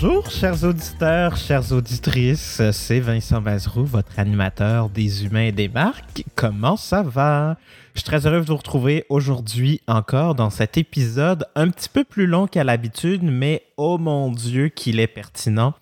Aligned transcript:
Bonjour, 0.00 0.28
chers 0.28 0.64
auditeurs, 0.64 1.36
chères 1.36 1.70
auditrices. 1.70 2.60
C'est 2.72 2.98
Vincent 2.98 3.40
Mazeroux, 3.40 3.84
votre 3.84 4.18
animateur 4.18 4.88
des 4.90 5.24
humains 5.24 5.44
et 5.44 5.52
des 5.52 5.68
marques. 5.68 6.24
Comment 6.34 6.76
ça 6.76 7.02
va? 7.02 7.56
Je 7.94 8.00
suis 8.00 8.04
très 8.04 8.26
heureux 8.26 8.40
de 8.40 8.46
vous 8.46 8.56
retrouver 8.56 9.06
aujourd'hui 9.08 9.80
encore 9.86 10.34
dans 10.34 10.50
cet 10.50 10.76
épisode 10.78 11.46
un 11.54 11.68
petit 11.70 11.88
peu 11.88 12.02
plus 12.02 12.26
long 12.26 12.48
qu'à 12.48 12.64
l'habitude, 12.64 13.22
mais 13.22 13.62
oh 13.76 13.96
mon 13.96 14.32
Dieu 14.32 14.68
qu'il 14.68 14.98
est 14.98 15.06
pertinent. 15.06 15.74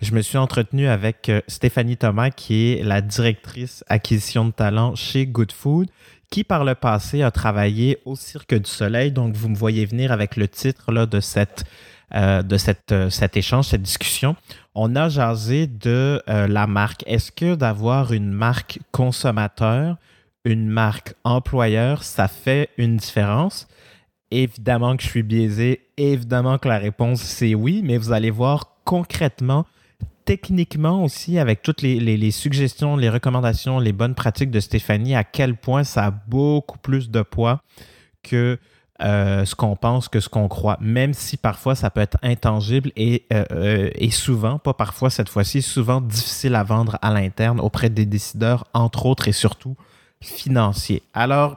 Je 0.00 0.12
me 0.12 0.22
suis 0.22 0.38
entretenu 0.38 0.88
avec 0.88 1.28
euh, 1.28 1.40
Stéphanie 1.46 1.96
Thomas, 1.96 2.30
qui 2.30 2.72
est 2.72 2.82
la 2.82 3.00
directrice 3.00 3.84
acquisition 3.86 4.44
de 4.44 4.50
talent 4.50 4.96
chez 4.96 5.24
Good 5.24 5.52
Food, 5.52 5.88
qui 6.30 6.42
par 6.42 6.64
le 6.64 6.74
passé 6.74 7.22
a 7.22 7.30
travaillé 7.30 7.98
au 8.06 8.16
Cirque 8.16 8.54
du 8.54 8.68
Soleil. 8.68 9.12
Donc, 9.12 9.36
vous 9.36 9.48
me 9.48 9.56
voyez 9.56 9.86
venir 9.86 10.10
avec 10.10 10.36
le 10.36 10.48
titre 10.48 10.90
là, 10.90 11.06
de 11.06 11.20
cette 11.20 11.64
euh, 12.14 12.42
de 12.42 12.58
cette, 12.58 12.92
euh, 12.92 13.08
cet 13.08 13.38
échange, 13.38 13.68
cette 13.68 13.82
discussion, 13.82 14.36
on 14.74 14.96
a 14.96 15.08
jasé 15.08 15.66
de 15.66 16.22
euh, 16.28 16.46
la 16.46 16.66
marque. 16.66 17.02
Est-ce 17.06 17.32
que 17.32 17.54
d'avoir 17.54 18.12
une 18.12 18.32
marque 18.32 18.80
consommateur, 18.90 19.96
une 20.44 20.68
marque 20.68 21.14
employeur, 21.24 22.02
ça 22.02 22.28
fait 22.28 22.68
une 22.76 22.96
différence? 22.96 23.66
Évidemment 24.30 24.94
que 24.96 25.02
je 25.02 25.08
suis 25.08 25.22
biaisé, 25.22 25.86
évidemment 25.96 26.58
que 26.58 26.68
la 26.68 26.78
réponse 26.78 27.22
c'est 27.22 27.54
oui, 27.54 27.80
mais 27.82 27.96
vous 27.96 28.12
allez 28.12 28.30
voir 28.30 28.72
concrètement, 28.84 29.64
techniquement 30.26 31.04
aussi, 31.04 31.38
avec 31.38 31.62
toutes 31.62 31.80
les, 31.80 32.30
suggestions, 32.30 32.96
les 32.96 33.08
recommandations, 33.08 33.78
les 33.78 33.92
bonnes 33.92 34.14
pratiques 34.14 34.50
de 34.50 34.60
Stéphanie, 34.60 35.14
à 35.14 35.24
quel 35.24 35.56
point 35.56 35.84
ça 35.84 36.06
a 36.06 36.10
beaucoup 36.10 36.78
plus 36.78 37.10
de 37.10 37.22
poids 37.22 37.62
que 38.22 38.58
euh, 39.02 39.44
ce 39.44 39.54
qu'on 39.54 39.74
pense 39.74 40.08
que 40.08 40.20
ce 40.20 40.28
qu'on 40.28 40.48
croit, 40.48 40.78
même 40.80 41.12
si 41.12 41.36
parfois 41.36 41.74
ça 41.74 41.90
peut 41.90 42.00
être 42.00 42.18
intangible 42.22 42.92
et, 42.96 43.24
euh, 43.32 43.44
euh, 43.52 43.90
et 43.94 44.10
souvent, 44.10 44.58
pas 44.58 44.74
parfois 44.74 45.10
cette 45.10 45.28
fois-ci, 45.28 45.62
souvent 45.62 46.00
difficile 46.00 46.54
à 46.54 46.62
vendre 46.62 46.98
à 47.02 47.12
l'interne 47.12 47.60
auprès 47.60 47.90
des 47.90 48.06
décideurs, 48.06 48.66
entre 48.74 49.06
autres 49.06 49.28
et 49.28 49.32
surtout 49.32 49.76
financiers. 50.20 51.02
Alors, 51.14 51.56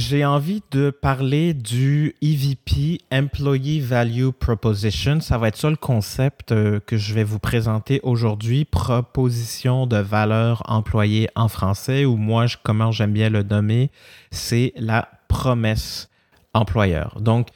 j'ai 0.00 0.24
envie 0.24 0.62
de 0.70 0.88
parler 0.88 1.52
du 1.52 2.16
EVP, 2.22 3.02
Employee 3.12 3.80
Value 3.80 4.30
Proposition. 4.30 5.20
Ça 5.20 5.36
va 5.36 5.48
être 5.48 5.58
ça 5.58 5.68
le 5.68 5.76
concept 5.76 6.48
que 6.48 6.96
je 6.96 7.12
vais 7.12 7.22
vous 7.22 7.38
présenter 7.38 8.00
aujourd'hui, 8.02 8.64
proposition 8.64 9.86
de 9.86 9.98
valeur 9.98 10.62
employée 10.64 11.28
en 11.36 11.48
français, 11.48 12.06
ou 12.06 12.16
moi, 12.16 12.46
comment 12.62 12.90
j'aime 12.90 13.12
bien 13.12 13.28
le 13.28 13.42
nommer, 13.42 13.90
c'est 14.30 14.72
la 14.76 15.06
promesse 15.28 16.08
employeur. 16.54 17.20
Donc, 17.20 17.48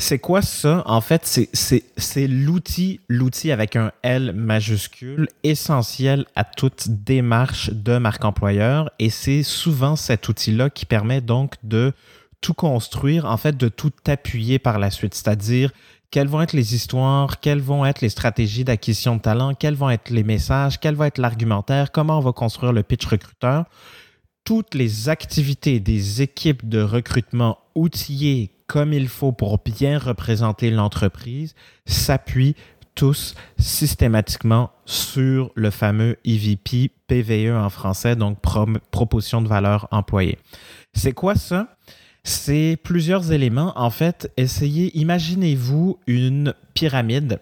c'est 0.00 0.18
quoi 0.18 0.42
ça? 0.42 0.82
En 0.86 1.00
fait, 1.00 1.26
c'est 1.52 2.26
l'outil, 2.26 3.00
l'outil 3.08 3.52
avec 3.52 3.76
un 3.76 3.92
L 4.02 4.32
majuscule, 4.32 5.28
essentiel 5.44 6.24
à 6.34 6.44
toute 6.44 6.88
démarche 6.88 7.70
de 7.70 7.98
marque 7.98 8.24
employeur. 8.24 8.90
Et 8.98 9.10
c'est 9.10 9.42
souvent 9.42 9.96
cet 9.96 10.28
outil-là 10.28 10.70
qui 10.70 10.86
permet 10.86 11.20
donc 11.20 11.54
de 11.62 11.92
tout 12.40 12.54
construire, 12.54 13.26
en 13.26 13.36
fait, 13.36 13.56
de 13.56 13.68
tout 13.68 13.92
appuyer 14.06 14.58
par 14.58 14.78
la 14.78 14.90
suite. 14.90 15.14
C'est-à-dire, 15.14 15.70
quelles 16.10 16.28
vont 16.28 16.40
être 16.40 16.54
les 16.54 16.74
histoires, 16.74 17.38
quelles 17.40 17.60
vont 17.60 17.84
être 17.84 18.00
les 18.00 18.08
stratégies 18.08 18.64
d'acquisition 18.64 19.16
de 19.16 19.20
talent, 19.20 19.54
quels 19.54 19.74
vont 19.74 19.90
être 19.90 20.10
les 20.10 20.24
messages, 20.24 20.80
quel 20.80 20.94
va 20.94 21.06
être 21.06 21.18
l'argumentaire, 21.18 21.92
comment 21.92 22.18
on 22.18 22.22
va 22.22 22.32
construire 22.32 22.72
le 22.72 22.82
pitch 22.82 23.06
recruteur 23.06 23.66
toutes 24.44 24.74
les 24.74 25.08
activités 25.08 25.80
des 25.80 26.22
équipes 26.22 26.68
de 26.68 26.80
recrutement 26.80 27.58
outillées 27.74 28.50
comme 28.70 28.92
il 28.92 29.08
faut 29.08 29.32
pour 29.32 29.58
bien 29.58 29.98
représenter 29.98 30.70
l'entreprise 30.70 31.56
s'appuient 31.86 32.54
tous 32.94 33.34
systématiquement 33.58 34.70
sur 34.84 35.50
le 35.56 35.70
fameux 35.70 36.18
EVP 36.24 36.92
PVE 37.08 37.52
en 37.52 37.68
français, 37.68 38.14
donc 38.14 38.38
proposition 38.92 39.42
de 39.42 39.48
valeur 39.48 39.88
employée. 39.90 40.38
C'est 40.92 41.10
quoi 41.10 41.34
ça? 41.34 41.66
C'est 42.22 42.78
plusieurs 42.80 43.32
éléments. 43.32 43.72
En 43.74 43.90
fait, 43.90 44.32
essayez, 44.36 44.96
imaginez-vous 44.96 45.98
une 46.06 46.54
pyramide, 46.72 47.40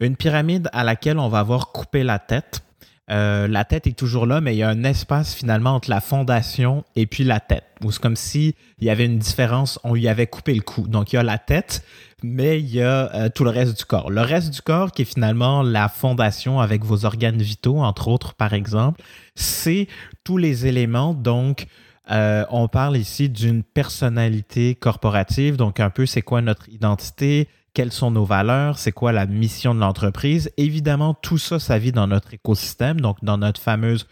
une 0.00 0.16
pyramide 0.16 0.70
à 0.72 0.82
laquelle 0.82 1.20
on 1.20 1.28
va 1.28 1.38
avoir 1.38 1.70
coupé 1.70 2.02
la 2.02 2.18
tête 2.18 2.64
euh, 3.10 3.46
la 3.48 3.64
tête 3.64 3.86
est 3.86 3.96
toujours 3.96 4.26
là, 4.26 4.40
mais 4.40 4.54
il 4.54 4.58
y 4.58 4.62
a 4.62 4.68
un 4.68 4.82
espace 4.84 5.34
finalement 5.34 5.74
entre 5.74 5.90
la 5.90 6.00
fondation 6.00 6.84
et 6.96 7.06
puis 7.06 7.24
la 7.24 7.40
tête. 7.40 7.64
C'est 7.90 8.00
comme 8.00 8.16
si 8.16 8.54
il 8.78 8.86
y 8.86 8.90
avait 8.90 9.04
une 9.04 9.18
différence, 9.18 9.78
on 9.84 9.94
lui 9.94 10.08
avait 10.08 10.26
coupé 10.26 10.54
le 10.54 10.62
cou. 10.62 10.88
Donc 10.88 11.12
il 11.12 11.16
y 11.16 11.18
a 11.18 11.22
la 11.22 11.36
tête, 11.36 11.84
mais 12.22 12.58
il 12.60 12.70
y 12.70 12.80
a 12.80 13.14
euh, 13.14 13.28
tout 13.28 13.44
le 13.44 13.50
reste 13.50 13.76
du 13.76 13.84
corps. 13.84 14.10
Le 14.10 14.22
reste 14.22 14.50
du 14.50 14.62
corps, 14.62 14.92
qui 14.92 15.02
est 15.02 15.06
finalement 15.06 15.62
la 15.62 15.88
fondation 15.88 16.60
avec 16.60 16.82
vos 16.82 17.04
organes 17.04 17.42
vitaux, 17.42 17.80
entre 17.80 18.08
autres 18.08 18.34
par 18.34 18.54
exemple, 18.54 19.02
c'est 19.34 19.86
tous 20.24 20.38
les 20.38 20.66
éléments. 20.66 21.12
Donc 21.12 21.66
euh, 22.10 22.44
on 22.50 22.68
parle 22.68 22.96
ici 22.96 23.28
d'une 23.28 23.62
personnalité 23.62 24.74
corporative, 24.74 25.56
donc 25.56 25.78
un 25.80 25.90
peu 25.90 26.06
c'est 26.06 26.22
quoi 26.22 26.40
notre 26.40 26.68
identité, 26.70 27.48
quelles 27.74 27.92
sont 27.92 28.12
nos 28.12 28.24
valeurs, 28.24 28.78
c'est 28.78 28.92
quoi 28.92 29.12
la 29.12 29.26
mission 29.26 29.74
de 29.74 29.80
l'entreprise. 29.80 30.50
Évidemment, 30.56 31.12
tout 31.12 31.38
ça, 31.38 31.58
ça 31.58 31.76
vit 31.78 31.92
dans 31.92 32.06
notre 32.06 32.32
écosystème, 32.32 33.00
donc 33.00 33.18
dans 33.22 33.36
notre 33.36 33.60
fameuse 33.60 34.06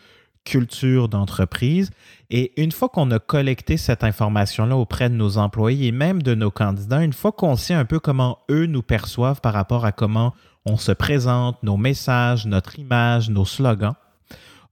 culture 0.44 1.08
d'entreprise. 1.08 1.90
Et 2.30 2.60
une 2.60 2.72
fois 2.72 2.88
qu'on 2.88 3.10
a 3.12 3.20
collecté 3.20 3.76
cette 3.76 4.02
information-là 4.02 4.76
auprès 4.76 5.08
de 5.08 5.14
nos 5.14 5.38
employés 5.38 5.86
et 5.86 5.92
même 5.92 6.22
de 6.22 6.34
nos 6.34 6.50
candidats, 6.50 7.04
une 7.04 7.12
fois 7.12 7.30
qu'on 7.30 7.54
sait 7.54 7.74
un 7.74 7.84
peu 7.84 8.00
comment 8.00 8.38
eux 8.50 8.66
nous 8.66 8.82
perçoivent 8.82 9.40
par 9.40 9.52
rapport 9.52 9.84
à 9.84 9.92
comment 9.92 10.34
on 10.66 10.76
se 10.76 10.92
présente, 10.92 11.62
nos 11.62 11.76
messages, 11.76 12.46
notre 12.46 12.80
image, 12.80 13.30
nos 13.30 13.44
slogans, 13.44 13.94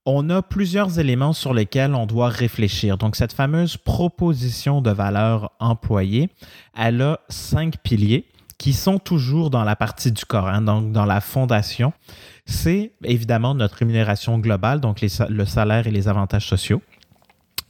on 0.07 0.31
a 0.31 0.43
plusieurs 0.43 0.99
éléments 0.99 1.33
sur 1.33 1.55
lesquels 1.55 1.95
on 1.95 2.07
doit 2.07 2.29
réfléchir. 2.29 2.99
Donc, 2.99 3.15
cette 3.15 3.33
fameuse 3.33 3.77
proposition 3.77 4.81
de 4.81 4.91
valeur 4.91 5.53
employée, 5.61 6.31
elle 6.77 7.03
a 7.03 7.21
cinq 7.29 7.77
piliers 7.83 8.27
qui 8.61 8.75
sont 8.75 8.99
toujours 8.99 9.49
dans 9.49 9.65
la 9.65 9.75
partie 9.75 10.13
du 10.13 10.27
corps, 10.27 10.61
donc 10.61 10.93
dans 10.93 11.07
la 11.07 11.23
fondation, 11.23 11.95
c'est 12.45 12.93
évidemment 13.03 13.55
notre 13.55 13.77
rémunération 13.77 14.39
globale, 14.39 14.81
donc 14.81 15.01
le 15.01 15.45
salaire 15.47 15.87
et 15.87 15.91
les 15.91 16.09
avantages 16.09 16.47
sociaux. 16.47 16.83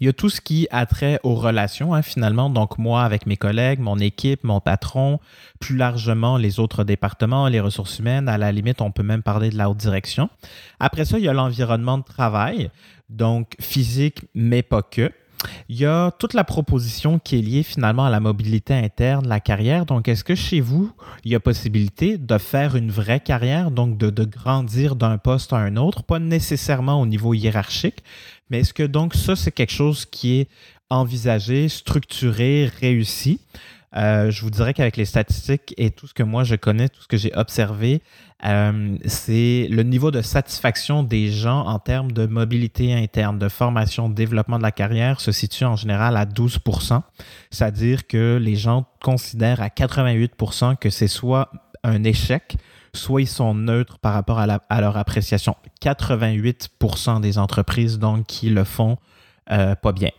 Il 0.00 0.06
y 0.06 0.09
a 0.09 0.12
tout 0.12 0.29
ce 0.29 0.41
qui 0.41 0.67
a 0.73 0.87
trait 0.87 1.21
aux 1.23 1.37
relations, 1.37 1.95
hein, 1.95 2.03
finalement. 2.03 2.50
Donc, 2.50 2.77
moi 2.79 3.05
avec 3.05 3.27
mes 3.27 3.37
collègues, 3.37 3.79
mon 3.79 3.99
équipe, 3.99 4.43
mon 4.43 4.59
patron, 4.59 5.21
plus 5.61 5.77
largement 5.77 6.39
les 6.39 6.59
autres 6.59 6.83
départements, 6.83 7.47
les 7.47 7.61
ressources 7.61 8.00
humaines. 8.00 8.29
À 8.29 8.37
la 8.37 8.50
limite, 8.50 8.81
on 8.81 8.91
peut 8.91 9.05
même 9.05 9.23
parler 9.23 9.50
de 9.50 9.56
la 9.56 9.71
haute 9.71 9.77
direction. 9.77 10.29
Après 10.81 11.05
ça, 11.05 11.19
il 11.19 11.25
y 11.25 11.29
a 11.29 11.33
l'environnement 11.33 11.99
de 11.99 12.05
travail, 12.05 12.71
donc 13.11 13.55
physique, 13.61 14.23
mais 14.34 14.62
pas 14.62 14.83
que. 14.83 15.12
Il 15.69 15.78
y 15.78 15.87
a 15.87 16.11
toute 16.12 16.34
la 16.34 16.45
proposition 16.45 17.19
qui 17.19 17.39
est 17.39 17.43
liée 17.43 17.62
finalement 17.62 18.06
à 18.06 18.11
la 18.11 18.21
mobilité 18.21 18.75
interne, 18.75 19.27
la 19.28 19.41
carrière. 19.41 19.87
Donc, 19.87 20.09
est-ce 20.09 20.25
que 20.25 20.34
chez 20.34 20.61
vous, 20.61 20.93
il 21.25 21.33
y 21.33 21.34
a 21.34 21.41
possibilité 21.41 22.19
de 22.19 22.39
faire 22.39 22.77
une 22.77 22.91
vraie 22.91 23.21
carrière, 23.21 23.71
donc 23.71 23.97
de, 23.97 24.11
de 24.11 24.25
grandir 24.25 24.97
d'un 24.97 25.19
poste 25.19 25.53
à 25.53 25.56
un 25.56 25.77
autre, 25.77 26.03
pas 26.03 26.19
nécessairement 26.19 27.00
au 27.00 27.06
niveau 27.06 27.34
hiérarchique, 27.34 28.03
mais 28.50 28.61
est-ce 28.61 28.75
que 28.75 28.83
donc 28.83 29.15
ça, 29.15 29.37
c'est 29.37 29.53
quelque 29.53 29.73
chose 29.73 30.05
qui 30.06 30.41
est 30.41 30.49
envisagé, 30.91 31.69
structuré, 31.69 32.71
réussi? 32.81 33.41
Euh, 33.97 34.31
je 34.31 34.43
vous 34.43 34.51
dirais 34.51 34.73
qu'avec 34.73 34.97
les 34.97 35.05
statistiques 35.05 35.75
et 35.77 35.91
tout 35.91 36.06
ce 36.06 36.15
que 36.15 36.23
moi 36.23 36.45
je 36.45 36.55
connais, 36.55 36.89
tout 36.89 37.03
ce 37.03 37.09
que 37.09 37.17
j'ai 37.17 37.34
observé, 37.34 38.03
euh, 38.45 38.97
c'est 39.05 39.67
le 39.69 39.82
niveau 39.82 40.11
de 40.12 40.23
satisfaction 40.23 41.03
des 41.03 41.31
gens 41.31 41.67
en 41.67 41.79
termes 41.81 42.12
de 42.12 42.26
mobilité 42.26 42.94
interne, 42.94 43.38
de 43.38 43.49
formation, 43.49 44.09
de 44.09 44.14
développement 44.14 44.59
de 44.59 44.62
la 44.62 44.70
carrière 44.70 45.20
se 45.20 45.32
situe 45.32 45.64
en 45.64 45.76
général 45.76 46.17
à 46.17 46.25
12% 46.25 47.03
C'est-à-dire 47.50 48.06
que 48.06 48.38
les 48.41 48.55
gens 48.55 48.87
considèrent 49.03 49.61
à 49.61 49.69
88% 49.69 50.76
que 50.76 50.88
c'est 50.88 51.09
soit 51.09 51.50
un 51.82 52.05
échec, 52.05 52.56
soit 52.94 53.23
ils 53.23 53.29
sont 53.29 53.55
neutres 53.55 53.99
par 53.99 54.14
rapport 54.14 54.38
à, 54.38 54.81
leur 54.81 54.97
appréciation. 54.97 55.56
88% 55.82 57.20
des 57.20 57.38
entreprises 57.38 57.99
donc 57.99 58.26
qui 58.26 58.50
le 58.50 58.64
font 58.64 58.99
euh, 59.50 59.75
pas 59.75 59.93
bien. 59.93 60.11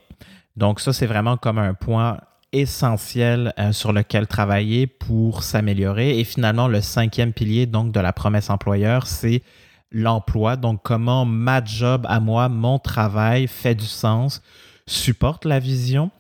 Donc 0.58 0.80
ça, 0.80 0.92
c'est 0.92 1.06
vraiment 1.06 1.38
comme 1.38 1.58
un 1.58 1.74
point 1.74 2.20
essentiel 2.54 3.54
euh, 3.60 3.72
sur 3.72 3.94
lequel 3.94 4.28
travailler 4.28 4.88
pour 4.88 5.44
s'améliorer. 5.44 6.20
Et 6.20 6.24
finalement, 6.24 6.68
le 6.68 6.82
cinquième 6.82 7.34
pilier 7.34 7.66
donc 7.66 7.92
de 7.92 8.00
la 8.00 8.14
promesse 8.14 8.50
employeur, 8.50 9.08
c'est 9.08 9.42
l'emploi. 9.92 10.56
Donc, 10.56 10.82
comment 10.84 11.26
ma 11.26 11.64
job 11.64 12.06
à 12.10 12.20
moi, 12.20 12.50
mon 12.50 12.80
travail 12.80 13.48
fait 13.48 13.76
du 13.76 13.86
sens, 13.86 14.42
supporte 14.88 15.46
la 15.46 15.60
vision, 15.60 16.12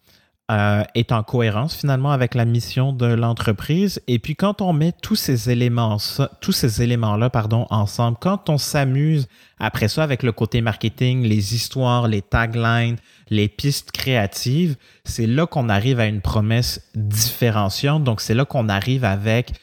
euh, 0.51 0.83
est 0.95 1.13
en 1.13 1.23
cohérence 1.23 1.75
finalement 1.75 2.11
avec 2.11 2.35
la 2.35 2.43
mission 2.43 2.91
de 2.91 3.05
l'entreprise. 3.05 4.01
Et 4.07 4.19
puis 4.19 4.35
quand 4.35 4.61
on 4.61 4.73
met 4.73 4.91
tous 4.91 5.15
ces 5.15 5.49
éléments, 5.49 5.95
tous 6.41 6.51
ces 6.51 6.81
éléments-là, 6.81 7.31
ensemble, 7.69 8.17
quand 8.19 8.49
on 8.49 8.57
s'amuse 8.57 9.29
après 9.59 9.87
ça 9.87 10.03
avec 10.03 10.23
le 10.23 10.33
côté 10.33 10.59
marketing, 10.59 11.23
les 11.23 11.55
histoires, 11.55 12.09
les 12.09 12.21
taglines, 12.21 12.97
les 13.31 13.47
pistes 13.47 13.91
créatives, 13.91 14.75
c'est 15.03 15.25
là 15.25 15.47
qu'on 15.47 15.69
arrive 15.69 15.99
à 15.99 16.05
une 16.05 16.21
promesse 16.21 16.91
différenciante. 16.93 18.03
Donc 18.03 18.21
c'est 18.21 18.35
là 18.35 18.45
qu'on 18.45 18.69
arrive 18.69 19.03
avec 19.03 19.53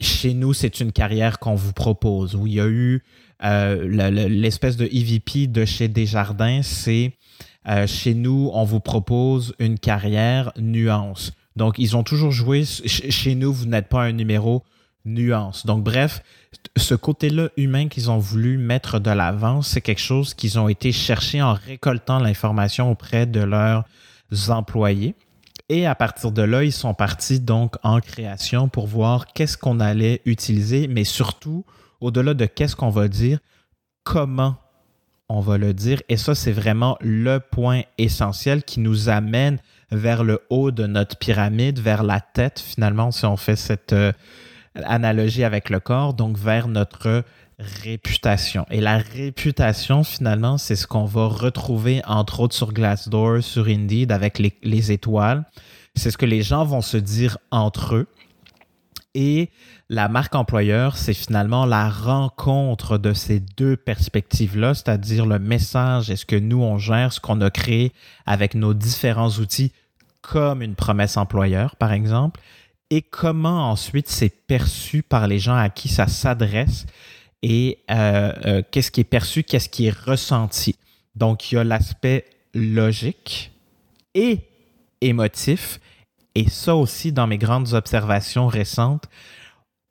chez 0.00 0.34
nous, 0.34 0.52
c'est 0.52 0.80
une 0.80 0.92
carrière 0.92 1.38
qu'on 1.38 1.54
vous 1.54 1.72
propose, 1.72 2.34
où 2.34 2.46
il 2.46 2.54
y 2.54 2.60
a 2.60 2.66
eu 2.66 3.02
l'espèce 3.40 4.76
de 4.76 4.86
EVP 4.86 5.46
de 5.46 5.64
chez 5.64 5.88
Desjardins, 5.88 6.62
c'est 6.62 7.12
chez 7.86 8.14
nous, 8.14 8.50
on 8.52 8.64
vous 8.64 8.80
propose 8.80 9.54
une 9.58 9.78
carrière 9.78 10.52
nuance. 10.58 11.32
Donc, 11.54 11.78
ils 11.78 11.96
ont 11.96 12.02
toujours 12.02 12.32
joué, 12.32 12.64
chez 12.64 13.34
nous, 13.34 13.52
vous 13.52 13.66
n'êtes 13.66 13.88
pas 13.88 14.02
un 14.02 14.12
numéro 14.12 14.62
nuance. 15.06 15.64
Donc, 15.64 15.82
bref, 15.82 16.22
ce 16.76 16.94
côté-là 16.94 17.48
humain 17.56 17.88
qu'ils 17.88 18.10
ont 18.10 18.18
voulu 18.18 18.58
mettre 18.58 18.98
de 18.98 19.10
l'avant, 19.10 19.62
c'est 19.62 19.80
quelque 19.80 20.00
chose 20.00 20.34
qu'ils 20.34 20.58
ont 20.58 20.68
été 20.68 20.92
chercher 20.92 21.40
en 21.40 21.54
récoltant 21.54 22.18
l'information 22.18 22.90
auprès 22.90 23.26
de 23.26 23.40
leurs 23.40 23.84
employés. 24.48 25.14
Et 25.68 25.86
à 25.86 25.94
partir 25.94 26.30
de 26.30 26.42
là, 26.42 26.62
ils 26.62 26.72
sont 26.72 26.94
partis 26.94 27.40
donc 27.40 27.76
en 27.82 28.00
création 28.00 28.68
pour 28.68 28.86
voir 28.86 29.26
qu'est-ce 29.26 29.56
qu'on 29.56 29.80
allait 29.80 30.22
utiliser, 30.24 30.86
mais 30.86 31.04
surtout, 31.04 31.64
au-delà 32.00 32.34
de 32.34 32.46
qu'est-ce 32.46 32.76
qu'on 32.76 32.90
va 32.90 33.08
dire, 33.08 33.38
comment 34.04 34.56
on 35.28 35.40
va 35.40 35.58
le 35.58 35.74
dire. 35.74 36.02
Et 36.08 36.16
ça, 36.16 36.34
c'est 36.36 36.52
vraiment 36.52 36.96
le 37.00 37.38
point 37.38 37.82
essentiel 37.98 38.62
qui 38.62 38.78
nous 38.78 39.08
amène 39.08 39.58
vers 39.90 40.22
le 40.22 40.40
haut 40.50 40.70
de 40.70 40.86
notre 40.86 41.16
pyramide, 41.16 41.80
vers 41.80 42.04
la 42.04 42.20
tête, 42.20 42.60
finalement, 42.60 43.10
si 43.10 43.24
on 43.24 43.36
fait 43.36 43.56
cette 43.56 43.92
euh, 43.92 44.12
analogie 44.84 45.44
avec 45.44 45.70
le 45.70 45.80
corps, 45.80 46.14
donc 46.14 46.36
vers 46.38 46.68
notre 46.68 47.24
réputation. 47.58 48.66
Et 48.70 48.80
la 48.80 48.98
réputation, 48.98 50.04
finalement, 50.04 50.58
c'est 50.58 50.76
ce 50.76 50.86
qu'on 50.86 51.04
va 51.04 51.26
retrouver, 51.26 52.02
entre 52.06 52.40
autres, 52.40 52.54
sur 52.54 52.72
Glassdoor, 52.72 53.42
sur 53.42 53.66
Indeed, 53.66 54.12
avec 54.12 54.38
les, 54.38 54.54
les 54.62 54.92
étoiles. 54.92 55.44
C'est 55.94 56.10
ce 56.10 56.18
que 56.18 56.26
les 56.26 56.42
gens 56.42 56.64
vont 56.64 56.82
se 56.82 56.98
dire 56.98 57.38
entre 57.50 57.94
eux. 57.94 58.06
Et 59.14 59.48
la 59.88 60.08
marque 60.08 60.34
employeur, 60.34 60.98
c'est 60.98 61.14
finalement 61.14 61.64
la 61.64 61.88
rencontre 61.88 62.98
de 62.98 63.14
ces 63.14 63.40
deux 63.40 63.74
perspectives-là, 63.74 64.74
c'est-à-dire 64.74 65.24
le 65.24 65.38
message 65.38 66.10
est 66.10 66.16
ce 66.16 66.26
que 66.26 66.36
nous, 66.36 66.62
on 66.62 66.76
gère, 66.76 67.14
ce 67.14 67.20
qu'on 67.20 67.40
a 67.40 67.48
créé 67.48 67.92
avec 68.26 68.54
nos 68.54 68.74
différents 68.74 69.30
outils, 69.30 69.72
comme 70.20 70.60
une 70.60 70.74
promesse 70.74 71.16
employeur, 71.16 71.76
par 71.76 71.92
exemple, 71.92 72.40
et 72.90 73.02
comment 73.02 73.70
ensuite 73.70 74.08
c'est 74.08 74.28
perçu 74.28 75.02
par 75.02 75.26
les 75.26 75.38
gens 75.38 75.56
à 75.56 75.68
qui 75.68 75.88
ça 75.88 76.06
s'adresse 76.06 76.86
et 77.42 77.78
euh, 77.90 78.32
euh, 78.46 78.62
qu'est-ce 78.70 78.90
qui 78.90 79.00
est 79.00 79.04
perçu, 79.04 79.42
qu'est-ce 79.42 79.68
qui 79.68 79.86
est 79.86 79.96
ressenti. 79.96 80.76
Donc, 81.14 81.50
il 81.50 81.56
y 81.56 81.58
a 81.58 81.64
l'aspect 81.64 82.24
logique 82.54 83.52
et 84.14 84.40
émotif 85.00 85.80
et 86.34 86.50
ça 86.50 86.76
aussi, 86.76 87.12
dans 87.12 87.26
mes 87.26 87.38
grandes 87.38 87.72
observations 87.72 88.46
récentes, 88.46 89.06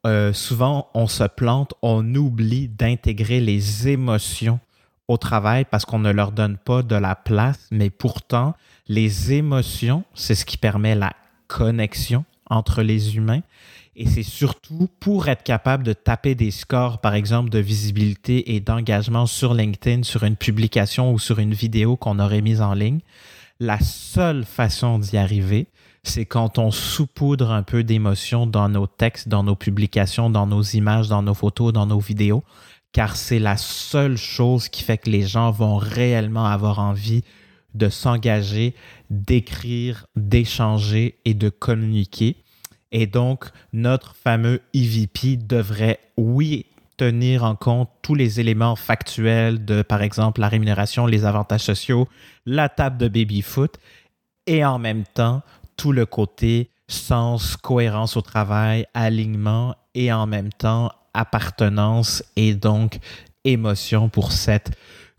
euh, 0.05 0.31
souvent 0.31 0.89
on 0.93 1.07
se 1.07 1.23
plante, 1.23 1.73
on 1.81 2.13
oublie 2.13 2.67
d'intégrer 2.67 3.39
les 3.39 3.87
émotions 3.87 4.59
au 5.07 5.17
travail 5.17 5.65
parce 5.65 5.85
qu'on 5.85 5.97
ne 5.97 6.11
leur 6.11 6.31
donne 6.31 6.57
pas 6.57 6.83
de 6.83 6.95
la 6.95 7.15
place, 7.15 7.67
mais 7.71 7.89
pourtant, 7.89 8.53
les 8.87 9.33
émotions, 9.33 10.03
c'est 10.13 10.35
ce 10.35 10.45
qui 10.45 10.57
permet 10.57 10.93
la 10.93 11.13
connexion 11.47 12.25
entre 12.49 12.81
les 12.81 13.15
humains. 13.15 13.41
Et 13.95 14.07
c'est 14.07 14.23
surtout 14.23 14.89
pour 14.99 15.29
être 15.29 15.43
capable 15.43 15.83
de 15.83 15.93
taper 15.93 16.35
des 16.35 16.51
scores, 16.51 16.99
par 16.99 17.15
exemple, 17.15 17.49
de 17.49 17.59
visibilité 17.59 18.55
et 18.55 18.59
d'engagement 18.59 19.25
sur 19.25 19.53
LinkedIn, 19.53 20.03
sur 20.03 20.23
une 20.23 20.35
publication 20.35 21.13
ou 21.13 21.19
sur 21.19 21.39
une 21.39 21.53
vidéo 21.53 21.95
qu'on 21.95 22.19
aurait 22.19 22.41
mise 22.41 22.61
en 22.61 22.73
ligne. 22.73 22.99
La 23.61 23.79
seule 23.79 24.43
façon 24.43 24.99
d'y 24.99 25.15
arriver, 25.15 25.67
c'est 26.03 26.25
quand 26.25 26.59
on 26.59 26.71
saupoudre 26.71 27.51
un 27.51 27.63
peu 27.63 27.83
d'émotion 27.83 28.45
dans 28.45 28.67
nos 28.67 28.85
textes, 28.85 29.29
dans 29.29 29.43
nos 29.43 29.55
publications, 29.55 30.29
dans 30.29 30.45
nos 30.45 30.61
images, 30.61 31.07
dans 31.07 31.23
nos 31.23 31.33
photos, 31.33 31.71
dans 31.71 31.85
nos 31.85 31.99
vidéos, 31.99 32.43
car 32.91 33.15
c'est 33.15 33.39
la 33.39 33.55
seule 33.55 34.17
chose 34.17 34.67
qui 34.67 34.83
fait 34.83 34.97
que 34.97 35.09
les 35.09 35.23
gens 35.23 35.51
vont 35.51 35.77
réellement 35.77 36.45
avoir 36.45 36.79
envie 36.79 37.23
de 37.75 37.89
s'engager, 37.89 38.73
d'écrire, 39.09 40.07
d'échanger 40.15 41.19
et 41.25 41.33
de 41.33 41.49
communiquer. 41.49 42.37
Et 42.91 43.07
donc, 43.07 43.45
notre 43.73 44.15
fameux 44.15 44.61
EVP 44.73 45.37
devrait, 45.37 45.99
oui, 46.17 46.65
tenir 46.97 47.43
en 47.43 47.55
compte 47.55 47.89
tous 48.01 48.15
les 48.15 48.39
éléments 48.39 48.75
factuels 48.75 49.65
de, 49.65 49.81
par 49.81 50.01
exemple, 50.01 50.39
la 50.41 50.47
rémunération, 50.47 51.05
les 51.05 51.25
avantages 51.25 51.63
sociaux, 51.63 52.07
la 52.45 52.69
table 52.69 52.97
de 52.97 53.07
baby-foot, 53.07 53.77
et 54.47 54.63
en 54.63 54.79
même 54.79 55.03
temps 55.13 55.41
tout 55.77 55.91
le 55.91 56.05
côté 56.05 56.69
sens, 56.87 57.57
cohérence 57.57 58.15
au 58.15 58.21
travail, 58.21 58.85
alignement 58.93 59.75
et 59.93 60.13
en 60.13 60.27
même 60.27 60.53
temps 60.53 60.91
appartenance 61.13 62.23
et 62.35 62.53
donc 62.53 62.99
émotion 63.43 64.09
pour 64.09 64.31
cette 64.31 64.71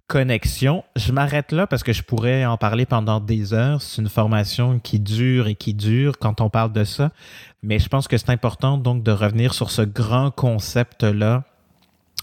connexion. 0.06 0.84
Je 0.94 1.12
m'arrête 1.12 1.52
là 1.52 1.66
parce 1.66 1.82
que 1.82 1.92
je 1.92 2.02
pourrais 2.02 2.44
en 2.44 2.56
parler 2.56 2.86
pendant 2.86 3.20
des 3.20 3.52
heures. 3.52 3.82
C'est 3.82 4.00
une 4.00 4.08
formation 4.08 4.78
qui 4.78 5.00
dure 5.00 5.48
et 5.48 5.54
qui 5.54 5.74
dure 5.74 6.18
quand 6.18 6.40
on 6.40 6.50
parle 6.50 6.72
de 6.72 6.84
ça. 6.84 7.10
Mais 7.62 7.78
je 7.78 7.88
pense 7.88 8.08
que 8.08 8.16
c'est 8.16 8.30
important 8.30 8.78
donc 8.78 9.02
de 9.02 9.10
revenir 9.10 9.54
sur 9.54 9.70
ce 9.70 9.82
grand 9.82 10.30
concept-là, 10.30 11.44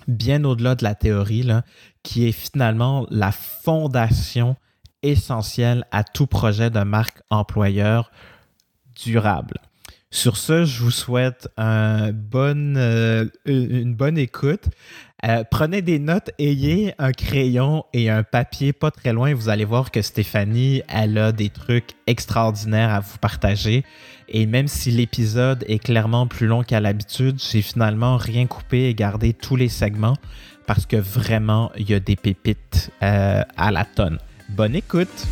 bien 0.08 0.44
au-delà 0.44 0.76
de 0.76 0.84
la 0.84 0.96
théorie, 0.96 1.44
là, 1.44 1.64
qui 2.04 2.28
est 2.28 2.32
finalement 2.32 3.06
la 3.10 3.32
fondation 3.32 4.56
essentiel 5.02 5.86
à 5.92 6.04
tout 6.04 6.28
projet 6.28 6.70
de 6.70 6.80
marque 6.80 7.22
employeur 7.30 8.12
durable. 9.04 9.58
Sur 10.12 10.38
ce, 10.38 10.64
je 10.64 10.84
vous 10.84 10.92
souhaite 10.92 11.50
euh, 11.60 12.14
une 13.46 13.96
bonne 13.96 14.18
écoute. 14.18 14.70
Euh, 15.26 15.44
prenez 15.50 15.82
des 15.82 16.00
notes, 16.00 16.32
ayez 16.38 16.94
un 16.98 17.14
crayon 17.14 17.86
et 17.94 18.10
un 18.10 18.24
papier 18.24 18.74
pas 18.74 18.92
très 18.92 19.14
loin. 19.14 19.34
Vous 19.34 19.48
allez 19.48 19.64
voir 19.64 19.90
que 19.90 20.02
Stéphanie, 20.02 20.82
elle 20.90 21.18
a 21.18 21.32
des 21.32 21.50
trucs 21.50 21.92
extraordinaires 22.08 22.90
à 22.90 23.00
vous 23.00 23.18
partager. 23.20 23.86
Et 24.28 24.46
même 24.46 24.68
si 24.68 24.92
l'épisode 24.92 25.64
est 25.70 25.80
clairement 25.80 26.28
plus 26.28 26.48
long 26.48 26.64
qu'à 26.64 26.82
l'habitude, 26.82 27.40
j'ai 27.40 27.62
finalement 27.62 28.18
rien 28.18 28.48
coupé 28.48 28.90
et 28.90 28.96
gardé 28.96 29.34
tous 29.34 29.56
les 29.56 29.70
segments 29.70 30.18
parce 30.66 30.86
que 30.86 30.98
vraiment, 30.98 31.72
il 31.78 31.90
y 31.90 31.94
a 31.94 32.00
des 32.00 32.16
pépites 32.16 32.92
euh, 33.02 33.44
à 33.56 33.72
la 33.72 33.86
tonne. 33.86 34.18
Bonne 34.50 34.76
écoute! 34.76 35.28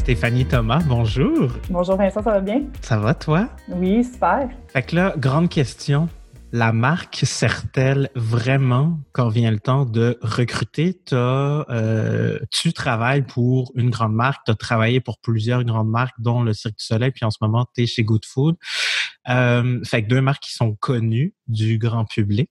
Stéphanie 0.00 0.46
Thomas, 0.46 0.82
bonjour. 0.86 1.50
Bonjour 1.68 1.96
Vincent, 1.96 2.22
ça 2.22 2.30
va 2.30 2.40
bien? 2.40 2.62
Ça 2.80 2.96
va 2.96 3.12
toi? 3.12 3.50
Oui, 3.68 4.02
super. 4.02 4.48
Fait 4.68 4.82
que 4.82 4.96
là, 4.96 5.14
grande 5.18 5.50
question 5.50 6.08
la 6.52 6.72
marque 6.72 7.20
sert-elle 7.22 8.10
vraiment 8.16 8.98
quand 9.12 9.28
vient 9.28 9.50
le 9.50 9.60
temps 9.60 9.84
de 9.84 10.18
recruter? 10.22 10.98
Euh, 11.12 12.38
tu 12.50 12.72
travailles 12.72 13.22
pour 13.22 13.72
une 13.76 13.90
grande 13.90 14.14
marque, 14.14 14.46
tu 14.46 14.50
as 14.50 14.56
travaillé 14.56 15.00
pour 15.00 15.18
plusieurs 15.20 15.64
grandes 15.64 15.90
marques, 15.90 16.16
dont 16.18 16.42
le 16.42 16.54
Cirque 16.54 16.78
du 16.78 16.84
Soleil, 16.84 17.12
puis 17.12 17.24
en 17.24 17.30
ce 17.30 17.38
moment, 17.40 17.66
tu 17.74 17.82
es 17.82 17.86
chez 17.86 18.02
Good 18.02 18.24
Food. 18.24 18.56
Euh, 19.28 19.84
fait 19.84 20.02
que 20.02 20.08
deux 20.08 20.22
marques 20.22 20.42
qui 20.42 20.54
sont 20.54 20.74
connues 20.74 21.34
du 21.46 21.78
grand 21.78 22.04
public. 22.04 22.50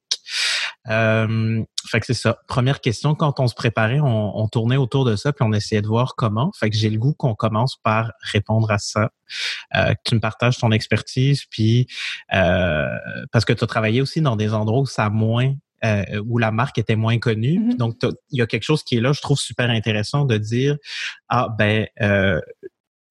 Euh, 0.87 1.63
fait 1.87 1.99
que 1.99 2.05
c'est 2.05 2.13
ça. 2.13 2.39
Première 2.47 2.81
question, 2.81 3.15
quand 3.15 3.39
on 3.39 3.47
se 3.47 3.55
préparait, 3.55 3.99
on, 3.99 4.47
tournait 4.47 4.77
autour 4.77 5.05
de 5.05 5.15
ça, 5.15 5.33
puis 5.33 5.45
on 5.47 5.53
essayait 5.53 5.81
de 5.81 5.87
voir 5.87 6.15
comment. 6.15 6.51
Fait 6.57 6.69
que 6.69 6.75
j'ai 6.75 6.89
le 6.89 6.97
goût 6.97 7.13
qu'on 7.13 7.35
commence 7.35 7.77
par 7.83 8.11
répondre 8.21 8.71
à 8.71 8.77
ça. 8.77 9.09
Euh, 9.75 9.93
que 9.93 9.99
tu 10.05 10.15
me 10.15 10.19
partages 10.19 10.57
ton 10.57 10.71
expertise, 10.71 11.45
puis 11.51 11.87
euh, 12.33 12.87
parce 13.31 13.45
que 13.45 13.53
tu 13.53 13.63
as 13.63 13.67
travaillé 13.67 14.01
aussi 14.01 14.21
dans 14.21 14.35
des 14.35 14.53
endroits 14.53 14.81
où 14.81 14.85
ça 14.87 15.09
moins 15.09 15.53
euh, 15.85 16.21
où 16.27 16.37
la 16.37 16.51
marque 16.51 16.77
était 16.77 16.97
moins 16.97 17.19
connue. 17.19 17.59
Mm-hmm. 17.59 17.77
Donc, 17.77 17.95
il 18.31 18.39
y 18.39 18.41
a 18.41 18.47
quelque 18.47 18.63
chose 18.63 18.83
qui 18.83 18.97
est 18.97 19.01
là, 19.01 19.13
je 19.13 19.21
trouve 19.21 19.39
super 19.39 19.69
intéressant 19.69 20.25
de 20.25 20.37
dire 20.37 20.77
ah 21.29 21.47
ben 21.57 21.87
euh, 22.01 22.41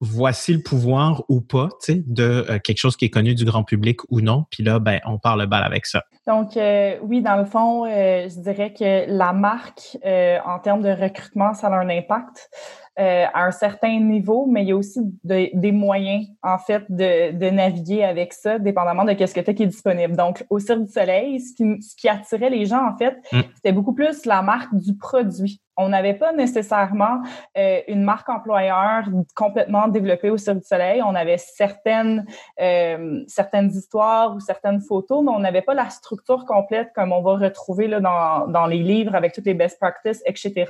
voici 0.01 0.53
le 0.53 0.61
pouvoir 0.61 1.23
ou 1.27 1.41
pas, 1.41 1.69
tu 1.81 1.93
sais, 1.93 2.03
de 2.05 2.45
euh, 2.49 2.59
quelque 2.59 2.77
chose 2.77 2.95
qui 2.95 3.05
est 3.05 3.09
connu 3.09 3.35
du 3.35 3.43
grand 3.43 3.63
public 3.63 3.99
ou 4.09 4.21
non. 4.21 4.45
Puis 4.49 4.63
là, 4.63 4.79
ben, 4.79 4.99
on 5.05 5.17
parle 5.17 5.45
balle 5.45 5.63
avec 5.63 5.85
ça. 5.85 6.03
Donc, 6.27 6.55
euh, 6.55 6.95
oui, 7.01 7.21
dans 7.21 7.35
le 7.35 7.45
fond, 7.45 7.85
euh, 7.85 8.27
je 8.29 8.39
dirais 8.39 8.73
que 8.73 9.05
la 9.07 9.33
marque, 9.33 9.97
en 10.03 10.59
termes 10.59 10.81
de 10.81 10.89
recrutement, 10.89 11.53
ça 11.53 11.67
a 11.67 11.75
un 11.75 11.89
impact 11.89 12.49
à 12.97 13.45
un 13.45 13.51
certain 13.51 13.97
niveau, 13.97 14.45
mais 14.45 14.63
il 14.63 14.67
y 14.67 14.71
a 14.73 14.75
aussi 14.75 14.99
des 15.23 15.71
moyens, 15.71 16.27
en 16.43 16.57
fait, 16.57 16.83
de, 16.89 17.31
de, 17.31 17.49
naviguer 17.49 18.03
avec 18.03 18.33
ça, 18.33 18.59
dépendamment 18.59 19.05
de 19.05 19.11
ce 19.25 19.33
que 19.33 19.39
tu 19.39 19.53
qui 19.53 19.63
est 19.63 19.67
disponible. 19.67 20.17
Donc, 20.17 20.45
au 20.49 20.59
Cirque 20.59 20.83
du 20.83 20.91
Soleil, 20.91 21.39
ce 21.39 21.55
qui, 21.55 21.81
ce 21.81 21.95
qui 21.95 22.09
attirait 22.09 22.49
les 22.49 22.65
gens, 22.65 22.85
en 22.85 22.97
fait, 22.97 23.15
mm. 23.31 23.39
c'était 23.55 23.71
beaucoup 23.71 23.93
plus 23.93 24.25
la 24.25 24.41
marque 24.41 24.75
du 24.75 24.97
produit 24.97 25.61
On 25.81 25.89
n'avait 25.89 26.13
pas 26.13 26.33
nécessairement 26.33 27.21
euh, 27.57 27.79
une 27.87 28.03
marque 28.03 28.27
employeur 28.27 29.05
complètement 29.33 29.87
développée 29.87 30.29
au 30.29 30.37
Cirque 30.37 30.57
du 30.57 30.65
Soleil. 30.65 31.01
On 31.01 31.15
avait 31.15 31.37
certaines, 31.37 32.25
euh, 32.59 33.23
certaines 33.27 33.71
histoires 33.71 34.35
ou 34.35 34.41
certaines 34.41 34.81
photos, 34.81 35.23
mais 35.23 35.31
on 35.31 35.39
n'avait 35.39 35.61
pas 35.61 35.73
la 35.73 35.89
structure 35.89 36.45
complète 36.45 36.91
comme 36.93 37.13
on 37.13 37.21
va 37.21 37.37
retrouver 37.37 37.87
là, 37.87 38.01
dans, 38.01 38.47
dans 38.47 38.65
les 38.65 38.79
livres 38.79 39.15
avec 39.15 39.31
toutes 39.31 39.45
les 39.45 39.53
best 39.53 39.79
practices, 39.79 40.21
etc. 40.25 40.65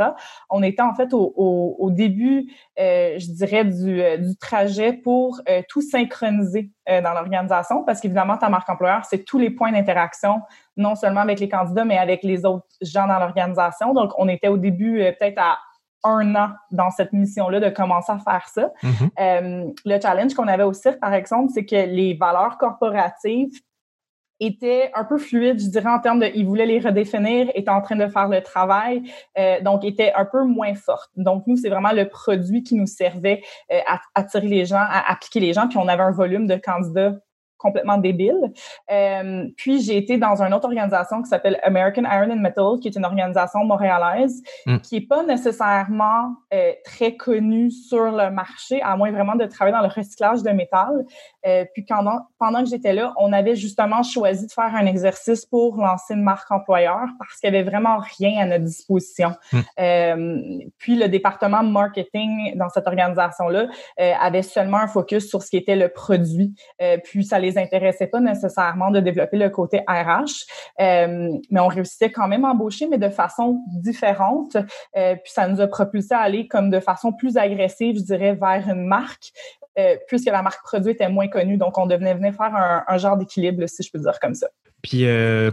On 0.52 0.62
était 0.62 0.84
en 0.84 0.94
fait 0.94 1.12
au, 1.12 1.34
au, 1.36 1.76
au 1.80 1.90
début, 1.90 2.54
euh, 2.80 3.18
je 3.18 3.32
dirais, 3.32 3.66
du, 3.66 4.04
euh, 4.04 4.18
du 4.18 4.38
trajet 4.38 4.94
pour 4.94 5.42
euh, 5.50 5.64
tout 5.68 5.82
synchroniser 5.82 6.70
dans 7.02 7.14
l'organisation 7.14 7.84
parce 7.84 8.00
qu'évidemment, 8.00 8.38
ta 8.38 8.50
marque 8.50 8.70
employeur, 8.70 9.06
c'est 9.06 9.24
tous 9.24 9.40
les 9.40 9.50
points 9.50 9.72
d'interaction 9.72 10.42
non 10.78 10.96
seulement 10.96 11.22
avec 11.22 11.40
les 11.40 11.50
candidats, 11.50 11.86
mais 11.86 11.98
avec 11.98 12.24
les 12.24 12.46
autres 12.46 12.66
gens 12.82 13.08
dans 13.08 13.20
l'organisation. 13.20 13.94
Donc, 13.94 14.12
on 14.18 14.28
était 14.28 14.48
au 14.48 14.58
début 14.58 15.02
euh, 15.02 15.12
peut-être 15.12 15.40
à 15.40 15.58
un 16.04 16.36
an 16.36 16.52
dans 16.72 16.90
cette 16.92 17.12
mission-là 17.12 17.60
de 17.60 17.70
commencer 17.70 18.12
à 18.12 18.20
faire 18.20 18.48
ça. 18.48 18.72
Mm-hmm. 18.84 19.10
Euh, 19.20 19.72
le 19.86 20.02
challenge 20.02 20.34
qu'on 20.34 20.48
avait 20.48 20.64
au 20.64 20.74
cirque, 20.74 21.00
par 21.00 21.14
exemple, 21.14 21.52
c'est 21.54 21.66
que 21.66 21.76
les 21.76 22.14
valeurs 22.14 22.58
corporatives 22.58 23.52
étaient 24.40 24.92
un 24.96 25.04
peu 25.04 25.18
fluides, 25.18 25.60
je 25.60 25.68
dirais, 25.68 25.90
en 25.90 26.00
termes 26.00 26.20
de, 26.20 26.28
ils 26.34 26.46
voulaient 26.46 26.66
les 26.66 26.80
redéfinir, 26.80 27.50
étaient 27.56 27.70
en 27.70 27.82
train 27.82 27.96
de 27.96 28.08
faire 28.08 28.28
le 28.28 28.42
travail, 28.42 29.04
euh, 29.38 29.62
donc 29.62 29.84
étaient 29.84 30.14
un 30.14 30.26
peu 30.26 30.44
moins 30.44 30.76
fortes. 30.76 31.12
Donc, 31.16 31.44
nous, 31.48 31.58
c'est 31.58 31.70
vraiment 31.70 31.92
le 31.92 32.08
produit 32.08 32.64
qui 32.64 32.76
nous 32.76 32.88
servait 32.88 33.42
à 33.88 34.00
attirer 34.16 34.48
les 34.48 34.66
gens, 34.66 34.78
à 34.78 35.12
appliquer 35.12 35.40
les 35.40 35.54
gens, 35.54 35.68
puis 35.68 35.78
on 35.78 35.88
avait 35.88 36.04
un 36.04 36.12
volume 36.12 36.48
de 36.48 36.56
candidats 36.56 37.16
complètement 37.60 37.98
débile. 37.98 38.54
Euh, 38.92 39.48
puis 39.58 39.82
j'ai 39.82 39.98
été 39.98 40.18
dans 40.18 40.42
une 40.42 40.54
autre 40.54 40.66
organisation 40.66 41.22
qui 41.22 41.30
s'appelle 41.30 41.60
American 41.64 42.04
Iron 42.04 42.32
and 42.32 42.40
Metal, 42.40 42.80
qui 42.82 42.88
est 42.88 42.96
une 42.96 43.06
organisation 43.06 43.64
montréalaise, 43.66 44.42
mm. 44.66 44.78
qui 44.80 44.96
est 44.98 45.08
pas 45.08 45.24
nécessairement 45.24 46.34
euh, 46.54 46.72
très 46.86 47.16
connue 47.16 47.70
sur 47.70 48.12
le 48.12 48.32
marché, 48.32 48.82
à 48.82 48.96
moins 48.96 49.12
vraiment 49.12 49.36
de 49.36 49.46
travailler 49.46 49.76
dans 49.76 49.84
le 49.84 49.94
recyclage 49.94 50.42
de 50.42 50.50
métal. 50.52 51.06
Euh, 51.46 51.66
puis 51.74 51.84
pendant, 51.84 52.20
pendant 52.40 52.64
que 52.64 52.70
j'étais 52.70 52.94
là, 52.94 53.14
on 53.18 53.34
avait 53.34 53.56
justement 53.56 54.04
choisi 54.04 54.48
de 54.48 54.52
faire 54.52 54.74
un 54.74 54.86
exercice 54.86 55.46
pour 55.46 55.78
lancer 55.78 56.14
une 56.14 56.24
marque 56.24 56.50
employeur 56.52 57.08
parce 57.20 57.40
qu'il 57.40 57.54
y 57.54 57.56
avait 57.56 57.70
vraiment 57.70 57.98
rien 58.18 58.42
à 58.42 58.46
notre 58.46 58.64
disposition. 58.64 59.34
Mm. 59.52 59.60
Euh, 59.80 60.60
puis 60.78 60.96
le 60.96 61.10
département 61.10 61.62
marketing 61.62 62.56
dans 62.58 62.70
cette 62.70 62.88
organisation-là 62.88 63.68
avait 63.98 64.44
seulement 64.44 64.78
un 64.78 64.88
focus 64.88 65.28
sur 65.28 65.44
ce 65.44 65.50
qui 65.50 65.58
était 65.58 65.76
le 65.76 65.90
produit. 65.90 66.54
puis 67.04 67.24
ça 67.24 67.38
les 67.40 67.49
les 67.50 67.58
intéressait 67.58 68.08
pas 68.08 68.20
nécessairement 68.20 68.92
de 68.92 69.00
développer 69.00 69.38
le 69.38 69.50
côté 69.50 69.84
RH, 69.88 70.46
euh, 70.80 71.30
mais 71.50 71.60
on 71.60 71.68
réussissait 71.68 72.12
quand 72.12 72.28
même 72.28 72.46
à 72.46 72.50
embaucher, 72.50 72.88
mais 72.88 72.98
de 72.98 73.10
façon 73.10 73.62
différente. 73.68 74.56
Euh, 74.98 75.16
puis 75.16 75.32
ça 75.32 75.48
nous 75.48 75.62
a 75.62 75.68
propulsé 75.68 76.14
à 76.14 76.20
aller 76.20 76.48
comme 76.48 76.70
de 76.70 76.80
façon 76.80 77.12
plus 77.12 77.38
agressive, 77.38 77.98
je 77.98 78.04
dirais, 78.04 78.36
vers 78.36 78.68
une 78.70 78.86
marque, 78.86 79.32
euh, 79.78 79.98
puisque 80.08 80.28
la 80.28 80.42
marque 80.42 80.64
produit 80.64 80.92
était 80.92 81.10
moins 81.10 81.28
connue. 81.28 81.58
Donc, 81.58 81.78
on 81.78 81.86
devenait 81.86 82.14
venir 82.14 82.34
faire 82.34 82.54
un, 82.88 82.98
genre 82.98 83.18
d'équilibre, 83.18 83.66
si 83.68 83.84
je 83.84 83.92
peux 83.92 84.00
dire 84.00 84.20
comme 84.20 84.36
ça. 84.36 84.48
Puis 84.82 85.06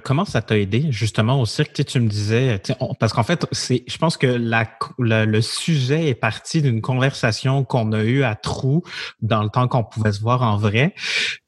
comment 0.05 0.25
ça 0.25 0.43
t'a 0.43 0.59
aidé 0.59 0.87
justement 0.91 1.41
au 1.41 1.47
cirque? 1.47 1.73
Tu, 1.85 2.01
me 2.01 2.09
disais, 2.09 2.61
parce 2.99 3.13
qu'en 3.13 3.23
fait, 3.23 3.47
c'est, 3.53 3.85
je 3.87 3.99
pense 3.99 4.17
que 4.17 4.27
la, 4.27 4.69
le 4.99 5.41
sujet 5.41 6.09
est 6.09 6.15
parti 6.15 6.63
d'une 6.63 6.81
conversation 6.81 7.65
qu'on 7.65 7.93
a 7.93 8.03
eue 8.03 8.23
à 8.23 8.35
Trou 8.35 8.83
dans 9.21 9.43
le 9.43 9.49
temps 9.49 9.69
qu'on 9.69 9.85
pouvait 9.85 10.13
se 10.13 10.21
voir 10.21 10.43
en 10.43 10.57
vrai. 10.57 10.95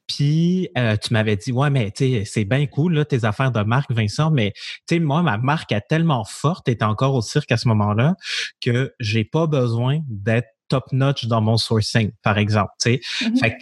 Puis 0.09 0.69
euh, 0.77 0.97
tu 0.97 1.13
m'avais 1.13 1.35
dit 1.35 1.51
ouais 1.51 1.69
mais 1.69 1.91
tu 1.91 2.25
c'est 2.25 2.43
bien 2.43 2.65
cool 2.65 2.95
là 2.95 3.05
tes 3.05 3.25
affaires 3.25 3.51
de 3.51 3.61
marque 3.61 3.91
Vincent 3.91 4.31
mais 4.31 4.53
tu 4.87 4.95
sais 4.95 4.99
moi 4.99 5.21
ma 5.21 5.37
marque 5.37 5.71
est 5.71 5.81
tellement 5.87 6.23
forte 6.25 6.67
était 6.67 6.83
encore 6.83 7.13
au 7.13 7.21
cirque 7.21 7.51
à 7.51 7.57
ce 7.57 7.67
moment-là 7.67 8.15
que 8.59 8.91
j'ai 8.99 9.23
pas 9.23 9.45
besoin 9.45 9.99
d'être 10.07 10.47
top 10.67 10.91
notch 10.91 11.25
dans 11.25 11.41
mon 11.41 11.57
sourcing 11.57 12.11
par 12.23 12.39
exemple 12.39 12.71
tu 12.81 12.93
sais 12.93 12.99
mm-hmm. 13.21 13.39
fait 13.39 13.57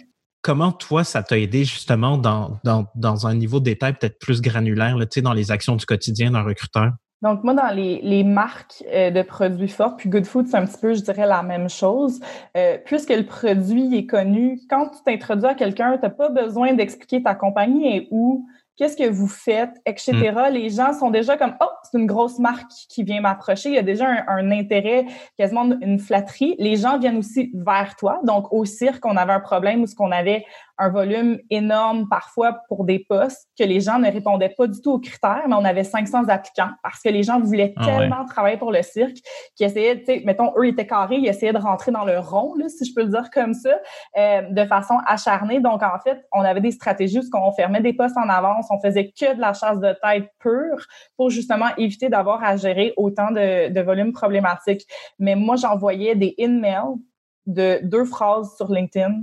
comment 0.48 0.72
toi 0.72 1.04
ça 1.04 1.22
t'a 1.22 1.38
aidé 1.38 1.64
justement 1.64 2.16
dans, 2.16 3.26
un 3.26 3.34
niveau 3.34 3.60
de 3.60 3.66
détail 3.66 3.92
peut-être 3.92 4.18
plus 4.18 4.40
granulaire 4.40 4.96
sais 5.10 5.20
dans 5.20 5.34
les 5.34 5.50
actions 5.50 5.76
du 5.76 5.84
quotidien 5.84 6.30
d'un 6.30 6.42
recruteur? 6.42 6.92
Donc, 7.20 7.44
moi, 7.44 7.52
dans 7.52 7.74
les, 7.74 8.00
les 8.02 8.24
marques 8.24 8.82
euh, 8.90 9.10
de 9.10 9.20
produits 9.22 9.68
forts, 9.68 9.96
puis 9.96 10.08
Good 10.08 10.24
Food, 10.24 10.46
c'est 10.46 10.56
un 10.56 10.64
petit 10.64 10.78
peu, 10.80 10.94
je 10.94 11.02
dirais, 11.02 11.26
la 11.26 11.42
même 11.42 11.68
chose. 11.68 12.20
Euh, 12.56 12.78
puisque 12.82 13.10
le 13.10 13.26
produit 13.26 13.94
est 13.94 14.06
connu, 14.06 14.60
quand 14.70 14.88
tu 14.88 15.02
t'introduis 15.04 15.48
à 15.48 15.54
quelqu'un, 15.54 15.96
tu 15.96 16.02
n'as 16.02 16.10
pas 16.10 16.30
besoin 16.30 16.72
d'expliquer 16.72 17.22
ta 17.22 17.34
compagnie 17.34 17.94
et 17.94 18.08
où, 18.12 18.46
qu'est-ce 18.78 18.96
que 18.96 19.08
vous 19.08 19.26
faites, 19.26 19.74
etc. 19.84 20.12
Mm. 20.12 20.52
Les 20.52 20.70
gens 20.70 20.92
sont 20.92 21.10
déjà 21.10 21.36
comme, 21.36 21.54
oh, 21.60 21.66
c'est 21.82 21.98
une 21.98 22.06
grosse 22.06 22.38
marque 22.38 22.70
qui 22.88 23.02
vient 23.02 23.20
m'approcher. 23.20 23.70
Il 23.70 23.74
y 23.74 23.78
a 23.78 23.82
déjà 23.82 24.06
un, 24.08 24.24
un, 24.28 24.50
intérêt, 24.52 25.04
quasiment 25.36 25.64
une 25.80 25.98
flatterie. 25.98 26.54
Les 26.58 26.76
gens 26.76 26.98
viennent 26.98 27.18
aussi 27.18 27.50
vers 27.54 27.96
toi. 27.96 28.20
Donc, 28.24 28.52
au 28.52 28.64
cirque, 28.64 29.04
on 29.04 29.16
avait 29.16 29.32
un 29.32 29.40
problème 29.40 29.82
où 29.82 29.86
ce 29.86 29.96
qu'on 29.96 30.12
avait 30.12 30.46
un 30.78 30.90
volume 30.90 31.38
énorme 31.50 32.08
parfois 32.08 32.60
pour 32.68 32.84
des 32.84 33.00
postes 33.00 33.48
que 33.58 33.64
les 33.64 33.80
gens 33.80 33.98
ne 33.98 34.10
répondaient 34.10 34.54
pas 34.56 34.66
du 34.66 34.80
tout 34.80 34.92
aux 34.92 34.98
critères, 35.00 35.44
mais 35.48 35.54
on 35.54 35.64
avait 35.64 35.84
500 35.84 36.28
applicants 36.28 36.70
parce 36.82 37.00
que 37.00 37.08
les 37.08 37.22
gens 37.22 37.40
voulaient 37.40 37.74
ah 37.76 37.84
tellement 37.84 38.24
travailler 38.24 38.56
pour 38.56 38.70
le 38.70 38.82
cirque 38.82 39.16
qu'ils 39.56 39.66
essayaient, 39.66 39.98
tu 39.98 40.04
sais, 40.06 40.22
mettons, 40.24 40.52
eux 40.56 40.66
étaient 40.66 40.86
carrés, 40.86 41.16
ils 41.16 41.26
essayaient 41.26 41.52
de 41.52 41.58
rentrer 41.58 41.90
dans 41.90 42.04
le 42.04 42.18
rond, 42.18 42.54
là, 42.54 42.68
si 42.68 42.84
je 42.84 42.94
peux 42.94 43.02
le 43.02 43.08
dire 43.08 43.30
comme 43.32 43.54
ça, 43.54 43.78
euh, 44.16 44.42
de 44.42 44.64
façon 44.64 44.94
acharnée. 45.06 45.60
Donc, 45.60 45.82
en 45.82 45.98
fait, 45.98 46.24
on 46.32 46.42
avait 46.42 46.60
des 46.60 46.70
stratégies 46.70 47.18
où 47.18 47.36
on 47.36 47.52
fermait 47.52 47.80
des 47.80 47.92
postes 47.92 48.16
en 48.16 48.28
avance, 48.28 48.66
on 48.70 48.80
faisait 48.80 49.10
que 49.10 49.34
de 49.34 49.40
la 49.40 49.52
chasse 49.52 49.80
de 49.80 49.94
tête 50.02 50.30
pure 50.38 50.86
pour 51.16 51.30
justement 51.30 51.68
éviter 51.76 52.08
d'avoir 52.08 52.42
à 52.44 52.56
gérer 52.56 52.94
autant 52.96 53.30
de, 53.30 53.68
de 53.68 53.80
volumes 53.80 54.12
problématiques. 54.12 54.86
Mais 55.18 55.34
moi, 55.34 55.56
j'envoyais 55.56 56.14
des 56.14 56.34
in-mails 56.38 56.98
de 57.46 57.80
deux 57.82 58.04
phrases 58.04 58.54
sur 58.56 58.70
LinkedIn 58.70 59.22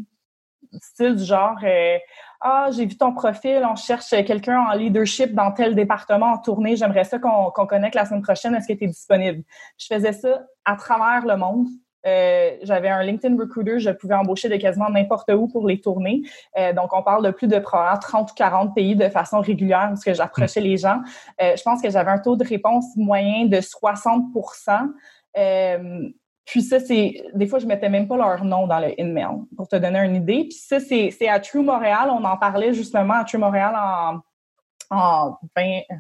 style 0.82 1.16
du 1.16 1.24
genre 1.24 1.58
euh, 1.64 1.98
Ah, 2.42 2.70
j'ai 2.72 2.86
vu 2.86 2.98
ton 2.98 3.14
profil, 3.14 3.66
on 3.70 3.76
cherche 3.76 4.10
quelqu'un 4.10 4.60
en 4.60 4.74
leadership 4.74 5.34
dans 5.34 5.52
tel 5.52 5.76
département 5.76 6.34
en 6.34 6.38
tournée, 6.38 6.76
j'aimerais 6.76 7.04
ça 7.04 7.20
qu'on 7.20 7.52
connecte 7.52 7.96
la 7.96 8.06
semaine 8.06 8.22
prochaine, 8.22 8.56
est-ce 8.56 8.68
que 8.68 8.74
tu 8.74 8.86
es 8.86 8.88
disponible? 8.88 9.44
Je 9.78 9.88
faisais 9.88 10.14
ça 10.14 10.46
à 10.66 10.76
travers 10.76 11.26
le 11.26 11.38
monde. 11.38 11.68
Euh, 12.06 12.52
j'avais 12.62 12.90
un 12.90 13.02
LinkedIn 13.02 13.36
Recruiter, 13.36 13.80
je 13.80 13.90
pouvais 13.90 14.14
embaucher 14.14 14.48
de 14.48 14.58
quasiment 14.58 14.92
n'importe 14.92 15.32
où 15.32 15.48
pour 15.48 15.68
les 15.68 15.82
tournées. 15.82 16.22
Euh, 16.56 16.72
donc, 16.72 16.94
on 16.94 17.02
parle 17.02 17.26
de 17.26 17.32
plus 17.32 17.48
de 17.48 17.58
probablement 17.58 18.00
30 18.00 18.32
ou 18.32 18.34
40 18.36 18.76
pays 18.76 18.96
de 18.96 19.10
façon 19.10 19.42
régulière 19.42 19.88
parce 19.90 20.04
que 20.04 20.14
j'approchais 20.14 20.62
les 20.62 20.78
gens. 20.78 21.02
je 21.40 21.62
pense 21.64 21.82
que 21.82 21.90
j'avais 21.90 22.12
un 22.12 22.20
taux 22.20 22.36
de 22.36 22.46
réponse 22.46 22.86
moyen 22.96 23.46
de 23.48 23.60
60 23.60 24.26
puis 26.46 26.62
ça, 26.62 26.80
c'est 26.80 27.24
des 27.34 27.48
fois, 27.48 27.60
je 27.60 27.66
mettais 27.66 27.90
même 27.90 28.08
pas 28.08 28.18
leur 28.18 28.44
nom 28.46 28.68
dans 28.68 28.80
le 28.80 29.00
email 29.00 29.38
pour 29.58 29.68
te 29.68 29.76
donner 29.76 30.00
une 30.00 30.16
idée. 30.16 30.46
Puis 30.50 30.60
ça, 30.60 30.80
c'est 30.80 31.28
à 31.28 31.40
True 31.40 31.64
Montréal. 31.64 32.10
On 32.12 32.24
en 32.24 32.38
parlait 32.38 32.74
justement 32.74 33.16
à 33.16 33.24
True 33.24 33.40
Montréal 33.40 33.74
en, 33.76 34.20
en 34.92 35.38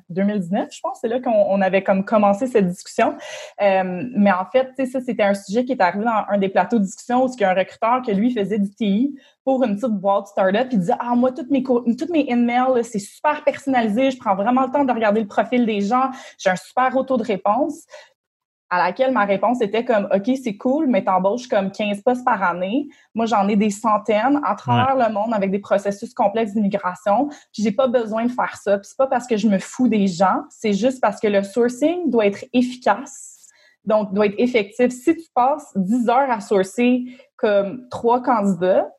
2019, 0.10 0.70
je 0.72 0.80
pense. 0.82 1.00
C'est 1.02 1.08
là 1.08 1.20
qu'on 1.20 1.62
avait 1.62 1.84
comme 1.84 2.06
commencé 2.06 2.46
cette 2.46 2.68
discussion. 2.68 3.16
Euh, 3.62 4.04
mais 4.16 4.32
en 4.32 4.46
fait, 4.46 4.70
ça, 4.86 5.02
c'était 5.02 5.24
un 5.24 5.34
sujet 5.34 5.66
qui 5.66 5.72
est 5.72 5.82
arrivé 5.82 6.06
dans 6.06 6.26
un 6.30 6.38
des 6.38 6.50
plateaux 6.50 6.78
de 6.78 6.84
discussion 6.84 7.26
où 7.26 7.32
il 7.34 7.42
y 7.42 7.44
a 7.44 7.50
un 7.50 7.56
recruteur 7.56 8.02
que 8.06 8.12
lui 8.12 8.32
faisait 8.32 8.60
du 8.60 8.70
TI 8.70 9.20
pour 9.44 9.64
une 9.64 9.76
petite 9.76 9.94
boîte 9.94 10.28
startup. 10.28 10.68
Il 10.72 10.80
disait, 10.80 10.94
ah, 11.00 11.16
moi, 11.16 11.32
toutes 11.32 11.50
mes, 11.50 11.64
toutes 11.64 12.12
mes 12.12 12.30
emails, 12.30 12.84
c'est 12.84 13.00
super 13.00 13.44
personnalisé. 13.44 14.12
Je 14.12 14.18
prends 14.20 14.36
vraiment 14.36 14.62
le 14.62 14.72
temps 14.72 14.86
de 14.86 14.94
regarder 14.94 15.22
le 15.22 15.28
profil 15.28 15.66
des 15.66 15.82
gens. 15.82 16.12
J'ai 16.38 16.52
un 16.52 16.56
super 16.56 16.96
auto 16.96 17.18
de 17.18 17.24
réponse 17.24 17.86
à 18.70 18.80
laquelle 18.80 19.12
ma 19.12 19.26
réponse 19.26 19.62
était 19.62 19.86
comme 19.86 20.08
OK, 20.14 20.30
c'est 20.44 20.58
cool, 20.58 20.88
mais 20.88 21.04
t'embauches 21.04 21.48
comme 21.48 21.72
15 21.72 22.02
postes 22.02 22.26
par 22.26 22.42
année. 22.42 22.88
Moi, 23.14 23.26
j'en 23.26 23.48
ai 23.48 23.56
des 23.56 23.70
centaines 23.70 24.42
à 24.44 24.56
travers 24.56 24.96
le 24.96 25.14
monde 25.14 25.34
avec 25.34 25.52
des 25.52 25.60
processus 25.60 26.14
complexes 26.14 26.54
d'immigration. 26.54 27.28
Puis 27.54 27.64
j'ai 27.64 27.72
pas 27.72 27.88
besoin 27.88 28.26
de 28.26 28.32
faire 28.32 28.56
ça. 28.58 28.78
Puis 28.78 28.88
c'est 28.90 28.98
pas 28.98 29.08
parce 29.08 29.28
que 29.28 29.38
je 29.38 29.48
me 29.48 29.60
fous 29.60 29.88
des 29.88 30.08
gens, 30.08 30.44
c'est 30.50 30.74
juste 30.74 31.00
parce 31.02 31.20
que 31.20 31.28
le 31.28 31.44
sourcing 31.44 32.10
doit 32.10 32.26
être 32.26 32.46
efficace. 32.54 33.32
Donc, 33.86 34.14
doit 34.14 34.26
être 34.26 34.40
effectif. 34.40 34.90
Si 34.90 35.16
tu 35.16 35.30
passes 35.34 35.72
10 35.76 36.10
heures 36.10 36.32
à 36.32 36.42
sourcer 36.42 37.04
comme 37.38 37.88
trois 37.90 38.22
candidats, 38.24 38.90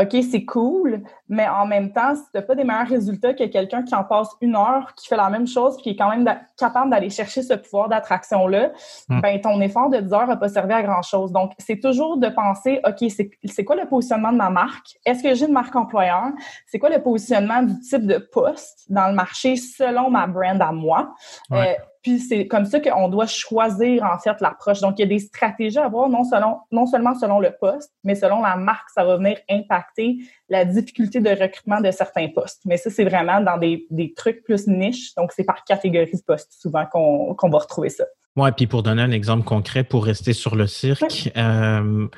OK, 0.00 0.16
c'est 0.30 0.46
cool, 0.46 1.02
mais 1.28 1.46
en 1.46 1.66
même 1.66 1.92
temps, 1.92 2.14
si 2.14 2.22
tu 2.22 2.30
n'as 2.34 2.42
pas 2.42 2.54
des 2.54 2.64
meilleurs 2.64 2.88
résultats 2.88 3.34
que 3.34 3.44
quelqu'un 3.44 3.82
qui 3.82 3.94
en 3.94 4.04
passe 4.04 4.30
une 4.40 4.56
heure, 4.56 4.94
qui 4.96 5.06
fait 5.06 5.16
la 5.16 5.28
même 5.28 5.46
chose, 5.46 5.74
puis 5.74 5.82
qui 5.82 5.90
est 5.90 5.96
quand 5.96 6.08
même 6.08 6.26
capable 6.56 6.90
d'aller 6.90 7.10
chercher 7.10 7.42
ce 7.42 7.52
pouvoir 7.52 7.90
d'attraction-là, 7.90 8.70
hmm. 9.10 9.20
ben 9.20 9.40
ton 9.40 9.60
effort 9.60 9.90
de 9.90 9.98
10 9.98 10.12
heures 10.14 10.26
n'a 10.26 10.36
pas 10.36 10.48
servi 10.48 10.72
à 10.72 10.82
grand-chose. 10.82 11.30
Donc, 11.30 11.52
c'est 11.58 11.78
toujours 11.78 12.16
de 12.16 12.28
penser, 12.28 12.80
OK, 12.86 13.10
c'est 13.44 13.64
quoi 13.64 13.76
le 13.76 13.86
positionnement 13.86 14.32
de 14.32 14.38
ma 14.38 14.48
marque? 14.48 14.96
Est-ce 15.04 15.22
que 15.22 15.34
j'ai 15.34 15.44
une 15.44 15.52
marque 15.52 15.76
employeur? 15.76 16.30
C'est 16.66 16.78
quoi 16.78 16.88
le 16.88 17.02
positionnement 17.02 17.62
du 17.62 17.78
type 17.80 18.06
de 18.06 18.16
poste 18.16 18.86
dans 18.88 19.08
le 19.08 19.14
marché 19.14 19.56
selon 19.56 20.08
ma 20.08 20.26
brand 20.26 20.60
à 20.62 20.72
moi? 20.72 21.14
Euh, 21.52 21.74
puis 22.02 22.18
c'est 22.18 22.46
comme 22.46 22.64
ça 22.64 22.80
qu'on 22.80 23.08
doit 23.08 23.26
choisir 23.26 24.02
en 24.04 24.18
fait 24.18 24.40
l'approche. 24.40 24.80
Donc 24.80 24.98
il 24.98 25.02
y 25.02 25.04
a 25.04 25.08
des 25.08 25.20
stratégies 25.20 25.78
à 25.78 25.84
avoir 25.84 26.08
non 26.08 26.24
selon 26.24 26.58
non 26.70 26.86
seulement 26.86 27.14
selon 27.14 27.40
le 27.40 27.52
poste, 27.60 27.92
mais 28.04 28.14
selon 28.14 28.42
la 28.42 28.56
marque, 28.56 28.90
ça 28.94 29.04
va 29.04 29.16
venir 29.16 29.38
impacter 29.48 30.18
la 30.48 30.64
difficulté 30.64 31.20
de 31.20 31.30
recrutement 31.30 31.80
de 31.80 31.90
certains 31.90 32.28
postes. 32.28 32.62
Mais 32.64 32.76
ça 32.76 32.90
c'est 32.90 33.04
vraiment 33.04 33.40
dans 33.40 33.58
des, 33.58 33.86
des 33.90 34.12
trucs 34.14 34.42
plus 34.42 34.66
niches. 34.66 35.14
Donc 35.14 35.32
c'est 35.32 35.44
par 35.44 35.64
catégorie 35.64 36.12
de 36.12 36.22
poste 36.26 36.52
souvent 36.60 36.86
qu'on 36.86 37.48
va 37.48 37.58
retrouver 37.58 37.88
ça. 37.88 38.04
Oui, 38.36 38.50
puis 38.56 38.66
pour 38.66 38.82
donner 38.82 39.02
un 39.02 39.10
exemple 39.10 39.44
concret, 39.44 39.84
pour 39.84 40.06
rester 40.06 40.32
sur 40.32 40.56
le 40.56 40.66
cirque, 40.66 41.30
euh, 41.36 42.08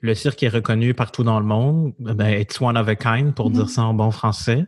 le 0.00 0.14
cirque 0.14 0.42
est 0.42 0.48
reconnu 0.48 0.94
partout 0.94 1.24
dans 1.24 1.40
le 1.40 1.46
monde. 1.46 1.92
Ben, 1.98 2.28
it's 2.28 2.60
one 2.60 2.76
of 2.76 2.88
a 2.88 2.94
kind, 2.94 3.34
pour 3.34 3.50
dire 3.50 3.64
mm-hmm. 3.64 3.68
ça 3.68 3.82
en 3.82 3.94
bon 3.94 4.10
français. 4.12 4.64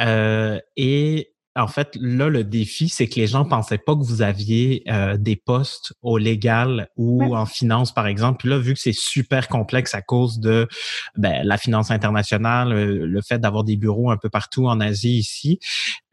Euh, 0.00 0.58
et 0.76 1.31
en 1.54 1.66
fait, 1.66 1.96
là, 2.00 2.28
le 2.28 2.44
défi, 2.44 2.88
c'est 2.88 3.06
que 3.06 3.16
les 3.16 3.26
gens 3.26 3.44
pensaient 3.44 3.78
pas 3.78 3.94
que 3.94 4.02
vous 4.02 4.22
aviez 4.22 4.82
euh, 4.88 5.18
des 5.18 5.36
postes 5.36 5.92
au 6.00 6.16
légal 6.16 6.88
ou 6.96 7.36
en 7.36 7.44
finance, 7.44 7.92
par 7.92 8.06
exemple. 8.06 8.38
Puis 8.38 8.48
là, 8.48 8.58
vu 8.58 8.72
que 8.72 8.80
c'est 8.80 8.94
super 8.94 9.48
complexe 9.48 9.94
à 9.94 10.00
cause 10.00 10.38
de 10.38 10.66
ben, 11.16 11.42
la 11.44 11.58
finance 11.58 11.90
internationale, 11.90 12.72
euh, 12.72 13.06
le 13.06 13.20
fait 13.20 13.38
d'avoir 13.38 13.64
des 13.64 13.76
bureaux 13.76 14.10
un 14.10 14.16
peu 14.16 14.30
partout 14.30 14.66
en 14.66 14.80
Asie 14.80 15.18
ici, 15.18 15.58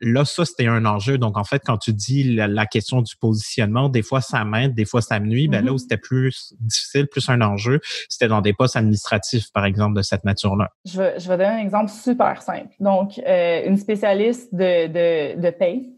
là, 0.02 0.26
ça, 0.26 0.46
c'était 0.46 0.68
un 0.68 0.86
enjeu. 0.86 1.18
Donc, 1.18 1.38
en 1.38 1.44
fait, 1.44 1.62
quand 1.66 1.78
tu 1.78 1.94
dis 1.94 2.24
la, 2.36 2.66
question 2.66 3.02
du 3.02 3.16
positionnement, 3.16 3.90
des 3.90 4.02
fois, 4.02 4.22
ça 4.22 4.46
m'aide, 4.46 4.74
des 4.74 4.86
fois, 4.86 5.02
ça 5.02 5.20
me 5.20 5.28
nuit. 5.28 5.48
Ben 5.48 5.64
là 5.64 5.72
où 5.72 5.76
mm-hmm. 5.76 5.80
c'était 5.80 5.98
plus 5.98 6.54
difficile, 6.60 7.08
plus 7.08 7.28
un 7.30 7.42
enjeu, 7.42 7.80
c'était 8.08 8.28
dans 8.28 8.42
des 8.42 8.54
postes 8.54 8.76
administratifs, 8.76 9.52
par 9.52 9.66
exemple, 9.66 9.96
de 9.96 10.02
cette 10.02 10.24
nature-là. 10.24 10.70
Je 10.86 11.02
vais, 11.02 11.20
je 11.20 11.28
vais 11.28 11.38
donner 11.38 11.50
un 11.50 11.60
exemple 11.60 11.92
super 11.92 12.42
simple. 12.42 12.74
Donc, 12.80 13.20
euh, 13.20 13.64
une 13.66 13.78
spécialiste 13.78 14.54
de, 14.54 14.88
de 14.88 15.20
de, 15.36 15.50
paye. 15.50 15.94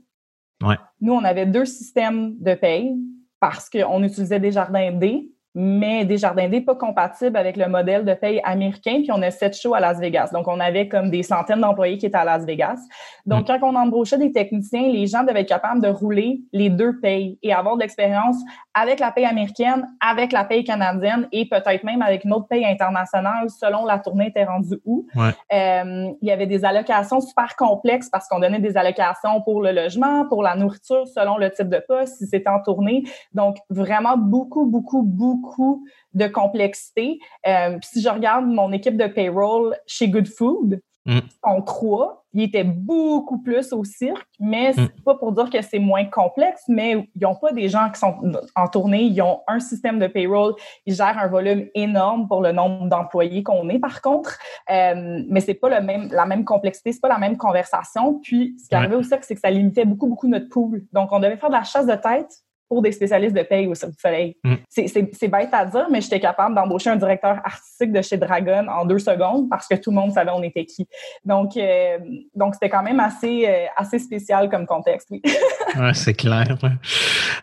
Nous, 1.02 1.14
on 1.14 1.24
avait 1.24 1.46
deux 1.46 1.66
systèmes 1.66 2.36
de 2.40 2.54
paye 2.54 2.96
parce 3.40 3.70
qu'on 3.70 4.04
utilisait 4.04 4.40
des 4.40 4.52
jardins 4.52 4.92
D 4.92 5.32
mais 5.54 6.06
des 6.06 6.18
jardins 6.18 6.48
D 6.48 6.62
pas 6.62 6.76
compatibles 6.76 7.36
avec 7.36 7.58
le 7.58 7.68
modèle 7.68 8.06
de 8.06 8.14
paye 8.14 8.42
américain. 8.44 9.00
Puis 9.02 9.12
on 9.12 9.22
a 9.22 9.32
sept 9.32 9.56
shows 9.56 9.74
à 9.74 9.80
Las 9.80 10.00
Vegas. 10.00 10.30
Donc, 10.32 10.48
on 10.48 10.60
avait 10.60 10.88
comme 10.88 11.10
des 11.10 11.24
centaines 11.24 11.60
d'employés 11.60 11.98
qui 11.98 12.06
étaient 12.06 12.18
à 12.18 12.24
Las 12.24 12.46
Vegas. 12.46 12.80
Donc, 13.26 13.44
mm. 13.44 13.46
quand 13.60 13.60
on 13.64 13.76
embauchait 13.76 14.18
des 14.18 14.32
techniciens, 14.32 14.88
les 14.88 15.08
gens 15.08 15.24
devaient 15.24 15.42
être 15.42 15.50
capables 15.50 15.82
de 15.82 15.90
rouler 15.90 16.42
les 16.54 16.70
deux 16.70 17.00
payes 17.00 17.38
et 17.44 17.54
avoir 17.54 17.76
de 17.76 17.82
l'expérience 17.82 18.38
avec 18.74 19.00
la 19.00 19.12
paye 19.12 19.26
américaine, 19.26 19.88
avec 20.00 20.32
la 20.32 20.46
paye 20.46 20.64
canadienne 20.64 21.28
et 21.32 21.46
peut-être 21.46 21.84
même 21.84 22.02
avec 22.02 22.24
une 22.24 22.34
autre 22.34 22.48
paye 22.48 22.66
internationale 22.66 23.50
selon 23.50 23.86
la 23.86 24.00
tournée 24.00 24.28
était 24.28 24.46
rendue 24.46 24.80
où. 24.86 25.06
Euh, 25.18 26.12
il 26.22 26.28
y 26.28 26.32
avait 26.32 26.48
des 26.48 26.64
allocations 26.64 27.20
super 27.20 27.56
complexes 27.58 28.10
parce 28.10 28.28
qu'on 28.30 28.40
donnait 28.40 28.60
des 28.60 28.78
allocations 28.78 29.42
pour 29.42 29.62
le 29.62 29.72
logement, 29.72 30.26
pour 30.28 30.44
la 30.44 30.56
nourriture 30.56 31.06
selon 31.08 31.38
le 31.38 31.52
type 31.52 31.68
de 31.68 31.84
poste, 31.86 32.18
si 32.18 32.28
c'était 32.28 32.50
en 32.50 32.62
tournée. 32.62 33.04
Donc, 33.34 33.58
vraiment 33.70 34.16
beaucoup, 34.16 34.66
beaucoup, 34.66 35.02
beaucoup 35.02 35.41
beaucoup 35.42 35.86
de 36.14 36.28
complexité. 36.28 37.20
Euh, 37.48 37.78
si 37.84 38.02
je 38.02 38.10
regarde 38.10 38.46
mon 38.46 38.72
équipe 38.72 38.98
de 38.98 39.08
payroll 39.08 39.76
chez 39.88 40.10
Good 40.10 40.28
Food, 40.28 40.82
mm. 41.06 41.20
en 41.44 41.62
trois, 41.62 42.26
ils 42.34 42.44
étaient 42.44 42.64
beaucoup 42.64 43.42
plus 43.42 43.74
au 43.74 43.84
cirque, 43.84 44.26
mais 44.40 44.74
c'est 44.74 44.82
mm. 44.82 45.04
pas 45.04 45.16
pour 45.16 45.32
dire 45.32 45.50
que 45.50 45.62
c'est 45.62 45.80
moins 45.80 46.06
complexe, 46.06 46.64
mais 46.68 47.10
ils 47.16 47.22
n'ont 47.22 47.36
pas 47.36 47.52
des 47.52 47.70
gens 47.70 47.90
qui 47.90 48.00
sont 48.00 48.16
en 48.56 48.68
tournée, 48.68 49.04
ils 49.04 49.22
ont 49.22 49.42
un 49.48 49.60
système 49.60 50.00
de 50.00 50.08
payroll, 50.08 50.54
ils 50.86 50.96
gèrent 50.96 51.18
un 51.18 51.28
volume 51.28 51.68
énorme 51.76 52.28
pour 52.28 52.42
le 52.42 52.52
nombre 52.52 52.88
d'employés 52.88 53.44
qu'on 53.44 53.68
est 53.70 53.80
par 53.80 54.02
contre, 54.02 54.38
euh, 54.70 55.24
mais 55.28 55.42
c'est 55.42 55.56
pas 55.56 55.70
le 55.70 55.86
même, 55.86 56.10
la 56.12 56.26
même 56.26 56.46
complexité, 56.46 56.92
c'est 56.92 57.02
pas 57.02 57.10
la 57.10 57.18
même 57.18 57.38
conversation. 57.38 58.20
Puis 58.22 58.56
ce 58.62 58.70
qui 58.70 58.76
arrivait 58.76 58.96
au 58.96 59.04
cirque, 59.04 59.24
c'est 59.24 59.36
que 59.36 59.42
ça 59.42 59.50
limitait 59.50 59.86
beaucoup, 59.86 60.08
beaucoup 60.08 60.28
notre 60.28 60.50
pool. 60.50 60.86
Donc 60.94 61.12
on 61.12 61.20
devait 61.20 61.38
faire 61.38 61.50
de 61.50 61.56
la 61.56 61.64
chasse 61.64 61.88
de 61.88 61.96
tête 61.96 62.44
pour 62.72 62.82
des 62.82 62.94
spécialistes 62.94 63.36
de 63.36 63.42
paye 63.42 63.68
au 63.68 63.76
Cirque 63.76 63.92
du 63.92 64.00
Soleil. 64.00 64.38
Mm. 64.46 64.54
C'est 64.70 65.28
bête 65.28 65.50
à 65.52 65.66
dire, 65.66 65.88
mais 65.92 66.00
j'étais 66.00 66.22
capable 66.22 66.56
d'embaucher 66.56 66.90
un 66.90 66.96
directeur 66.96 67.42
artistique 67.44 67.92
de 67.92 68.02
chez 68.02 68.16
Dragon 68.16 68.66
en 68.70 68.86
deux 68.86 68.98
secondes 68.98 69.50
parce 69.50 69.68
que 69.68 69.76
tout 69.76 69.90
le 69.90 69.98
monde 69.98 70.14
savait 70.14 70.32
on 70.34 70.42
était 70.42 70.64
qui. 70.64 70.88
Donc, 71.26 71.58
euh, 71.58 71.98
donc 72.34 72.54
c'était 72.54 72.70
quand 72.70 72.82
même 72.82 73.02
assez, 73.02 73.46
euh, 73.46 73.66
assez 73.76 74.00
spécial 74.00 74.50
comme 74.50 74.66
contexte, 74.66 75.10
oui. 75.12 75.22
ouais, 75.78 75.94
c'est 75.94 76.14
clair. 76.14 76.58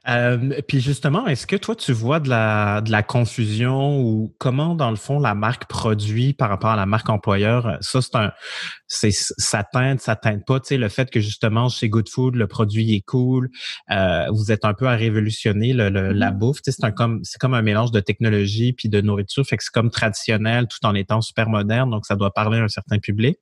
Euh, 0.08 0.60
puis 0.66 0.80
justement, 0.80 1.26
est-ce 1.26 1.46
que 1.46 1.56
toi, 1.56 1.74
tu 1.74 1.92
vois 1.92 2.20
de 2.20 2.28
la, 2.28 2.80
de 2.80 2.90
la 2.90 3.02
confusion 3.02 4.00
ou 4.00 4.34
comment, 4.38 4.74
dans 4.74 4.90
le 4.90 4.96
fond, 4.96 5.18
la 5.18 5.34
marque 5.34 5.66
produit 5.66 6.32
par 6.32 6.48
rapport 6.48 6.70
à 6.70 6.76
la 6.76 6.86
marque 6.86 7.08
employeur? 7.08 7.78
Ça, 7.80 8.00
c'est 8.00 8.14
un, 8.16 8.32
c'est, 8.86 9.12
ça 9.12 9.64
teinte, 9.64 10.00
ça 10.00 10.16
teinte 10.16 10.44
pas. 10.46 10.60
Tu 10.60 10.68
sais, 10.68 10.76
le 10.78 10.88
fait 10.88 11.10
que 11.10 11.20
justement, 11.20 11.68
chez 11.68 11.88
Good 11.88 12.08
Food, 12.08 12.36
le 12.36 12.46
produit 12.46 12.94
est 12.94 13.02
cool, 13.02 13.50
vous 13.88 14.52
êtes 14.52 14.64
un 14.64 14.74
peu 14.74 14.86
à 14.86 14.94
révolutionner 14.94 15.72
le, 15.72 15.88
la 15.88 16.30
mm-hmm. 16.30 16.38
bouffe. 16.38 16.58
c'est 16.62 16.84
un 16.84 16.90
comme 16.90 17.20
c'est 17.22 17.38
comme 17.38 17.54
un 17.54 17.62
mélange 17.62 17.90
de 17.90 18.00
technologie 18.00 18.72
puis 18.72 18.88
de 18.88 19.00
nourriture, 19.00 19.44
fait 19.46 19.56
que 19.56 19.64
c'est 19.64 19.72
comme 19.72 19.90
traditionnel 19.90 20.66
tout 20.68 20.84
en 20.84 20.94
étant 20.94 21.20
super 21.20 21.48
moderne, 21.48 21.90
donc 21.90 22.06
ça 22.06 22.16
doit 22.16 22.32
parler 22.32 22.58
à 22.58 22.64
un 22.64 22.68
certain 22.68 22.98
public. 22.98 23.38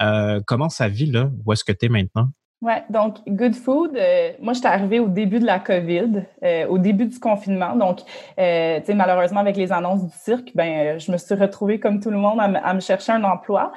Euh, 0.00 0.40
comment 0.46 0.68
ça 0.68 0.88
vit 0.88 1.06
là? 1.06 1.30
Où 1.44 1.52
est-ce 1.52 1.64
que 1.64 1.72
tu 1.72 1.86
es 1.86 1.88
maintenant? 1.88 2.30
Oui, 2.60 2.72
donc 2.90 3.18
Good 3.28 3.54
Food, 3.54 3.96
euh, 3.96 4.32
moi, 4.40 4.52
j'étais 4.52 4.66
arrivée 4.66 4.98
au 4.98 5.06
début 5.06 5.38
de 5.38 5.46
la 5.46 5.60
COVID, 5.60 6.24
euh, 6.42 6.66
au 6.66 6.78
début 6.78 7.06
du 7.06 7.20
confinement. 7.20 7.76
Donc, 7.76 8.00
euh, 8.36 8.80
tu 8.80 8.86
sais, 8.86 8.94
malheureusement, 8.94 9.38
avec 9.38 9.56
les 9.56 9.70
annonces 9.70 10.04
du 10.04 10.12
cirque, 10.18 10.50
ben, 10.56 10.98
je 10.98 11.12
me 11.12 11.18
suis 11.18 11.36
retrouvée 11.36 11.78
comme 11.78 12.00
tout 12.00 12.10
le 12.10 12.16
monde 12.16 12.40
à, 12.40 12.74
me 12.74 12.80
chercher 12.80 13.12
un 13.12 13.22
emploi. 13.22 13.72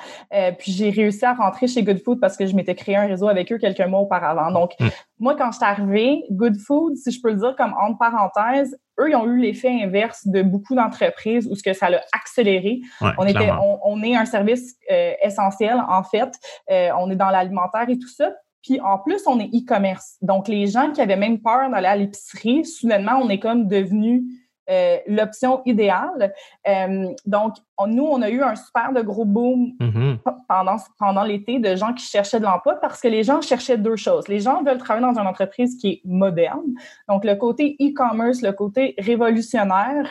puis, 0.57 0.71
j'ai 0.71 0.89
réussi 0.89 1.23
à 1.25 1.33
rentrer 1.33 1.67
chez 1.67 1.83
Good 1.83 2.01
Food 2.03 2.19
parce 2.19 2.35
que 2.35 2.47
je 2.47 2.55
m'étais 2.55 2.73
créé 2.73 2.95
un 2.95 3.05
réseau 3.05 3.27
avec 3.27 3.51
eux 3.51 3.59
quelques 3.59 3.81
mois 3.81 3.99
auparavant. 3.99 4.51
Donc, 4.51 4.71
mm. 4.79 4.87
moi, 5.19 5.35
quand 5.35 5.51
j'étais 5.51 5.65
arrivée, 5.65 6.23
Good 6.31 6.57
Food, 6.57 6.95
si 6.95 7.11
je 7.11 7.21
peux 7.21 7.29
le 7.29 7.37
dire 7.37 7.55
comme 7.55 7.75
entre 7.79 7.99
parenthèses, 7.99 8.75
eux, 8.99 9.09
ils 9.11 9.15
ont 9.15 9.27
eu 9.27 9.37
l'effet 9.41 9.83
inverse 9.83 10.25
de 10.25 10.41
beaucoup 10.41 10.73
d'entreprises 10.73 11.47
où 11.47 11.53
ce 11.53 11.61
que 11.61 11.73
ça 11.73 11.91
l'a 11.91 12.01
accéléré. 12.13 12.81
on 13.19 13.27
était, 13.27 13.51
on, 13.51 13.79
on, 13.83 14.01
est 14.01 14.15
un 14.15 14.25
service 14.25 14.75
essentiel 15.21 15.79
en 15.87 16.01
fait. 16.01 16.31
on 16.67 17.11
est 17.11 17.15
dans 17.15 17.29
l'alimentaire 17.29 17.87
et 17.87 17.99
tout 17.99 18.09
ça. 18.09 18.31
Puis 18.63 18.79
en 18.79 18.97
plus, 18.99 19.21
on 19.27 19.39
est 19.39 19.47
e-commerce. 19.47 20.17
Donc, 20.21 20.47
les 20.47 20.67
gens 20.67 20.91
qui 20.91 21.01
avaient 21.01 21.15
même 21.15 21.39
peur 21.39 21.69
d'aller 21.69 21.87
à 21.87 21.95
l'épicerie, 21.95 22.65
soudainement, 22.65 23.19
on 23.21 23.29
est 23.29 23.39
comme 23.39 23.67
devenu 23.67 24.23
euh, 24.69 24.97
l'option 25.07 25.61
idéale. 25.65 26.33
Euh, 26.67 27.07
donc, 27.25 27.55
nous, 27.87 28.05
on 28.05 28.21
a 28.21 28.29
eu 28.29 28.41
un 28.41 28.55
super 28.55 28.93
de 28.93 29.01
gros 29.01 29.25
boom 29.25 29.73
mm-hmm. 29.79 30.19
pendant, 30.47 30.77
pendant 30.99 31.23
l'été 31.23 31.59
de 31.59 31.75
gens 31.75 31.93
qui 31.93 32.05
cherchaient 32.05 32.39
de 32.39 32.45
l'emploi 32.45 32.75
parce 32.75 33.01
que 33.01 33.07
les 33.07 33.23
gens 33.23 33.41
cherchaient 33.41 33.77
deux 33.77 33.95
choses. 33.95 34.27
Les 34.27 34.39
gens 34.39 34.63
veulent 34.63 34.77
travailler 34.77 35.05
dans 35.05 35.19
une 35.19 35.27
entreprise 35.27 35.75
qui 35.77 35.87
est 35.87 36.01
moderne. 36.05 36.73
Donc, 37.09 37.25
le 37.25 37.35
côté 37.35 37.75
e-commerce, 37.81 38.41
le 38.41 38.53
côté 38.53 38.93
révolutionnaire, 38.99 40.07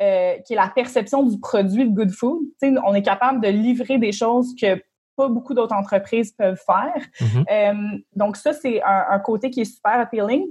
euh, 0.00 0.34
qui 0.44 0.54
est 0.54 0.56
la 0.56 0.68
perception 0.68 1.22
du 1.22 1.38
produit 1.38 1.88
de 1.88 1.94
Good 1.94 2.10
Food. 2.10 2.42
on 2.84 2.94
est 2.94 3.02
capable 3.02 3.40
de 3.40 3.48
livrer 3.48 3.98
des 3.98 4.10
choses 4.10 4.52
que 4.60 4.82
pas 5.16 5.28
beaucoup 5.28 5.54
d'autres 5.54 5.74
entreprises 5.74 6.32
peuvent 6.32 6.60
faire. 6.64 7.06
Mm-hmm. 7.20 7.44
Euh, 7.50 7.98
donc 8.14 8.36
ça, 8.36 8.52
c'est 8.52 8.82
un, 8.82 9.18
côté 9.18 9.50
qui 9.50 9.60
est 9.60 9.64
super 9.64 10.00
appealing. 10.00 10.46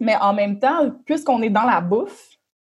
Mais 0.00 0.16
en 0.16 0.32
même 0.32 0.58
temps, 0.58 0.92
puisqu'on 1.04 1.42
est 1.42 1.50
dans 1.50 1.64
la 1.64 1.80
bouffe, 1.80 2.28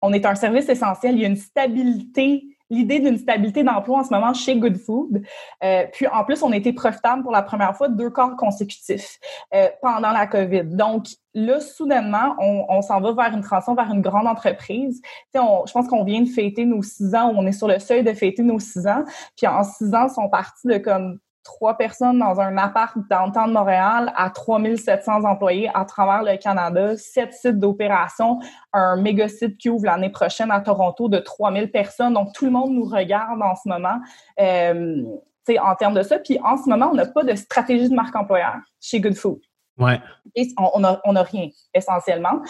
on 0.01 0.13
est 0.13 0.25
un 0.25 0.37
service 0.37 0.69
essentiel, 0.69 1.17
il 1.17 1.23
y 1.23 1.25
a 1.25 1.29
une 1.29 1.37
stabilité 1.37 2.45
l'idée 2.71 3.01
d'une 3.01 3.19
stabilité 3.19 3.63
d'emploi 3.63 4.01
en 4.01 4.05
ce 4.05 4.13
moment 4.13 4.35
chez 4.35 4.57
Good 4.57 4.79
Food. 4.79 5.23
Euh, 5.65 5.85
puis 5.93 6.07
en 6.07 6.25
plus, 6.25 6.43
on 6.43 6.53
a 6.53 6.57
été 6.57 6.73
profitable 6.73 7.23
pour 7.23 7.33
la 7.33 7.43
première 7.43 7.77
fois 7.77 7.89
de 7.89 7.97
deux 7.97 8.11
corps 8.11 8.37
consécutifs 8.37 9.19
euh, 9.55 9.69
pendant 9.83 10.11
la 10.11 10.27
COVID. 10.27 10.65
Donc 10.65 11.07
là, 11.35 11.61
soudainement, 11.61 12.37
on, 12.39 12.83
s'en 12.83 13.01
va 13.01 13.13
vers 13.13 13.35
une 13.35 13.43
transition 13.43 13.75
vers 13.75 13.93
une 13.93 14.03
grande 14.03 14.27
entreprise. 14.27 15.01
On, 15.35 15.65
je 15.67 15.73
pense 15.73 15.89
qu'on 15.89 16.05
vient 16.05 16.23
de 16.23 16.29
fêter 16.29 16.65
nos 16.65 16.83
six 16.83 17.15
ans, 17.15 17.33
on 17.35 17.47
est 17.47 17.53
sur 17.53 17.69
le 17.69 17.79
seuil 17.79 18.03
de 18.03 18.13
fêter 18.13 18.43
nos 18.43 18.59
six 18.59 18.87
ans. 18.87 19.05
Puis 19.37 19.47
en 19.47 19.63
six 19.63 19.95
ans, 19.95 20.07
ils 20.09 20.15
sont 20.15 20.29
partis 20.29 20.67
de 20.67 20.79
comme 20.79 21.19
trois 21.45 21.77
personnes 21.77 22.19
dans 22.19 22.41
un 22.41 22.57
appart 22.59 22.97
temps 23.09 23.47
de 23.47 23.53
Montréal 23.53 24.13
à 24.17 24.31
3700 24.31 25.25
employés 25.25 25.71
à 25.75 25.85
travers 25.85 26.23
le 26.23 26.37
Canada, 26.37 26.97
sept 26.97 27.33
sites 27.33 27.59
d'opération, 27.59 28.39
un 28.73 28.97
méga 28.97 29.29
site 29.29 29.57
qui 29.57 29.71
ouvre 29.71 29.87
l'année 29.87 30.11
prochaine 30.11 30.51
à 30.51 30.61
Toronto 30.61 31.09
de 31.09 31.19
3000 31.19 31.71
personnes. 31.71 32.15
Donc, 32.15 32.33
tout 32.35 32.45
le 32.45 32.51
monde 32.51 32.73
nous 32.73 32.85
regarde 32.85 33.41
en 33.43 33.55
ce 33.55 33.69
moment. 33.69 33.99
Euh, 34.41 35.03
en 35.57 35.75
termes 35.75 35.95
de 35.95 36.03
ça. 36.03 36.19
Puis 36.19 36.39
en 36.45 36.59
ce 36.59 36.69
moment, 36.69 36.91
on 36.93 36.95
n'a 36.95 37.07
pas 37.07 37.25
de 37.25 37.35
stratégie 37.35 37.89
de 37.89 37.95
marque 37.95 38.15
employeur 38.15 38.57
chez 38.81 39.01
Good 39.01 39.15
Food. 39.15 39.41
Ouais. 39.79 40.01
on 40.57 40.81
n'a 40.81 41.01
on 41.05 41.15
a 41.17 41.23
rien, 41.23 41.49
essentiellement. 41.73 42.43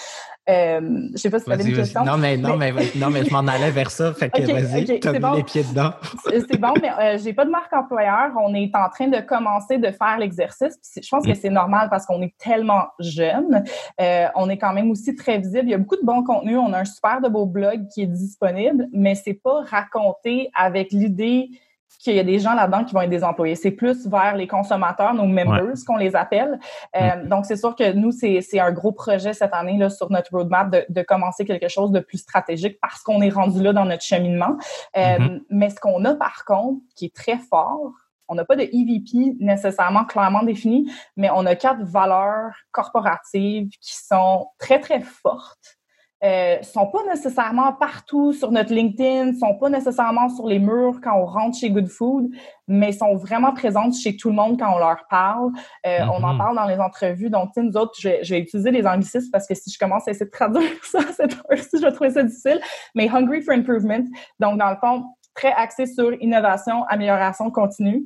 Euh, 0.49 0.81
je 1.12 1.19
sais 1.19 1.29
pas 1.29 1.38
si 1.38 1.45
tu 1.45 1.53
avais 1.53 1.64
une 1.64 1.77
question. 1.77 2.05
Non, 2.05 2.17
mais, 2.17 2.38
non, 2.38 2.57
mais... 2.57 2.73
non, 2.97 3.11
mais 3.11 3.25
je 3.25 3.31
m'en 3.31 3.47
allais 3.47 3.71
vers 3.71 3.91
ça. 3.91 4.14
Fait 4.14 4.31
que 4.31 4.41
vas-y, 4.41 4.99
tu 4.99 5.09
as 5.09 5.12
mis 5.12 5.37
les 5.37 5.43
pieds 5.43 5.62
dedans. 5.62 5.93
c'est 6.25 6.59
bon, 6.59 6.73
mais 6.81 6.91
euh, 6.91 7.19
j'ai 7.23 7.35
pas 7.35 7.45
de 7.45 7.51
marque 7.51 7.73
employeur. 7.73 8.31
On 8.43 8.55
est 8.55 8.75
en 8.75 8.88
train 8.88 9.09
de 9.09 9.21
commencer 9.21 9.77
de 9.77 9.91
faire 9.91 10.17
l'exercice. 10.19 10.79
Je 11.01 11.09
pense 11.09 11.25
que 11.25 11.33
mm. 11.33 11.35
c'est 11.35 11.51
normal 11.51 11.88
parce 11.91 12.07
qu'on 12.07 12.23
est 12.23 12.35
tellement 12.38 12.87
jeune. 12.99 13.62
Euh, 14.01 14.27
on 14.37 14.49
est 14.49 14.59
quand 14.59 14.73
même 14.73 14.91
aussi 14.91 15.14
très 15.14 15.38
visible. 15.38 15.64
Il 15.64 15.71
y 15.71 15.75
a 15.75 15.79
beaucoup 15.79 15.97
de 15.97 16.07
bons 16.07 16.25
contenus. 16.25 16.57
On 16.57 16.73
a 16.73 16.79
un 16.79 16.85
super 16.87 17.21
de 17.21 17.29
beau 17.29 17.45
blog 17.45 17.87
qui 17.93 18.03
est 18.03 18.07
disponible, 18.07 18.88
mais 18.93 19.14
c'est 19.14 19.35
pas 19.35 19.62
raconté 19.64 20.51
avec 20.55 20.93
l'idée 20.93 21.51
qu'il 21.98 22.14
y 22.14 22.20
a 22.20 22.24
des 22.24 22.38
gens 22.38 22.55
là-dedans 22.55 22.85
qui 22.85 22.94
vont 22.94 23.01
être 23.03 23.11
des 23.11 23.24
employés. 23.24 23.55
C'est 23.55 23.70
plus 23.70 24.07
vers 24.07 24.37
les 24.37 24.46
consommateurs, 24.46 25.14
nos 25.14 25.27
members 25.27 25.74
qu'on 25.87 25.96
les 25.96 26.14
appelle. 26.14 26.59
Euh, 26.96 27.24
donc, 27.24 27.46
c'est 27.46 27.57
sûr 27.57 27.74
que 27.74 27.92
nous, 27.92 28.12
c'est 28.12 28.61
un 28.61 28.72
gros 28.72 28.92
projet 28.92 29.33
cette 29.33 29.53
année 29.53 29.79
là, 29.79 29.90
sur 29.90 30.11
notre 30.11 30.31
roadmap 30.33 30.70
de, 30.70 30.85
de 30.88 31.03
commencer 31.03 31.44
quelque 31.44 31.68
chose 31.68 31.90
de 31.90 32.01
plus 32.01 32.18
stratégique 32.18 32.79
parce 32.81 33.03
qu'on 33.03 33.20
est 33.20 33.31
rendu 33.31 33.62
là 33.62 33.72
dans 33.72 33.85
notre 33.85 34.03
cheminement. 34.03 34.57
Euh, 34.96 35.01
mm-hmm. 35.01 35.40
Mais 35.51 35.70
ce 35.70 35.81
qu'on 35.81 36.05
a 36.05 36.14
par 36.14 36.44
contre, 36.44 36.81
qui 36.94 37.07
est 37.07 37.14
très 37.14 37.38
fort, 37.38 37.92
on 38.29 38.35
n'a 38.35 38.44
pas 38.44 38.57
de 38.57 38.62
EVP 38.62 39.37
nécessairement 39.40 40.05
clairement 40.05 40.42
défini, 40.42 40.90
mais 41.16 41.31
on 41.35 41.46
a 41.46 41.57
quatre 41.57 41.83
valeurs 41.83 42.55
corporatives 42.72 43.70
qui 43.81 43.96
sont 43.96 44.48
très, 44.59 44.81
très 44.81 45.01
fortes 45.01 45.78
euh, 46.24 46.61
sont 46.62 46.87
pas 46.87 47.04
nécessairement 47.09 47.72
partout 47.72 48.33
sur 48.33 48.50
notre 48.50 48.72
LinkedIn, 48.72 49.35
sont 49.38 49.54
pas 49.57 49.68
nécessairement 49.68 50.28
sur 50.28 50.48
les 50.48 50.59
murs 50.59 51.00
quand 51.02 51.16
on 51.16 51.26
rentre 51.26 51.57
chez 51.57 51.70
Good 51.70 51.88
Food, 51.88 52.31
mais 52.66 52.90
sont 52.92 53.14
vraiment 53.14 53.52
présentes 53.52 53.94
chez 53.94 54.16
tout 54.16 54.31
le 54.31 54.35
monde 54.35 54.59
quand 54.59 54.74
on 54.74 54.78
leur 54.78 55.07
parle. 55.09 55.50
Euh, 55.87 56.00
on 56.12 56.22
en 56.22 56.35
mm-hmm. 56.35 56.38
parle 56.38 56.57
dans 56.57 56.66
les 56.66 56.78
entrevues. 56.78 57.31
Donc, 57.31 57.50
nous 57.57 57.76
autres, 57.76 57.92
je 58.00 58.09
vais, 58.09 58.24
je 58.24 58.35
vais, 58.35 58.40
utiliser 58.40 58.70
les 58.72 58.87
anglicismes 58.87 59.31
parce 59.31 59.46
que 59.46 59.54
si 59.54 59.70
je 59.70 59.78
commence 59.78 60.09
à 60.09 60.11
essayer 60.11 60.26
de 60.26 60.31
traduire 60.31 60.62
ça 60.83 61.00
cette 61.16 61.35
heure-ci, 61.35 61.76
je 61.76 61.83
vais 61.83 61.92
trouver 61.92 62.11
ça 62.11 62.22
difficile. 62.24 62.61
Mais 62.94 63.09
Hungry 63.09 63.42
for 63.42 63.54
Improvement. 63.54 64.04
Donc, 64.40 64.59
dans 64.59 64.70
le 64.70 64.76
fond, 64.76 65.04
très 65.38 65.52
axé 65.52 65.87
sur 65.87 66.12
innovation, 66.20 66.85
amélioration 66.88 67.50
continue. 67.50 68.02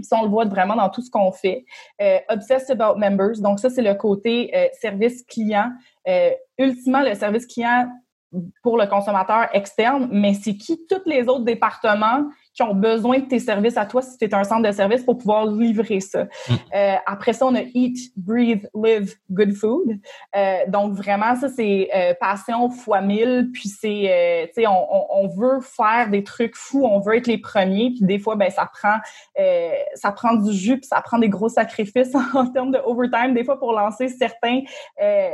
Ça, 0.00 0.18
on 0.20 0.24
le 0.24 0.28
voit 0.28 0.44
vraiment 0.44 0.76
dans 0.76 0.90
tout 0.90 1.00
ce 1.00 1.10
qu'on 1.10 1.32
fait. 1.32 1.64
Euh, 2.02 2.18
obsessed 2.28 2.70
about 2.70 2.98
members. 2.98 3.40
Donc, 3.40 3.60
ça, 3.60 3.70
c'est 3.70 3.82
le 3.82 3.94
côté 3.94 4.50
euh, 4.54 4.66
service 4.80 5.22
client. 5.22 5.70
Euh, 6.08 6.30
ultimement, 6.58 7.02
le 7.02 7.14
service 7.14 7.46
client 7.46 7.90
pour 8.62 8.76
le 8.76 8.86
consommateur 8.86 9.48
externe, 9.52 10.08
mais 10.10 10.34
c'est 10.34 10.56
qui? 10.56 10.86
Tous 10.88 11.02
les 11.06 11.28
autres 11.28 11.44
départements 11.44 12.28
qui 12.56 12.62
ont 12.62 12.74
besoin 12.74 13.18
de 13.18 13.26
tes 13.26 13.38
services 13.38 13.76
à 13.76 13.84
toi 13.84 14.00
si 14.00 14.16
tu 14.16 14.24
es 14.24 14.34
un 14.34 14.42
centre 14.42 14.66
de 14.66 14.72
service 14.72 15.04
pour 15.04 15.18
pouvoir 15.18 15.44
livrer 15.46 16.00
ça. 16.00 16.24
Mm. 16.24 16.54
Euh, 16.74 16.94
après 17.04 17.34
ça, 17.34 17.44
on 17.46 17.54
a 17.54 17.60
Eat, 17.60 18.12
Breathe, 18.16 18.66
Live 18.74 19.14
Good 19.30 19.52
Food. 19.52 19.98
Euh, 20.34 20.58
donc 20.68 20.94
vraiment, 20.94 21.36
ça, 21.36 21.50
c'est 21.50 21.90
euh, 21.94 22.14
passion 22.18 22.70
fois 22.70 23.02
mille. 23.02 23.50
Puis 23.52 23.68
c'est, 23.68 24.10
euh, 24.10 24.46
tu 24.46 24.62
sais, 24.62 24.66
on, 24.66 24.72
on, 24.72 25.06
on, 25.10 25.28
veut 25.28 25.60
faire 25.60 26.08
des 26.10 26.24
trucs 26.24 26.56
fous, 26.56 26.86
on 26.86 26.98
veut 26.98 27.16
être 27.16 27.26
les 27.26 27.36
premiers. 27.36 27.90
Puis 27.90 28.06
des 28.06 28.18
fois, 28.18 28.36
ben 28.36 28.48
ça 28.50 28.70
prend, 28.72 28.96
euh, 29.38 29.70
ça 29.94 30.10
prend 30.12 30.34
du 30.34 30.54
jus, 30.54 30.78
puis 30.78 30.86
ça 30.86 31.02
prend 31.02 31.18
des 31.18 31.28
gros 31.28 31.50
sacrifices 31.50 32.14
en 32.34 32.46
termes 32.46 32.70
de 32.70 32.78
overtime, 32.78 33.34
des 33.34 33.44
fois 33.44 33.58
pour 33.58 33.72
lancer 33.72 34.08
certains, 34.08 34.62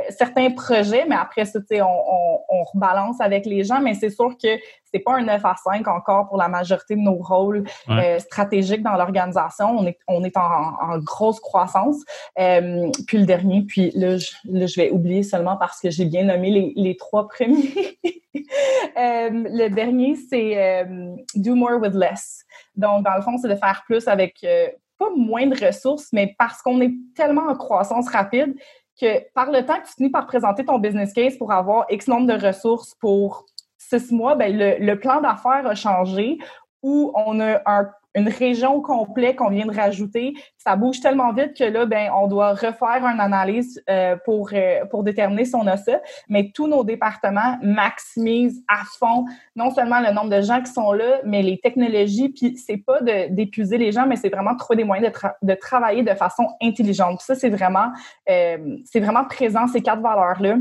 certains 0.09 0.51
projets. 0.51 1.05
Mais 1.07 1.15
après 1.15 1.45
ça, 1.45 1.61
tu 1.61 1.67
sais, 1.69 1.81
on, 1.81 1.87
on, 1.87 2.39
on 2.49 2.63
rebalance 2.63 3.21
avec 3.21 3.45
les 3.45 3.63
gens. 3.63 3.79
Mais 3.79 3.93
c'est 3.93 4.09
sûr 4.09 4.35
que 4.37 4.49
c'est 4.93 4.99
pas 4.99 5.15
un 5.15 5.23
9 5.23 5.43
à 5.43 5.55
5 5.55 5.87
encore 5.87 6.27
pour 6.27 6.37
la 6.37 6.47
majorité 6.47 6.95
de 6.95 7.01
nos 7.01 7.15
rôles 7.15 7.63
euh, 7.89 8.19
stratégiques 8.19 8.83
dans 8.83 8.95
l'organisation. 8.95 9.77
On 9.77 9.85
est, 9.87 9.97
on 10.07 10.23
est 10.23 10.37
en, 10.37 10.97
grosse 10.99 11.39
croissance. 11.39 11.97
Euh, 12.39 12.89
puis 13.07 13.17
le 13.17 13.25
dernier, 13.25 13.63
puis 13.63 13.91
là 13.95 14.17
je, 14.17 14.31
je, 14.45 14.81
vais 14.81 14.91
oublier 14.91 15.23
seulement 15.23 15.57
parce 15.57 15.79
que 15.79 15.89
j'ai 15.89 16.05
bien 16.05 16.23
nommé 16.23 16.51
les, 16.51 16.73
les 16.75 16.95
trois 16.95 17.27
premiers. 17.27 17.97
euh, 18.05 19.29
le 19.31 19.67
dernier, 19.69 20.15
c'est 20.15 20.57
euh, 20.57 21.15
do 21.35 21.55
more 21.55 21.79
with 21.81 21.95
less. 21.95 22.43
Donc, 22.75 23.03
dans 23.03 23.15
le 23.15 23.21
fond, 23.21 23.37
c'est 23.37 23.49
de 23.49 23.55
faire 23.55 23.83
plus 23.85 24.07
avec 24.07 24.45
pas 24.99 25.09
moins 25.15 25.47
de 25.47 25.65
ressources, 25.65 26.09
mais 26.13 26.35
parce 26.37 26.61
qu'on 26.61 26.81
est 26.81 26.93
tellement 27.15 27.47
en 27.47 27.55
croissance 27.55 28.09
rapide 28.09 28.55
que 28.99 29.23
par 29.33 29.51
le 29.51 29.65
temps 29.65 29.79
que 29.79 29.87
tu 29.87 29.93
finis 29.97 30.09
par 30.09 30.27
présenter 30.27 30.65
ton 30.65 30.77
business 30.77 31.13
case 31.13 31.37
pour 31.37 31.51
avoir 31.51 31.85
X 31.89 32.07
nombre 32.07 32.27
de 32.27 32.45
ressources 32.45 32.95
pour 32.95 33.45
six 33.99 34.11
mois, 34.11 34.35
ben, 34.35 34.55
le, 34.79 34.95
plan 34.95 35.21
d'affaires 35.21 35.65
a 35.65 35.75
changé 35.75 36.37
où 36.81 37.11
on 37.15 37.39
a 37.39 37.61
une 38.15 38.29
région 38.29 38.81
complète 38.81 39.37
qu'on 39.37 39.49
vient 39.49 39.65
de 39.65 39.75
rajouter. 39.75 40.33
Ça 40.57 40.75
bouge 40.75 40.99
tellement 40.99 41.33
vite 41.33 41.57
que 41.57 41.63
là, 41.63 41.85
ben, 41.85 42.11
on 42.15 42.27
doit 42.27 42.53
refaire 42.53 43.03
une 43.03 43.19
analyse 43.19 43.81
euh, 43.89 44.15
pour, 44.23 44.51
euh, 44.53 44.85
pour 44.85 45.03
déterminer 45.03 45.45
si 45.45 45.55
on 45.55 45.65
a 45.65 45.77
ça. 45.77 45.99
Mais 46.29 46.51
tous 46.53 46.67
nos 46.67 46.83
départements 46.83 47.57
maximisent 47.63 48.63
à 48.67 48.83
fond 48.99 49.25
non 49.55 49.71
seulement 49.71 49.99
le 49.99 50.13
nombre 50.13 50.29
de 50.29 50.41
gens 50.41 50.61
qui 50.61 50.71
sont 50.71 50.91
là, 50.91 51.21
mais 51.25 51.41
les 51.41 51.59
technologies. 51.59 52.29
Puis 52.29 52.57
c'est 52.57 52.77
pas 52.77 53.01
d'épuiser 53.01 53.77
les 53.77 53.91
gens, 53.91 54.05
mais 54.05 54.15
c'est 54.15 54.29
vraiment 54.29 54.53
de 54.53 54.59
trouver 54.59 54.77
des 54.77 54.83
moyens 54.83 55.11
de, 55.11 55.47
de 55.47 55.55
travailler 55.55 56.03
de 56.03 56.13
façon 56.13 56.47
intelligente. 56.61 57.21
Ça, 57.21 57.33
c'est 57.33 57.49
vraiment, 57.49 57.91
euh, 58.29 58.77
c'est 58.85 58.99
vraiment 58.99 59.25
présent, 59.25 59.67
ces 59.67 59.81
quatre 59.81 60.01
valeurs-là, 60.01 60.57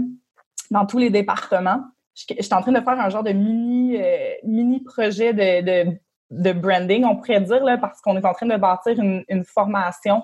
dans 0.70 0.86
tous 0.86 0.98
les 0.98 1.10
départements 1.10 1.82
je, 2.14 2.42
suis 2.42 2.54
en 2.54 2.60
train 2.60 2.72
de 2.72 2.80
faire 2.80 3.00
un 3.00 3.08
genre 3.08 3.22
de 3.22 3.32
mini, 3.32 3.96
euh, 3.96 4.34
mini 4.44 4.80
projet 4.80 5.32
de, 5.32 5.96
de, 6.30 6.52
branding, 6.52 7.04
on 7.04 7.16
pourrait 7.16 7.40
dire, 7.40 7.64
là, 7.64 7.78
parce 7.78 8.00
qu'on 8.00 8.16
est 8.16 8.24
en 8.24 8.32
train 8.32 8.46
de 8.46 8.56
bâtir 8.56 8.98
une, 8.98 9.24
une 9.28 9.44
formation 9.44 10.22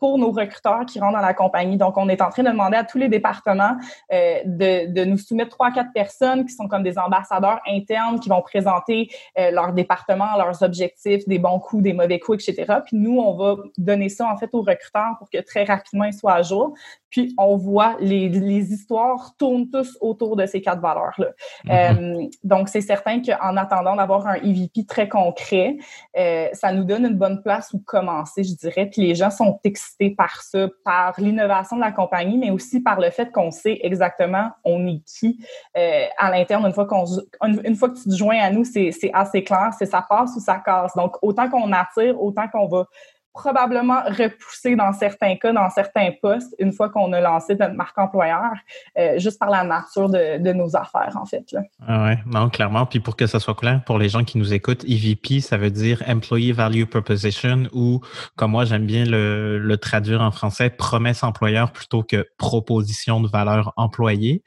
pour 0.00 0.18
nos 0.18 0.32
recruteurs 0.32 0.86
qui 0.86 0.98
rentrent 0.98 1.18
dans 1.18 1.24
la 1.24 1.34
compagnie. 1.34 1.76
Donc, 1.76 1.96
on 1.98 2.08
est 2.08 2.22
en 2.22 2.30
train 2.30 2.42
de 2.42 2.48
demander 2.48 2.76
à 2.76 2.84
tous 2.84 2.96
les 2.96 3.08
départements 3.08 3.76
euh, 4.12 4.38
de, 4.46 4.90
de, 4.90 5.04
nous 5.04 5.18
soumettre 5.18 5.50
trois, 5.50 5.70
quatre 5.70 5.92
personnes 5.92 6.46
qui 6.46 6.54
sont 6.54 6.66
comme 6.66 6.82
des 6.82 6.98
ambassadeurs 6.98 7.60
internes 7.68 8.18
qui 8.18 8.30
vont 8.30 8.40
présenter 8.40 9.10
euh, 9.38 9.50
leur 9.50 9.74
département, 9.74 10.36
leurs 10.38 10.62
objectifs, 10.62 11.28
des 11.28 11.38
bons 11.38 11.60
coups, 11.60 11.82
des 11.82 11.92
mauvais 11.92 12.18
coups, 12.18 12.48
etc. 12.48 12.78
Puis 12.84 12.96
nous, 12.96 13.18
on 13.18 13.36
va 13.36 13.56
donner 13.76 14.08
ça 14.08 14.26
en 14.26 14.36
fait 14.38 14.48
aux 14.54 14.62
recruteurs 14.62 15.16
pour 15.18 15.28
que 15.28 15.38
très 15.38 15.64
rapidement 15.64 16.04
ils 16.04 16.14
soient 16.14 16.34
à 16.34 16.42
jour. 16.42 16.74
Puis 17.10 17.34
on 17.38 17.56
voit 17.56 17.96
les, 18.00 18.28
les 18.28 18.72
histoires 18.72 19.34
tournent 19.38 19.68
tous 19.68 19.96
autour 20.00 20.36
de 20.36 20.46
ces 20.46 20.60
quatre 20.60 20.80
valeurs-là. 20.80 21.28
Mm-hmm. 21.66 22.24
euh, 22.24 22.28
donc, 22.44 22.68
c'est 22.68 22.80
certain 22.80 23.20
qu'en 23.22 23.56
attendant 23.56 23.96
d'avoir 23.96 24.26
un 24.26 24.34
EVP 24.34 24.86
très 24.86 25.08
concret, 25.08 25.76
euh, 26.16 26.48
ça 26.52 26.72
nous 26.72 26.84
donne 26.84 27.06
une 27.06 27.16
bonne 27.16 27.42
place 27.42 27.72
où 27.72 27.80
commencer, 27.80 28.44
je 28.44 28.54
dirais. 28.54 28.86
Puis 28.86 29.02
les 29.02 29.14
gens 29.14 29.30
sont 29.30 29.58
excités 29.64 30.10
par 30.10 30.42
ça, 30.42 30.68
par 30.84 31.14
l'innovation 31.18 31.76
de 31.76 31.82
la 31.82 31.92
compagnie, 31.92 32.38
mais 32.38 32.50
aussi 32.50 32.80
par 32.80 33.00
le 33.00 33.10
fait 33.10 33.30
qu'on 33.32 33.50
sait 33.50 33.78
exactement 33.82 34.50
on 34.64 34.86
est 34.86 35.02
qui 35.04 35.44
euh, 35.76 36.06
à 36.18 36.30
l'interne. 36.30 36.66
Une 36.66 36.72
fois 36.72 36.86
qu'on 36.86 37.04
une, 37.42 37.74
fois 37.74 37.90
que 37.90 37.96
tu 37.96 38.08
te 38.08 38.14
joins 38.14 38.38
à 38.38 38.50
nous, 38.50 38.64
c'est 38.64 38.92
assez 39.12 39.42
clair, 39.42 39.70
c'est 39.78 39.86
ça 39.86 40.04
passe 40.08 40.34
ou 40.36 40.40
ça 40.40 40.58
casse. 40.58 40.94
Donc 40.94 41.16
autant 41.22 41.48
qu'on 41.48 41.72
attire, 41.72 42.20
autant 42.20 42.48
qu'on 42.48 42.66
va 42.68 42.86
probablement 43.32 44.02
repoussé 44.06 44.74
dans 44.74 44.92
certains 44.92 45.36
cas, 45.36 45.52
dans 45.52 45.70
certains 45.70 46.10
postes, 46.20 46.54
une 46.58 46.72
fois 46.72 46.88
qu'on 46.88 47.12
a 47.12 47.20
lancé 47.20 47.54
notre 47.54 47.74
marque 47.74 47.96
employeur, 47.96 48.52
euh, 48.98 49.18
juste 49.18 49.38
par 49.38 49.50
la 49.50 49.62
nature 49.62 50.08
de, 50.08 50.38
de, 50.38 50.52
nos 50.52 50.76
affaires, 50.76 51.16
en 51.20 51.24
fait. 51.24 51.44
Là. 51.52 51.60
Ah 51.86 52.04
ouais, 52.04 52.18
non, 52.26 52.50
clairement. 52.50 52.86
Puis 52.86 53.00
pour 53.00 53.16
que 53.16 53.26
ça 53.26 53.38
soit 53.38 53.54
clair, 53.54 53.82
pour 53.84 53.98
les 53.98 54.08
gens 54.08 54.24
qui 54.24 54.38
nous 54.38 54.52
écoutent, 54.52 54.84
EVP, 54.84 55.40
ça 55.40 55.56
veut 55.56 55.70
dire 55.70 56.02
Employee 56.08 56.52
Value 56.52 56.84
Proposition 56.84 57.64
ou, 57.72 58.00
comme 58.36 58.50
moi, 58.50 58.64
j'aime 58.64 58.86
bien 58.86 59.04
le, 59.04 59.58
le 59.58 59.76
traduire 59.76 60.22
en 60.22 60.32
français, 60.32 60.70
promesse 60.70 61.22
employeur 61.22 61.72
plutôt 61.72 62.02
que 62.02 62.26
proposition 62.36 63.20
de 63.20 63.28
valeur 63.28 63.72
employée. 63.76 64.42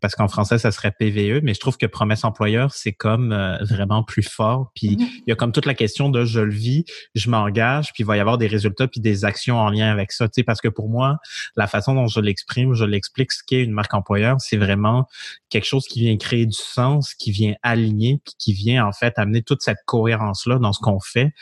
Parce 0.00 0.14
qu'en 0.14 0.28
français, 0.28 0.58
ça 0.58 0.70
serait 0.70 0.92
PVE, 0.92 1.40
mais 1.42 1.54
je 1.54 1.60
trouve 1.60 1.76
que 1.76 1.86
promesse 1.86 2.24
employeur, 2.24 2.72
c'est 2.72 2.92
comme 2.92 3.32
euh, 3.32 3.58
vraiment 3.62 4.02
plus 4.02 4.22
fort. 4.22 4.70
Puis 4.74 4.96
mm-hmm. 4.96 5.08
il 5.26 5.30
y 5.30 5.32
a 5.32 5.34
comme 5.34 5.52
toute 5.52 5.66
la 5.66 5.74
question 5.74 6.08
de 6.10 6.24
je 6.24 6.40
le 6.40 6.52
vis, 6.52 6.84
je 7.14 7.28
m'engage, 7.28 7.92
puis 7.92 8.04
va 8.04 8.19
avoir 8.20 8.38
des 8.38 8.46
résultats 8.46 8.86
puis 8.86 9.00
des 9.00 9.24
actions 9.24 9.58
en 9.58 9.70
lien 9.70 9.90
avec 9.90 10.12
ça. 10.12 10.28
Tu 10.28 10.34
sais, 10.36 10.42
parce 10.42 10.60
que 10.60 10.68
pour 10.68 10.88
moi, 10.88 11.18
la 11.56 11.66
façon 11.66 11.94
dont 11.94 12.06
je 12.06 12.20
l'exprime, 12.20 12.74
je 12.74 12.84
l'explique 12.84 13.32
ce 13.32 13.42
qu'est 13.46 13.62
une 13.62 13.72
marque 13.72 13.94
employeur, 13.94 14.36
c'est 14.40 14.56
vraiment 14.56 15.06
quelque 15.48 15.66
chose 15.66 15.86
qui 15.86 16.00
vient 16.00 16.16
créer 16.16 16.46
du 16.46 16.58
sens, 16.58 17.14
qui 17.14 17.30
vient 17.32 17.54
aligner, 17.62 18.20
puis 18.24 18.34
qui 18.38 18.52
vient 18.52 18.86
en 18.86 18.92
fait 18.92 19.18
amener 19.18 19.42
toute 19.42 19.62
cette 19.62 19.80
cohérence-là 19.86 20.58
dans 20.58 20.72
ce 20.72 20.80
qu'on 20.80 21.00
fait. 21.00 21.32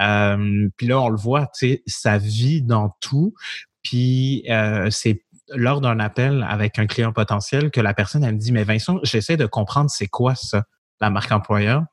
Euh, 0.00 0.68
puis 0.76 0.86
là, 0.86 1.00
on 1.00 1.08
le 1.08 1.18
voit, 1.18 1.46
tu 1.58 1.68
sais, 1.68 1.82
ça 1.86 2.18
vit 2.18 2.62
dans 2.62 2.94
tout. 3.00 3.34
Puis 3.82 4.44
euh, 4.50 4.88
c'est 4.90 5.24
lors 5.54 5.80
d'un 5.80 5.98
appel 5.98 6.46
avec 6.48 6.78
un 6.78 6.86
client 6.86 7.12
potentiel 7.12 7.70
que 7.70 7.80
la 7.80 7.94
personne 7.94 8.22
elle 8.22 8.34
me 8.34 8.38
dit 8.38 8.52
mais 8.52 8.62
Vincent 8.62 9.00
j'essaie 9.02 9.36
de 9.36 9.46
comprendre 9.46 9.90
c'est 9.90 10.06
quoi 10.06 10.34
ça 10.36 10.64
la 11.00 11.10
marque 11.10 11.32
employeur 11.32 11.84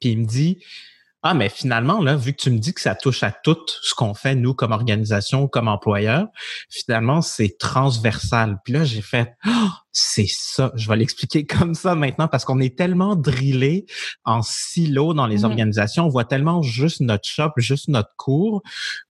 puis 0.00 0.10
il 0.10 0.20
me 0.20 0.24
dit 0.24 0.62
ah, 1.26 1.34
mais 1.34 1.48
finalement, 1.48 2.00
là, 2.00 2.16
vu 2.16 2.32
que 2.32 2.42
tu 2.42 2.50
me 2.50 2.58
dis 2.58 2.72
que 2.72 2.80
ça 2.80 2.94
touche 2.94 3.22
à 3.22 3.32
tout 3.32 3.58
ce 3.82 3.94
qu'on 3.94 4.14
fait, 4.14 4.34
nous, 4.34 4.54
comme 4.54 4.72
organisation, 4.72 5.48
comme 5.48 5.68
employeur, 5.68 6.28
finalement, 6.70 7.22
c'est 7.22 7.58
transversal. 7.58 8.58
Puis 8.64 8.72
là, 8.72 8.84
j'ai 8.84 9.02
fait, 9.02 9.34
oh, 9.46 9.68
c'est 9.98 10.26
ça. 10.28 10.72
Je 10.74 10.88
vais 10.88 10.96
l'expliquer 10.96 11.46
comme 11.46 11.74
ça 11.74 11.94
maintenant 11.94 12.28
parce 12.28 12.44
qu'on 12.44 12.60
est 12.60 12.76
tellement 12.76 13.16
drillé 13.16 13.86
en 14.24 14.42
silo 14.42 15.14
dans 15.14 15.26
les 15.26 15.38
mmh 15.38 15.44
organisations. 15.44 16.04
On 16.04 16.08
voit 16.08 16.24
tellement 16.24 16.60
juste 16.60 17.00
notre 17.00 17.26
shop, 17.26 17.52
juste 17.56 17.88
notre 17.88 18.14
cours 18.16 18.62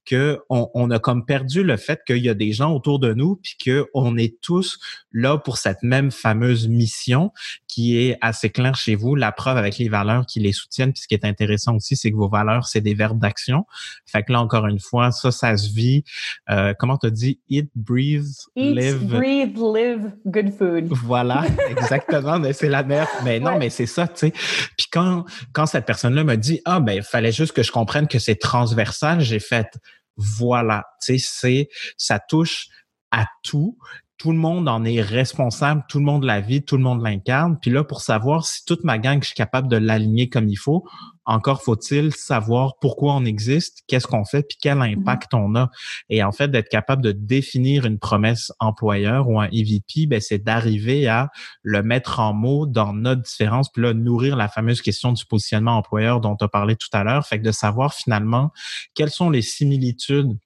que 0.04 0.38
on, 0.48 0.68
on, 0.74 0.90
a 0.92 1.00
comme 1.00 1.24
perdu 1.24 1.64
le 1.64 1.76
fait 1.76 2.00
qu'il 2.06 2.18
y 2.18 2.28
a 2.28 2.34
des 2.34 2.52
gens 2.52 2.72
autour 2.72 3.00
de 3.00 3.12
nous 3.12 3.34
puis 3.36 3.56
que 3.58 3.86
on 3.92 4.16
est 4.16 4.40
tous 4.40 4.78
là 5.10 5.36
pour 5.36 5.58
cette 5.58 5.82
même 5.82 6.12
fameuse 6.12 6.68
mission 6.68 7.32
qui 7.66 7.98
est 7.98 8.16
assez 8.20 8.50
claire 8.50 8.76
chez 8.76 8.94
vous. 8.94 9.16
La 9.16 9.32
preuve 9.32 9.56
avec 9.56 9.78
les 9.78 9.88
valeurs 9.88 10.24
qui 10.24 10.38
les 10.38 10.52
soutiennent. 10.52 10.92
Puis 10.92 11.02
ce 11.02 11.08
qui 11.08 11.14
est 11.14 11.24
intéressant 11.24 11.74
aussi, 11.74 11.96
c'est 11.96 12.12
que 12.12 12.16
vos 12.16 12.28
valeurs, 12.28 12.66
c'est 12.66 12.80
des 12.80 12.94
verbes 12.94 13.18
d'action. 13.18 13.66
Fait 14.06 14.22
que 14.22 14.32
là, 14.32 14.40
encore 14.40 14.66
une 14.66 14.78
fois, 14.78 15.10
ça, 15.10 15.32
ça 15.32 15.56
se 15.56 15.74
vit. 15.74 16.04
Euh, 16.48 16.74
comment 16.78 16.96
tu 16.96 17.10
dit? 17.10 17.40
Eat, 17.48 17.70
breathe, 17.74 18.24
live. 18.54 19.04
breathe, 19.06 19.56
live, 19.58 20.12
good 20.26 20.52
food. 20.52 20.75
Voilà, 20.82 21.44
exactement. 21.68 22.38
mais 22.38 22.52
c'est 22.52 22.68
la 22.68 22.82
meilleure. 22.82 23.08
Mais 23.24 23.40
non, 23.40 23.58
mais 23.58 23.70
c'est 23.70 23.86
ça, 23.86 24.08
tu 24.08 24.14
sais. 24.16 24.30
Puis 24.76 24.86
quand, 24.90 25.24
quand 25.52 25.66
cette 25.66 25.86
personne-là 25.86 26.24
m'a 26.24 26.36
dit, 26.36 26.60
ah, 26.64 26.80
ben, 26.80 26.92
il 26.92 27.02
fallait 27.02 27.32
juste 27.32 27.52
que 27.52 27.62
je 27.62 27.72
comprenne 27.72 28.08
que 28.08 28.18
c'est 28.18 28.36
transversal, 28.36 29.20
j'ai 29.20 29.40
fait, 29.40 29.78
voilà, 30.16 30.84
tu 31.04 31.18
sais, 31.18 31.26
c'est, 31.26 31.68
ça 31.96 32.18
touche 32.18 32.68
à 33.10 33.26
tout. 33.42 33.78
Tout 34.18 34.32
le 34.32 34.38
monde 34.38 34.66
en 34.68 34.84
est 34.84 35.02
responsable, 35.02 35.84
tout 35.88 35.98
le 35.98 36.04
monde 36.04 36.24
la 36.24 36.40
vit, 36.40 36.64
tout 36.64 36.78
le 36.78 36.82
monde 36.82 37.02
l'incarne. 37.02 37.58
Puis 37.60 37.70
là, 37.70 37.84
pour 37.84 38.00
savoir 38.00 38.46
si 38.46 38.64
toute 38.64 38.82
ma 38.82 38.98
gang, 38.98 39.20
je 39.20 39.26
suis 39.26 39.34
capable 39.34 39.68
de 39.68 39.76
l'aligner 39.76 40.30
comme 40.30 40.48
il 40.48 40.56
faut, 40.56 40.86
Encore 41.26 41.62
faut-il 41.62 42.14
savoir 42.14 42.78
pourquoi 42.80 43.14
on 43.14 43.24
existe, 43.24 43.82
qu'est-ce 43.88 44.06
qu'on 44.06 44.24
fait, 44.24 44.42
puis 44.42 44.56
quel 44.60 44.78
mm-hmm. 44.78 45.00
impact 45.00 45.34
on 45.34 45.54
a. 45.56 45.70
Et 46.08 46.22
en 46.22 46.32
fait, 46.32 46.48
d'être 46.48 46.68
capable 46.68 47.02
de 47.02 47.12
définir 47.12 47.84
une 47.84 47.98
promesse 47.98 48.52
employeur 48.60 49.28
ou 49.28 49.40
un 49.40 49.48
EVP, 49.50 50.06
ben, 50.06 50.20
c'est 50.20 50.38
d'arriver 50.38 51.06
à 51.08 51.30
le 51.62 51.82
mettre 51.82 52.20
en 52.20 52.32
mots 52.32 52.66
dans 52.66 52.92
notre 52.92 53.22
différence, 53.22 53.70
puis 53.70 53.82
là, 53.82 53.92
nourrir 53.92 54.36
la 54.36 54.48
fameuse 54.48 54.80
question 54.80 55.12
du 55.12 55.24
positionnement 55.26 55.76
employeur 55.76 56.20
dont 56.20 56.36
as 56.40 56.48
parlé 56.48 56.76
tout 56.76 56.88
à 56.92 57.04
l'heure. 57.04 57.26
Fait 57.26 57.38
que 57.38 57.44
de 57.44 57.52
savoir 57.52 57.94
finalement 57.94 58.52
quelles 58.94 59.10
sont 59.10 59.30
les 59.30 59.42
similitudes 59.42 60.36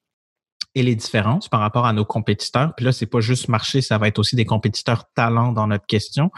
et 0.75 0.83
les 0.83 0.95
différences 0.95 1.49
par 1.49 1.61
rapport 1.61 1.87
à 1.87 1.93
nos 1.93 2.05
compétiteurs. 2.05 2.75
Puis 2.77 2.85
là, 2.85 2.93
c'est 2.93 3.07
pas 3.07 3.21
juste 3.21 3.49
marché, 3.49 3.81
ça 3.81 3.99
va 3.99 4.09
être 4.09 4.19
aussi 4.19 4.37
des 4.37 4.45
compétiteurs 4.45 5.05
talents 5.15 5.53
dans 5.53 5.67
notre 5.67 5.87
question, 5.87 6.31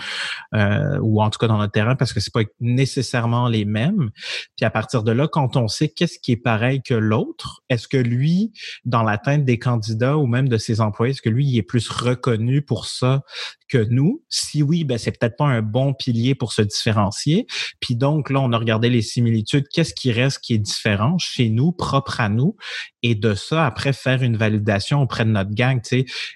euh, 0.55 0.99
ou 1.03 1.23
en 1.23 1.31
tout 1.31 1.39
cas 1.39 1.49
dans 1.49 1.59
notre 1.59 1.73
terrain, 1.73 1.97
parce 1.97 2.13
que 2.13 2.21
c'est 2.21 2.33
pas 2.33 2.43
nécessairement 2.61 3.49
les 3.49 3.65
mêmes. 3.65 4.11
Puis 4.57 4.65
à 4.65 4.71
partir 4.71 5.03
de 5.03 5.13
là, 5.13 5.29
quand 5.29 5.57
on 5.57 5.69
sait 5.69 5.89
qu'est-ce 5.89 6.19
qui 6.19 6.33
est 6.33 6.37
pareil 6.37 6.83
que 6.83 6.95
l'autre, 6.95 7.63
est-ce 7.69 7.89
que 7.89 7.97
lui, 7.97 8.53
dans 8.85 9.03
l'atteinte 9.03 9.45
des 9.45 9.59
candidats 9.59 10.17
ou 10.17 10.27
même 10.27 10.49
de 10.49 10.57
ses 10.57 10.81
employés, 10.81 11.13
est-ce 11.13 11.23
que 11.23 11.31
lui, 11.31 11.47
il 11.47 11.59
est 11.59 11.63
plus 11.63 11.89
reconnu 11.89 12.63
pour 12.63 12.87
ça 12.87 13.23
que 13.69 13.79
nous? 13.79 14.23
Si 14.29 14.63
oui, 14.63 14.85
ben 14.85 14.99
c'est 14.99 15.19
peut-être 15.19 15.37
pas 15.37 15.47
un 15.47 15.63
bon 15.63 15.95
pilier 15.95 16.35
pour 16.35 16.53
se 16.53 16.63
différencier. 16.63 17.47
Puis 17.81 17.97
donc 17.97 18.31
là, 18.31 18.41
on 18.41 18.53
a 18.53 18.59
regardé 18.59 18.89
les 18.89 19.03
similitudes. 19.03 19.67
Qu'est-ce 19.69 19.95
qui 19.95 20.13
reste 20.13 20.39
qui 20.39 20.55
est 20.55 20.59
différent 20.59 21.17
chez 21.19 21.51
nous, 21.51 21.73
propre 21.73 22.21
à 22.21 22.29
nous, 22.29 22.57
et 23.03 23.15
de 23.15 23.35
ça 23.35 23.67
après 23.67 23.93
faire 23.93 24.23
une 24.23 24.37
validation 24.37 25.03
auprès 25.03 25.25
de 25.25 25.31
notre 25.31 25.55
gang. 25.55 25.81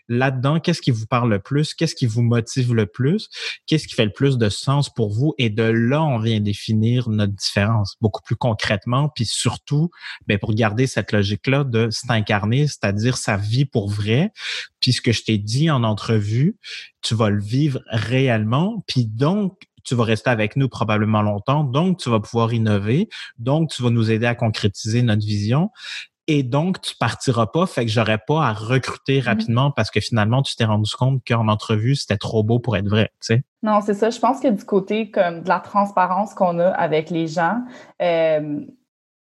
Là-dedans, 0.09 0.61
qu'est-ce 0.61 0.81
qui 0.81 0.90
vous 0.90 1.07
parle 1.07 1.31
le 1.31 1.38
plus? 1.38 1.74
Qu'est-ce 1.74 1.94
qui 1.94 2.07
vous 2.07 2.22
motive 2.22 2.74
le 2.74 2.87
plus? 2.87 3.29
Qu'est-ce 3.66 3.87
qui 3.87 3.94
fait 3.94 4.05
le 4.05 4.12
plus 4.12 4.38
de 4.38 4.48
sens 4.48 4.92
pour 4.92 5.12
vous? 5.12 5.35
Et 5.38 5.50
de 5.50 5.62
là, 5.62 6.02
on 6.02 6.18
vient 6.18 6.40
définir 6.40 7.09
notre 7.09 7.33
différence 7.35 7.96
beaucoup 8.00 8.22
plus 8.22 8.37
concrètement. 8.37 9.09
Puis 9.14 9.26
surtout, 9.26 9.90
ben, 10.26 10.38
pour 10.38 10.55
garder 10.55 10.87
cette 10.87 11.12
logique-là 11.12 11.64
de 11.64 11.88
s'incarner, 11.90 12.66
c'est-à-dire 12.66 13.16
sa 13.16 13.37
vie 13.37 13.64
pour 13.64 13.88
vrai. 13.88 14.33
Puis 14.81 14.92
ce 14.92 15.00
que 15.00 15.12
je 15.12 15.22
t'ai 15.22 15.38
dit 15.38 15.70
en 15.70 15.85
entrevue, 15.85 16.57
tu 17.02 17.14
vas 17.14 17.31
le 17.31 17.40
vivre 17.40 17.81
réellement. 17.88 18.85
Puis 18.87 19.07
donc, 19.07 19.59
tu 19.85 19.94
vas 19.94 20.05
rester 20.05 20.31
avec 20.31 20.57
nous 20.57 20.68
probablement 20.68 21.22
longtemps, 21.22 21.62
donc 21.62 21.98
tu 21.98 22.11
vas 22.11 22.18
pouvoir 22.18 22.52
innover, 22.52 23.09
donc 23.38 23.70
tu 23.70 23.83
vas 23.83 23.90
nous 23.90 24.11
aider 24.11 24.26
à 24.26 24.35
concrétiser 24.35 25.02
notre 25.02 25.24
vision 25.24 25.70
et 26.27 26.43
donc 26.43 26.81
tu 26.81 26.97
partiras 26.97 27.47
pas, 27.47 27.67
fait 27.67 27.85
que 27.85 27.91
j'aurais 27.91 28.19
pas 28.19 28.47
à 28.47 28.53
recruter 28.53 29.21
mm-hmm. 29.21 29.25
rapidement 29.25 29.71
parce 29.71 29.91
que 29.91 30.01
finalement 30.01 30.43
tu 30.43 30.57
t'es 30.57 30.65
rendu 30.65 30.91
compte 30.97 31.23
qu'en 31.27 31.49
entrevue 31.49 31.95
c'était 31.95 32.17
trop 32.17 32.43
beau 32.43 32.59
pour 32.59 32.77
être 32.77 32.89
vrai, 32.89 33.11
tu 33.21 33.35
sais. 33.35 33.43
Non, 33.62 33.81
c'est 33.81 33.95
ça. 33.95 34.11
Je 34.11 34.19
pense 34.19 34.41
que 34.41 34.49
du 34.49 34.65
côté 34.65 35.11
comme 35.11 35.43
de 35.43 35.49
la 35.49 35.61
transparence 35.61 36.35
qu'on 36.35 36.59
a 36.61 36.69
avec 36.69 37.11
les 37.11 37.27
gens, 37.27 37.62
euh, 38.01 38.61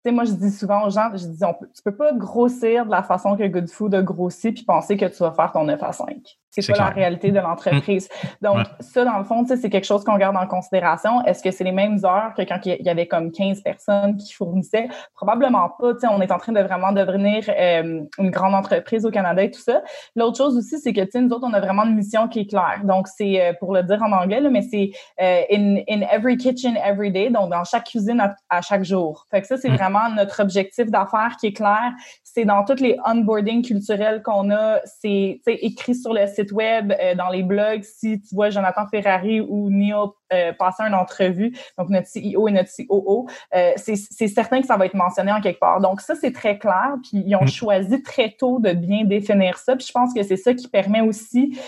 sais, 0.04 0.12
moi, 0.12 0.24
je 0.24 0.32
dis 0.32 0.50
souvent 0.50 0.86
aux 0.86 0.90
gens, 0.90 1.10
je 1.12 1.26
dis, 1.26 1.44
on 1.44 1.54
peut, 1.54 1.68
tu 1.74 1.82
peux 1.82 1.94
pas 1.94 2.12
grossir 2.12 2.86
de 2.86 2.90
la 2.90 3.02
façon 3.02 3.36
que 3.36 3.46
Good 3.46 3.70
Food 3.70 3.94
a 3.94 4.02
grossi 4.02 4.52
puis 4.52 4.64
penser 4.64 4.96
que 4.96 5.06
tu 5.06 5.18
vas 5.18 5.32
faire 5.32 5.52
ton 5.52 5.64
9 5.64 5.82
à 5.82 5.92
5. 5.92 6.16
C'est 6.50 6.66
pas 6.66 6.78
la 6.78 6.88
réalité 6.88 7.30
de 7.30 7.38
l'entreprise. 7.38 8.08
Mm. 8.08 8.26
Donc, 8.46 8.66
ça, 8.80 9.04
dans 9.04 9.18
le 9.18 9.24
fond, 9.24 9.44
c'est 9.46 9.70
quelque 9.70 9.86
chose 9.86 10.04
qu'on 10.04 10.16
garde 10.16 10.36
en 10.36 10.46
considération. 10.46 11.24
Est-ce 11.24 11.42
que 11.42 11.50
c'est 11.50 11.64
les 11.64 11.72
mêmes 11.72 11.98
heures 12.04 12.32
que 12.36 12.42
quand 12.42 12.58
il 12.64 12.76
y 12.80 12.88
avait 12.88 13.06
comme 13.06 13.30
15 13.30 13.62
personnes 13.62 14.16
qui 14.16 14.32
fournissaient? 14.32 14.88
Probablement 15.14 15.70
pas. 15.78 15.94
Tu 15.94 16.00
sais, 16.00 16.08
on 16.08 16.20
est 16.20 16.32
en 16.32 16.38
train 16.38 16.52
de 16.52 16.60
vraiment 16.60 16.92
devenir 16.92 17.44
euh, 17.48 18.02
une 18.18 18.30
grande 18.30 18.54
entreprise 18.54 19.06
au 19.06 19.10
Canada 19.10 19.42
et 19.42 19.50
tout 19.50 19.60
ça. 19.60 19.82
L'autre 20.16 20.38
chose 20.38 20.56
aussi, 20.56 20.78
c'est 20.78 20.92
que, 20.92 21.02
tu 21.02 21.10
sais, 21.12 21.20
nous 21.20 21.30
autres, 21.30 21.46
on 21.48 21.52
a 21.52 21.60
vraiment 21.60 21.84
une 21.84 21.94
mission 21.94 22.26
qui 22.28 22.40
est 22.40 22.46
claire. 22.46 22.80
Donc, 22.84 23.06
c'est, 23.06 23.40
euh, 23.40 23.52
pour 23.58 23.72
le 23.72 23.84
dire 23.84 24.02
en 24.02 24.10
anglais, 24.12 24.40
là, 24.40 24.50
mais 24.50 24.62
c'est 24.62 24.90
euh, 25.20 25.42
in, 25.52 25.76
in 25.88 26.00
every 26.10 26.36
kitchen, 26.36 26.76
every 26.84 27.12
day. 27.12 27.30
Donc, 27.30 27.50
dans 27.50 27.64
chaque 27.64 27.84
cuisine 27.84 28.20
à, 28.48 28.60
chaque 28.60 28.84
jour. 28.84 29.26
Fait 29.30 29.40
que 29.40 29.46
ça, 29.46 29.56
c'est 29.56 29.70
mm. 29.70 29.76
vraiment 29.76 30.08
notre 30.10 30.42
objectif 30.42 30.90
d'affaires 30.90 31.36
qui 31.38 31.48
est 31.48 31.52
clair. 31.52 31.92
C'est 32.24 32.44
dans 32.44 32.64
toutes 32.64 32.80
les 32.80 32.96
onboarding 33.06 33.62
culturels 33.62 34.22
qu'on 34.22 34.50
a. 34.50 34.80
C'est 34.84 35.40
écrit 35.46 35.94
sur 35.94 36.12
le 36.12 36.26
site 36.26 36.39
web, 36.52 36.92
euh, 37.00 37.14
dans 37.14 37.28
les 37.28 37.42
blogs. 37.42 37.82
Si 37.82 38.20
tu 38.20 38.34
vois 38.34 38.50
Jonathan 38.50 38.86
Ferrari 38.86 39.40
ou 39.40 39.70
Neil 39.70 39.94
euh, 40.32 40.52
passer 40.52 40.82
une 40.82 40.94
entrevue, 40.94 41.56
donc 41.78 41.88
notre 41.88 42.08
CEO 42.08 42.48
et 42.48 42.52
notre 42.52 42.70
COO, 42.70 43.28
euh, 43.54 43.72
c'est 43.76 44.28
certain 44.28 44.60
que 44.60 44.66
ça 44.66 44.76
va 44.76 44.86
être 44.86 44.94
mentionné 44.94 45.32
en 45.32 45.40
quelque 45.40 45.60
part. 45.60 45.80
Donc 45.80 46.00
ça, 46.00 46.14
c'est 46.14 46.32
très 46.32 46.58
clair. 46.58 46.94
Puis 47.02 47.22
ils 47.26 47.36
ont 47.36 47.44
mm. 47.44 47.48
choisi 47.48 48.02
très 48.02 48.30
tôt 48.30 48.58
de 48.58 48.72
bien 48.72 49.04
définir 49.04 49.58
ça. 49.58 49.76
Puis 49.76 49.86
je 49.86 49.92
pense 49.92 50.14
que 50.14 50.22
c'est 50.22 50.36
ça 50.36 50.54
qui 50.54 50.68
permet 50.68 51.00
aussi 51.00 51.58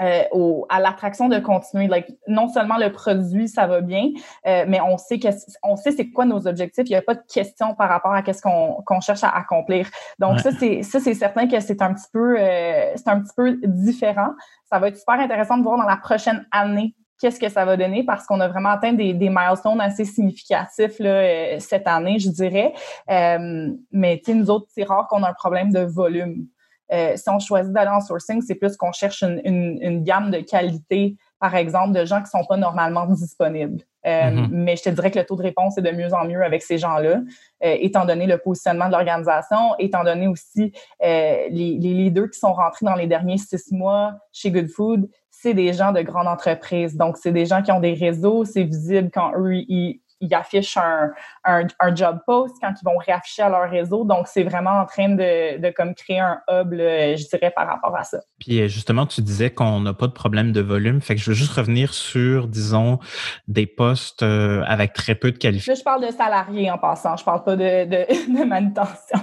euh, 0.00 0.22
au, 0.32 0.66
à 0.68 0.80
l'attraction 0.80 1.28
de 1.28 1.38
continuer. 1.38 1.86
Like, 1.86 2.08
non 2.26 2.48
seulement 2.48 2.76
le 2.76 2.90
produit, 2.92 3.48
ça 3.48 3.66
va 3.66 3.80
bien, 3.80 4.10
euh, 4.46 4.64
mais 4.68 4.80
on 4.80 4.98
sait 4.98 5.18
que 5.18 5.28
on 5.62 5.76
sait 5.76 5.92
c'est 5.92 6.10
quoi 6.10 6.24
nos 6.24 6.46
objectifs. 6.46 6.84
Il 6.86 6.92
n'y 6.92 6.96
a 6.96 7.02
pas 7.02 7.14
de 7.14 7.22
question 7.32 7.74
par 7.74 7.88
rapport 7.88 8.12
à 8.12 8.22
qu'est-ce 8.22 8.42
qu'on 8.42 8.82
qu'on 8.86 9.00
cherche 9.00 9.24
à 9.24 9.30
accomplir. 9.30 9.88
Donc 10.18 10.40
ça 10.40 10.50
c'est 10.52 10.82
ça 10.82 11.00
c'est 11.00 11.14
certain 11.14 11.46
que 11.46 11.60
c'est 11.60 11.82
un 11.82 11.94
petit 11.94 12.08
peu 12.12 12.36
euh, 12.38 12.92
c'est 12.96 13.08
un 13.08 13.20
petit 13.20 13.34
peu 13.36 13.58
différent. 13.64 14.30
Ça 14.70 14.78
va 14.78 14.88
être 14.88 14.98
super 14.98 15.14
intéressant 15.14 15.58
de 15.58 15.62
voir 15.62 15.78
dans 15.78 15.84
la 15.84 15.96
prochaine 15.96 16.46
année 16.50 16.94
qu'est-ce 17.20 17.40
que 17.40 17.48
ça 17.48 17.64
va 17.64 17.76
donner 17.76 18.04
parce 18.04 18.26
qu'on 18.26 18.40
a 18.40 18.48
vraiment 18.48 18.70
atteint 18.70 18.92
des, 18.92 19.12
des 19.12 19.28
milestones 19.28 19.80
assez 19.80 20.04
significatifs 20.04 20.98
là, 20.98 21.10
euh, 21.10 21.56
cette 21.58 21.86
année, 21.86 22.18
je 22.18 22.30
dirais. 22.30 22.72
Euh, 23.10 23.70
mais 23.92 24.22
nous 24.28 24.50
autres, 24.50 24.66
c'est 24.70 24.84
rare 24.84 25.08
qu'on 25.08 25.22
a 25.22 25.30
un 25.30 25.34
problème 25.34 25.72
de 25.72 25.80
volume. 25.80 26.46
Euh, 26.92 27.16
si 27.16 27.28
on 27.28 27.38
choisit 27.38 27.72
d'aller 27.72 27.90
en 27.90 28.00
sourcing, 28.00 28.40
c'est 28.40 28.54
plus 28.54 28.76
qu'on 28.76 28.92
cherche 28.92 29.22
une, 29.22 29.40
une, 29.44 29.78
une, 29.82 30.04
gamme 30.04 30.30
de 30.30 30.38
qualité, 30.38 31.16
par 31.38 31.54
exemple, 31.54 31.92
de 31.92 32.04
gens 32.04 32.22
qui 32.22 32.30
sont 32.30 32.44
pas 32.44 32.56
normalement 32.56 33.06
disponibles. 33.06 33.82
Euh, 34.06 34.30
mm-hmm. 34.30 34.48
Mais 34.50 34.76
je 34.76 34.84
te 34.84 34.90
dirais 34.90 35.10
que 35.10 35.18
le 35.18 35.26
taux 35.26 35.36
de 35.36 35.42
réponse 35.42 35.76
est 35.76 35.82
de 35.82 35.90
mieux 35.90 36.12
en 36.14 36.24
mieux 36.24 36.42
avec 36.42 36.62
ces 36.62 36.78
gens-là, 36.78 37.20
euh, 37.64 37.76
étant 37.80 38.06
donné 38.06 38.26
le 38.26 38.38
positionnement 38.38 38.86
de 38.86 38.92
l'organisation, 38.92 39.74
étant 39.78 40.02
donné 40.02 40.28
aussi 40.28 40.72
les, 41.00 41.50
les 41.50 41.78
leaders 41.78 42.30
qui 42.30 42.38
sont 42.38 42.52
rentrés 42.52 42.86
dans 42.86 42.94
les 42.94 43.06
derniers 43.06 43.38
six 43.38 43.72
mois 43.72 44.14
chez 44.32 44.50
Good 44.50 44.68
Food, 44.68 45.08
c'est 45.30 45.54
des 45.54 45.72
gens 45.72 45.92
de 45.92 46.00
grande 46.02 46.26
entreprise. 46.26 46.96
Donc, 46.96 47.16
c'est 47.16 47.32
des 47.32 47.46
gens 47.46 47.62
qui 47.62 47.70
ont 47.70 47.80
des 47.80 47.94
réseaux, 47.94 48.44
c'est 48.44 48.64
visible 48.64 49.10
quand 49.12 49.32
eux, 49.36 49.54
ils, 49.54 50.00
ils 50.20 50.34
affichent 50.34 50.76
un, 50.76 51.12
un, 51.44 51.94
job 51.94 52.18
post, 52.26 52.56
quand 52.60 52.72
ils 52.80 52.84
vont 52.84 52.96
réafficher 52.98 53.42
à 53.42 53.48
leur 53.48 53.70
réseau. 53.70 54.04
Donc, 54.04 54.26
c'est 54.26 54.42
vraiment 54.42 54.80
en 54.80 54.86
train 54.86 55.08
de, 55.08 55.58
de 55.58 55.70
comme 55.70 55.94
créer 55.94 56.20
un 56.20 56.40
hub, 56.50 56.72
je 56.72 57.28
dirais, 57.28 57.52
par 57.54 57.66
rapport 57.66 57.96
à 57.96 58.04
ça. 58.04 58.18
Puis 58.38 58.60
euh, 58.60 58.68
justement, 58.68 59.06
tu 59.06 59.22
disais 59.22 59.50
qu'on 59.50 59.80
n'a 59.80 59.94
pas 59.94 60.06
de 60.06 60.12
problème 60.12 60.52
de 60.52 60.60
volume. 60.60 61.00
Fait 61.00 61.14
que 61.14 61.20
je 61.20 61.30
veux 61.30 61.36
juste 61.36 61.52
revenir 61.52 61.94
sur, 61.94 62.48
disons, 62.48 62.98
des 63.46 63.66
postes 63.66 64.22
euh, 64.22 64.62
avec 64.66 64.92
très 64.92 65.14
peu 65.14 65.32
de 65.32 65.38
qualifications. 65.38 65.72
Là, 65.72 65.78
je 65.78 65.84
parle 65.84 66.06
de 66.06 66.16
salariés 66.16 66.70
en 66.70 66.78
passant. 66.78 67.16
Je 67.16 67.24
parle 67.24 67.44
pas 67.44 67.56
de, 67.56 67.84
de, 67.84 68.38
de 68.40 68.44
manutention. 68.44 69.18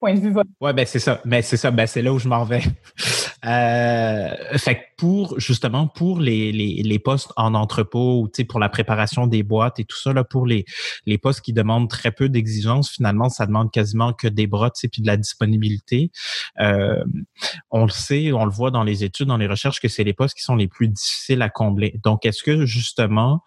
Point 0.00 0.14
de 0.14 0.20
vue 0.20 0.32
volume. 0.32 0.52
Ouais, 0.60 0.72
ben 0.72 0.84
c'est 0.84 0.98
ça. 0.98 1.20
Mais 1.24 1.38
ben, 1.38 1.42
c'est 1.42 1.56
ça. 1.56 1.70
Ben 1.70 1.86
c'est 1.86 2.02
là 2.02 2.12
où 2.12 2.18
je 2.18 2.28
m'en 2.28 2.44
vais. 2.44 2.62
Euh, 3.46 4.58
fait 4.58 4.76
que 4.76 4.80
pour 4.98 5.40
justement 5.40 5.86
pour 5.86 6.20
les, 6.20 6.52
les, 6.52 6.98
postes 6.98 7.32
en 7.36 7.54
entrepôt 7.54 8.22
ou 8.22 8.44
pour 8.44 8.60
la 8.60 8.68
préparation 8.68 9.26
des 9.26 9.42
boîtes 9.42 9.80
et 9.80 9.84
tout 9.84 9.96
ça 9.96 10.12
là, 10.12 10.24
pour 10.24 10.46
les 10.46 10.66
les 11.06 11.16
postes 11.16 11.40
qui 11.40 11.54
demandent 11.54 11.88
très 11.88 12.12
peu 12.12 12.28
d'exigences, 12.28 12.90
finalement 12.90 13.30
ça 13.30 13.46
demande 13.46 13.70
quasiment 13.70 14.12
que 14.12 14.28
des 14.28 14.46
bras, 14.46 14.70
et 14.82 14.88
puis 14.88 15.00
de 15.00 15.06
la 15.06 15.16
disponibilité. 15.16 16.10
Euh, 16.60 17.02
on 17.70 17.84
le 17.84 17.90
sait, 17.90 18.32
on 18.32 18.44
le 18.44 18.50
voit 18.50 18.70
dans 18.70 18.84
les 18.84 19.04
études, 19.04 19.28
dans 19.28 19.38
les 19.38 19.46
recherches 19.46 19.80
que 19.80 19.88
c'est 19.88 20.04
les 20.04 20.12
postes 20.12 20.36
qui 20.36 20.42
sont 20.42 20.56
les 20.56 20.68
plus 20.68 20.88
difficiles 20.88 21.40
à 21.40 21.48
combler. 21.48 21.98
Donc 22.04 22.26
est-ce 22.26 22.42
que 22.42 22.66
justement 22.66 23.42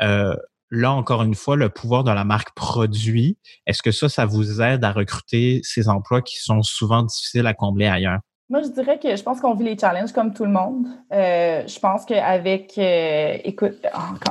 euh, 0.00 0.34
là, 0.70 0.92
encore 0.92 1.22
une 1.22 1.34
fois, 1.34 1.56
le 1.56 1.68
pouvoir 1.68 2.04
de 2.04 2.10
la 2.10 2.24
marque 2.24 2.54
produit, 2.54 3.38
est-ce 3.66 3.82
que 3.82 3.92
ça, 3.92 4.08
ça 4.08 4.26
vous 4.26 4.60
aide 4.60 4.84
à 4.84 4.92
recruter 4.92 5.60
ces 5.62 5.88
emplois 5.88 6.22
qui 6.22 6.40
sont 6.40 6.62
souvent 6.62 7.02
difficiles 7.02 7.46
à 7.46 7.54
combler 7.54 7.86
ailleurs? 7.86 8.20
Moi, 8.48 8.62
je 8.62 8.68
dirais 8.68 8.96
que 9.00 9.16
je 9.16 9.22
pense 9.24 9.40
qu'on 9.40 9.54
vit 9.54 9.64
les 9.64 9.76
challenges 9.76 10.12
comme 10.12 10.32
tout 10.32 10.44
le 10.44 10.52
monde. 10.52 10.86
Euh, 11.12 11.66
je 11.66 11.80
pense 11.80 12.04
qu'avec, 12.04 12.78
euh, 12.78 13.38
écoute, 13.42 13.74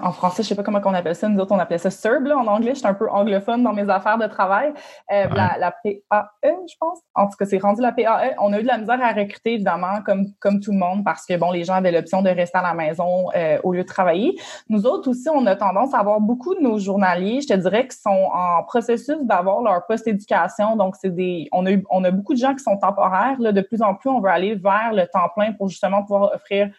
en, 0.02 0.14
français, 0.14 0.42
je 0.42 0.48
sais 0.48 0.56
pas 0.56 0.64
comment 0.64 0.80
on 0.86 0.94
appelle 0.94 1.18
ça. 1.18 1.28
Nous 1.28 1.38
autres, 1.42 1.54
on 1.54 1.60
appelait 1.60 1.80
ça 1.80 1.90
là, 2.22 2.38
en 2.38 2.48
anglais. 2.48 2.76
Je 2.76 2.80
suis 2.80 2.88
un 2.88 2.94
peu 2.94 3.10
anglophone 3.10 3.62
dans 3.62 3.74
mes 3.74 3.90
affaires 3.90 4.18
de 4.18 4.28
travail. 4.28 4.74
Euh, 5.12 5.26
la, 5.36 5.58
la, 5.60 5.72
PAE, 5.84 6.30
je 6.44 6.76
pense. 6.80 7.00
En 7.14 7.26
tout 7.26 7.36
cas, 7.38 7.46
c'est 7.46 7.58
rendu 7.58 7.82
la 7.82 7.92
PAE. 7.92 8.36
On 8.40 8.54
a 8.54 8.60
eu 8.60 8.62
de 8.62 8.68
la 8.68 8.78
misère 8.78 9.04
à 9.04 9.12
recruter, 9.12 9.56
évidemment, 9.56 10.02
comme, 10.06 10.28
comme 10.40 10.62
tout 10.62 10.72
le 10.72 10.78
monde, 10.78 11.04
parce 11.04 11.26
que, 11.26 11.36
bon, 11.36 11.52
les 11.52 11.66
gens 11.66 11.74
avaient 11.74 11.92
l'option 11.92 12.22
de 12.22 12.30
rester 12.30 12.58
à 12.58 12.64
la 12.64 12.74
maison 12.74 13.26
au 13.64 13.74
lieu 13.74 13.84
de 13.84 13.88
travailler. 13.88 14.40
Nous 14.70 14.86
autres 14.86 15.10
aussi, 15.10 15.28
on 15.28 15.46
a 15.46 15.58
tendance 15.58 15.94
à 15.94 16.00
avoir 16.00 16.22
beaucoup 16.22 16.56
de 16.56 16.62
nos 16.62 16.80
journaliers, 16.80 17.42
je 17.42 17.48
te 17.48 17.54
dirais, 17.54 17.86
qui 17.86 17.98
sont 17.98 18.30
en 18.34 18.64
processus 18.64 19.18
d'avoir 19.24 19.62
leur 19.62 19.86
post-éducation. 19.88 20.78
Donc, 20.78 20.96
c'est 20.96 21.14
des, 21.14 21.50
on 21.52 21.66
a 21.66 21.72
eu, 21.72 21.84
on 21.90 22.02
a 22.06 22.12
beaucoup 22.12 22.34
de 22.34 22.40
gens 22.40 22.56
qui 22.56 22.64
sont 22.64 22.78
temporaires, 22.78 23.36
là, 23.40 23.52
de 23.52 23.60
plus 23.60 23.82
en 23.82 23.94
plus 23.94 24.05
on 24.10 24.20
veut 24.20 24.30
aller 24.30 24.56
vers 24.56 24.92
le 24.94 25.08
temps 25.08 25.30
plein 25.36 25.54
pour 25.54 25.70
justement 25.70 26.02
pouvoir 26.02 26.34
offrir 26.34 26.70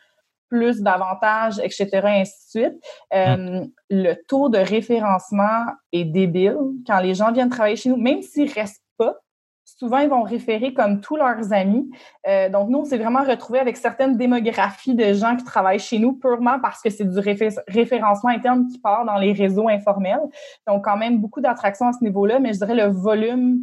plus 0.48 0.80
d'avantages, 0.80 1.58
etc., 1.58 1.88
et 1.92 2.20
ainsi 2.20 2.32
de 2.32 2.64
suite. 2.64 2.84
Euh, 3.12 3.36
mm. 3.36 3.70
Le 3.90 4.14
taux 4.26 4.48
de 4.48 4.58
référencement 4.58 5.66
est 5.92 6.04
débile. 6.04 6.58
Quand 6.86 7.00
les 7.00 7.14
gens 7.14 7.32
viennent 7.32 7.50
travailler 7.50 7.76
chez 7.76 7.88
nous, 7.88 7.96
même 7.96 8.22
s'ils 8.22 8.52
restent 8.52 8.84
pas, 8.96 9.16
souvent, 9.64 9.98
ils 9.98 10.08
vont 10.08 10.22
référer 10.22 10.72
comme 10.72 11.00
tous 11.00 11.16
leurs 11.16 11.52
amis. 11.52 11.90
Euh, 12.28 12.48
donc, 12.48 12.68
nous, 12.68 12.78
on 12.78 12.84
s'est 12.84 12.98
vraiment 12.98 13.24
retrouvés 13.24 13.58
avec 13.58 13.76
certaines 13.76 14.16
démographies 14.16 14.94
de 14.94 15.12
gens 15.12 15.36
qui 15.36 15.44
travaillent 15.44 15.80
chez 15.80 15.98
nous 15.98 16.12
purement 16.12 16.58
parce 16.60 16.80
que 16.80 16.90
c'est 16.90 17.04
du 17.04 17.18
référencement 17.18 18.30
interne 18.30 18.66
qui 18.68 18.78
part 18.78 19.04
dans 19.04 19.16
les 19.16 19.32
réseaux 19.32 19.68
informels. 19.68 20.22
Donc, 20.66 20.84
quand 20.84 20.96
même, 20.96 21.18
beaucoup 21.18 21.40
d'attractions 21.40 21.88
à 21.88 21.92
ce 21.92 22.04
niveau-là, 22.04 22.38
mais 22.38 22.52
je 22.52 22.58
dirais 22.58 22.76
le 22.76 22.86
volume 22.86 23.58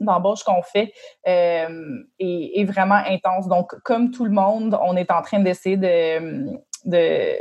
d'embauche 0.00 0.42
qu'on 0.42 0.62
fait 0.62 0.92
euh, 1.26 2.02
est, 2.18 2.64
vraiment 2.64 3.00
intense. 3.06 3.48
Donc, 3.48 3.74
comme 3.82 4.10
tout 4.10 4.24
le 4.24 4.30
monde, 4.30 4.78
on 4.82 4.96
est 4.96 5.10
en 5.10 5.22
train 5.22 5.40
d'essayer 5.40 5.76
de, 5.76 6.58
de, 6.84 7.38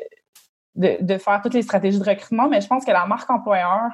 de, 0.75 0.97
de 1.01 1.17
faire 1.17 1.41
toutes 1.41 1.53
les 1.53 1.61
stratégies 1.61 1.99
de 1.99 2.09
recrutement, 2.09 2.47
mais 2.47 2.61
je 2.61 2.67
pense 2.67 2.85
que 2.85 2.91
la 2.91 3.05
marque 3.05 3.29
employeur 3.29 3.91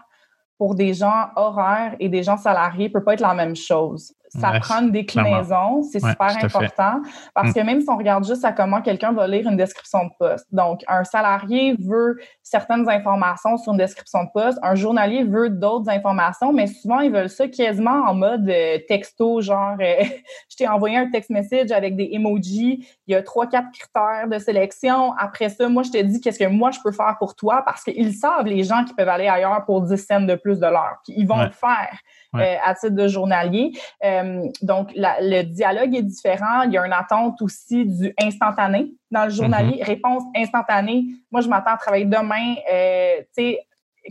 pour 0.57 0.75
des 0.75 0.93
gens 0.93 1.29
horaires 1.35 1.95
et 1.99 2.07
des 2.09 2.23
gens 2.23 2.37
salariés 2.37 2.89
peut 2.89 3.03
pas 3.03 3.13
être 3.13 3.21
la 3.21 3.33
même 3.33 3.55
chose 3.55 4.13
ça 4.39 4.59
prend 4.61 4.81
une 4.81 4.91
déclinaison, 4.91 5.83
c'est 5.83 5.99
super 5.99 6.37
important 6.41 7.01
parce 7.33 7.49
mm. 7.49 7.53
que 7.53 7.59
même 7.61 7.81
si 7.81 7.89
on 7.89 7.97
regarde 7.97 8.25
juste 8.25 8.45
à 8.45 8.53
comment 8.53 8.81
quelqu'un 8.81 9.11
va 9.11 9.27
lire 9.27 9.47
une 9.47 9.57
description 9.57 10.05
de 10.05 10.11
poste, 10.17 10.47
donc 10.51 10.81
un 10.87 11.03
salarié 11.03 11.75
veut 11.79 12.17
certaines 12.41 12.89
informations 12.89 13.57
sur 13.57 13.73
une 13.73 13.77
description 13.77 14.23
de 14.23 14.29
poste, 14.33 14.57
un 14.63 14.75
journalier 14.75 15.23
veut 15.23 15.49
d'autres 15.49 15.89
informations, 15.89 16.53
mais 16.53 16.67
souvent 16.67 17.01
ils 17.01 17.11
veulent 17.11 17.29
ça 17.29 17.47
quasiment 17.49 18.05
en 18.07 18.13
mode 18.13 18.47
euh, 18.49 18.77
texto, 18.87 19.41
genre 19.41 19.75
euh, 19.81 20.03
je 20.49 20.55
t'ai 20.55 20.67
envoyé 20.67 20.97
un 20.97 21.09
text 21.09 21.29
message 21.29 21.71
avec 21.71 21.97
des 21.97 22.09
emojis, 22.13 22.87
il 23.07 23.11
y 23.11 23.15
a 23.15 23.23
trois 23.23 23.47
quatre 23.47 23.71
critères 23.71 24.29
de 24.29 24.39
sélection. 24.39 25.13
Après 25.17 25.49
ça, 25.49 25.67
moi 25.67 25.83
je 25.83 25.91
te 25.91 26.01
dis 26.01 26.21
qu'est-ce 26.21 26.39
que 26.39 26.47
moi 26.47 26.71
je 26.71 26.79
peux 26.81 26.93
faire 26.93 27.17
pour 27.19 27.35
toi 27.35 27.63
parce 27.65 27.83
qu'ils 27.83 28.13
savent 28.13 28.45
les 28.45 28.63
gens 28.63 28.85
qui 28.85 28.93
peuvent 28.93 29.09
aller 29.09 29.27
ailleurs 29.27 29.65
pour 29.65 29.81
10 29.81 29.97
cents 29.97 30.21
de 30.21 30.35
plus 30.35 30.59
de 30.59 30.67
l'heure, 30.67 30.99
puis 31.03 31.15
ils 31.17 31.27
vont 31.27 31.41
le 31.41 31.51
faire. 31.51 31.99
Euh, 32.39 32.55
à 32.63 32.73
titre 32.75 32.95
de 32.95 33.07
journalier. 33.09 33.73
Euh, 34.05 34.47
donc, 34.61 34.91
le 34.95 35.43
dialogue 35.43 35.93
est 35.93 36.01
différent. 36.01 36.61
Il 36.63 36.71
y 36.71 36.77
a 36.77 36.85
une 36.85 36.93
attente 36.93 37.41
aussi 37.41 37.85
du 37.85 38.13
instantané 38.17 38.93
dans 39.11 39.25
le 39.25 39.31
journalier. 39.31 39.81
Mm-hmm. 39.81 39.85
Réponse 39.85 40.23
instantanée. 40.35 41.07
Moi, 41.29 41.41
je 41.41 41.49
m'attends 41.49 41.71
à 41.71 41.77
travailler 41.77 42.05
demain. 42.05 42.55
Euh, 42.71 43.17
tu 43.35 43.43
sais, 43.43 43.59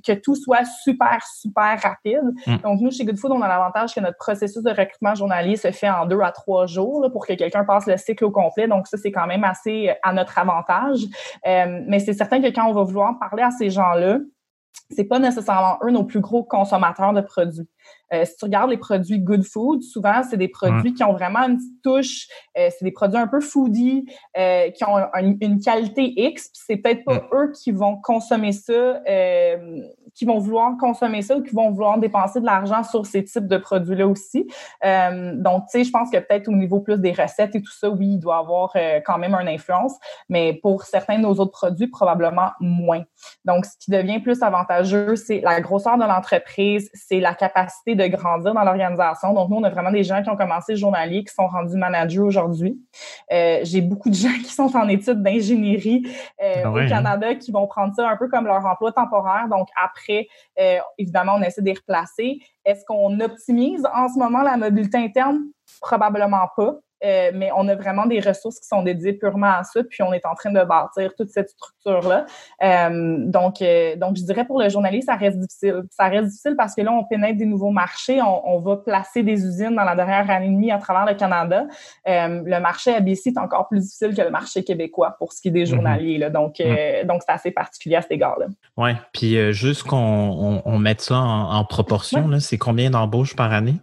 que 0.07 0.13
tout 0.13 0.35
soit 0.35 0.67
super, 0.67 1.19
super 1.27 1.81
rapide. 1.83 2.35
Mm. 2.47 2.57
Donc, 2.59 2.81
nous, 2.83 2.91
chez 2.91 3.07
Goodfood, 3.07 3.33
on 3.33 3.41
a 3.41 3.49
l'avantage 3.49 3.95
que 3.95 4.01
notre 4.01 4.19
processus 4.19 4.63
de 4.63 4.71
recrutement 4.71 5.15
journalier 5.15 5.57
se 5.57 5.73
fait 5.73 5.89
en 5.89 6.05
deux 6.05 6.21
à 6.21 6.31
trois 6.31 6.67
jours 6.67 7.09
pour 7.11 7.27
que 7.27 7.33
quelqu'un 7.33 7.65
passe 7.65 7.87
le 7.87 7.97
cycle 7.97 8.27
au 8.27 8.31
complet. 8.31 8.69
Donc, 8.69 8.87
ça, 8.87 8.99
c'est 8.99 9.13
quand 9.13 9.27
même 9.27 9.45
assez 9.45 9.95
à 10.03 10.13
notre 10.13 10.39
avantage. 10.39 11.01
mais 11.45 11.99
c'est 12.01 12.13
certain 12.13 12.43
que 12.43 12.49
quand 12.49 12.69
on 12.69 12.75
va 12.75 12.83
vouloir 12.83 13.19
parler 13.19 13.43
à 13.43 13.51
ces 13.51 13.71
gens-là, 13.71 14.19
c'est 14.91 15.05
pas 15.05 15.19
nécessairement 15.19 15.79
eux 15.85 15.91
nos 15.91 16.05
plus 16.05 16.21
gros 16.21 16.43
consommateurs 16.43 17.13
de 17.13 17.21
produits. 17.21 17.69
Euh, 18.13 18.25
si 18.25 18.37
tu 18.37 18.45
regardes 18.45 18.71
les 18.71 18.77
produits 18.77 19.21
Good 19.21 19.45
Food, 19.45 19.83
souvent, 19.83 20.23
c'est 20.29 20.37
des 20.37 20.49
produits 20.49 20.95
qui 20.95 21.05
ont 21.05 21.13
vraiment 21.13 21.41
une 21.41 21.57
petite 21.57 21.83
touche, 21.83 22.27
euh, 22.59 22.69
c'est 22.71 22.85
des 22.85 22.91
produits 22.91 23.19
un 23.19 23.29
peu 23.29 23.41
foodie, 23.41 24.05
euh, 24.37 24.71
qui 24.71 24.85
ont 24.85 24.99
une 25.15 25.61
qualité 25.61 26.13
X, 26.17 26.51
c'est 26.53 26.77
peut-être 26.77 27.05
pas 27.05 27.29
eux 27.33 27.53
qui 27.53 27.71
vont 27.71 28.01
consommer 28.01 28.53
ça, 28.53 29.01
qui 30.21 30.27
vont 30.27 30.39
vouloir 30.39 30.77
consommer 30.79 31.23
ça 31.23 31.35
ou 31.35 31.43
qui 31.43 31.55
vont 31.55 31.71
vouloir 31.71 31.97
dépenser 31.97 32.41
de 32.41 32.45
l'argent 32.45 32.83
sur 32.83 33.07
ces 33.07 33.25
types 33.25 33.49
de 33.49 33.57
produits-là 33.57 34.07
aussi. 34.07 34.47
donc, 34.83 35.65
tu 35.65 35.79
sais, 35.79 35.85
je 35.85 35.91
pense 35.91 36.11
que 36.11 36.19
peut-être 36.19 36.47
au 36.49 36.53
niveau 36.53 36.81
plus 36.81 36.99
des 36.99 37.13
recettes 37.13 37.55
et 37.55 37.63
tout 37.63 37.73
ça, 37.73 37.89
oui, 37.89 38.09
il 38.17 38.19
doit 38.19 38.37
avoir 38.37 38.75
quand 39.07 39.17
même 39.17 39.35
une 39.35 39.49
influence, 39.49 39.95
mais 40.29 40.53
pour 40.53 40.83
certains 40.83 41.17
de 41.17 41.23
nos 41.23 41.33
autres 41.37 41.53
produits, 41.53 41.87
probablement 41.87 42.51
moins. 42.61 43.03
Donc, 43.47 43.65
ce 43.65 43.79
qui 43.79 43.91
devient 43.91 44.21
plus 44.21 44.43
avantageux, 44.43 45.17
c'est 45.17 45.41
la 45.41 45.63
grosseur 45.63 45.97
de 45.97 46.05
l'entreprise, 46.05 46.91
c'est 46.93 47.21
la 47.21 47.35
capacité 47.35 47.95
de 47.95 48.07
grandir 48.09 48.53
dans 48.53 48.63
l'organisation. 48.63 49.33
Donc, 49.33 49.49
nous, 49.49 49.57
on 49.57 49.65
a 49.65 49.71
vraiment 49.71 49.91
des 49.91 50.05
gens 50.05 50.23
qui 50.23 50.29
ont 50.29 50.37
commencé 50.37 50.77
journalier, 50.77 51.25
qui 51.25 51.33
sont 51.33 51.47
rendus 51.47 51.79
managers 51.79 52.21
aujourd'hui. 52.21 52.79
Euh, 53.33 53.61
j'ai 53.63 53.81
beaucoup 53.81 54.11
de 54.11 54.15
gens 54.15 54.37
qui 54.45 54.53
sont 54.53 54.77
en 54.77 54.87
études 54.89 55.23
d'ingénierie 55.23 56.07
euh, 56.43 56.63
ah 56.65 56.71
au 56.71 56.77
hein? 56.77 56.89
Canada 56.89 57.35
qui 57.37 57.53
vont 57.53 57.67
prendre 57.67 57.95
ça 57.95 58.09
un 58.09 58.17
peu 58.17 58.29
comme 58.29 58.45
leur 58.45 58.65
emploi 58.67 58.93
temporaire. 58.93 59.47
Donc, 59.49 59.69
après, 59.83 60.10
euh, 60.59 60.79
évidemment, 60.99 61.35
on 61.37 61.43
essaie 61.43 61.61
de 61.61 61.67
les 61.67 61.75
replacer. 61.75 62.39
Est-ce 62.65 62.85
qu'on 62.85 63.19
optimise 63.21 63.85
en 63.95 64.09
ce 64.09 64.19
moment 64.19 64.43
la 64.43 64.57
mobilité 64.57 64.99
interne? 64.99 65.41
Probablement 65.81 66.49
pas. 66.57 66.79
Euh, 67.05 67.31
mais 67.35 67.51
on 67.57 67.67
a 67.69 67.75
vraiment 67.75 68.07
des 68.07 68.21
ressources 68.21 68.61
qui 68.61 68.69
sont 68.69 68.83
dédiées 68.83 69.15
purement 69.15 69.53
à 69.59 69.65
ça, 69.65 69.83
puis 69.83 70.03
on 70.03 70.13
est 70.13 70.27
en 70.27 70.35
train 70.35 70.53
de 70.53 70.63
bâtir 70.63 71.15
toute 71.17 71.31
cette 71.31 71.49
structure-là. 71.51 72.27
Euh, 72.63 73.17
donc, 73.27 73.63
euh, 73.63 73.97
donc, 73.97 74.17
je 74.17 74.23
dirais 74.23 74.45
pour 74.45 74.61
le 74.61 74.69
journaliste, 74.69 75.07
ça 75.07 75.17
reste 75.17 75.39
difficile. 75.39 75.83
Ça 75.91 76.09
reste 76.09 76.29
difficile 76.29 76.55
parce 76.57 76.75
que 76.75 76.83
là, 76.83 76.93
on 76.93 77.05
pénètre 77.05 77.39
des 77.39 77.47
nouveaux 77.47 77.71
marchés, 77.71 78.21
on, 78.23 78.59
va 78.61 78.77
placer 78.77 79.23
des 79.23 79.47
usines 79.47 79.75
dans 79.75 79.85
la 79.85 79.97
dernière 79.97 80.31
année 80.31 80.47
et 80.47 80.51
demie 80.51 80.71
à 80.71 80.79
travers 80.79 81.07
le 81.07 81.15
Canada. 81.15 81.67
le 82.07 82.59
marché 82.61 82.95
ABC 82.95 83.31
est 83.31 83.39
encore 83.39 83.69
plus 83.69 83.81
difficile 83.81 84.15
que 84.15 84.21
le 84.21 84.31
marché 84.31 84.63
québécois 84.63 85.17
pour 85.19 85.33
ce 85.33 85.41
qui 85.41 85.49
est 85.49 85.53
des 85.53 85.61
mhm. 85.61 85.67
journaliers. 85.67 86.19
Là. 86.19 86.29
Donc, 86.29 86.59
mhm. 86.59 87.07
donc 87.07 87.23
c'est 87.27 87.33
assez 87.33 87.51
particulier 87.51 87.97
à 87.97 88.03
cet 88.03 88.13
égard-là. 88.13 88.47
Oui, 88.77 88.91
puis 89.13 89.53
juste 89.55 89.85
qu'on 89.85 90.63
on, 90.65 90.79
mette 90.79 91.01
ça 91.01 91.19
en, 91.19 91.65
proportion, 91.65 92.39
c'est 92.41 92.59
combien 92.59 92.91
d'embauches 92.91 93.35
par 93.35 93.53
année? 93.53 93.77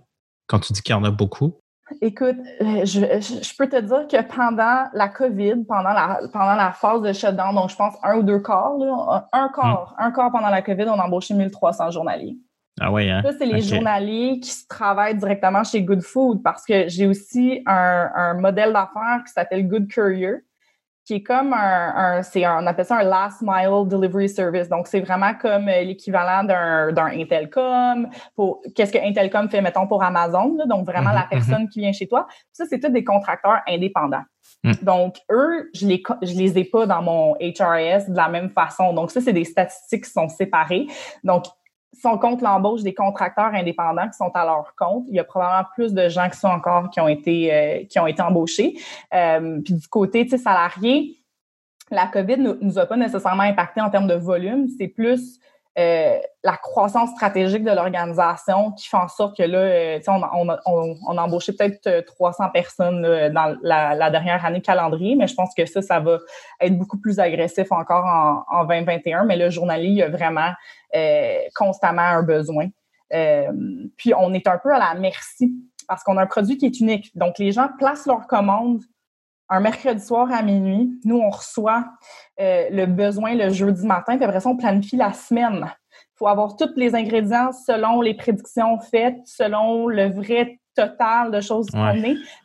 Quand 0.47 0.59
tu 0.59 0.73
dis 0.73 0.81
qu'il 0.81 0.93
y 0.93 0.97
en 0.97 1.03
a 1.03 1.11
beaucoup? 1.11 1.55
Écoute, 2.01 2.37
euh, 2.61 2.85
je, 2.85 2.99
je, 2.99 3.57
peux 3.57 3.67
te 3.67 3.79
dire 3.79 4.07
que 4.07 4.21
pendant 4.27 4.85
la 4.93 5.07
COVID, 5.07 5.63
pendant 5.65 5.93
la, 5.93 6.19
pendant 6.33 6.55
la 6.55 6.71
phase 6.71 7.01
de 7.01 7.13
shutdown, 7.13 7.55
donc 7.55 7.69
je 7.69 7.75
pense 7.75 7.95
un 8.03 8.17
ou 8.17 8.23
deux 8.23 8.39
quarts, 8.39 8.77
là, 8.77 9.27
un 9.31 9.47
hmm. 9.47 9.85
un 9.97 10.11
quart 10.11 10.31
pendant 10.31 10.49
la 10.49 10.61
COVID, 10.61 10.83
on 10.89 10.99
a 10.99 11.05
embauché 11.05 11.33
1300 11.33 11.91
journaliers. 11.91 12.37
Ah 12.79 12.91
oui, 12.91 13.09
hein? 13.09 13.21
Ça, 13.23 13.31
c'est 13.37 13.45
les 13.45 13.61
journaliers 13.61 14.39
qui 14.39 14.67
travaillent 14.67 15.17
directement 15.17 15.63
chez 15.63 15.81
Good 15.81 16.01
Food 16.01 16.43
parce 16.43 16.63
que 16.63 16.87
j'ai 16.87 17.07
aussi 17.07 17.63
un, 17.65 18.11
un 18.13 18.33
modèle 18.35 18.71
d'affaires 18.71 19.23
qui 19.25 19.33
s'appelle 19.33 19.67
Good 19.67 19.91
Courier 19.91 20.43
qui 21.07 21.15
est 21.15 21.23
comme 21.23 21.53
un, 21.53 22.21
c'est 22.21 22.45
on 22.45 22.67
appelle 22.67 22.85
ça 22.85 22.97
un 22.97 23.03
last 23.03 23.37
mile 23.41 23.87
delivery 23.87 24.27
service. 24.27 24.67
Donc, 24.67 24.87
c'est 24.87 24.99
vraiment 24.99 25.33
comme 25.35 25.69
euh, 25.69 25.81
l'équivalent 25.83 26.43
d'un, 26.43 26.91
d'un 26.91 27.05
Intelcom. 27.05 28.09
Pour, 28.35 28.61
qu'est-ce 28.75 28.91
que 28.91 28.97
Intelcom 28.97 29.49
fait, 29.49 29.61
mettons, 29.61 29.87
pour 29.87 30.03
Amazon, 30.03 30.57
donc 30.67 30.85
vraiment 30.85 31.13
la 31.13 31.21
mhm, 31.21 31.29
personne 31.29 31.61
mhm. 31.61 31.69
qui 31.69 31.79
vient 31.79 31.93
chez 31.93 32.07
toi. 32.07 32.27
Ça, 32.51 32.65
c'est 32.69 32.79
tous 32.79 32.89
des 32.89 33.05
contracteurs 33.05 33.61
indépendants. 33.69 34.23
Mm. 34.65 34.71
Donc, 34.81 35.15
eux, 35.31 35.69
je 35.73 35.87
les, 35.87 36.03
je 36.23 36.33
les 36.33 36.57
ai 36.57 36.65
pas 36.65 36.85
dans 36.85 37.01
mon 37.01 37.35
HRS 37.35 38.09
de 38.09 38.17
la 38.17 38.27
même 38.27 38.49
façon. 38.49 38.93
Donc, 38.93 39.11
ça, 39.11 39.21
c'est 39.21 39.33
des 39.33 39.45
statistiques 39.45 40.03
qui 40.03 40.11
sont 40.11 40.27
séparées. 40.27 40.87
Donc, 41.23 41.45
si 41.99 42.05
on 42.05 42.17
compte 42.17 42.41
l'embauche 42.41 42.83
des 42.83 42.93
contracteurs 42.93 43.53
indépendants 43.53 44.07
qui 44.07 44.17
sont 44.17 44.31
à 44.33 44.45
leur 44.45 44.75
compte, 44.75 45.05
il 45.07 45.15
y 45.15 45.19
a 45.19 45.23
probablement 45.23 45.67
plus 45.73 45.93
de 45.93 46.09
gens 46.09 46.29
qui 46.29 46.37
sont 46.37 46.47
encore 46.47 46.89
qui 46.89 46.99
ont 46.99 47.07
été 47.07 47.53
euh, 47.53 47.83
qui 47.85 47.99
ont 47.99 48.07
été 48.07 48.21
embauchés. 48.21 48.77
Euh, 49.13 49.59
puis 49.63 49.73
du 49.73 49.87
côté 49.87 50.27
salarié, 50.37 51.17
la 51.89 52.07
COVID 52.07 52.37
ne 52.37 52.53
nous 52.61 52.77
a 52.77 52.85
pas 52.85 52.97
nécessairement 52.97 53.43
impacté 53.43 53.81
en 53.81 53.89
termes 53.89 54.07
de 54.07 54.13
volume. 54.13 54.67
C'est 54.77 54.87
plus 54.87 55.39
euh, 55.77 56.17
la 56.43 56.57
croissance 56.57 57.11
stratégique 57.11 57.63
de 57.63 57.71
l'organisation 57.71 58.71
qui 58.71 58.87
fait 58.87 58.97
en 58.97 59.07
sorte 59.07 59.37
que 59.37 59.43
là, 59.43 59.59
euh, 59.59 59.99
on, 60.07 60.21
on, 60.23 60.57
on, 60.65 60.95
on, 61.07 61.17
a 61.17 61.21
embauché 61.21 61.53
peut-être 61.53 62.05
300 62.05 62.45
euh, 62.45 62.47
personnes 62.51 63.01
dans 63.31 63.55
la, 63.61 63.93
la, 63.93 64.09
dernière 64.09 64.43
année 64.43 64.61
calendrier, 64.61 65.15
mais 65.15 65.27
je 65.27 65.35
pense 65.35 65.53
que 65.55 65.67
ça, 65.67 65.83
ça 65.83 65.99
va 65.99 66.17
être 66.61 66.75
beaucoup 66.77 66.99
plus 66.99 67.19
agressif 67.19 67.71
encore 67.71 68.05
en, 68.05 68.43
en 68.49 68.65
2021. 68.65 69.25
Mais 69.25 69.37
le 69.37 69.51
journalier, 69.51 69.89
il 69.89 69.97
y 69.97 70.03
a 70.03 70.09
vraiment 70.09 70.51
constamment 71.53 72.01
un 72.01 72.23
besoin. 72.23 72.69
puis 73.97 74.13
on 74.17 74.33
est 74.33 74.47
un 74.47 74.57
peu 74.57 74.73
à 74.73 74.79
la 74.79 74.95
merci 74.99 75.53
parce 75.87 76.03
qu'on 76.03 76.17
a 76.17 76.23
un 76.23 76.27
produit 76.27 76.57
qui 76.57 76.65
est 76.65 76.79
unique. 76.79 77.15
Donc, 77.15 77.37
les 77.37 77.51
gens 77.51 77.69
placent 77.77 78.07
leurs 78.07 78.25
commandes 78.25 78.81
un 79.49 79.59
mercredi 79.59 80.03
soir 80.03 80.31
à 80.31 80.41
minuit. 80.41 80.99
Nous, 81.05 81.17
on 81.17 81.29
reçoit 81.29 81.85
euh, 82.39 82.67
le 82.69 82.85
besoin 82.85 83.35
le 83.35 83.49
jeudi 83.49 83.85
matin, 83.85 84.17
puis 84.17 84.25
après 84.25 84.39
ça, 84.39 84.49
on 84.49 84.57
planifie 84.57 84.97
la 84.97 85.13
semaine. 85.13 85.71
Il 85.91 86.17
faut 86.17 86.27
avoir 86.27 86.55
tous 86.55 86.73
les 86.75 86.95
ingrédients 86.95 87.51
selon 87.51 88.01
les 88.01 88.15
prédictions 88.15 88.79
faites, 88.79 89.19
selon 89.25 89.87
le 89.87 90.09
vrai 90.09 90.59
total 90.77 91.31
de 91.31 91.41
choses 91.41 91.67
Puis 91.71 91.79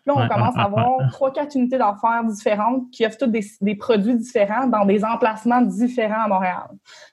là, 0.07 0.15
on 0.17 0.29
commence 0.29 0.57
à 0.57 0.65
avoir 0.65 1.11
trois, 1.11 1.33
quatre 1.33 1.55
unités 1.55 1.79
d'affaires 1.79 2.25
différentes 2.25 2.91
qui 2.91 3.05
offrent 3.07 3.19
tous 3.19 3.27
des, 3.27 3.45
des, 3.61 3.75
produits 3.75 4.17
différents 4.17 4.67
dans 4.67 4.85
des 4.85 5.05
emplacements 5.05 5.61
différents 5.61 6.25
à 6.25 6.29
Montréal. 6.29 6.69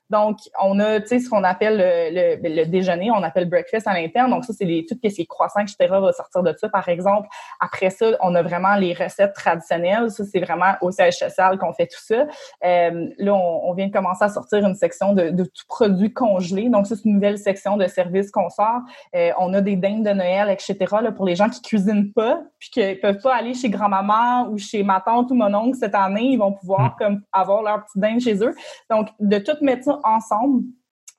Donc, 0.09 0.39
on 0.59 0.79
a, 0.79 0.99
tu 0.99 1.07
sais, 1.07 1.19
ce 1.19 1.29
qu'on 1.29 1.43
appelle 1.43 1.77
le, 1.77 2.61
le, 2.61 2.65
déjeuner, 2.65 3.11
on 3.11 3.21
appelle 3.21 3.47
breakfast 3.47 3.87
à 3.87 3.93
l'interne. 3.93 4.31
Donc, 4.31 4.43
ça, 4.43 4.53
c'est 4.53 4.65
les, 4.65 4.85
tout 4.85 4.95
ce 5.03 5.07
qui 5.07 5.21
est 5.21 5.25
croissant, 5.25 5.59
etc., 5.59 5.75
va 5.89 6.11
sortir 6.11 6.41
de 6.41 6.53
ça, 6.57 6.67
par 6.67 6.89
exemple. 6.89 7.27
Après 7.59 7.91
ça, 7.91 8.07
on 8.21 8.33
a 8.33 8.41
vraiment 8.41 8.75
les 8.75 8.93
recettes 8.93 9.33
traditionnelles. 9.33 10.09
Ça, 10.09 10.23
c'est 10.25 10.39
vraiment 10.39 10.73
au 10.81 10.89
siège 10.91 11.17
social 11.17 11.59
qu'on 11.59 11.73
fait 11.73 11.85
tout 11.85 12.01
ça. 12.01 12.25
Euh, 12.65 13.07
là, 13.19 13.33
on, 13.35 13.71
vient 13.73 13.87
de 13.87 13.93
commencer 13.93 14.23
à 14.23 14.29
sortir 14.29 14.65
une 14.65 14.73
section 14.73 15.13
de, 15.13 15.29
de 15.29 15.43
tout 15.43 15.65
produit 15.67 16.11
congelé. 16.11 16.69
Donc, 16.69 16.87
ça, 16.87 16.95
c'est 16.95 17.05
une 17.05 17.15
nouvelle 17.15 17.37
section 17.37 17.77
de 17.77 17.85
services 17.85 18.31
qu'on 18.31 18.49
sort. 18.49 18.81
Euh, 19.15 19.29
on 19.37 19.53
a 19.53 19.61
des 19.61 19.75
dindes 19.75 20.05
de 20.05 20.11
Noël, 20.11 20.49
etc., 20.49 20.75
là, 21.03 21.08
pour 21.11 21.25
les 21.25 21.35
gens 21.35 21.49
qui 21.49 21.61
cuisinent 21.61 22.11
pas, 22.13 22.41
puis 22.59 22.69
qui 22.69 22.95
peuvent 22.95 23.21
pas 23.21 23.35
aller 23.35 23.53
chez 23.53 23.69
grand-maman 23.69 24.49
ou 24.49 24.57
chez 24.57 24.83
ma 24.83 25.01
tante 25.01 25.31
ou 25.31 25.35
mon 25.35 25.53
oncle 25.53 25.77
cette 25.77 25.95
année. 25.95 26.31
Ils 26.31 26.37
vont 26.37 26.53
pouvoir, 26.53 26.91
mm. 26.91 26.95
comme, 26.99 27.21
avoir 27.31 27.63
leur 27.63 27.85
petite 27.85 28.01
dinde 28.01 28.19
chez 28.19 28.35
eux. 28.43 28.55
Donc, 28.89 29.09
de 29.19 29.37
tout 29.37 29.57
mettre 29.61 29.85
ça 29.85 29.99
ensemble 30.03 30.63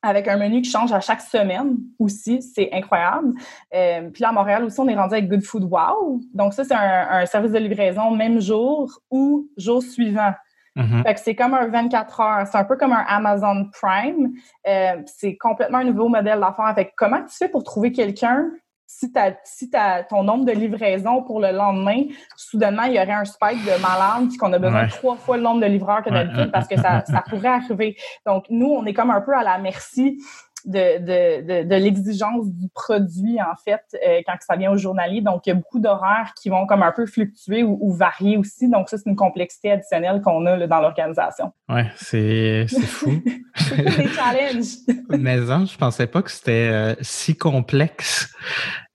avec 0.02 0.28
un 0.28 0.36
menu 0.36 0.62
qui 0.62 0.70
change 0.70 0.92
à 0.92 1.00
chaque 1.00 1.20
semaine 1.20 1.76
aussi, 1.98 2.40
c'est 2.42 2.70
incroyable. 2.72 3.34
Euh, 3.74 4.08
puis 4.10 4.22
là, 4.22 4.30
à 4.30 4.32
Montréal 4.32 4.64
aussi, 4.64 4.80
on 4.80 4.88
est 4.88 4.96
rendu 4.96 5.14
avec 5.14 5.28
Good 5.28 5.42
Food 5.42 5.64
Wow. 5.64 6.20
Donc 6.32 6.54
ça, 6.54 6.64
c'est 6.64 6.74
un, 6.74 7.26
service 7.26 7.52
de 7.52 7.58
livraison 7.58 8.10
même 8.10 8.40
jour 8.40 8.90
ou 9.10 9.48
jour 9.56 9.82
suivant. 9.82 10.32
Mm-hmm. 10.76 11.02
Fait 11.02 11.14
que 11.14 11.20
c'est 11.20 11.34
comme 11.34 11.52
un 11.52 11.68
24 11.68 12.20
heures. 12.20 12.46
C'est 12.46 12.56
un 12.56 12.64
peu 12.64 12.76
comme 12.76 12.92
un 12.92 13.04
Amazon 13.06 13.66
Prime. 13.72 14.32
Euh, 14.66 15.02
c'est 15.06 15.36
complètement 15.36 15.78
un 15.78 15.84
nouveau 15.84 16.08
modèle 16.08 16.40
d'affaires. 16.40 16.72
Fait 16.74 16.92
comment 16.96 17.22
tu 17.22 17.36
fais 17.36 17.48
pour 17.48 17.64
trouver 17.64 17.92
quelqu'un 17.92 18.50
si, 18.92 19.10
as, 19.14 19.34
si 19.44 19.70
as 19.72 20.02
ton 20.04 20.24
nombre 20.24 20.44
de 20.44 20.52
livraisons 20.52 21.22
pour 21.22 21.40
le 21.40 21.52
lendemain, 21.52 22.02
soudainement, 22.36 22.82
il 22.82 22.94
y 22.94 22.98
aurait 22.98 23.12
un 23.12 23.24
spike 23.24 23.64
de 23.64 23.80
malades 23.80 24.28
puis 24.28 24.36
qu'on 24.36 24.52
a 24.52 24.58
besoin 24.58 24.86
de 24.86 24.90
trois 24.90 25.16
fois 25.16 25.36
le 25.36 25.44
nombre 25.44 25.60
de 25.60 25.66
livreurs 25.66 26.02
que 26.02 26.10
d'habitude 26.10 26.50
parce 26.50 26.66
que 26.66 26.76
ça, 26.76 27.04
ça 27.06 27.22
pourrait 27.28 27.48
arriver. 27.48 27.96
Donc, 28.26 28.44
nous, 28.50 28.66
on 28.66 28.84
est 28.86 28.92
comme 28.92 29.10
un 29.10 29.20
peu 29.20 29.34
à 29.34 29.44
la 29.44 29.58
merci 29.58 30.18
de, 30.64 30.98
de, 30.98 31.68
de, 31.68 31.74
l'exigence 31.74 32.46
du 32.52 32.68
produit, 32.68 33.40
en 33.40 33.56
fait, 33.64 33.82
euh, 33.94 34.20
quand 34.26 34.36
ça 34.40 34.56
vient 34.56 34.72
au 34.72 34.76
journalier. 34.76 35.20
Donc, 35.20 35.46
il 35.46 35.50
y 35.50 35.52
a 35.52 35.54
beaucoup 35.54 35.80
d'horaires 35.80 36.32
qui 36.40 36.48
vont 36.48 36.66
comme 36.66 36.82
un 36.82 36.92
peu 36.92 37.06
fluctuer 37.06 37.62
ou, 37.62 37.92
varier 37.92 38.36
aussi. 38.36 38.68
Donc, 38.68 38.88
ça, 38.88 38.98
c'est 38.98 39.08
une 39.08 39.16
complexité 39.16 39.72
additionnelle 39.72 40.20
qu'on 40.22 40.44
a 40.46 40.66
dans 40.66 40.80
l'organisation. 40.80 41.52
Oui, 41.68 41.82
c'est 41.96 42.66
fou. 42.86 43.10
c'est 43.56 43.82
des 43.82 44.08
challenges. 44.08 44.76
Mais 45.08 45.36
non, 45.36 45.66
je 45.66 45.76
pensais 45.76 46.06
pas 46.06 46.22
que 46.22 46.30
c'était 46.30 46.70
euh, 46.70 46.94
si 47.00 47.36
complexe. 47.36 48.32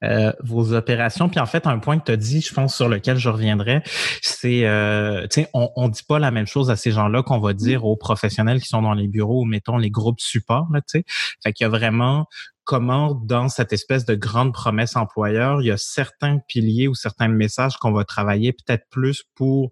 Euh, 0.05 0.31
vos 0.43 0.73
opérations. 0.73 1.29
Puis 1.29 1.39
en 1.39 1.45
fait, 1.45 1.67
un 1.67 1.79
point 1.79 1.97
que 1.99 2.05
tu 2.05 2.11
as 2.11 2.17
dit, 2.17 2.41
je 2.41 2.53
pense, 2.53 2.75
sur 2.75 2.87
lequel 2.89 3.17
je 3.17 3.29
reviendrai, 3.29 3.81
c'est, 4.21 4.65
euh, 4.65 5.23
tu 5.23 5.41
sais, 5.41 5.49
on, 5.53 5.69
on 5.75 5.89
dit 5.89 6.03
pas 6.07 6.19
la 6.19 6.31
même 6.31 6.47
chose 6.47 6.69
à 6.69 6.75
ces 6.75 6.91
gens-là 6.91 7.23
qu'on 7.23 7.39
va 7.39 7.53
dire 7.53 7.85
aux 7.85 7.95
professionnels 7.95 8.61
qui 8.61 8.67
sont 8.67 8.81
dans 8.81 8.93
les 8.93 9.07
bureaux 9.07 9.41
ou, 9.41 9.45
mettons, 9.45 9.77
les 9.77 9.89
groupes 9.89 10.19
support, 10.19 10.67
tu 10.73 10.81
sais. 10.87 11.03
Fait 11.43 11.53
qu'il 11.53 11.65
y 11.65 11.67
a 11.67 11.69
vraiment 11.69 12.27
comment 12.66 13.13
dans 13.13 13.47
cette 13.47 13.72
espèce 13.74 14.05
de 14.05 14.16
grande 14.16 14.53
promesse 14.53 14.95
employeur, 14.95 15.61
il 15.61 15.68
y 15.68 15.72
a 15.72 15.78
certains 15.78 16.39
piliers 16.47 16.88
ou 16.88 16.95
certains 16.95 17.28
messages 17.28 17.78
qu'on 17.78 17.91
va 17.91 18.03
travailler 18.03 18.53
peut-être 18.53 18.86
plus 18.89 19.24
pour 19.36 19.70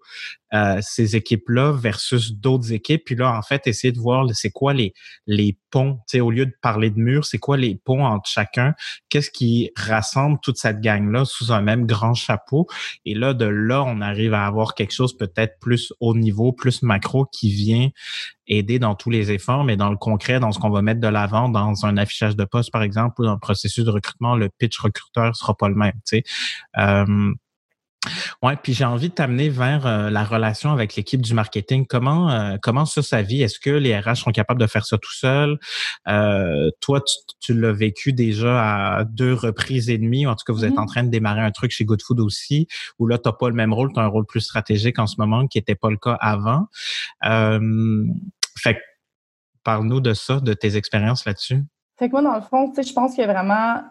euh, 0.54 0.78
ces 0.80 1.16
équipes-là 1.16 1.72
versus 1.72 2.32
d'autres 2.32 2.72
équipes. 2.72 3.02
Puis 3.04 3.16
là, 3.16 3.36
en 3.36 3.42
fait, 3.42 3.66
essayer 3.66 3.90
de 3.90 3.98
voir 3.98 4.24
c'est 4.34 4.52
quoi 4.52 4.72
les, 4.72 4.94
les 5.26 5.58
ponts, 5.70 5.98
sais, 6.06 6.20
au 6.20 6.30
lieu 6.30 6.46
de 6.46 6.54
parler 6.62 6.90
de 6.90 6.98
murs, 7.00 7.24
c'est 7.24 7.38
quoi 7.38 7.56
les 7.56 7.74
ponts 7.74 8.04
entre 8.04 8.30
chacun? 8.30 8.74
Qu'est-ce 9.08 9.32
qui 9.32 9.72
rassemble 9.76 10.38
toute 10.40 10.56
cette 10.56 10.80
gang-là 10.80 11.24
sous 11.24 11.52
un 11.52 11.60
même 11.60 11.86
grand 11.86 12.14
chapeau? 12.14 12.68
Et 13.04 13.14
là, 13.14 13.34
de 13.34 13.46
là, 13.46 13.82
on 13.82 14.00
arrive 14.00 14.32
à 14.32 14.46
avoir 14.46 14.76
quelque 14.76 14.92
chose 14.92 15.16
peut-être 15.16 15.58
plus 15.60 15.92
haut 15.98 16.14
niveau, 16.14 16.52
plus 16.52 16.82
macro 16.82 17.24
qui 17.24 17.50
vient 17.50 17.90
aider 18.46 18.78
dans 18.78 18.94
tous 18.94 19.10
les 19.10 19.32
efforts, 19.32 19.64
mais 19.64 19.76
dans 19.76 19.90
le 19.90 19.96
concret, 19.96 20.40
dans 20.40 20.52
ce 20.52 20.58
qu'on 20.58 20.70
va 20.70 20.82
mettre 20.82 21.00
de 21.00 21.08
l'avant, 21.08 21.48
dans 21.48 21.86
un 21.86 21.96
affichage 21.96 22.36
de 22.36 22.44
poste, 22.44 22.70
par 22.70 22.82
exemple, 22.82 23.20
ou 23.22 23.24
dans 23.24 23.34
le 23.34 23.38
processus 23.38 23.84
de 23.84 23.90
recrutement, 23.90 24.36
le 24.36 24.48
pitch 24.48 24.78
recruteur 24.78 25.34
sera 25.36 25.56
pas 25.56 25.68
le 25.68 25.74
même. 25.74 25.94
Tu 26.06 26.18
sais. 26.18 26.24
Euh, 26.78 27.34
Ouais, 28.42 28.56
puis 28.62 28.74
j'ai 28.74 28.84
envie 28.84 29.08
de 29.08 29.14
t'amener 29.14 29.48
vers 29.48 29.86
euh, 29.86 30.10
la 30.10 30.24
relation 30.24 30.70
avec 30.72 30.96
l'équipe 30.96 31.20
du 31.20 31.34
marketing. 31.34 31.86
Comment 31.86 32.30
euh, 32.30 32.56
comment 32.60 32.84
ça 32.84 33.02
sa 33.02 33.22
vie? 33.22 33.42
Est-ce 33.42 33.58
que 33.58 33.70
les 33.70 33.98
RH 33.98 34.16
sont 34.16 34.32
capables 34.32 34.60
de 34.60 34.66
faire 34.66 34.84
ça 34.84 34.98
tout 34.98 35.12
seuls? 35.12 35.58
Euh, 36.08 36.70
Toi, 36.80 37.02
tu, 37.40 37.54
l'as 37.54 37.72
vécu 37.72 38.12
déjà 38.12 38.96
à 38.96 39.04
deux 39.04 39.34
reprises 39.34 39.90
et 39.90 39.98
demie. 39.98 40.26
En 40.26 40.34
tout 40.34 40.44
cas, 40.46 40.52
vous 40.52 40.64
êtes 40.64 40.78
en 40.78 40.84
mm-hmm. 40.84 40.88
train 40.88 41.02
de 41.04 41.10
démarrer 41.10 41.40
un 41.40 41.50
truc 41.50 41.70
chez 41.70 41.84
Good 41.84 42.02
Food 42.02 42.20
aussi, 42.20 42.66
où 42.98 43.06
là, 43.06 43.18
tu 43.18 43.28
n'as 43.28 43.32
pas 43.32 43.48
le 43.48 43.54
même 43.54 43.72
rôle, 43.72 43.92
tu 43.92 44.00
as 44.00 44.02
un 44.02 44.08
rôle 44.08 44.26
plus 44.26 44.40
stratégique 44.40 44.98
en 44.98 45.06
ce 45.06 45.16
moment, 45.18 45.46
qui 45.46 45.58
n'était 45.58 45.74
pas 45.74 45.90
le 45.90 45.96
cas 45.96 46.16
avant. 46.20 46.66
Fait 48.58 48.78
parle-nous 49.64 50.00
de 50.00 50.12
ça, 50.12 50.40
de 50.40 50.52
tes 50.52 50.76
expériences 50.76 51.24
là-dessus. 51.24 51.64
Fait 51.98 52.08
que 52.08 52.12
moi, 52.12 52.22
dans 52.22 52.34
le 52.34 52.42
fond, 52.42 52.68
tu 52.68 52.76
sais, 52.76 52.82
je 52.82 52.92
pense 52.92 53.14
qu'il 53.14 53.24
y 53.24 53.28
a 53.28 53.32
vraiment 53.32 53.82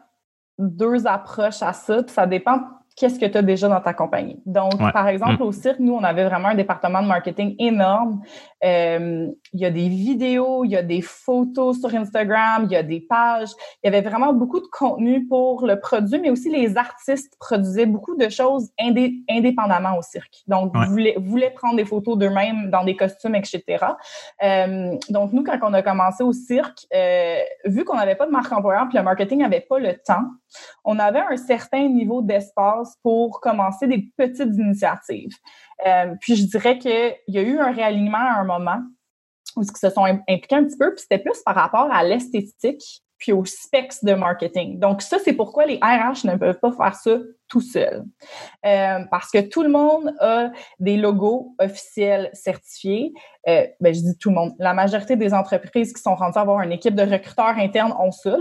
deux 0.59 1.07
approches 1.07 1.61
à 1.63 1.73
ça. 1.73 2.03
ça 2.07 2.27
dépend 2.27 2.59
qu'est-ce 2.95 3.19
que 3.19 3.25
tu 3.25 3.37
as 3.37 3.41
déjà 3.41 3.67
dans 3.67 3.81
ta 3.81 3.93
compagnie. 3.93 4.39
Donc, 4.45 4.77
par 4.91 5.07
exemple, 5.07 5.43
mm. 5.43 5.45
au 5.45 5.51
cirque, 5.51 5.79
nous, 5.79 5.93
on 5.93 6.03
avait 6.03 6.25
vraiment 6.25 6.49
un 6.49 6.55
département 6.55 7.01
de 7.01 7.07
marketing 7.07 7.55
énorme. 7.59 8.21
Euh, 8.63 9.27
il 9.53 9.59
y 9.59 9.65
a 9.65 9.71
des 9.71 9.89
vidéos, 9.89 10.63
il 10.63 10.71
y 10.71 10.77
a 10.77 10.83
des 10.83 11.01
photos 11.01 11.79
sur 11.79 11.93
Instagram, 11.93 12.65
il 12.65 12.71
y 12.71 12.75
a 12.75 12.83
des 12.83 13.01
pages. 13.01 13.49
Il 13.83 13.91
y 13.91 13.95
avait 13.95 14.07
vraiment 14.07 14.33
beaucoup 14.33 14.59
de 14.59 14.67
contenu 14.71 15.25
pour 15.27 15.65
le 15.65 15.79
produit, 15.79 16.19
mais 16.19 16.29
aussi 16.29 16.49
les 16.49 16.77
artistes 16.77 17.35
produisaient 17.39 17.85
beaucoup 17.85 18.15
de 18.15 18.29
choses 18.29 18.69
indépendamment 19.29 19.97
au 19.97 20.01
cirque. 20.01 20.43
Donc, 20.47 20.73
ouais. 20.75 20.85
voulaient, 20.87 21.15
voulaient, 21.17 21.51
prendre 21.51 21.75
des 21.75 21.85
photos 21.85 22.17
d'eux-mêmes 22.17 22.69
dans 22.69 22.83
des 22.83 22.95
costumes, 22.95 23.35
etc. 23.35 23.63
Euh, 24.43 24.95
donc, 25.09 25.33
nous, 25.33 25.43
quand 25.43 25.57
on 25.61 25.73
a 25.73 25.81
commencé 25.81 26.23
au 26.23 26.33
cirque, 26.33 26.85
euh, 26.93 27.37
vu 27.65 27.83
qu'on 27.83 27.95
n'avait 27.95 28.15
pas 28.15 28.25
de 28.25 28.31
marque 28.31 28.51
employeur, 28.51 28.87
puis 28.87 28.97
le 28.97 29.03
marketing 29.03 29.39
n'avait 29.39 29.61
pas 29.61 29.79
le 29.79 29.93
temps, 29.93 30.25
on 30.83 30.99
avait 30.99 31.21
un 31.21 31.37
certain 31.37 31.87
niveau 31.87 32.21
d'espace 32.21 32.95
pour 33.01 33.39
commencer 33.41 33.87
des 33.87 34.09
petites 34.17 34.55
initiatives. 34.55 35.35
Euh, 35.85 36.15
puis 36.19 36.35
je 36.35 36.45
dirais 36.45 36.77
qu'il 36.77 37.15
y 37.27 37.37
a 37.37 37.41
eu 37.41 37.59
un 37.59 37.71
réalignement 37.71 38.17
à 38.17 38.39
un 38.39 38.45
moment 38.45 38.79
où 39.55 39.61
ils 39.61 39.77
se 39.77 39.89
sont 39.89 40.05
impliqués 40.05 40.55
un 40.55 40.63
petit 40.63 40.77
peu, 40.77 40.93
puis 40.93 41.01
c'était 41.01 41.23
plus 41.23 41.41
par 41.43 41.55
rapport 41.55 41.91
à 41.91 42.03
l'esthétique 42.03 43.03
puis 43.23 43.31
aux 43.31 43.45
specs 43.45 44.03
de 44.03 44.13
marketing. 44.15 44.79
Donc 44.79 45.01
ça, 45.01 45.17
c'est 45.23 45.31
pourquoi 45.31 45.65
les 45.65 45.77
RH 45.77 46.25
ne 46.25 46.35
peuvent 46.35 46.59
pas 46.59 46.73
faire 46.73 46.95
ça 46.95 47.19
tout 47.53 47.61
seul. 47.61 48.03
Euh, 48.65 48.99
parce 49.11 49.29
que 49.29 49.39
tout 49.41 49.61
le 49.61 49.69
monde 49.69 50.11
a 50.19 50.49
des 50.79 50.97
logos 50.97 51.53
officiels 51.59 52.31
certifiés. 52.33 53.13
Euh, 53.47 53.67
ben, 53.79 53.93
je 53.93 53.99
dis 53.99 54.17
tout 54.17 54.29
le 54.29 54.35
monde. 54.35 54.53
La 54.57 54.73
majorité 54.73 55.15
des 55.15 55.35
entreprises 55.35 55.93
qui 55.93 56.01
sont 56.01 56.15
rendues 56.15 56.37
à 56.39 56.41
avoir 56.41 56.61
une 56.61 56.71
équipe 56.71 56.95
de 56.95 57.03
recruteurs 57.03 57.57
internes 57.57 57.93
ont 57.99 58.11
ça. 58.11 58.37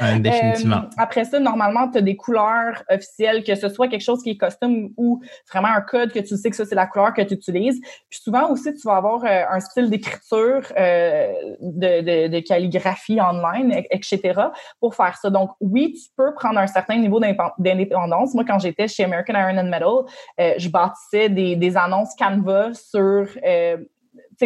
définitivement. 0.20 0.76
Euh, 0.76 0.98
après 0.98 1.24
ça, 1.24 1.40
normalement, 1.40 1.88
tu 1.90 1.96
as 1.96 2.02
des 2.02 2.16
couleurs 2.16 2.82
officielles, 2.90 3.42
que 3.42 3.54
ce 3.54 3.70
soit 3.70 3.88
quelque 3.88 4.02
chose 4.02 4.22
qui 4.22 4.30
est 4.30 4.36
custom 4.36 4.90
ou 4.98 5.22
vraiment 5.50 5.68
un 5.68 5.80
code 5.80 6.12
que 6.12 6.18
tu 6.18 6.36
sais 6.36 6.50
que 6.50 6.56
ça, 6.56 6.66
c'est 6.66 6.74
la 6.74 6.86
couleur 6.86 7.14
que 7.14 7.22
tu 7.22 7.34
utilises. 7.34 7.80
Puis 8.10 8.20
souvent 8.20 8.50
aussi, 8.50 8.74
tu 8.74 8.86
vas 8.86 8.96
avoir 8.96 9.24
un 9.24 9.60
style 9.60 9.88
d'écriture, 9.88 10.60
de, 10.76 12.02
de, 12.02 12.28
de, 12.28 12.40
calligraphie 12.40 13.18
online, 13.18 13.72
etc. 13.90 14.34
pour 14.78 14.94
faire 14.94 15.16
ça. 15.16 15.30
Donc, 15.30 15.52
oui, 15.60 15.94
tu 15.94 16.10
peux 16.16 16.34
prendre 16.34 16.58
un 16.58 16.66
certain 16.66 16.96
niveau 16.96 17.18
d'indépendance 17.20 17.93
moi, 18.34 18.44
quand 18.46 18.58
j'étais 18.58 18.88
chez 18.88 19.04
American 19.04 19.34
Iron 19.34 19.58
and 19.58 19.68
Metal, 19.68 20.04
euh, 20.40 20.54
je 20.58 20.68
bâtissais 20.68 21.28
des, 21.28 21.76
annonces 21.76 22.14
Canva 22.16 22.74
sur, 22.74 23.26
euh, 23.44 23.76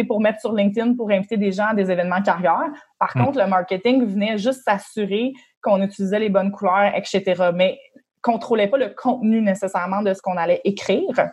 pour 0.07 0.21
mettre 0.21 0.39
sur 0.39 0.53
LinkedIn 0.53 0.95
pour 0.95 1.11
inviter 1.11 1.37
des 1.37 1.51
gens 1.51 1.67
à 1.67 1.73
des 1.73 1.91
événements 1.91 2.21
carrière. 2.21 2.69
Par 2.97 3.15
hmm. 3.15 3.25
contre, 3.25 3.39
le 3.39 3.47
marketing 3.47 4.05
venait 4.05 4.37
juste 4.37 4.63
s'assurer 4.63 5.33
qu'on 5.61 5.81
utilisait 5.81 6.19
les 6.19 6.29
bonnes 6.29 6.51
couleurs, 6.51 6.93
etc. 6.95 7.51
Mais 7.53 7.79
contrôlait 8.21 8.67
pas 8.67 8.77
le 8.77 8.89
contenu 8.89 9.41
nécessairement 9.41 10.01
de 10.01 10.13
ce 10.13 10.21
qu'on 10.21 10.37
allait 10.37 10.61
écrire. 10.63 11.31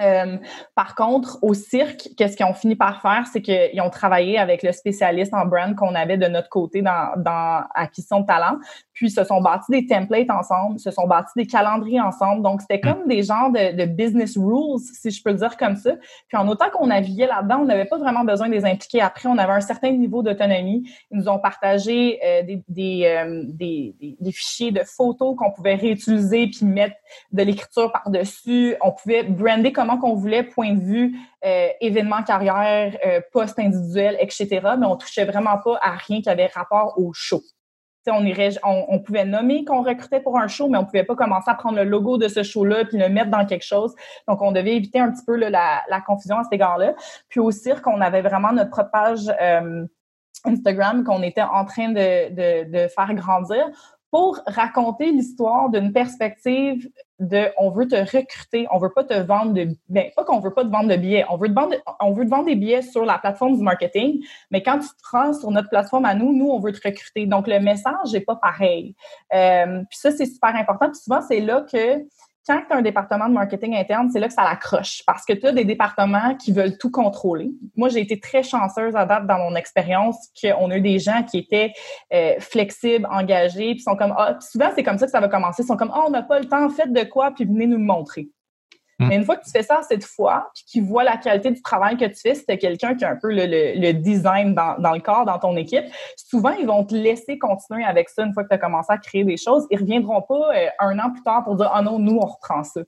Euh, 0.00 0.38
par 0.74 0.94
contre, 0.94 1.38
au 1.42 1.54
cirque, 1.54 2.08
qu'est-ce 2.16 2.36
qu'ils 2.36 2.46
ont 2.46 2.54
fini 2.54 2.76
par 2.76 3.00
faire, 3.00 3.24
c'est 3.32 3.42
qu'ils 3.42 3.80
ont 3.80 3.90
travaillé 3.90 4.38
avec 4.38 4.62
le 4.62 4.72
spécialiste 4.72 5.32
en 5.34 5.46
brand 5.46 5.74
qu'on 5.76 5.94
avait 5.94 6.16
de 6.16 6.26
notre 6.26 6.48
côté 6.48 6.82
dans, 6.82 7.12
dans 7.16 7.64
acquisition 7.74 8.20
de 8.20 8.26
talent, 8.26 8.58
puis 8.92 9.10
se 9.10 9.24
sont 9.24 9.40
bâtis 9.40 9.70
des 9.70 9.86
templates 9.86 10.30
ensemble, 10.30 10.78
se 10.78 10.90
sont 10.90 11.06
bâtis 11.06 11.32
des 11.36 11.46
calendriers 11.46 12.00
ensemble. 12.00 12.42
Donc, 12.42 12.60
c'était 12.60 12.78
mm. 12.78 12.92
comme 12.92 13.08
des 13.08 13.22
genres 13.22 13.50
de, 13.50 13.76
de, 13.76 13.84
business 13.84 14.36
rules, 14.36 14.78
si 14.78 15.10
je 15.10 15.22
peux 15.22 15.30
le 15.30 15.36
dire 15.36 15.56
comme 15.56 15.76
ça. 15.76 15.92
Puis 16.28 16.36
en 16.36 16.48
autant 16.48 16.70
qu'on 16.70 16.86
naviguait 16.86 17.26
là-dedans, 17.26 17.58
on 17.60 17.64
n'avait 17.64 17.84
pas 17.84 17.98
vraiment 17.98 18.24
besoin 18.24 18.48
de 18.48 18.54
les 18.54 18.64
impliquer. 18.64 19.00
Après, 19.00 19.28
on 19.28 19.38
avait 19.38 19.52
un 19.52 19.60
certain 19.60 19.90
niveau 19.90 20.22
d'autonomie. 20.22 20.88
Ils 21.10 21.18
nous 21.18 21.28
ont 21.28 21.38
partagé 21.38 22.20
euh, 22.24 22.42
des, 22.42 22.62
des, 22.68 23.04
euh, 23.06 23.42
des, 23.46 23.94
des, 24.20 24.32
fichiers 24.32 24.70
de 24.70 24.82
photos 24.84 25.36
qu'on 25.36 25.50
pouvait 25.50 25.74
réutiliser 25.74 26.48
puis 26.48 26.64
mettre 26.64 26.96
de 27.32 27.42
l'écriture 27.42 27.92
par-dessus. 27.92 28.76
On 28.80 28.92
pouvait 28.92 29.22
brander 29.22 29.72
qu'on 29.98 30.14
voulait, 30.14 30.42
point 30.42 30.74
de 30.74 30.80
vue 30.80 31.16
euh, 31.44 31.68
événement 31.80 32.22
carrière, 32.22 32.96
euh, 33.06 33.20
individuel, 33.58 34.16
etc. 34.20 34.48
Mais 34.78 34.86
on 34.86 34.96
touchait 34.96 35.24
vraiment 35.24 35.58
pas 35.58 35.78
à 35.82 35.92
rien 35.92 36.20
qui 36.20 36.28
avait 36.28 36.46
rapport 36.46 36.94
au 36.96 37.12
show 37.12 37.42
on, 38.10 38.24
irait, 38.24 38.50
on, 38.64 38.98
pouvait 38.98 39.24
nommer 39.24 39.64
qu'on 39.64 39.82
recrutait 39.82 40.20
pour 40.20 40.38
un 40.38 40.48
show, 40.48 40.68
mais 40.68 40.78
on 40.78 40.84
pouvait 40.84 41.04
pas 41.04 41.14
commencer 41.14 41.50
à 41.50 41.54
prendre 41.54 41.76
le 41.76 41.84
logo 41.84 42.18
de 42.18 42.28
ce 42.28 42.42
show-là 42.42 42.84
puis 42.84 42.98
le 42.98 43.08
mettre 43.08 43.30
dans 43.30 43.46
quelque 43.46 43.64
chose. 43.64 43.94
Donc, 44.28 44.42
on 44.42 44.52
devait 44.52 44.76
éviter 44.76 44.98
un 44.98 45.10
petit 45.10 45.24
peu 45.24 45.36
la, 45.36 45.82
confusion 46.06 46.38
à 46.38 46.44
cet 46.44 46.52
égard-là. 46.52 46.94
Puis 47.28 47.40
au 47.40 47.50
cirque, 47.50 47.86
on 47.86 48.00
avait 48.00 48.22
vraiment 48.22 48.52
notre 48.52 48.70
propre 48.70 48.90
page 48.90 49.32
euh, 49.40 49.86
Instagram 50.44 51.04
qu'on 51.04 51.22
était 51.22 51.42
en 51.42 51.64
train 51.64 51.88
de, 51.88 52.64
de, 52.64 52.88
faire 52.88 53.14
grandir 53.14 53.64
pour 54.14 54.38
raconter 54.46 55.10
l'histoire 55.10 55.70
d'une 55.70 55.92
perspective 55.92 56.88
de 57.18 57.48
on 57.58 57.70
veut 57.70 57.88
te 57.88 57.96
recruter, 57.96 58.64
on 58.70 58.78
veut 58.78 58.92
pas 58.94 59.02
te 59.02 59.14
vendre 59.14 59.54
de 59.54 59.76
ben 59.88 60.08
pas 60.14 60.22
qu'on 60.22 60.38
veut 60.38 60.54
pas 60.54 60.62
te 60.62 60.70
vendre 60.70 60.88
de 60.88 60.94
billets, 60.94 61.24
on 61.30 61.36
veut 61.36 61.48
te 61.48 61.52
vendre 61.52 61.74
on 62.00 62.12
veut 62.12 62.24
te 62.24 62.30
vendre 62.30 62.44
des 62.44 62.54
billets 62.54 62.82
sur 62.82 63.04
la 63.04 63.18
plateforme 63.18 63.56
du 63.56 63.62
marketing, 63.64 64.24
mais 64.52 64.62
quand 64.62 64.78
tu 64.78 64.86
te 64.86 65.08
rends 65.10 65.32
sur 65.32 65.50
notre 65.50 65.68
plateforme 65.68 66.04
à 66.04 66.14
nous, 66.14 66.32
nous 66.32 66.48
on 66.48 66.60
veut 66.60 66.70
te 66.70 66.86
recruter. 66.86 67.26
Donc 67.26 67.48
le 67.48 67.58
message 67.58 68.12
n'est 68.12 68.20
pas 68.20 68.36
pareil. 68.36 68.94
Euh, 69.34 69.82
puis 69.90 69.98
ça 69.98 70.12
c'est 70.12 70.26
super 70.26 70.54
important. 70.54 70.92
Puis 70.92 71.00
souvent 71.00 71.20
c'est 71.20 71.40
là 71.40 71.62
que 71.62 72.06
quand 72.46 72.60
tu 72.66 72.74
as 72.74 72.76
un 72.76 72.82
département 72.82 73.28
de 73.28 73.34
marketing 73.34 73.76
interne, 73.76 74.10
c'est 74.12 74.20
là 74.20 74.28
que 74.28 74.34
ça 74.34 74.44
l'accroche 74.44 75.02
parce 75.06 75.24
que 75.24 75.32
tu 75.32 75.46
as 75.46 75.52
des 75.52 75.64
départements 75.64 76.34
qui 76.36 76.52
veulent 76.52 76.76
tout 76.78 76.90
contrôler. 76.90 77.50
Moi, 77.76 77.88
j'ai 77.88 78.00
été 78.00 78.20
très 78.20 78.42
chanceuse 78.42 78.94
à 78.96 79.06
date 79.06 79.26
dans 79.26 79.38
mon 79.38 79.54
expérience 79.54 80.16
qu'on 80.40 80.70
a 80.70 80.76
eu 80.76 80.80
des 80.80 80.98
gens 80.98 81.22
qui 81.22 81.38
étaient 81.38 81.72
euh, 82.12 82.34
flexibles, 82.40 83.06
engagés, 83.10 83.74
puis 83.74 83.80
sont 83.80 83.96
comme 83.96 84.14
ah, 84.16 84.38
souvent 84.40 84.70
c'est 84.74 84.82
comme 84.82 84.98
ça 84.98 85.06
que 85.06 85.12
ça 85.12 85.20
va 85.20 85.28
commencer, 85.28 85.62
ils 85.62 85.66
sont 85.66 85.76
comme 85.76 85.92
oh, 85.94 86.04
on 86.06 86.10
n'a 86.10 86.22
pas 86.22 86.38
le 86.38 86.46
temps, 86.46 86.68
faites 86.68 86.92
de 86.92 87.04
quoi, 87.04 87.30
puis 87.30 87.44
venez 87.44 87.66
nous 87.66 87.78
le 87.78 87.84
montrer. 87.84 88.28
Mm. 88.98 89.08
Mais 89.08 89.16
une 89.16 89.24
fois 89.24 89.36
que 89.36 89.44
tu 89.44 89.50
fais 89.50 89.62
ça 89.62 89.80
cette 89.82 90.04
fois, 90.04 90.50
puis 90.54 90.64
qu'ils 90.66 90.84
voient 90.84 91.04
la 91.04 91.16
qualité 91.16 91.50
du 91.50 91.62
travail 91.62 91.96
que 91.96 92.04
tu 92.04 92.20
fais, 92.20 92.34
si 92.34 92.44
quelqu'un 92.58 92.94
qui 92.94 93.04
a 93.04 93.10
un 93.10 93.16
peu 93.16 93.28
le, 93.30 93.92
design 93.92 94.54
dans, 94.54 94.92
le 94.92 95.00
corps, 95.00 95.24
dans 95.24 95.38
ton 95.38 95.56
équipe, 95.56 95.84
souvent, 96.16 96.52
ils 96.52 96.66
vont 96.66 96.84
te 96.84 96.94
laisser 96.94 97.38
continuer 97.38 97.84
avec 97.84 98.08
ça 98.08 98.24
une 98.24 98.32
fois 98.32 98.44
que 98.44 98.48
tu 98.48 98.54
as 98.54 98.58
commencé 98.58 98.92
à 98.92 98.98
créer 98.98 99.24
des 99.24 99.36
choses. 99.36 99.66
Ils 99.70 99.78
reviendront 99.78 100.22
pas 100.22 100.54
euh, 100.54 100.68
un 100.80 100.98
an 100.98 101.10
plus 101.10 101.22
tard 101.22 101.44
pour 101.44 101.56
dire 101.56 101.70
«Ah 101.74 101.82
non, 101.82 101.98
nous, 101.98 102.16
on 102.16 102.26
reprend 102.26 102.62
ça». 102.62 102.80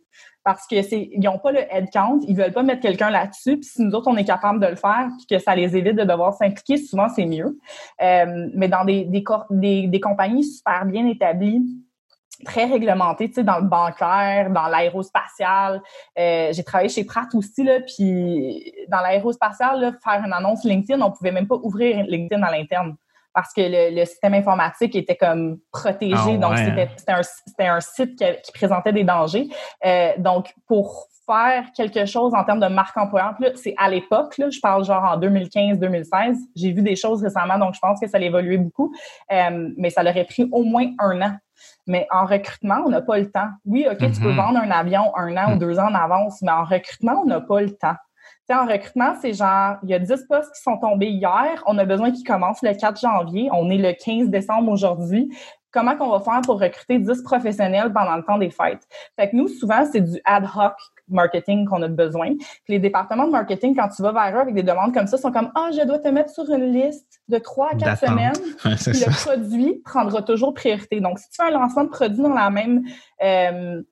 Parce 0.45 0.65
que 0.69 0.81
c'est, 0.83 1.09
ils 1.13 1.21
n'ont 1.21 1.41
pas 1.41 1.51
le 1.51 1.59
headcount, 1.59 2.21
ils 2.29 2.37
veulent 2.37 2.53
pas 2.53 2.63
mettre 2.63 2.81
quelqu'un 2.81 3.11
là-dessus. 3.11 3.57
Puis 3.57 3.65
si 3.65 3.83
nous 3.83 3.93
autres, 3.97 4.07
on 4.07 4.17
est 4.17 4.25
capable 4.25 4.61
de 4.61 4.69
le 4.69 4.77
faire, 4.77 5.09
puis 5.19 5.27
que 5.29 5.43
ça 5.43 5.57
les 5.57 5.77
évite 5.77 5.97
de 5.97 6.05
devoir 6.05 6.35
s'impliquer, 6.35 6.77
souvent, 6.77 7.09
c'est 7.09 7.27
mieux. 7.27 7.59
Euh, 8.01 8.49
mais 8.55 8.69
dans 8.69 8.85
des, 8.85 9.05
des, 9.51 9.89
des 9.89 10.01
compagnies 10.01 10.45
super 10.45 10.87
bien 10.87 11.05
établies, 11.09 11.63
très 12.45 12.65
réglementé, 12.65 13.29
tu 13.29 13.35
sais, 13.35 13.45
dans 13.45 13.59
le 13.59 13.67
bancaire, 13.67 14.51
dans 14.51 14.67
l'aérospatial. 14.67 15.83
Euh, 16.19 16.53
j'ai 16.53 16.65
travaillé 16.65 16.89
chez 16.89 17.05
Pratt 17.05 17.29
aussi, 17.35 17.65
là, 17.65 17.81
puis 17.81 18.73
dans 18.89 19.01
l'aérospatial, 19.01 19.99
faire 20.03 20.23
une 20.25 20.33
annonce 20.33 20.65
LinkedIn, 20.65 21.01
on 21.01 21.11
pouvait 21.11 21.33
même 21.33 21.47
pas 21.47 21.57
ouvrir 21.57 22.05
LinkedIn 22.05 22.43
à 22.43 22.51
l'interne 22.51 22.97
parce 23.37 23.53
que 23.53 23.61
le, 23.61 24.05
système 24.07 24.33
informatique 24.33 24.97
était 24.97 25.15
comme 25.15 25.59
protégé. 25.71 26.17
Ah 26.17 26.37
donc, 26.39 26.57
c'était 26.57 27.13
un, 27.13 27.75
un, 27.77 27.81
site 27.81 28.19
qui, 28.19 28.53
présentait 28.53 28.95
des 28.95 29.05
dangers. 29.05 29.49
Euh, 29.85 30.13
donc, 30.17 30.55
pour 30.67 31.09
faire 31.27 31.67
quelque 31.77 32.07
chose 32.07 32.33
en 32.35 32.45
termes 32.45 32.61
de 32.61 32.69
marque 32.69 32.97
employeur, 32.97 33.35
c'est 33.57 33.75
à 33.77 33.91
l'époque, 33.91 34.35
je 34.39 34.61
parle 34.61 34.85
genre 34.85 35.05
en 35.05 35.19
2015-2016, 35.19 36.37
j'ai 36.55 36.73
vu 36.73 36.83
des 36.83 36.97
choses 36.97 37.23
récemment, 37.23 37.59
donc 37.59 37.75
je 37.75 37.81
pense 37.81 38.01
que 38.01 38.07
ça 38.07 38.17
a 38.17 38.21
évolué 38.21 38.57
beaucoup, 38.57 38.95
euh, 39.33 39.69
mais 39.77 39.91
ça 39.91 40.03
aurait 40.03 40.25
pris 40.25 40.49
au 40.51 40.63
moins 40.63 40.87
un 40.99 41.21
an 41.21 41.37
mais 41.87 42.07
en 42.11 42.27
recrutement, 42.27 42.83
on 42.85 42.89
n'a 42.89 43.01
pas 43.01 43.19
le 43.19 43.31
temps. 43.31 43.49
Oui, 43.65 43.87
OK, 43.91 43.99
tu 43.99 44.21
peux 44.21 44.31
mhm. 44.31 44.37
vendre 44.37 44.59
un 44.59 44.71
avion 44.71 45.17
un 45.17 45.37
an 45.37 45.53
ou 45.53 45.57
mm. 45.57 45.59
deux 45.59 45.79
ans 45.79 45.89
en 45.89 45.95
avance, 45.95 46.43
mais 46.43 46.53
en 46.53 46.65
recrutement, 46.65 47.23
on 47.23 47.27
n'a 47.27 47.41
pas 47.41 47.61
le 47.61 47.71
temps. 47.71 47.95
Tu 48.49 48.55
sais, 48.55 48.61
en 48.61 48.67
recrutement, 48.67 49.15
c'est 49.21 49.35
genre, 49.35 49.77
il 49.83 49.91
y 49.91 49.95
a 49.95 49.99
10 49.99 50.27
postes 50.29 50.55
qui 50.55 50.63
sont 50.63 50.79
tombés 50.79 51.09
hier, 51.09 51.63
on 51.67 51.79
a 51.79 51.85
besoin 51.85 52.11
qu'ils 52.11 52.27
commencent 52.27 52.63
le 52.63 52.75
4 52.75 53.01
janvier, 53.01 53.49
on 53.53 53.71
est 53.71 53.79
le 53.79 53.93
15 53.93 54.29
décembre 54.29 54.71
aujourd'hui. 54.71 55.33
Comment 55.73 55.97
qu'on 55.97 56.11
va 56.11 56.21
faire 56.21 56.41
pour 56.43 56.61
recruter 56.61 56.99
10 56.99 57.23
professionnels 57.23 57.93
pendant 57.93 58.17
le 58.17 58.23
temps 58.23 58.39
des 58.39 58.51
fêtes? 58.51 58.87
Fait 59.17 59.31
que 59.31 59.37
nous, 59.37 59.49
souvent, 59.49 59.85
c'est 59.91 60.01
du 60.01 60.21
ad 60.25 60.45
hoc 60.45 60.75
marketing 61.09 61.67
qu'on 61.67 61.83
a 61.83 61.89
besoin. 61.89 62.35
les 62.69 62.79
départements 62.79 63.27
de 63.27 63.33
marketing, 63.33 63.75
quand 63.77 63.89
tu 63.89 64.03
vas 64.03 64.13
vers 64.13 64.37
eux 64.37 64.41
avec 64.41 64.55
des 64.55 64.63
demandes 64.63 64.93
comme 64.93 65.07
ça, 65.07 65.17
sont 65.17 65.33
comme 65.33 65.51
Ah, 65.55 65.71
je 65.73 65.85
dois 65.87 65.99
te 65.99 66.09
mettre 66.09 66.31
sur 66.31 66.51
une 66.51 66.73
liste 66.73 67.21
de 67.29 67.39
trois 67.39 67.71
à 67.73 67.77
quatre 67.77 68.07
semaines. 68.07 68.35
le 68.65 69.25
produit 69.25 69.83
prendra 69.85 70.23
toujours 70.23 70.55
priorité. 70.55 71.01
Donc, 71.01 71.19
si 71.19 71.29
tu 71.31 71.37
fais 71.37 71.49
un 71.49 71.59
lancement 71.59 71.85
de 71.85 71.91
produit 71.91 72.23
dans 72.23 72.35
la 72.35 72.51
même 72.51 72.83
euh, 73.23 73.83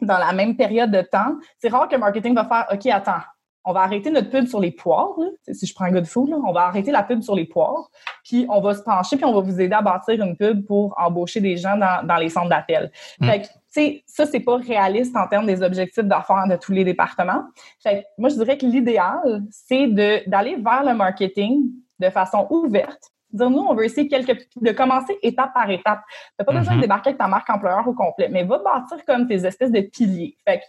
dans 0.00 0.18
la 0.18 0.32
même 0.32 0.56
période 0.56 0.90
de 0.90 1.00
temps, 1.00 1.34
c'est 1.58 1.68
rare 1.68 1.88
que 1.88 1.94
le 1.94 2.00
marketing 2.00 2.34
va 2.34 2.44
faire 2.44 2.66
OK, 2.72 2.86
attends, 2.86 3.22
on 3.64 3.72
va 3.72 3.80
arrêter 3.80 4.10
notre 4.10 4.30
pub 4.30 4.46
sur 4.46 4.60
les 4.60 4.70
poires. 4.70 5.14
Si 5.52 5.66
je 5.66 5.74
prends 5.74 5.84
un 5.84 5.90
gars 5.90 6.00
de 6.00 6.06
fou, 6.06 6.26
on 6.46 6.52
va 6.52 6.62
arrêter 6.62 6.90
la 6.90 7.02
pub 7.02 7.20
sur 7.20 7.34
les 7.34 7.44
poires, 7.44 7.90
puis 8.24 8.46
on 8.48 8.60
va 8.60 8.74
se 8.74 8.82
pencher, 8.82 9.16
puis 9.16 9.26
on 9.26 9.34
va 9.34 9.40
vous 9.40 9.60
aider 9.60 9.74
à 9.74 9.82
bâtir 9.82 10.24
une 10.24 10.36
pub 10.36 10.64
pour 10.64 10.94
embaucher 10.98 11.40
des 11.40 11.56
gens 11.56 11.76
dans, 11.76 12.16
les 12.16 12.30
centres 12.30 12.48
d'appel. 12.48 12.90
Mm. 13.20 13.26
Fait 13.26 13.42
que, 13.42 13.46
sais, 13.78 14.04
ça, 14.06 14.26
c'est 14.26 14.40
pas 14.40 14.56
réaliste 14.56 15.16
en 15.16 15.26
termes 15.28 15.46
des 15.46 15.62
objectifs 15.62 16.04
d'affaires 16.04 16.46
de 16.48 16.56
tous 16.56 16.72
les 16.72 16.84
départements. 16.84 17.44
Fait 17.82 18.04
moi, 18.16 18.28
je 18.28 18.34
dirais 18.34 18.58
que 18.58 18.66
l'idéal, 18.66 19.42
c'est 19.50 19.86
d'aller 19.88 20.56
vers 20.56 20.84
le 20.84 20.94
marketing 20.94 21.70
de 21.98 22.10
façon 22.10 22.46
ouverte, 22.50 23.12
Dire, 23.30 23.50
nous, 23.50 23.58
on 23.58 23.74
veut 23.74 23.84
essayer 23.84 24.08
quelques, 24.08 24.48
de 24.56 24.72
commencer 24.72 25.18
étape 25.22 25.52
par 25.52 25.68
étape. 25.68 26.00
Tu 26.38 26.46
pas 26.46 26.50
besoin 26.50 26.72
de 26.72 26.78
mm-hmm. 26.78 26.80
débarquer 26.80 27.08
avec 27.10 27.18
ta 27.18 27.28
marque 27.28 27.50
employeur 27.50 27.86
au 27.86 27.92
complet, 27.92 28.30
mais 28.30 28.42
va 28.42 28.58
bâtir 28.58 29.04
comme 29.04 29.26
tes 29.26 29.44
espèces 29.44 29.70
de 29.70 29.82
piliers. 29.82 30.34
Fait 30.48 30.60
que, 30.60 30.64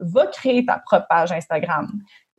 va 0.00 0.26
créer 0.26 0.66
ta 0.66 0.78
propre 0.78 1.06
page 1.08 1.30
Instagram 1.30 1.88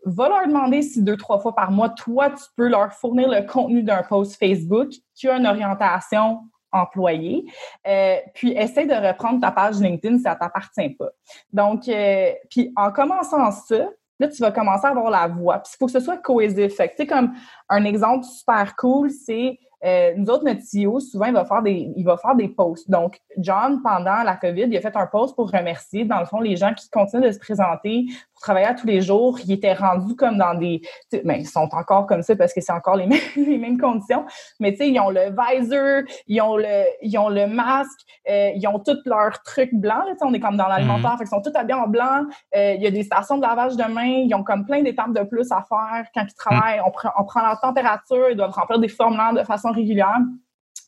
va 0.06 0.30
leur 0.30 0.48
demander 0.48 0.82
si 0.82 1.04
deux, 1.04 1.18
trois 1.18 1.40
fois 1.40 1.56
par 1.56 1.72
mois, 1.72 1.90
toi, 1.90 2.30
tu 2.30 2.44
peux 2.56 2.68
leur 2.68 2.92
fournir 2.94 3.30
le 3.30 3.46
contenu 3.46 3.84
d'un 3.84 4.04
post 4.04 4.38
Facebook 4.38 4.90
qui 5.14 5.28
a 5.28 5.38
une 5.38 5.48
orientation 5.48 6.42
employée. 6.72 7.46
Euh, 7.88 8.18
puis, 8.34 8.52
essaie 8.52 8.86
de 8.86 8.94
reprendre 8.94 9.42
ta 9.42 9.52
page 9.52 9.80
LinkedIn 9.80 10.18
si 10.18 10.24
ça 10.24 10.36
t'appartient 10.36 10.90
pas. 10.92 11.10
Donc, 11.52 11.88
euh, 11.88 12.32
puis 12.50 12.72
en 12.76 12.92
commençant 12.92 13.52
ça, 13.52 13.90
là, 14.20 14.28
tu 14.28 14.42
vas 14.42 14.52
commencer 14.52 14.86
à 14.86 14.90
avoir 14.90 15.10
la 15.10 15.28
voix. 15.28 15.60
Puis, 15.60 15.74
il 15.74 15.78
faut 15.78 15.86
que 15.88 15.92
ce 15.92 16.00
soit 16.00 16.18
cohésif. 16.18 16.76
Tu 16.78 16.88
sais, 16.98 17.08
comme 17.08 17.34
un 17.70 17.84
exemple 17.84 18.26
super 18.26 18.76
cool, 18.76 19.10
c'est 19.10 19.60
euh, 19.84 20.14
nous 20.16 20.28
autres, 20.28 20.44
notre 20.44 20.62
CEO, 20.62 21.00
souvent, 21.00 21.26
il 21.26 21.34
va 21.34 21.44
faire 21.44 21.64
des, 21.64 21.92
il 21.96 22.04
va 22.04 22.16
faire 22.18 22.36
des 22.36 22.48
posts. 22.48 22.90
Donc, 22.90 23.20
John, 23.38 23.82
pendant 23.82 24.22
la 24.24 24.36
COVID, 24.36 24.66
il 24.68 24.78
a 24.78 24.82
fait 24.82 24.96
un 24.96 25.08
post 25.08 25.36
pour 25.36 25.50
remercier, 25.50 26.06
dans 26.06 26.20
le 26.20 26.26
fond, 26.26 26.40
les 26.40 26.56
gens 26.56 26.74
qui 26.74 26.88
continuent 26.90 27.26
de 27.26 27.32
se 27.32 27.40
présenter 27.40 28.06
à 28.50 28.74
tous 28.74 28.88
les 28.88 29.02
jours. 29.02 29.40
Ils 29.46 29.54
étaient 29.54 29.74
rendus 29.74 30.16
comme 30.16 30.38
dans 30.38 30.54
des, 30.54 30.82
ben, 31.12 31.36
ils 31.40 31.48
sont 31.48 31.70
encore 31.72 32.08
comme 32.08 32.22
ça 32.22 32.36
parce 32.36 32.54
que 32.54 32.62
c'est 32.62 32.72
encore 32.72 32.96
les 32.96 33.06
mêmes, 33.08 33.20
les 33.36 33.58
mêmes 33.58 33.80
conditions. 33.80 34.26
Mais 34.60 34.72
tu 34.72 34.78
sais, 34.80 34.90
ils 34.90 35.00
ont 35.00 35.10
le 35.10 35.30
visor, 35.30 36.04
ils 36.28 36.42
ont 36.42 36.58
le, 36.58 36.86
ils 37.02 37.18
ont 37.18 37.30
le 37.30 37.48
masque, 37.48 38.00
euh, 38.30 38.52
ils 38.56 38.68
ont 38.68 38.80
tous 38.80 38.98
leurs 39.06 39.42
trucs 39.44 39.74
blancs. 39.74 40.06
Là, 40.06 40.14
on 40.22 40.34
est 40.34 40.40
comme 40.40 40.58
dans 40.58 40.68
l'alimentaire, 40.68 41.16
mm 41.16 41.18
ils 41.22 41.28
sont 41.28 41.42
tous 41.42 41.56
habillés 41.56 41.80
en 41.80 41.88
blanc. 41.88 42.26
Euh, 42.56 42.74
il 42.74 42.82
y 42.82 42.88
a 42.88 42.92
des 42.92 43.04
stations 43.04 43.38
de 43.38 43.42
lavage 43.42 43.76
de 43.76 43.84
main. 43.84 44.24
Ils 44.26 44.34
ont 44.34 44.44
comme 44.44 44.66
plein 44.66 44.82
d'étapes 44.82 45.14
de 45.14 45.24
plus 45.24 45.52
à 45.52 45.64
faire 45.68 46.06
quand 46.14 46.26
ils 46.28 46.34
travaillent. 46.34 46.82
On, 46.86 46.92
prend, 46.92 47.10
on 47.18 47.24
prend 47.26 47.42
leur 47.42 47.60
température. 47.60 48.30
Ils 48.30 48.38
doivent 48.38 48.52
remplir 48.52 48.80
des 48.80 48.88
formulaires 48.88 49.34
de 49.34 49.44
façon 49.44 49.72
régulière. 49.72 50.20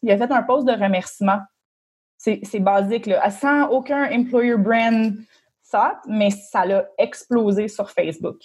Il 0.02 0.12
a 0.12 0.18
fait 0.18 0.32
un 0.32 0.44
post 0.44 0.68
de 0.68 0.74
remerciement. 0.74 1.40
C'est 2.18 2.60
basique, 2.60 3.06
là. 3.06 3.30
Sans 3.32 3.68
aucun 3.68 4.10
employer 4.12 4.56
brand 4.56 5.14
mais 6.08 6.30
ça 6.30 6.66
l'a 6.66 6.86
explosé 6.98 7.68
sur 7.68 7.90
Facebook. 7.90 8.38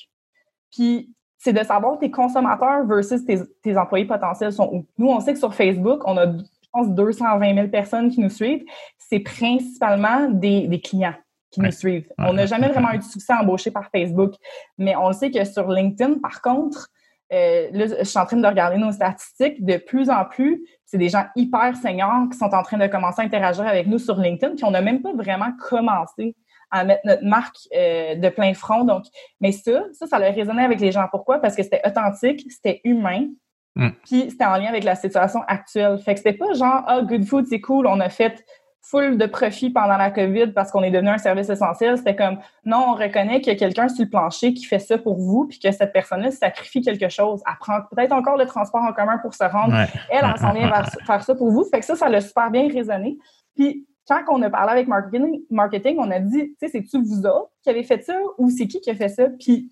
Puis, 0.72 1.10
c'est 1.38 1.52
de 1.52 1.62
savoir 1.64 1.98
tes 1.98 2.10
consommateurs 2.10 2.84
versus 2.84 3.24
tes, 3.24 3.76
employés 3.76 4.06
potentiels 4.06 4.52
sont 4.52 4.68
où. 4.72 4.86
Nous, 4.98 5.08
on 5.08 5.20
sait 5.20 5.32
que 5.32 5.38
sur 5.38 5.54
Facebook, 5.54 6.02
on 6.04 6.16
a, 6.16 6.26
je 6.26 6.68
pense, 6.72 6.88
220 6.88 7.54
000 7.54 7.68
personnes 7.68 8.10
qui 8.10 8.20
nous 8.20 8.30
suivent. 8.30 8.64
C'est 8.98 9.20
principalement 9.20 10.28
des, 10.28 10.80
clients 10.82 11.14
qui 11.50 11.60
nous 11.60 11.70
suivent. 11.70 12.12
On 12.18 12.32
n'a 12.32 12.46
jamais 12.46 12.68
vraiment 12.68 12.92
eu 12.92 12.98
de 12.98 13.04
succès 13.04 13.32
embauché 13.32 13.70
par 13.70 13.88
Facebook. 13.90 14.34
Mais 14.76 14.96
on 14.96 15.08
le 15.08 15.14
sait 15.14 15.30
que 15.30 15.44
sur 15.44 15.68
LinkedIn, 15.68 16.18
par 16.18 16.42
contre, 16.42 16.88
euh, 17.32 17.68
là, 17.72 17.86
je 17.98 18.04
suis 18.04 18.18
en 18.18 18.26
train 18.26 18.36
de 18.36 18.46
regarder 18.46 18.78
nos 18.78 18.90
statistiques. 18.90 19.64
De 19.64 19.76
plus 19.76 20.10
en 20.10 20.24
plus, 20.24 20.64
c'est 20.86 20.98
des 20.98 21.08
gens 21.08 21.26
hyper 21.36 21.76
seniors 21.76 22.28
qui 22.30 22.38
sont 22.38 22.52
en 22.52 22.62
train 22.62 22.78
de 22.78 22.86
commencer 22.86 23.22
à 23.22 23.24
interagir 23.24 23.66
avec 23.66 23.86
nous 23.86 23.98
sur 23.98 24.16
LinkedIn, 24.16 24.56
puis 24.56 24.64
on 24.64 24.70
n'a 24.70 24.80
même 24.80 25.02
pas 25.02 25.12
vraiment 25.12 25.52
commencé 25.68 26.34
à 26.70 26.84
mettre 26.84 27.02
notre 27.04 27.24
marque 27.24 27.56
euh, 27.74 28.14
de 28.14 28.28
plein 28.28 28.54
front. 28.54 28.84
Donc, 28.84 29.04
mais 29.40 29.52
ça, 29.52 29.82
ça, 29.92 30.06
ça 30.06 30.16
a 30.16 30.30
résonné 30.30 30.62
avec 30.62 30.80
les 30.80 30.92
gens. 30.92 31.06
Pourquoi? 31.10 31.40
Parce 31.40 31.56
que 31.56 31.62
c'était 31.62 31.82
authentique, 31.86 32.44
c'était 32.50 32.80
humain, 32.84 33.28
mm. 33.76 33.88
puis 34.04 34.30
c'était 34.30 34.44
en 34.44 34.56
lien 34.56 34.68
avec 34.68 34.84
la 34.84 34.94
situation 34.94 35.40
actuelle. 35.46 35.98
Fait 35.98 36.14
que 36.14 36.18
c'était 36.18 36.36
pas 36.36 36.52
genre, 36.54 36.82
ah, 36.86 37.02
Good 37.02 37.24
Food, 37.24 37.46
c'est 37.48 37.60
cool, 37.60 37.86
on 37.86 38.00
a 38.00 38.08
fait 38.08 38.44
full 38.90 39.18
de 39.18 39.26
profit 39.26 39.70
pendant 39.70 39.96
la 39.96 40.10
COVID 40.10 40.52
parce 40.52 40.70
qu'on 40.70 40.82
est 40.82 40.90
devenu 40.90 41.10
un 41.10 41.18
service 41.18 41.50
essentiel. 41.50 41.98
C'était 41.98 42.16
comme, 42.16 42.38
non, 42.64 42.86
on 42.88 42.94
reconnaît 42.94 43.40
qu'il 43.40 43.52
y 43.52 43.56
a 43.56 43.58
quelqu'un 43.58 43.88
sur 43.88 44.04
le 44.04 44.10
plancher 44.10 44.54
qui 44.54 44.64
fait 44.64 44.78
ça 44.78 44.96
pour 44.96 45.18
vous, 45.18 45.46
puis 45.46 45.58
que 45.58 45.70
cette 45.70 45.92
personne-là 45.92 46.30
sacrifie 46.30 46.80
quelque 46.80 47.08
chose. 47.08 47.42
Elle 47.46 47.58
prend 47.60 47.80
peut-être 47.90 48.12
encore 48.12 48.36
le 48.36 48.46
transport 48.46 48.82
en 48.82 48.92
commun 48.92 49.18
pour 49.18 49.34
se 49.34 49.44
rendre. 49.44 49.74
Elle, 50.10 50.20
elle 50.22 50.38
s'en 50.38 50.52
vient 50.52 50.70
faire 51.06 51.22
ça 51.22 51.34
pour 51.34 51.50
vous. 51.50 51.64
Fait 51.64 51.80
que 51.80 51.86
ça, 51.86 51.96
ça 51.96 52.06
a 52.06 52.20
super 52.20 52.50
bien 52.50 52.68
résonné. 52.72 53.18
Puis, 53.54 53.86
quand 54.08 54.38
on 54.38 54.42
a 54.42 54.50
parlé 54.50 54.72
avec 54.72 54.88
marketing, 54.88 55.42
marketing 55.50 55.96
on 55.98 56.10
a 56.10 56.18
dit, 56.20 56.50
tu 56.50 56.56
sais, 56.60 56.68
c'est-tu 56.68 57.02
vous 57.02 57.26
autres 57.26 57.50
qui 57.62 57.70
avez 57.70 57.84
fait 57.84 58.02
ça 58.02 58.18
ou 58.38 58.50
c'est 58.50 58.66
qui 58.66 58.80
qui 58.80 58.90
a 58.90 58.94
fait 58.94 59.08
ça? 59.08 59.28
Puis, 59.38 59.70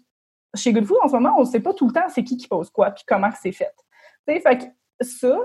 chez 0.55 0.73
Goodfood, 0.73 0.99
en 1.03 1.09
ce 1.09 1.15
moment, 1.15 1.35
on 1.39 1.41
ne 1.41 1.47
sait 1.47 1.61
pas 1.61 1.75
tout 1.75 1.87
le 1.87 1.93
temps 1.93 2.09
c'est 2.09 2.25
qui 2.25 2.37
qui 2.37 2.49
pose 2.49 2.71
quoi, 2.71 2.91
puis 2.91 3.05
comment 3.07 3.31
c'est 3.41 3.53
fait. 3.53 3.75
Tu 4.29 4.41
fait 4.41 4.59
que 4.59 4.65
ça, 5.01 5.39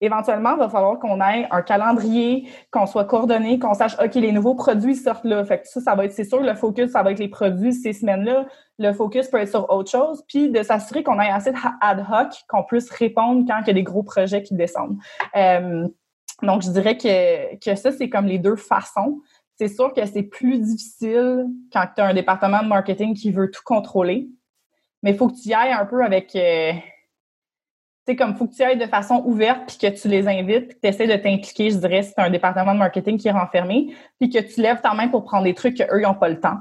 éventuellement, 0.00 0.52
il 0.54 0.58
va 0.58 0.68
falloir 0.68 0.98
qu'on 0.98 1.20
ait 1.20 1.46
un 1.50 1.62
calendrier, 1.62 2.48
qu'on 2.70 2.86
soit 2.86 3.04
coordonné, 3.04 3.58
qu'on 3.58 3.74
sache, 3.74 3.96
OK, 4.02 4.14
les 4.14 4.32
nouveaux 4.32 4.54
produits 4.54 4.96
sortent 4.96 5.24
là. 5.24 5.44
Fait 5.44 5.60
que 5.60 5.68
ça, 5.68 5.80
ça 5.80 5.94
va 5.94 6.04
être, 6.04 6.12
c'est 6.12 6.24
sûr, 6.24 6.40
le 6.40 6.54
focus, 6.54 6.92
ça 6.92 7.02
va 7.02 7.12
être 7.12 7.18
les 7.18 7.28
produits 7.28 7.72
ces 7.72 7.92
semaines-là. 7.92 8.46
Le 8.78 8.92
focus 8.92 9.28
peut 9.28 9.38
être 9.38 9.50
sur 9.50 9.68
autre 9.70 9.90
chose. 9.90 10.24
Puis 10.26 10.50
de 10.50 10.62
s'assurer 10.62 11.02
qu'on 11.02 11.20
ait 11.20 11.30
assez 11.30 11.52
ad 11.80 12.00
hoc, 12.10 12.28
qu'on 12.48 12.64
puisse 12.64 12.90
répondre 12.90 13.44
quand 13.46 13.60
il 13.62 13.66
y 13.66 13.70
a 13.70 13.74
des 13.74 13.82
gros 13.82 14.02
projets 14.02 14.42
qui 14.42 14.54
descendent. 14.54 14.96
Euh, 15.36 15.86
donc, 16.42 16.62
je 16.62 16.70
dirais 16.70 16.96
que, 16.96 17.56
que 17.56 17.74
ça, 17.74 17.92
c'est 17.92 18.08
comme 18.08 18.26
les 18.26 18.38
deux 18.38 18.56
façons. 18.56 19.20
C'est 19.56 19.68
sûr 19.68 19.92
que 19.92 20.04
c'est 20.06 20.22
plus 20.22 20.58
difficile 20.58 21.46
quand 21.72 21.86
tu 21.94 22.00
as 22.00 22.06
un 22.06 22.14
département 22.14 22.62
de 22.62 22.68
marketing 22.68 23.14
qui 23.14 23.30
veut 23.30 23.50
tout 23.50 23.62
contrôler. 23.64 24.28
Mais 25.02 25.10
il 25.10 25.16
faut 25.16 25.28
que 25.28 25.34
tu 25.34 25.48
y 25.48 25.54
ailles 25.54 25.72
un 25.72 25.86
peu 25.86 26.02
avec. 26.04 26.34
Euh, 26.36 26.72
c'est 28.06 28.16
comme 28.16 28.34
faut 28.36 28.46
que 28.46 28.54
tu 28.54 28.62
ailles 28.62 28.78
de 28.78 28.86
façon 28.86 29.22
ouverte 29.26 29.62
puis 29.66 29.78
que 29.78 29.94
tu 29.94 30.08
les 30.08 30.26
invites, 30.26 30.68
puis 30.68 30.76
que 30.76 30.80
tu 30.80 30.88
essaies 30.88 31.06
de 31.06 31.22
t'impliquer, 31.22 31.70
je 31.70 31.76
dirais, 31.76 32.02
si 32.02 32.12
c'est 32.16 32.22
un 32.22 32.30
département 32.30 32.72
de 32.72 32.78
marketing 32.78 33.18
qui 33.18 33.28
est 33.28 33.32
renfermé, 33.32 33.94
puis 34.18 34.30
que 34.30 34.38
tu 34.38 34.60
lèves 34.60 34.80
ta 34.80 34.94
main 34.94 35.08
pour 35.08 35.24
prendre 35.24 35.44
des 35.44 35.54
trucs 35.54 35.76
qu'eux, 35.76 36.00
ils 36.00 36.02
n'ont 36.02 36.14
pas 36.14 36.28
le 36.28 36.40
temps. 36.40 36.56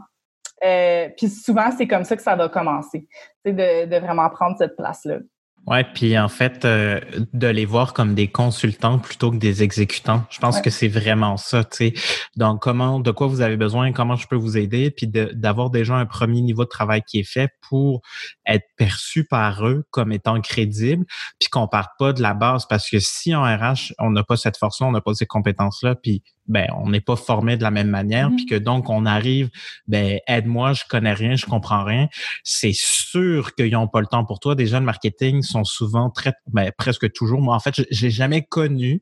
Euh, 0.64 1.10
puis 1.18 1.30
souvent, 1.30 1.72
c'est 1.76 1.88
comme 1.88 2.04
ça 2.04 2.16
que 2.18 2.22
ça 2.22 2.36
va 2.36 2.50
commencer, 2.50 3.08
de, 3.46 3.86
de 3.86 3.96
vraiment 3.98 4.30
prendre 4.30 4.58
cette 4.58 4.76
place-là. 4.76 5.20
Ouais, 5.68 5.84
puis 5.84 6.18
en 6.18 6.30
fait, 6.30 6.66
euh, 6.66 7.00
de 7.34 7.48
les 7.48 7.66
voir 7.66 7.94
comme 7.94 8.16
des 8.16 8.28
consultants 8.28 8.98
plutôt 8.98 9.30
que 9.30 9.38
des 9.38 9.62
exécutants, 9.62 10.24
je 10.32 10.40
pense 10.40 10.62
que 10.62 10.72
c'est 10.72 10.88
vraiment 10.88 11.38
ça, 11.38 11.64
tu 11.64 11.78
sais. 11.78 11.94
Donc, 12.38 12.62
comment, 12.62 13.00
de 13.00 13.12
quoi 13.12 13.28
vous 13.28 13.42
avez 13.42 13.56
besoin, 13.56 13.92
comment 13.92 14.16
je 14.16 14.26
peux 14.26 14.36
vous 14.36 14.58
aider, 14.58 14.90
puis 14.90 15.08
d'avoir 15.08 15.70
déjà 15.70 15.96
un 15.96 16.08
premier 16.08 16.42
niveau 16.42 16.64
de 16.64 16.70
travail 16.70 17.04
qui 17.06 17.20
est 17.20 17.30
fait 17.30 17.52
pour 17.70 18.02
être 18.48 18.66
perçu 18.78 19.26
par 19.26 19.68
eux 19.68 19.84
comme 19.92 20.12
étant 20.12 20.42
crédible, 20.42 21.06
puis 21.40 21.50
qu'on 21.50 21.68
parte 21.68 21.92
pas 22.00 22.14
de 22.14 22.22
la 22.22 22.34
base, 22.34 22.66
parce 22.68 22.90
que 22.90 23.00
si 23.00 23.36
en 23.36 23.44
RH, 23.44 23.94
on 24.00 24.10
n'a 24.10 24.24
pas 24.24 24.38
cette 24.38 24.58
force-là, 24.58 24.88
on 24.88 24.92
n'a 24.92 25.02
pas 25.02 25.14
ces 25.14 25.28
compétences-là, 25.28 25.94
puis 25.96 26.24
ben 26.50 26.68
on 26.76 26.90
n'est 26.90 27.00
pas 27.00 27.16
formé 27.16 27.56
de 27.56 27.64
la 27.64 27.72
même 27.72 27.88
manière, 27.88 28.30
puis 28.30 28.46
mm-hmm. 28.46 28.50
que 28.50 28.56
donc 28.56 28.90
on 28.90 29.06
arrive, 29.06 29.50
ben 29.88 30.20
aide-moi, 30.28 30.74
je 30.74 30.84
connais 30.90 31.14
rien, 31.14 31.36
je 31.36 31.46
comprends 31.46 31.84
rien. 31.84 32.10
C'est 32.44 32.74
sûr 32.74 33.56
qu'ils 33.56 33.72
n'ont 33.72 33.88
pas 33.88 34.02
le 34.02 34.08
temps 34.08 34.26
pour 34.26 34.40
toi. 34.40 34.56
Déjà, 34.56 34.80
le 34.80 34.86
marketing 34.86 35.44
sont 35.44 35.64
souvent 35.64 36.10
très, 36.10 36.34
ben, 36.48 36.72
presque 36.78 37.12
toujours. 37.14 37.42
Moi, 37.42 37.56
en 37.56 37.60
fait, 37.60 37.76
j'ai 37.90 38.10
jamais 38.10 38.42
connu 38.42 39.02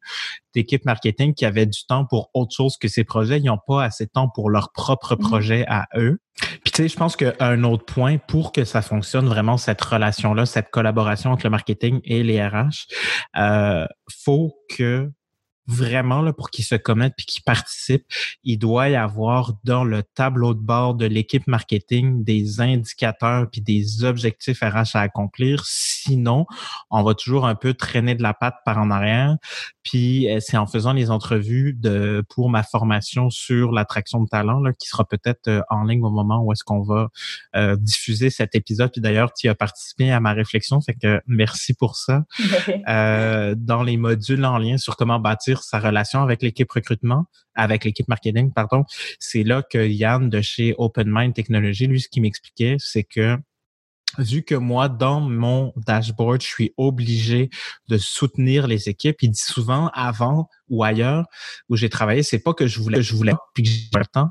d'équipe 0.53 0.85
marketing 0.85 1.33
qui 1.33 1.45
avait 1.45 1.65
du 1.65 1.85
temps 1.87 2.05
pour 2.05 2.29
autre 2.33 2.53
chose 2.55 2.77
que 2.77 2.87
ces 2.87 3.03
projets. 3.03 3.39
Ils 3.39 3.45
n'ont 3.45 3.59
pas 3.65 3.83
assez 3.83 4.05
de 4.05 4.11
temps 4.11 4.29
pour 4.29 4.49
leur 4.49 4.71
propre 4.71 5.15
mm-hmm. 5.15 5.27
projet 5.27 5.65
à 5.67 5.87
eux. 5.95 6.19
Puis 6.63 6.71
tu 6.71 6.83
sais, 6.83 6.87
je 6.87 6.95
pense 6.95 7.15
qu'un 7.15 7.63
autre 7.63 7.85
point 7.85 8.17
pour 8.17 8.51
que 8.51 8.63
ça 8.63 8.81
fonctionne 8.81 9.27
vraiment 9.27 9.57
cette 9.57 9.81
relation-là, 9.81 10.45
cette 10.45 10.69
collaboration 10.69 11.31
entre 11.31 11.45
le 11.45 11.49
marketing 11.49 11.99
et 12.03 12.21
les 12.23 12.45
RH, 12.45 12.85
euh, 13.37 13.87
faut 14.23 14.55
que 14.69 15.11
vraiment 15.67 16.21
là, 16.21 16.33
pour 16.33 16.49
qu'ils 16.49 16.65
se 16.65 16.75
commettent 16.75 17.13
puis 17.17 17.25
qu'ils 17.25 17.43
participent, 17.43 18.05
il 18.43 18.57
doit 18.57 18.89
y 18.89 18.95
avoir 18.95 19.53
dans 19.63 19.83
le 19.83 20.01
tableau 20.01 20.53
de 20.53 20.59
bord 20.59 20.95
de 20.95 21.05
l'équipe 21.05 21.45
marketing 21.47 22.23
des 22.23 22.61
indicateurs 22.61 23.49
puis 23.51 23.61
des 23.61 24.03
objectifs 24.03 24.59
RH 24.61 24.95
à 24.95 25.01
accomplir. 25.01 25.63
Sinon, 25.65 26.45
on 26.89 27.03
va 27.03 27.13
toujours 27.13 27.45
un 27.45 27.55
peu 27.55 27.73
traîner 27.73 28.15
de 28.15 28.23
la 28.23 28.33
patte 28.33 28.55
par 28.65 28.77
en 28.77 28.89
arrière. 28.91 29.35
Puis 29.83 30.29
euh, 30.29 30.39
c'est 30.39 30.57
en 30.57 30.67
faisant 30.67 30.93
les 30.93 31.11
entrevues 31.11 31.73
de 31.73 32.23
pour 32.29 32.49
ma 32.49 32.63
formation 32.63 33.29
sur 33.29 33.71
l'attraction 33.71 34.21
de 34.21 34.27
talent 34.27 34.59
là, 34.59 34.73
qui 34.73 34.87
sera 34.87 35.05
peut-être 35.05 35.47
euh, 35.47 35.61
en 35.69 35.83
ligne 35.83 36.03
au 36.03 36.09
moment 36.09 36.41
où 36.43 36.51
est-ce 36.51 36.63
qu'on 36.63 36.81
va 36.81 37.09
euh, 37.55 37.75
diffuser 37.77 38.29
cet 38.29 38.55
épisode. 38.55 38.91
Puis 38.91 39.01
d'ailleurs, 39.01 39.33
tu 39.33 39.47
as 39.47 39.55
participé 39.55 40.11
à 40.11 40.19
ma 40.19 40.33
réflexion, 40.33 40.81
fait 40.81 40.95
que 40.95 41.21
merci 41.27 41.73
pour 41.73 41.95
ça. 41.95 42.23
dans 43.57 43.83
les 43.83 43.97
modules 43.97 44.43
en 44.45 44.57
lien 44.57 44.77
sur 44.77 44.95
comment 44.95 45.19
bâtir 45.19 45.56
sa 45.63 45.79
relation 45.79 46.21
avec 46.21 46.41
l'équipe 46.41 46.71
recrutement, 46.71 47.25
avec 47.55 47.83
l'équipe 47.83 48.07
marketing, 48.07 48.51
pardon, 48.53 48.83
c'est 49.19 49.43
là 49.43 49.63
que 49.63 49.87
Yann 49.87 50.29
de 50.29 50.41
chez 50.41 50.75
Open 50.77 51.07
Mind 51.09 51.33
Technology, 51.33 51.87
lui, 51.87 52.01
ce 52.01 52.09
qu'il 52.09 52.21
m'expliquait, 52.21 52.75
c'est 52.79 53.03
que 53.03 53.37
vu 54.17 54.43
que 54.43 54.55
moi, 54.55 54.89
dans 54.89 55.19
mon 55.19 55.73
dashboard, 55.75 56.41
je 56.41 56.47
suis 56.47 56.73
obligé 56.77 57.49
de 57.89 57.97
soutenir 57.97 58.67
les 58.67 58.89
équipes, 58.89 59.17
il 59.21 59.31
dit 59.31 59.39
souvent 59.39 59.89
avant 59.93 60.49
ou 60.69 60.83
ailleurs 60.83 61.25
où 61.69 61.75
j'ai 61.75 61.89
travaillé, 61.89 62.23
c'est 62.23 62.39
pas 62.39 62.53
que 62.53 62.67
je 62.67 62.79
voulais, 62.79 63.01
je 63.01 63.15
voulais 63.15 63.33
puis 63.53 63.63
que 63.63 63.69
j'ai 63.69 63.89
le 63.93 64.05
temps, 64.05 64.29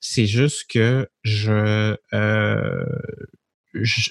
c'est 0.00 0.26
juste 0.26 0.64
que 0.70 1.08
je, 1.22 1.96
euh, 2.14 2.84
je 3.74 4.10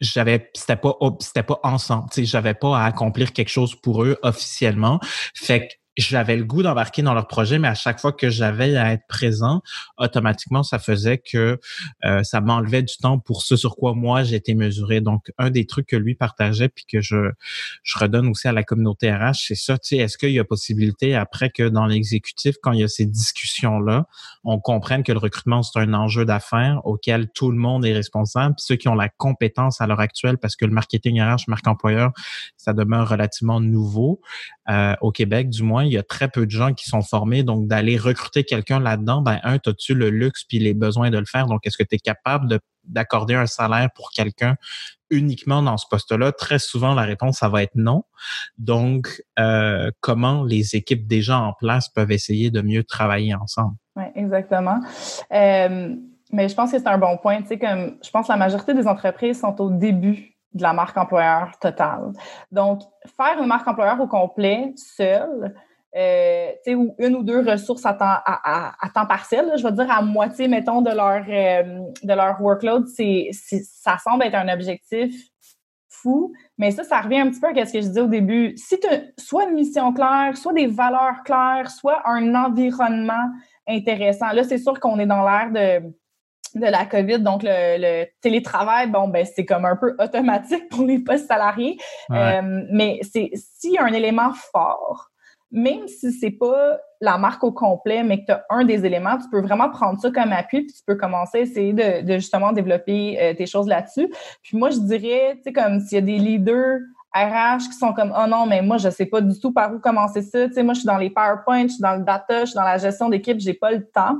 j'avais 0.00 0.50
c'était 0.54 0.76
pas 0.76 0.96
c'était 1.20 1.42
pas 1.42 1.60
ensemble 1.62 2.08
tu 2.10 2.22
sais 2.22 2.24
j'avais 2.26 2.54
pas 2.54 2.78
à 2.78 2.84
accomplir 2.86 3.32
quelque 3.32 3.48
chose 3.50 3.74
pour 3.74 4.04
eux 4.04 4.18
officiellement. 4.22 5.00
Fait 5.34 5.68
que 5.68 5.74
j'avais 5.96 6.36
le 6.36 6.44
goût 6.44 6.62
d'embarquer 6.62 7.02
dans 7.02 7.14
leur 7.14 7.26
projet, 7.26 7.58
mais 7.58 7.68
à 7.68 7.74
chaque 7.74 8.00
fois 8.00 8.12
que 8.12 8.30
j'avais 8.30 8.76
à 8.76 8.92
être 8.92 9.06
présent, 9.08 9.60
automatiquement, 9.98 10.62
ça 10.62 10.78
faisait 10.78 11.18
que 11.18 11.58
euh, 12.04 12.22
ça 12.22 12.40
m'enlevait 12.40 12.82
du 12.82 12.96
temps 12.96 13.18
pour 13.18 13.42
ce 13.42 13.56
sur 13.56 13.76
quoi 13.76 13.94
moi 13.94 14.22
j'étais 14.22 14.54
mesuré. 14.54 15.00
Donc, 15.00 15.30
un 15.38 15.50
des 15.50 15.66
trucs 15.66 15.86
que 15.86 15.96
lui 15.96 16.14
partageait, 16.14 16.68
puis 16.68 16.84
que 16.90 17.00
je, 17.00 17.30
je 17.82 17.98
redonne 17.98 18.28
aussi 18.28 18.48
à 18.48 18.52
la 18.52 18.62
communauté 18.62 19.12
RH, 19.12 19.46
c'est 19.48 19.54
ça, 19.54 19.78
tu 19.78 19.88
sais, 19.88 19.96
est-ce 19.96 20.16
qu'il 20.16 20.30
y 20.30 20.38
a 20.38 20.44
possibilité 20.44 21.14
après 21.14 21.50
que 21.50 21.68
dans 21.68 21.86
l'exécutif, 21.86 22.56
quand 22.62 22.72
il 22.72 22.80
y 22.80 22.84
a 22.84 22.88
ces 22.88 23.06
discussions-là, 23.06 24.06
on 24.44 24.58
comprenne 24.60 25.02
que 25.02 25.12
le 25.12 25.18
recrutement, 25.18 25.62
c'est 25.62 25.78
un 25.78 25.92
enjeu 25.94 26.24
d'affaires 26.24 26.80
auquel 26.84 27.28
tout 27.30 27.50
le 27.50 27.58
monde 27.58 27.84
est 27.84 27.92
responsable, 27.92 28.54
puis 28.56 28.64
ceux 28.64 28.76
qui 28.76 28.88
ont 28.88 28.94
la 28.94 29.08
compétence 29.08 29.80
à 29.80 29.86
l'heure 29.86 30.00
actuelle, 30.00 30.38
parce 30.38 30.56
que 30.56 30.64
le 30.64 30.72
marketing 30.72 31.20
RH, 31.20 31.48
marque 31.48 31.66
employeur, 31.66 32.12
ça 32.56 32.72
demeure 32.72 33.08
relativement 33.08 33.60
nouveau 33.60 34.20
euh, 34.68 34.94
au 35.00 35.10
Québec, 35.10 35.48
du 35.48 35.62
moins 35.62 35.84
il 35.90 35.94
y 35.94 35.98
a 35.98 36.02
très 36.02 36.28
peu 36.28 36.46
de 36.46 36.50
gens 36.50 36.72
qui 36.72 36.88
sont 36.88 37.02
formés. 37.02 37.42
Donc, 37.42 37.66
d'aller 37.66 37.96
recruter 37.96 38.44
quelqu'un 38.44 38.80
là-dedans, 38.80 39.22
ben, 39.22 39.38
un, 39.42 39.56
as-tu 39.56 39.94
le 39.94 40.10
luxe 40.10 40.44
puis 40.44 40.58
les 40.58 40.74
besoins 40.74 41.10
de 41.10 41.18
le 41.18 41.24
faire? 41.24 41.46
Donc, 41.46 41.66
est-ce 41.66 41.76
que 41.76 41.82
tu 41.82 41.96
es 41.96 41.98
capable 41.98 42.60
d'accorder 42.84 43.34
un 43.34 43.46
salaire 43.46 43.88
pour 43.94 44.10
quelqu'un 44.10 44.56
uniquement 45.10 45.62
dans 45.62 45.76
ce 45.76 45.86
poste-là? 45.90 46.32
Très 46.32 46.58
souvent, 46.58 46.94
la 46.94 47.02
réponse, 47.02 47.38
ça 47.38 47.48
va 47.48 47.62
être 47.62 47.74
non. 47.74 48.04
Donc, 48.58 49.22
euh, 49.38 49.90
comment 50.00 50.44
les 50.44 50.76
équipes 50.76 51.06
déjà 51.06 51.38
en 51.38 51.52
place 51.52 51.88
peuvent 51.88 52.12
essayer 52.12 52.50
de 52.50 52.62
mieux 52.62 52.84
travailler 52.84 53.34
ensemble? 53.34 53.76
Oui, 53.96 54.04
exactement. 54.14 54.80
Euh, 55.32 55.96
mais 56.32 56.48
je 56.48 56.54
pense 56.54 56.70
que 56.72 56.78
c'est 56.78 56.86
un 56.86 56.98
bon 56.98 57.16
point. 57.16 57.42
Tu 57.42 57.48
sais, 57.48 57.58
comme 57.58 57.96
je 58.02 58.10
pense 58.10 58.26
que 58.26 58.32
la 58.32 58.38
majorité 58.38 58.74
des 58.74 58.86
entreprises 58.86 59.40
sont 59.40 59.60
au 59.60 59.70
début 59.70 60.30
de 60.54 60.62
la 60.62 60.72
marque 60.72 60.96
employeur 60.96 61.58
totale. 61.60 62.12
Donc, 62.50 62.82
faire 63.16 63.40
une 63.40 63.46
marque 63.46 63.66
employeur 63.68 64.00
au 64.00 64.06
complet 64.06 64.72
seul, 64.76 65.54
euh, 65.96 66.52
ou 66.68 66.94
une 66.98 67.16
ou 67.16 67.22
deux 67.22 67.40
ressources 67.40 67.84
à 67.84 67.94
temps, 67.94 68.04
à, 68.04 68.74
à, 68.80 68.88
temps 68.90 69.06
partiel, 69.06 69.50
je 69.56 69.62
vais 69.62 69.72
dire 69.72 69.90
à 69.90 70.02
moitié, 70.02 70.46
mettons, 70.46 70.82
de 70.82 70.90
leur, 70.90 71.24
euh, 71.28 71.80
de 72.02 72.14
leur 72.14 72.40
workload, 72.40 72.86
c'est, 72.86 73.30
ça 73.32 73.98
semble 73.98 74.24
être 74.24 74.36
un 74.36 74.48
objectif 74.48 75.12
fou, 75.88 76.32
mais 76.56 76.70
ça, 76.70 76.84
ça 76.84 77.00
revient 77.00 77.20
un 77.20 77.30
petit 77.30 77.40
peu 77.40 77.48
à 77.48 77.66
ce 77.66 77.72
que 77.72 77.80
je 77.80 77.88
disais 77.88 78.00
au 78.00 78.06
début. 78.06 78.54
Si 78.56 78.78
tu 78.78 78.88
soit 79.18 79.48
une 79.48 79.54
mission 79.54 79.92
claire, 79.92 80.36
soit 80.36 80.52
des 80.52 80.66
valeurs 80.66 81.22
claires, 81.24 81.70
soit 81.70 82.08
un 82.08 82.34
environnement 82.34 83.28
intéressant, 83.68 84.30
là, 84.32 84.44
c'est 84.44 84.58
sûr 84.58 84.78
qu'on 84.80 84.98
est 84.98 85.06
dans 85.06 85.22
l'ère 85.22 85.50
de, 85.50 85.92
de 86.54 86.66
la 86.66 86.86
COVID, 86.86 87.20
donc 87.20 87.42
le, 87.44 88.06
télétravail, 88.20 88.88
bon, 88.88 89.08
ben 89.08 89.24
c'est 89.24 89.44
comme 89.44 89.64
un 89.64 89.76
peu 89.76 89.94
automatique 89.98 90.68
pour 90.70 90.84
les 90.86 90.98
postes 90.98 91.26
salariés. 91.26 91.78
Euh, 92.10 92.62
mais 92.70 93.00
c'est 93.02 93.30
s'il 93.34 93.72
y 93.72 93.78
a 93.78 93.84
un 93.84 93.92
élément 93.92 94.32
fort, 94.32 95.10
même 95.52 95.88
si 95.88 96.12
c'est 96.12 96.30
pas 96.30 96.78
la 97.00 97.18
marque 97.18 97.42
au 97.42 97.52
complet, 97.52 98.02
mais 98.02 98.20
que 98.20 98.26
tu 98.26 98.32
as 98.32 98.44
un 98.50 98.64
des 98.64 98.84
éléments, 98.84 99.18
tu 99.18 99.28
peux 99.30 99.40
vraiment 99.40 99.70
prendre 99.70 100.00
ça 100.00 100.10
comme 100.10 100.32
appui, 100.32 100.62
puis 100.62 100.72
tu 100.72 100.82
peux 100.86 100.96
commencer 100.96 101.38
à 101.38 101.40
essayer 101.40 101.72
de, 101.72 102.14
justement 102.14 102.52
développer 102.52 103.20
euh, 103.20 103.34
tes 103.34 103.46
choses 103.46 103.66
là-dessus. 103.66 104.08
Puis 104.42 104.56
moi, 104.56 104.70
je 104.70 104.78
dirais, 104.78 105.34
tu 105.36 105.44
sais, 105.44 105.52
comme 105.52 105.80
s'il 105.80 105.96
y 105.96 105.98
a 105.98 106.04
des 106.04 106.18
leaders 106.18 106.80
RH 107.14 107.70
qui 107.70 107.76
sont 107.76 107.92
comme 107.92 108.14
oh 108.16 108.26
non 108.28 108.46
mais 108.46 108.62
moi 108.62 108.78
je 108.78 108.88
sais 108.88 109.06
pas 109.06 109.20
du 109.20 109.38
tout 109.40 109.52
par 109.52 109.74
où 109.74 109.80
commencer 109.80 110.22
ça 110.22 110.46
tu 110.46 110.54
sais 110.54 110.62
moi 110.62 110.74
je 110.74 110.80
suis 110.80 110.86
dans 110.86 110.96
les 110.96 111.10
PowerPoint 111.10 111.64
je 111.64 111.72
suis 111.72 111.82
dans 111.82 111.96
le 111.96 112.04
data 112.04 112.42
je 112.42 112.50
suis 112.50 112.54
dans 112.54 112.62
la 112.62 112.78
gestion 112.78 113.08
d'équipe 113.08 113.40
j'ai 113.40 113.54
pas 113.54 113.72
le 113.72 113.84
temps 113.84 114.16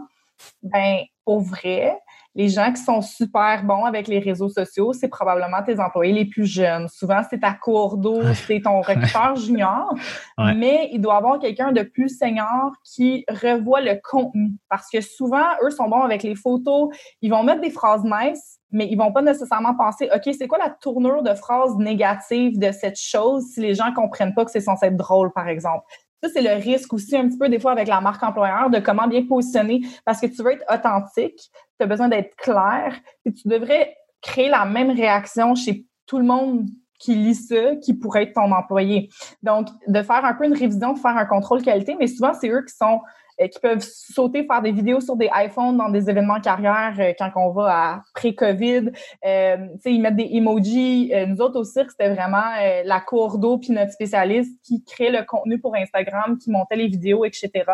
ben 0.60 0.98
pour 1.24 1.40
vrai 1.40 1.96
les 2.34 2.48
gens 2.48 2.72
qui 2.72 2.80
sont 2.80 3.02
super 3.02 3.64
bons 3.64 3.84
avec 3.84 4.06
les 4.06 4.20
réseaux 4.20 4.48
sociaux, 4.48 4.92
c'est 4.92 5.08
probablement 5.08 5.62
tes 5.64 5.80
employés 5.80 6.12
les 6.12 6.24
plus 6.24 6.46
jeunes. 6.46 6.88
Souvent, 6.88 7.22
c'est 7.28 7.40
ta 7.40 7.52
cour 7.52 7.96
d'eau, 7.96 8.22
c'est 8.46 8.60
ton 8.62 8.80
recruteur 8.80 9.34
junior, 9.36 9.94
mais 10.38 10.88
il 10.92 11.00
doit 11.00 11.14
y 11.14 11.16
avoir 11.16 11.38
quelqu'un 11.38 11.72
de 11.72 11.82
plus 11.82 12.16
senior 12.16 12.72
qui 12.84 13.24
revoit 13.28 13.80
le 13.80 14.00
contenu. 14.02 14.52
Parce 14.68 14.88
que 14.90 15.00
souvent, 15.00 15.46
eux 15.64 15.70
sont 15.70 15.88
bons 15.88 16.02
avec 16.02 16.22
les 16.22 16.36
photos, 16.36 16.88
ils 17.20 17.30
vont 17.30 17.42
mettre 17.42 17.60
des 17.60 17.70
phrases 17.70 18.04
nice, 18.04 18.58
mais 18.70 18.86
ils 18.88 18.96
vont 18.96 19.12
pas 19.12 19.22
nécessairement 19.22 19.74
penser, 19.74 20.08
OK, 20.14 20.32
c'est 20.38 20.46
quoi 20.46 20.58
la 20.58 20.70
tournure 20.70 21.22
de 21.22 21.34
phrase 21.34 21.76
négative 21.76 22.58
de 22.58 22.70
cette 22.70 22.98
chose 22.98 23.44
si 23.52 23.60
les 23.60 23.74
gens 23.74 23.92
comprennent 23.92 24.34
pas 24.34 24.44
que 24.44 24.50
c'est 24.50 24.60
censé 24.60 24.86
être 24.86 24.96
drôle, 24.96 25.32
par 25.32 25.48
exemple. 25.48 25.84
Ça, 26.22 26.28
c'est 26.32 26.42
le 26.42 26.62
risque 26.62 26.92
aussi 26.92 27.16
un 27.16 27.28
petit 27.28 27.38
peu 27.38 27.48
des 27.48 27.58
fois 27.58 27.72
avec 27.72 27.88
la 27.88 28.00
marque 28.00 28.22
employeur 28.22 28.68
de 28.68 28.78
comment 28.78 29.06
bien 29.06 29.24
positionner 29.24 29.80
parce 30.04 30.20
que 30.20 30.26
tu 30.26 30.42
veux 30.42 30.52
être 30.52 30.64
authentique, 30.72 31.50
tu 31.78 31.84
as 31.84 31.86
besoin 31.86 32.08
d'être 32.08 32.36
clair 32.36 32.94
et 33.24 33.32
tu 33.32 33.48
devrais 33.48 33.96
créer 34.20 34.50
la 34.50 34.66
même 34.66 34.90
réaction 34.90 35.54
chez 35.54 35.86
tout 36.06 36.18
le 36.18 36.24
monde 36.24 36.66
qui 36.98 37.14
lit 37.14 37.34
ça, 37.34 37.76
qui 37.76 37.94
pourrait 37.94 38.24
être 38.24 38.34
ton 38.34 38.52
employé. 38.52 39.08
Donc, 39.42 39.68
de 39.88 40.02
faire 40.02 40.24
un 40.24 40.34
peu 40.34 40.44
une 40.44 40.52
révision, 40.52 40.92
de 40.92 40.98
faire 40.98 41.16
un 41.16 41.24
contrôle 41.24 41.62
qualité, 41.62 41.96
mais 41.98 42.06
souvent, 42.06 42.34
c'est 42.34 42.50
eux 42.50 42.62
qui 42.62 42.74
sont 42.74 43.00
qui 43.48 43.58
peuvent 43.60 43.80
sauter, 43.80 44.44
faire 44.44 44.62
des 44.62 44.72
vidéos 44.72 45.00
sur 45.00 45.16
des 45.16 45.30
iPhones 45.34 45.76
dans 45.76 45.88
des 45.88 46.10
événements 46.10 46.40
carrière 46.40 46.94
euh, 46.98 47.12
quand 47.18 47.30
on 47.36 47.50
va 47.50 47.92
à 47.92 48.02
pré-COVID. 48.14 48.92
Euh, 49.24 49.56
ils 49.84 50.00
mettent 50.00 50.16
des 50.16 50.28
emojis. 50.32 51.12
Euh, 51.14 51.26
nous 51.26 51.40
autres 51.40 51.58
au 51.60 51.64
cirque, 51.64 51.90
c'était 51.90 52.12
vraiment 52.12 52.42
la 52.84 53.00
cour 53.00 53.38
d'eau 53.38 53.58
puis 53.58 53.72
notre 53.72 53.92
spécialiste 53.92 54.60
qui 54.62 54.84
crée 54.84 55.10
le 55.10 55.24
contenu 55.24 55.58
pour 55.58 55.74
Instagram, 55.74 56.38
qui 56.38 56.50
montait 56.50 56.76
les 56.76 56.88
vidéos, 56.88 57.24
etc. 57.24 57.64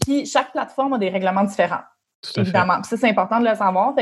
puis 0.00 0.26
chaque 0.26 0.52
plateforme 0.52 0.94
a 0.94 0.98
des 0.98 1.08
règlements 1.08 1.44
différents. 1.44 1.82
Évidemment. 2.36 2.82
ça, 2.82 2.96
c'est 2.96 3.08
important 3.08 3.40
de 3.40 3.48
le 3.48 3.54
savoir. 3.54 3.94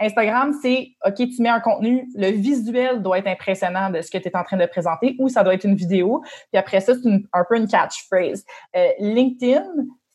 Instagram, 0.00 0.54
c'est 0.62 0.88
OK, 1.04 1.14
tu 1.16 1.42
mets 1.42 1.48
un 1.48 1.60
contenu, 1.60 2.08
le 2.14 2.30
visuel 2.30 3.02
doit 3.02 3.18
être 3.18 3.28
impressionnant 3.28 3.90
de 3.90 4.00
ce 4.00 4.10
que 4.10 4.18
tu 4.18 4.28
es 4.28 4.36
en 4.36 4.44
train 4.44 4.56
de 4.56 4.66
présenter 4.66 5.16
ou 5.18 5.28
ça 5.28 5.42
doit 5.42 5.54
être 5.54 5.64
une 5.64 5.76
vidéo. 5.76 6.22
Puis 6.52 6.58
après 6.58 6.80
ça, 6.80 6.94
c'est 6.94 7.08
un 7.32 7.44
peu 7.48 7.56
une 7.56 7.68
catchphrase. 7.68 8.44
Euh, 8.76 8.88
LinkedIn, 8.98 9.64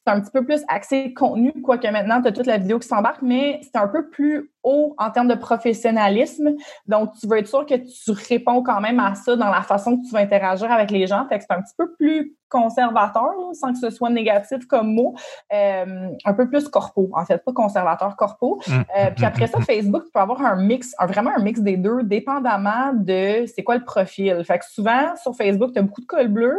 c'est 0.05 0.13
un 0.13 0.19
petit 0.19 0.31
peu 0.31 0.43
plus 0.43 0.61
axé 0.67 1.13
contenu, 1.13 1.53
quoique 1.61 1.87
maintenant, 1.87 2.21
tu 2.21 2.27
as 2.27 2.31
toute 2.31 2.47
la 2.47 2.57
vidéo 2.57 2.79
qui 2.79 2.87
s'embarque, 2.87 3.21
mais 3.21 3.59
c'est 3.61 3.77
un 3.77 3.87
peu 3.87 4.09
plus 4.09 4.51
haut 4.63 4.95
en 4.97 5.11
termes 5.11 5.27
de 5.27 5.35
professionnalisme. 5.35 6.55
Donc, 6.87 7.11
tu 7.19 7.27
veux 7.27 7.37
être 7.37 7.47
sûr 7.47 7.65
que 7.65 7.75
tu 7.75 8.11
réponds 8.29 8.63
quand 8.63 8.81
même 8.81 8.99
à 8.99 9.15
ça 9.15 9.35
dans 9.35 9.49
la 9.49 9.61
façon 9.61 9.97
que 9.97 10.07
tu 10.07 10.13
vas 10.13 10.19
interagir 10.19 10.71
avec 10.71 10.91
les 10.91 11.07
gens. 11.07 11.25
Fait 11.27 11.39
que 11.39 11.45
c'est 11.47 11.55
un 11.55 11.61
petit 11.61 11.75
peu 11.77 11.93
plus 11.93 12.35
conservateur, 12.51 13.33
sans 13.53 13.71
que 13.71 13.79
ce 13.79 13.89
soit 13.89 14.09
négatif 14.09 14.67
comme 14.67 14.93
mot, 14.93 15.15
euh, 15.53 16.09
un 16.25 16.33
peu 16.33 16.49
plus 16.49 16.67
corpo, 16.67 17.09
en 17.13 17.25
fait, 17.25 17.43
pas 17.43 17.53
conservateur, 17.53 18.15
corpo. 18.17 18.61
Euh, 18.69 19.09
puis 19.15 19.25
après 19.25 19.47
ça, 19.47 19.59
Facebook, 19.61 20.03
tu 20.03 20.11
peux 20.11 20.19
avoir 20.19 20.41
un 20.45 20.57
mix, 20.57 20.93
vraiment 21.07 21.31
un 21.35 21.41
mix 21.41 21.61
des 21.61 21.77
deux, 21.77 22.03
dépendamment 22.03 22.91
de 22.93 23.45
c'est 23.47 23.63
quoi 23.63 23.77
le 23.77 23.85
profil. 23.85 24.43
Fait 24.43 24.59
que 24.59 24.65
souvent, 24.65 25.15
sur 25.15 25.33
Facebook, 25.35 25.71
tu 25.71 25.79
as 25.79 25.81
beaucoup 25.81 26.01
de 26.01 26.05
col 26.05 26.27
bleu, 26.27 26.55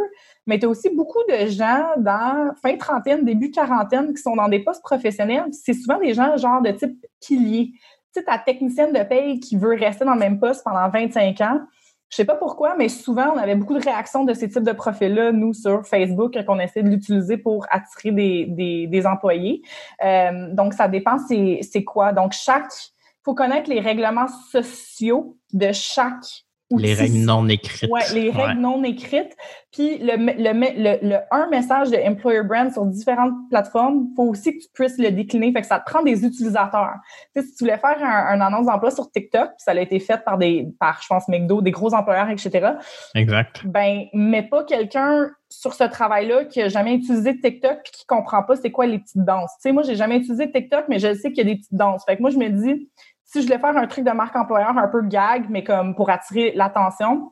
mais 0.47 0.57
tu 0.57 0.65
as 0.65 0.69
aussi 0.69 0.89
beaucoup 0.89 1.21
de 1.29 1.47
gens 1.47 1.85
dans 1.97 2.53
fin 2.61 2.75
trentaine, 2.75 3.23
début 3.23 3.51
quarantaine 3.51 4.13
qui 4.13 4.21
sont 4.21 4.35
dans 4.35 4.49
des 4.49 4.59
postes 4.59 4.81
professionnels. 4.81 5.45
C'est 5.51 5.73
souvent 5.73 5.99
des 5.99 6.15
gens 6.15 6.35
genre 6.37 6.61
de 6.61 6.71
type 6.71 7.05
pilier. 7.25 7.71
Sais, 8.13 8.23
ta 8.23 8.37
technicienne 8.37 8.93
de 8.93 9.03
paye 9.03 9.39
qui 9.39 9.57
veut 9.57 9.75
rester 9.75 10.05
dans 10.05 10.13
le 10.13 10.19
même 10.19 10.39
poste 10.39 10.63
pendant 10.63 10.87
25 10.87 11.41
ans. 11.41 11.61
Je 12.09 12.17
sais 12.17 12.25
pas 12.25 12.35
pourquoi, 12.35 12.75
mais 12.77 12.89
souvent, 12.89 13.33
on 13.33 13.37
avait 13.37 13.55
beaucoup 13.55 13.73
de 13.73 13.83
réactions 13.83 14.23
de 14.23 14.35
ces 14.35 14.47
types 14.47 14.61
de 14.61 14.71
profils-là, 14.71 15.31
nous, 15.31 15.53
sur 15.53 15.83
Facebook, 15.87 16.37
qu'on 16.45 16.59
essaie 16.59 16.83
de 16.83 16.89
l'utiliser 16.89 17.37
pour 17.37 17.65
attirer 17.71 18.11
des, 18.11 18.85
des, 18.87 19.07
employés. 19.07 19.63
Euh, 20.03 20.53
donc, 20.53 20.75
ça 20.75 20.87
dépend 20.87 21.17
c'est 21.17 21.83
quoi. 21.83 22.13
Donc, 22.13 22.33
chaque... 22.33 22.71
Il 22.71 23.23
faut 23.25 23.33
connaître 23.33 23.67
les 23.67 23.79
règlements 23.79 24.27
sociaux 24.27 25.37
de 25.53 25.71
chaque 25.71 26.45
les 26.77 26.93
règles 26.93 27.17
non 27.19 27.47
écrites. 27.47 27.89
Oui, 27.91 28.01
les 28.13 28.29
règles 28.29 28.59
non 28.59 28.83
écrites. 28.83 29.35
Puis 29.71 29.97
le, 29.97 30.17
le, 30.17 31.09
le, 31.09 31.17
un 31.31 31.49
message 31.49 31.89
de 31.89 31.97
employer 31.97 32.43
brand 32.43 32.71
sur 32.71 32.85
différentes 32.85 33.33
plateformes, 33.49 34.07
il 34.11 34.15
faut 34.15 34.23
aussi 34.23 34.57
que 34.57 34.63
tu 34.63 34.69
puisses 34.73 34.99
le 34.99 35.09
décliner. 35.09 35.51
Fait 35.51 35.61
que 35.61 35.67
ça 35.67 35.79
te 35.79 35.89
prend 35.89 36.03
des 36.03 36.23
utilisateurs. 36.23 36.93
Tu 37.35 37.41
sais, 37.41 37.47
si 37.47 37.55
tu 37.55 37.63
voulais 37.63 37.79
faire 37.79 37.97
un, 38.03 38.39
annonce 38.39 38.67
d'emploi 38.67 38.91
sur 38.91 39.09
TikTok, 39.09 39.49
puis 39.49 39.57
ça 39.57 39.71
a 39.71 39.79
été 39.79 39.99
fait 39.99 40.23
par 40.23 40.37
des, 40.37 40.67
par, 40.79 41.01
je 41.01 41.07
pense, 41.07 41.27
McDo, 41.27 41.61
des 41.61 41.71
gros 41.71 41.93
employeurs, 41.93 42.29
etc. 42.29 42.73
Exact. 43.15 43.65
Ben, 43.65 44.05
mets 44.13 44.43
pas 44.43 44.63
quelqu'un 44.63 45.31
sur 45.49 45.73
ce 45.73 45.83
travail-là 45.83 46.45
qui 46.45 46.61
a 46.61 46.69
jamais 46.69 46.95
utilisé 46.95 47.39
TikTok 47.39 47.81
puis 47.83 47.91
qui 47.91 48.05
comprend 48.05 48.43
pas 48.43 48.55
c'est 48.55 48.71
quoi 48.71 48.85
les 48.85 48.99
petites 48.99 49.23
danses. 49.23 49.51
Tu 49.55 49.69
sais, 49.69 49.71
moi, 49.71 49.83
j'ai 49.83 49.95
jamais 49.95 50.17
utilisé 50.17 50.51
TikTok, 50.51 50.85
mais 50.87 50.99
je 50.99 51.13
sais 51.13 51.31
qu'il 51.31 51.47
y 51.47 51.51
a 51.51 51.53
des 51.53 51.57
petites 51.57 51.75
danses. 51.75 52.03
Fait 52.05 52.15
que 52.15 52.21
moi, 52.21 52.31
je 52.31 52.37
me 52.37 52.49
dis, 52.49 52.89
si 53.33 53.41
je 53.41 53.47
voulais 53.47 53.57
faire 53.57 53.75
un 53.75 53.87
truc 53.87 54.05
de 54.05 54.11
marque 54.11 54.35
employeur 54.35 54.77
un 54.77 54.87
peu 54.87 55.01
gag, 55.01 55.47
mais 55.49 55.63
comme 55.63 55.95
pour 55.95 56.11
attirer 56.11 56.53
l'attention, 56.53 57.31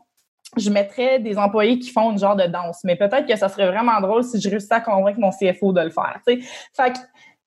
je 0.57 0.71
mettrais 0.71 1.19
des 1.19 1.37
employés 1.37 1.77
qui 1.77 1.91
font 1.91 2.11
une 2.11 2.17
genre 2.17 2.35
de 2.35 2.47
danse. 2.47 2.79
Mais 2.83 2.95
peut-être 2.95 3.27
que 3.27 3.35
ça 3.35 3.49
serait 3.49 3.67
vraiment 3.67 4.01
drôle 4.01 4.23
si 4.23 4.41
je 4.41 4.49
réussissais 4.49 4.73
à 4.73 4.81
convaincre 4.81 5.19
mon 5.19 5.29
CFO 5.29 5.73
de 5.73 5.81
le 5.81 5.91
faire. 5.91 6.19
Fait 6.25 6.39
que 6.91 6.97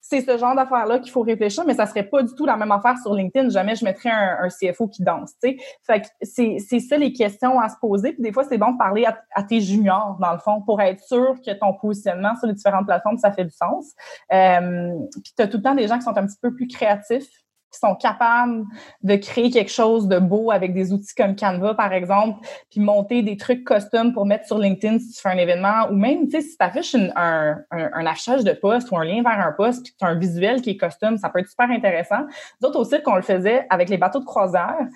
c'est 0.01 0.21
ce 0.21 0.39
genre 0.39 0.55
d'affaires-là 0.55 1.01
qu'il 1.01 1.11
faut 1.11 1.23
réfléchir, 1.23 1.65
mais 1.67 1.75
ça 1.75 1.87
serait 1.87 2.05
pas 2.05 2.23
du 2.23 2.33
tout 2.37 2.47
la 2.47 2.57
même 2.57 2.71
affaire 2.71 2.97
sur 3.03 3.13
LinkedIn. 3.13 3.49
Jamais 3.49 3.75
je 3.75 3.85
mettrais 3.85 4.11
un, 4.11 4.49
CFO 4.49 4.87
qui 4.87 5.03
danse. 5.03 5.33
Fait 5.41 6.03
que 6.03 6.07
c'est, 6.23 6.61
ça 6.79 6.97
les 6.97 7.13
questions 7.13 7.59
à 7.59 7.69
se 7.69 7.77
poser. 7.81 8.13
Puis 8.13 8.23
des 8.23 8.33
fois, 8.33 8.45
c'est 8.45 8.59
bon 8.59 8.71
de 8.73 8.79
parler 8.79 9.05
à, 9.05 9.43
tes 9.43 9.61
juniors, 9.61 10.17
dans 10.21 10.33
le 10.33 10.39
fond, 10.39 10.63
pour 10.63 10.81
être 10.81 11.03
sûr 11.03 11.35
que 11.45 11.51
ton 11.55 11.73
positionnement 11.73 12.37
sur 12.37 12.47
les 12.47 12.55
différentes 12.55 12.87
plateformes, 12.87 13.19
ça 13.19 13.33
fait 13.33 13.45
du 13.45 13.51
sens. 13.51 13.95
Euh, 14.33 14.93
puis 15.25 15.33
tu 15.37 15.43
as 15.43 15.49
tout 15.49 15.57
le 15.57 15.63
temps 15.65 15.75
des 15.75 15.89
gens 15.89 15.97
qui 15.97 16.05
sont 16.05 16.17
un 16.17 16.27
petit 16.27 16.39
peu 16.41 16.55
plus 16.55 16.69
créatifs 16.69 17.44
qui 17.75 17.81
sont 17.81 17.97
capables 17.97 18.65
de 19.03 19.17
créer 19.17 19.51
quelque 19.51 19.71
chose 19.71 20.07
de 20.07 20.19
beau 20.19 20.51
avec 20.51 20.73
des 20.73 20.93
outils 20.93 21.15
comme 21.15 21.35
Canva, 21.35 21.75
par 21.75 21.93
exemple, 21.93 22.47
puis 22.71 22.81
monter 22.81 23.23
des 23.23 23.37
trucs 23.37 23.65
custom 23.65 24.13
pour 24.13 24.27
mettre 24.27 24.47
sur 24.47 24.59
LinkedIn 24.59 24.99
si 25.01 25.13
tu 25.13 25.21
fais 25.21 25.31
un 25.31 25.39
événement, 25.39 25.89
ou 25.91 25.95
même, 25.95 26.31
si 26.31 26.57
tu 26.57 26.57
affiches 26.61 26.95
un, 26.95 27.57
un, 27.71 28.07
affichage 28.07 28.45
de 28.45 28.53
poste 28.53 28.91
ou 28.93 28.97
un 28.97 29.05
lien 29.05 29.23
vers 29.23 29.41
un 29.41 29.53
poste, 29.53 29.83
puis 29.83 29.95
tu 29.99 30.05
as 30.05 30.09
un 30.09 30.15
visuel 30.15 30.63
qui 30.63 30.71
est 30.71 30.77
custom, 30.77 31.19
ça 31.19 31.29
peut 31.29 31.41
être 31.41 31.51
super 31.51 31.71
intéressant. 31.71 32.27
D'autres 32.61 32.79
aussi 32.79 33.03
qu'on 33.03 33.17
le 33.17 33.23
faisait 33.23 33.67
avec 33.71 33.89
les 33.89 33.99
bateaux 33.99 34.21
de 34.21 34.25
croisière, 34.25 34.87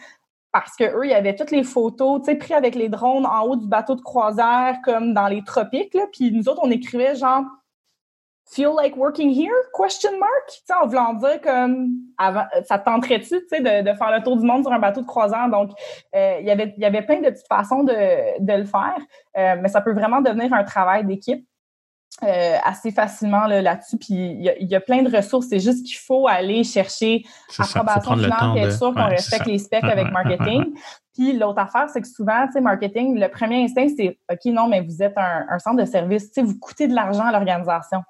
parce 0.52 0.76
que 0.76 0.84
eux, 0.84 1.04
il 1.04 1.10
y 1.10 1.14
avait 1.14 1.34
toutes 1.34 1.50
les 1.50 1.64
photos, 1.64 2.20
tu 2.20 2.26
sais, 2.26 2.36
prises 2.36 2.56
avec 2.56 2.74
les 2.74 2.88
drones 2.88 3.26
en 3.26 3.42
haut 3.42 3.56
du 3.56 3.66
bateau 3.66 3.96
de 3.96 4.00
croisière, 4.00 4.78
comme 4.84 5.12
dans 5.12 5.28
les 5.28 5.42
tropiques, 5.42 5.94
là, 5.94 6.06
puis 6.12 6.30
nous 6.32 6.48
autres, 6.48 6.60
on 6.62 6.70
écrivait 6.70 7.16
genre 7.16 7.44
feel 8.50 8.74
like 8.74 8.96
working 8.96 9.30
here? 9.30 9.54
Question 9.74 10.18
mark? 10.18 10.48
Tu 10.48 10.60
sais, 10.64 10.74
en 10.74 10.86
voulant 10.86 11.14
dire 11.14 11.40
comme 11.40 11.90
avant, 12.16 12.44
ça 12.64 12.78
tenterait-tu, 12.78 13.28
tu 13.28 13.48
sais, 13.48 13.60
de, 13.60 13.90
de, 13.90 13.96
faire 13.96 14.10
le 14.10 14.22
tour 14.22 14.36
du 14.36 14.46
monde 14.46 14.64
sur 14.64 14.72
un 14.72 14.78
bateau 14.78 15.02
de 15.02 15.06
croisière? 15.06 15.48
Donc, 15.48 15.70
euh, 16.14 16.40
y 16.40 16.50
il 16.50 16.74
y 16.78 16.84
avait 16.84 17.02
plein 17.02 17.20
de 17.20 17.30
petites 17.30 17.48
façons 17.48 17.84
de, 17.84 17.92
de 18.40 18.52
le 18.52 18.64
faire, 18.64 18.98
euh, 19.36 19.56
mais 19.60 19.68
ça 19.68 19.80
peut 19.80 19.92
vraiment 19.92 20.20
devenir 20.20 20.52
un 20.52 20.64
travail 20.64 21.04
d'équipe. 21.04 21.44
Euh, 22.24 22.56
assez 22.64 22.90
facilement 22.90 23.46
là-dessus. 23.46 23.96
puis 23.96 24.14
il 24.14 24.56
y, 24.60 24.64
y, 24.64 24.74
a 24.74 24.80
plein 24.80 25.02
de 25.02 25.16
ressources. 25.16 25.46
C'est 25.50 25.60
juste 25.60 25.86
qu'il 25.86 25.98
faut 25.98 26.26
aller 26.26 26.64
chercher 26.64 27.22
approbation 27.56 28.16
finale 28.16 28.56
et 28.56 28.60
être 28.62 28.76
sûr 28.76 28.92
qu'on 28.92 29.06
respecte 29.06 29.46
les 29.46 29.58
specs 29.58 29.84
avec 29.84 30.10
marketing. 30.10 30.74
Puis 31.14 31.34
l'autre 31.34 31.60
affaire, 31.60 31.88
c'est 31.88 32.00
que 32.00 32.08
souvent, 32.08 32.46
tu 32.46 32.54
sais, 32.54 32.60
marketing, 32.60 33.20
le 33.20 33.28
premier 33.28 33.62
instinct, 33.62 33.86
c'est 33.96 34.18
OK, 34.32 34.44
non, 34.46 34.66
mais 34.66 34.80
vous 34.80 35.00
êtes 35.00 35.16
un, 35.16 35.46
un 35.48 35.58
centre 35.60 35.76
de 35.76 35.84
service, 35.84 36.32
tu 36.32 36.40
sais, 36.40 36.42
vous 36.42 36.58
coûtez 36.58 36.88
de 36.88 36.94
l'argent 36.94 37.24
à 37.24 37.30
l'organisation. 37.30 38.02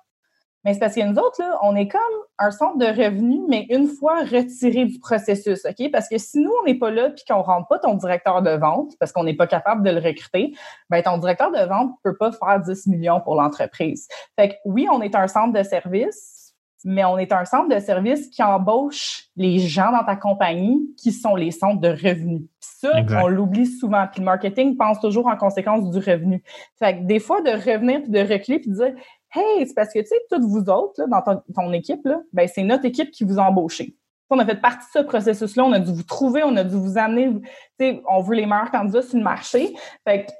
Mais 0.65 0.75
c'est 0.75 0.81
parce 0.81 0.95
que 0.95 1.03
nous 1.03 1.19
autres, 1.19 1.41
là, 1.41 1.59
on 1.63 1.77
est 1.77 1.89
comme 1.89 2.01
un 2.39 2.51
centre 2.51 2.79
de 2.79 2.87
revenus, 2.87 3.43
mais 3.49 3.67
une 3.71 3.87
fois 3.87 4.21
retiré 4.21 4.85
du 4.85 4.99
processus, 4.99 5.65
OK? 5.65 5.91
Parce 5.93 6.09
que 6.09 6.19
si 6.19 6.41
nous, 6.41 6.51
on 6.63 6.67
n'est 6.67 6.79
pas 6.79 6.91
là 6.91 7.11
puis 7.11 7.25
qu'on 7.29 7.39
ne 7.39 7.43
rentre 7.43 7.69
pas 7.69 7.79
ton 7.79 7.95
directeur 7.95 8.43
de 8.43 8.51
vente 8.51 8.93
parce 8.99 9.13
qu'on 9.13 9.25
n'est 9.25 9.37
pas 9.37 9.47
capable 9.47 9.83
de 9.83 9.91
le 9.91 10.01
recruter, 10.01 10.55
ben 10.91 11.03
ton 11.03 11.19
directeur 11.19 11.51
de 11.53 11.61
vente 11.61 11.91
ne 11.91 12.11
peut 12.11 12.17
pas 12.17 12.33
faire 12.33 12.61
10 12.61 12.87
millions 12.89 13.21
pour 13.21 13.37
l'entreprise. 13.37 14.09
Fait 14.37 14.51
que 14.51 14.55
oui, 14.65 14.87
on 14.91 15.01
est 15.01 15.15
un 15.15 15.29
centre 15.29 15.53
de 15.53 15.63
service, 15.63 16.39
mais 16.85 17.05
on 17.05 17.19
est 17.19 17.33
un 17.33 17.45
centre 17.45 17.75
de 17.75 17.81
service 17.81 18.29
qui 18.29 18.43
embauche 18.43 19.25
les 19.37 19.59
gens 19.59 19.91
dans 19.91 20.05
ta 20.05 20.17
compagnie 20.17 20.95
qui 20.97 21.13
sont 21.13 21.35
les 21.35 21.51
centres 21.51 21.81
de 21.81 21.89
revenus. 21.89 22.43
ça, 22.61 22.93
on 23.23 23.27
l'oublie 23.27 23.67
souvent. 23.67 24.07
Puis 24.11 24.21
le 24.21 24.27
marketing 24.27 24.77
pense 24.77 25.01
toujours 25.01 25.27
en 25.27 25.37
conséquence 25.37 25.91
du 25.91 25.99
revenu. 25.99 26.43
Fait 26.79 26.99
que 26.99 27.05
des 27.05 27.19
fois, 27.19 27.41
de 27.43 27.51
revenir 27.51 28.03
puis 28.03 28.11
de 28.11 28.21
reculer 28.21 28.61
puis 28.61 28.71
de 28.71 28.77
dire 28.77 28.95
Hey, 29.35 29.67
c'est 29.67 29.75
parce 29.75 29.93
que, 29.93 29.99
tu 29.99 30.07
sais, 30.07 30.21
toutes 30.31 30.45
vous 30.45 30.71
autres, 30.71 31.07
dans 31.07 31.43
ton, 31.55 31.73
équipe, 31.73 32.05
là, 32.07 32.23
ben, 32.33 32.49
c'est 32.49 32.63
notre 32.63 32.87
équipe 32.87 33.11
qui 33.11 33.25
vous 33.25 33.39
a 33.39 33.43
embauché. 33.43 33.97
On 34.31 34.39
a 34.39 34.47
fait 34.47 34.61
partie 34.61 34.87
de 34.95 35.01
ce 35.01 35.05
processus-là, 35.07 35.65
on 35.65 35.73
a 35.73 35.79
dû 35.79 35.93
vous 35.93 36.03
trouver, 36.03 36.43
on 36.45 36.57
a 36.57 36.65
dû 36.65 36.77
vous 36.77 36.99
amener, 36.99 37.31
tu 37.33 37.41
sais, 37.79 38.03
on 38.09 38.21
veut 38.21 38.37
les 38.37 38.47
meilleurs 38.47 38.71
candidats 38.71 39.03
sur 39.03 39.17
le 39.19 39.25
marché. 39.25 39.75
Fait 40.07 40.25
que, 40.25 40.31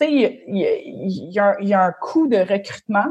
tu 0.00 0.06
sais, 0.06 0.44
il 0.46 1.30
y, 1.30 1.38
a, 1.38 1.84
un 1.84 1.92
coût 1.92 2.26
de 2.26 2.38
recrutement. 2.38 3.06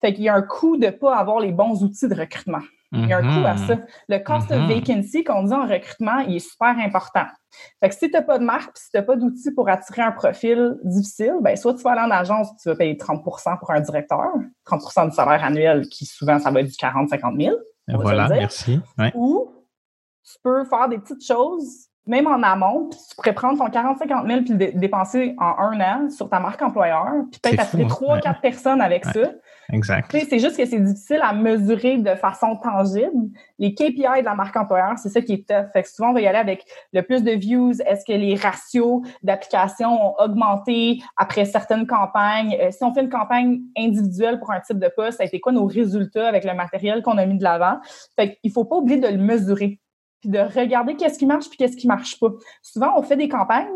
Fait 0.00 0.14
qu'il 0.14 0.24
y 0.24 0.28
a 0.28 0.34
un 0.34 0.42
coût 0.42 0.76
de 0.76 0.86
ne 0.86 0.90
pas 0.90 1.16
avoir 1.16 1.40
les 1.40 1.52
bons 1.52 1.82
outils 1.82 2.08
de 2.08 2.14
recrutement. 2.14 2.62
Il 2.92 3.06
y 3.06 3.12
a 3.12 3.18
un 3.18 3.22
coût 3.22 3.46
à 3.46 3.56
ça. 3.56 3.76
Le 4.08 4.18
cost 4.18 4.50
of 4.50 4.58
mm-hmm. 4.58 4.74
vacancy 4.74 5.24
qu'on 5.24 5.42
dit 5.42 5.52
en 5.52 5.66
recrutement, 5.66 6.20
il 6.20 6.36
est 6.36 6.50
super 6.50 6.74
important. 6.78 7.26
Fait 7.80 7.88
que 7.88 7.94
si 7.94 8.06
tu 8.06 8.12
n'as 8.12 8.22
pas 8.22 8.38
de 8.38 8.44
marque 8.44 8.76
si 8.76 8.90
tu 8.90 8.96
n'as 8.96 9.02
pas 9.02 9.16
d'outils 9.16 9.52
pour 9.52 9.68
attirer 9.68 10.02
un 10.02 10.12
profil 10.12 10.76
difficile, 10.84 11.36
ben 11.40 11.56
soit 11.56 11.74
tu 11.74 11.82
vas 11.82 11.92
aller 11.92 12.00
en 12.00 12.10
agence 12.10 12.48
tu 12.62 12.68
vas 12.68 12.76
payer 12.76 12.94
30% 12.94 13.58
pour 13.58 13.70
un 13.70 13.80
directeur, 13.80 14.32
30% 14.66 15.10
du 15.10 15.14
salaire 15.14 15.44
annuel 15.44 15.88
qui 15.88 16.06
souvent 16.06 16.38
ça 16.38 16.50
va 16.50 16.60
être 16.60 16.68
du 16.68 16.74
40-50 16.74 17.42
000. 17.42 17.56
Voilà, 17.88 18.28
merci. 18.28 18.80
Ou 19.14 19.52
tu 20.24 20.38
peux 20.42 20.64
faire 20.64 20.88
des 20.88 20.98
petites 20.98 21.26
choses, 21.26 21.88
même 22.06 22.26
en 22.26 22.42
amont, 22.42 22.88
puis 22.90 22.98
tu 23.08 23.16
pourrais 23.16 23.34
prendre 23.34 23.58
ton 23.58 23.68
40-50 23.68 24.26
000 24.26 24.40
puis 24.42 24.54
le 24.54 24.78
dépenser 24.78 25.34
en 25.38 25.58
un 25.58 25.80
an 25.80 26.10
sur 26.10 26.28
ta 26.28 26.40
marque 26.40 26.60
employeur, 26.60 27.12
puis 27.30 27.40
peut-être 27.40 27.60
attirer 27.60 27.84
hein? 27.84 27.88
trois, 27.88 28.18
quatre 28.18 28.40
personnes 28.40 28.80
avec 28.80 29.04
ça 29.06 29.30
Exact. 29.70 30.10
C'est 30.10 30.38
juste 30.38 30.56
que 30.56 30.64
c'est 30.64 30.80
difficile 30.80 31.20
à 31.22 31.34
mesurer 31.34 31.98
de 31.98 32.14
façon 32.14 32.56
tangible. 32.56 33.28
Les 33.58 33.74
KPI 33.74 34.20
de 34.20 34.24
la 34.24 34.34
marque 34.34 34.56
employeur, 34.56 34.94
c'est 34.96 35.10
ça 35.10 35.20
qui 35.20 35.34
est 35.34 35.48
tough. 35.48 35.70
Fait 35.74 35.82
que 35.82 35.90
souvent, 35.90 36.10
on 36.10 36.14
va 36.14 36.22
y 36.22 36.26
aller 36.26 36.38
avec 36.38 36.64
le 36.94 37.02
plus 37.02 37.22
de 37.22 37.32
views. 37.32 37.74
Est-ce 37.82 38.04
que 38.06 38.16
les 38.16 38.34
ratios 38.34 39.02
d'application 39.22 39.90
ont 39.90 40.14
augmenté 40.18 41.02
après 41.18 41.44
certaines 41.44 41.86
campagnes? 41.86 42.56
Euh, 42.60 42.70
si 42.70 42.82
on 42.82 42.94
fait 42.94 43.02
une 43.02 43.10
campagne 43.10 43.60
individuelle 43.76 44.38
pour 44.38 44.52
un 44.52 44.60
type 44.60 44.78
de 44.78 44.90
poste, 44.94 45.18
ça 45.18 45.24
a 45.24 45.26
été 45.26 45.38
quoi 45.38 45.52
nos 45.52 45.66
résultats 45.66 46.26
avec 46.26 46.44
le 46.44 46.54
matériel 46.54 47.02
qu'on 47.02 47.18
a 47.18 47.26
mis 47.26 47.36
de 47.36 47.44
l'avant? 47.44 47.78
Fait 48.16 48.36
qu'il 48.36 48.50
faut 48.50 48.64
pas 48.64 48.76
oublier 48.76 48.98
de 48.98 49.08
le 49.08 49.18
mesurer 49.18 49.80
puis 50.20 50.30
de 50.30 50.38
regarder 50.38 50.96
qu'est-ce 50.96 51.18
qui 51.18 51.26
marche 51.26 51.48
puis 51.48 51.58
qu'est-ce 51.58 51.76
qui 51.76 51.86
marche 51.86 52.18
pas. 52.18 52.30
Souvent, 52.62 52.94
on 52.96 53.02
fait 53.02 53.16
des 53.16 53.28
campagnes, 53.28 53.66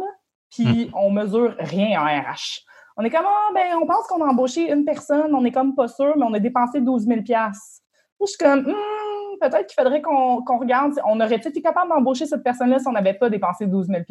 puis 0.51 0.87
hmm. 0.87 0.95
on 0.95 1.11
mesure 1.11 1.55
rien 1.59 2.01
en 2.01 2.05
RH. 2.05 2.65
On 2.97 3.05
est 3.05 3.11
comme, 3.11 3.25
ah, 3.27 3.51
ben, 3.55 3.79
on 3.81 3.87
pense 3.87 4.07
qu'on 4.07 4.23
a 4.23 4.29
embauché 4.29 4.71
une 4.71 4.85
personne, 4.85 5.35
on 5.35 5.45
est 5.45 5.53
comme 5.53 5.75
pas 5.75 5.89
sûr, 5.89 6.15
mais 6.17 6.25
on 6.25 6.35
a 6.35 6.39
dépensé 6.39 6.81
12 6.81 7.07
000 7.07 7.21
je 8.27 8.27
suis 8.27 8.39
comme, 8.39 8.61
hmm, 8.61 9.39
peut-être 9.41 9.67
qu'il 9.67 9.83
faudrait 9.83 10.03
qu'on 10.03 10.59
regarde, 10.59 11.01
on 11.07 11.21
aurait 11.21 11.37
été 11.37 11.61
capable 11.61 11.89
d'embaucher 11.91 12.27
cette 12.27 12.43
personne-là 12.43 12.79
si 12.79 12.87
on 12.87 12.93
n'avait 12.93 13.15
pas 13.15 13.31
dépensé 13.31 13.67
12 13.67 13.89
000 13.89 14.03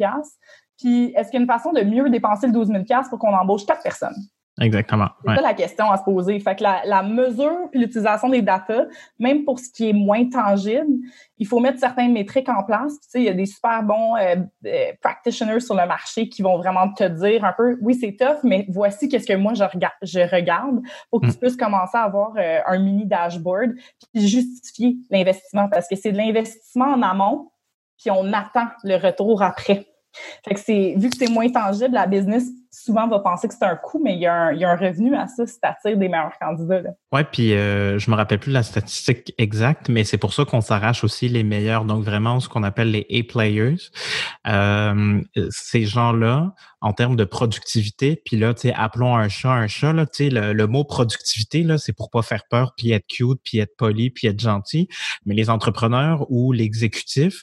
Puis, 0.78 1.12
est-ce 1.16 1.30
qu'il 1.30 1.38
y 1.38 1.42
a 1.42 1.44
une 1.44 1.50
façon 1.50 1.72
de 1.72 1.82
mieux 1.82 2.08
dépenser 2.10 2.46
le 2.46 2.52
12 2.52 2.68
000 2.68 2.84
pour 3.08 3.18
qu'on 3.18 3.34
embauche 3.34 3.64
quatre 3.64 3.82
personnes? 3.82 4.16
Exactement. 4.60 5.08
C'est 5.24 5.34
ça 5.34 5.40
la 5.40 5.54
question 5.54 5.90
à 5.90 5.96
se 5.96 6.04
poser. 6.04 6.38
Fait 6.38 6.54
que 6.54 6.62
la, 6.62 7.02
mesure 7.02 7.70
et 7.72 7.78
l'utilisation 7.78 8.28
des 8.28 8.42
data, 8.42 8.84
même 9.18 9.44
pour 9.44 9.58
ce 9.58 9.70
qui 9.70 9.88
est 9.88 9.92
moins 9.94 10.28
tangible, 10.28 10.92
il 11.38 11.46
faut 11.46 11.58
mettre 11.58 11.78
certaines 11.78 12.12
métriques 12.12 12.50
en 12.50 12.62
place. 12.62 12.92
Tu 13.00 13.08
sais, 13.08 13.20
il 13.20 13.24
y 13.24 13.28
a 13.30 13.34
des 13.34 13.46
super 13.46 13.82
bons 13.82 14.16
euh, 14.16 14.36
euh, 14.66 14.92
practitioners 15.00 15.60
sur 15.60 15.74
le 15.74 15.86
marché 15.86 16.28
qui 16.28 16.42
vont 16.42 16.58
vraiment 16.58 16.92
te 16.92 17.04
dire 17.04 17.44
un 17.44 17.54
peu, 17.56 17.78
oui, 17.80 17.94
c'est 17.94 18.14
tough, 18.14 18.40
mais 18.44 18.66
voici 18.68 19.08
qu'est-ce 19.08 19.26
que 19.26 19.36
moi 19.36 19.54
je, 19.54 19.64
regarde, 19.64 19.94
je 20.02 20.20
regarde 20.20 20.82
pour 21.10 21.20
que 21.22 21.26
tu 21.26 21.32
mm. 21.32 21.36
puisses 21.36 21.56
commencer 21.56 21.96
à 21.96 22.02
avoir 22.02 22.34
euh, 22.36 22.60
un 22.66 22.78
mini 22.78 23.06
dashboard 23.06 23.72
puis 24.12 24.28
justifier 24.28 24.96
l'investissement 25.10 25.68
parce 25.70 25.88
que 25.88 25.96
c'est 25.96 26.12
de 26.12 26.18
l'investissement 26.18 26.92
en 26.92 27.02
amont 27.02 27.52
puis 27.98 28.10
on 28.10 28.32
attend 28.32 28.66
le 28.84 28.96
retour 28.96 29.42
après. 29.42 29.86
Fait 30.44 30.54
que 30.54 30.60
c'est, 30.60 30.94
vu 30.96 31.08
que 31.08 31.16
c'est 31.16 31.30
moins 31.30 31.48
tangible, 31.48 31.94
la 31.94 32.06
business 32.06 32.44
souvent 32.74 33.06
va 33.06 33.18
penser 33.18 33.48
que 33.48 33.54
c'est 33.54 33.66
un 33.66 33.76
coût, 33.76 34.00
mais 34.02 34.14
il 34.14 34.20
y, 34.20 34.26
a 34.26 34.34
un, 34.34 34.52
il 34.52 34.60
y 34.60 34.64
a 34.64 34.70
un 34.70 34.76
revenu 34.76 35.14
à 35.14 35.26
ça 35.26 35.46
si 35.46 35.58
tu 35.60 35.96
des 35.96 36.08
meilleurs 36.08 36.32
candidats. 36.40 36.80
Oui, 37.12 37.20
puis 37.30 37.52
euh, 37.52 37.98
je 37.98 38.10
me 38.10 38.16
rappelle 38.16 38.38
plus 38.38 38.50
la 38.50 38.62
statistique 38.62 39.34
exacte, 39.36 39.90
mais 39.90 40.04
c'est 40.04 40.16
pour 40.16 40.32
ça 40.32 40.46
qu'on 40.46 40.62
s'arrache 40.62 41.04
aussi 41.04 41.28
les 41.28 41.44
meilleurs, 41.44 41.84
donc 41.84 42.02
vraiment 42.02 42.40
ce 42.40 42.48
qu'on 42.48 42.62
appelle 42.62 42.90
les 42.90 43.06
A-players. 43.12 43.76
Euh, 44.46 45.20
ces 45.50 45.84
gens-là, 45.84 46.54
en 46.80 46.94
termes 46.94 47.14
de 47.14 47.24
productivité, 47.24 48.20
puis 48.24 48.38
là, 48.38 48.54
tu 48.54 48.62
sais, 48.62 48.74
appelons 48.74 49.14
un 49.14 49.28
chat 49.28 49.52
un 49.52 49.66
chat, 49.66 49.92
là, 49.92 50.06
tu 50.06 50.30
sais, 50.30 50.30
le, 50.30 50.66
mot 50.66 50.84
productivité, 50.84 51.62
là, 51.62 51.76
c'est 51.76 51.92
pour 51.92 52.10
pas 52.10 52.22
faire 52.22 52.44
peur, 52.48 52.72
puis 52.74 52.92
être 52.92 53.06
cute, 53.06 53.38
puis 53.44 53.58
être 53.58 53.76
poli, 53.76 54.08
puis 54.08 54.28
être 54.28 54.40
gentil. 54.40 54.88
Mais 55.26 55.34
les 55.34 55.50
entrepreneurs 55.50 56.24
ou 56.30 56.52
l'exécutif, 56.52 57.42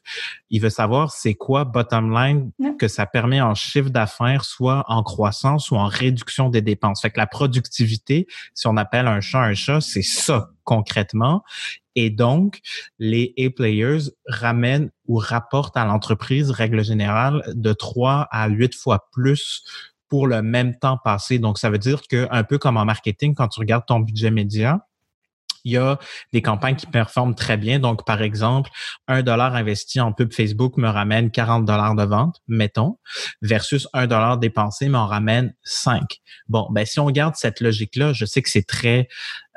il 0.49 0.59
veut 0.59 0.71
savoir 0.71 1.11
c'est 1.11 1.36
quoi 1.36 1.65
bottom 1.65 2.11
line 2.11 2.51
que 2.80 2.88
ça 2.88 3.05
permet 3.05 3.41
en 3.41 3.53
chiffre 3.53 3.91
d'affaires, 3.91 4.43
soit 4.43 4.84
en 4.88 5.03
croissance 5.03 5.18
ou 5.20 5.76
en 5.76 5.88
réduction 5.88 6.49
des 6.49 6.61
dépenses. 6.61 7.01
Fait 7.01 7.11
que 7.11 7.20
la 7.20 7.28
productivité, 7.28 8.28
si 8.53 8.67
on 8.67 8.78
appelle 8.78 9.07
un 9.07 9.22
chat 9.22 9.41
un 9.41 9.53
chat, 9.53 9.82
c'est 9.82 10.01
ça 10.01 10.49
concrètement. 10.63 11.43
Et 11.95 12.09
donc, 12.09 12.59
les 12.99 13.34
A-players 13.38 14.11
ramènent 14.28 14.91
ou 15.07 15.17
rapportent 15.17 15.76
à 15.76 15.86
l'entreprise, 15.86 16.51
règle 16.51 16.84
générale, 16.84 17.43
de 17.53 17.74
3 17.74 18.28
à 18.32 18.47
8 18.47 18.76
fois 18.76 19.09
plus 19.11 19.63
pour 20.07 20.28
le 20.28 20.41
même 20.41 20.78
temps 20.78 20.97
passé. 21.03 21.39
Donc, 21.39 21.57
ça 21.57 21.70
veut 21.70 21.78
dire 21.78 22.01
que 22.09 22.28
un 22.32 22.43
peu 22.43 22.57
comme 22.57 22.78
en 22.78 22.86
marketing, 22.86 23.36
quand 23.36 23.47
tu 23.49 23.59
regardes 23.59 23.86
ton 23.86 23.99
budget 23.99 24.32
média, 24.32 24.88
il 25.64 25.74
y 25.74 25.78
a 25.78 25.99
des 26.34 26.41
campagnes 26.41 26.76
qui 26.76 26.86
performent 26.86 27.36
très 27.36 27.57
bien. 27.57 27.80
Donc, 27.80 28.05
par 28.05 28.22
exemple, 28.22 28.70
un 29.07 29.22
dollar 29.22 29.55
investi 29.55 29.99
en 29.99 30.12
pub 30.14 30.34
Facebook 30.34 30.78
me 30.78 30.89
ramène 30.89 31.32
40 31.32 31.66
dollars 31.66 31.95
de 31.95 32.03
vente, 32.03 32.41
mettons, 32.47 32.97
versus 33.41 33.88
un 33.93 34.07
dollar 34.07 34.38
dépensé 34.38 34.89
m'en 34.89 35.07
ramène 35.07 35.53
5. 35.64 36.20
Bon, 36.47 36.68
ben 36.72 36.86
si 36.86 36.99
on 36.99 37.05
regarde 37.05 37.36
cette 37.36 37.62
logique-là, 37.62 38.14
je 38.14 38.26
sais 38.26 38.41
que 38.41 38.49
c'est 38.49 38.68
très 38.68 39.07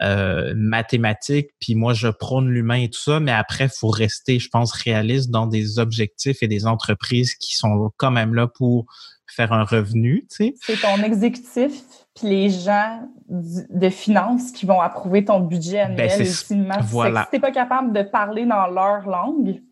euh, 0.02 0.52
mathématique, 0.56 1.50
puis 1.60 1.74
moi 1.74 1.94
je 1.94 2.08
prône 2.08 2.48
l'humain 2.48 2.82
et 2.82 2.90
tout 2.90 3.00
ça, 3.00 3.20
mais 3.20 3.32
après, 3.32 3.64
il 3.64 3.70
faut 3.70 3.88
rester, 3.88 4.38
je 4.38 4.48
pense, 4.48 4.72
réaliste 4.72 5.30
dans 5.30 5.46
des 5.46 5.78
objectifs 5.78 6.42
et 6.42 6.48
des 6.48 6.66
entreprises 6.66 7.34
qui 7.34 7.54
sont 7.54 7.90
quand 7.96 8.10
même 8.10 8.34
là 8.34 8.46
pour 8.46 8.86
faire 9.26 9.52
un 9.52 9.64
revenu, 9.64 10.26
tu 10.28 10.36
sais. 10.36 10.54
C'est 10.60 10.80
ton 10.80 11.02
exécutif 11.02 11.72
puis 12.14 12.28
les 12.28 12.50
gens 12.50 13.08
de 13.28 13.88
finances 13.88 14.52
qui 14.52 14.66
vont 14.66 14.80
approuver 14.80 15.24
ton 15.24 15.40
budget 15.40 15.80
annuel 15.80 16.08
ben 16.08 16.20
ultimement. 16.20 16.78
Voilà. 16.82 17.22
Si 17.24 17.30
tu 17.30 17.36
n'es 17.36 17.40
pas 17.40 17.52
capable 17.52 17.92
de 17.92 18.02
parler 18.02 18.44
dans 18.44 18.66
leur 18.66 19.08
langue, 19.08 19.62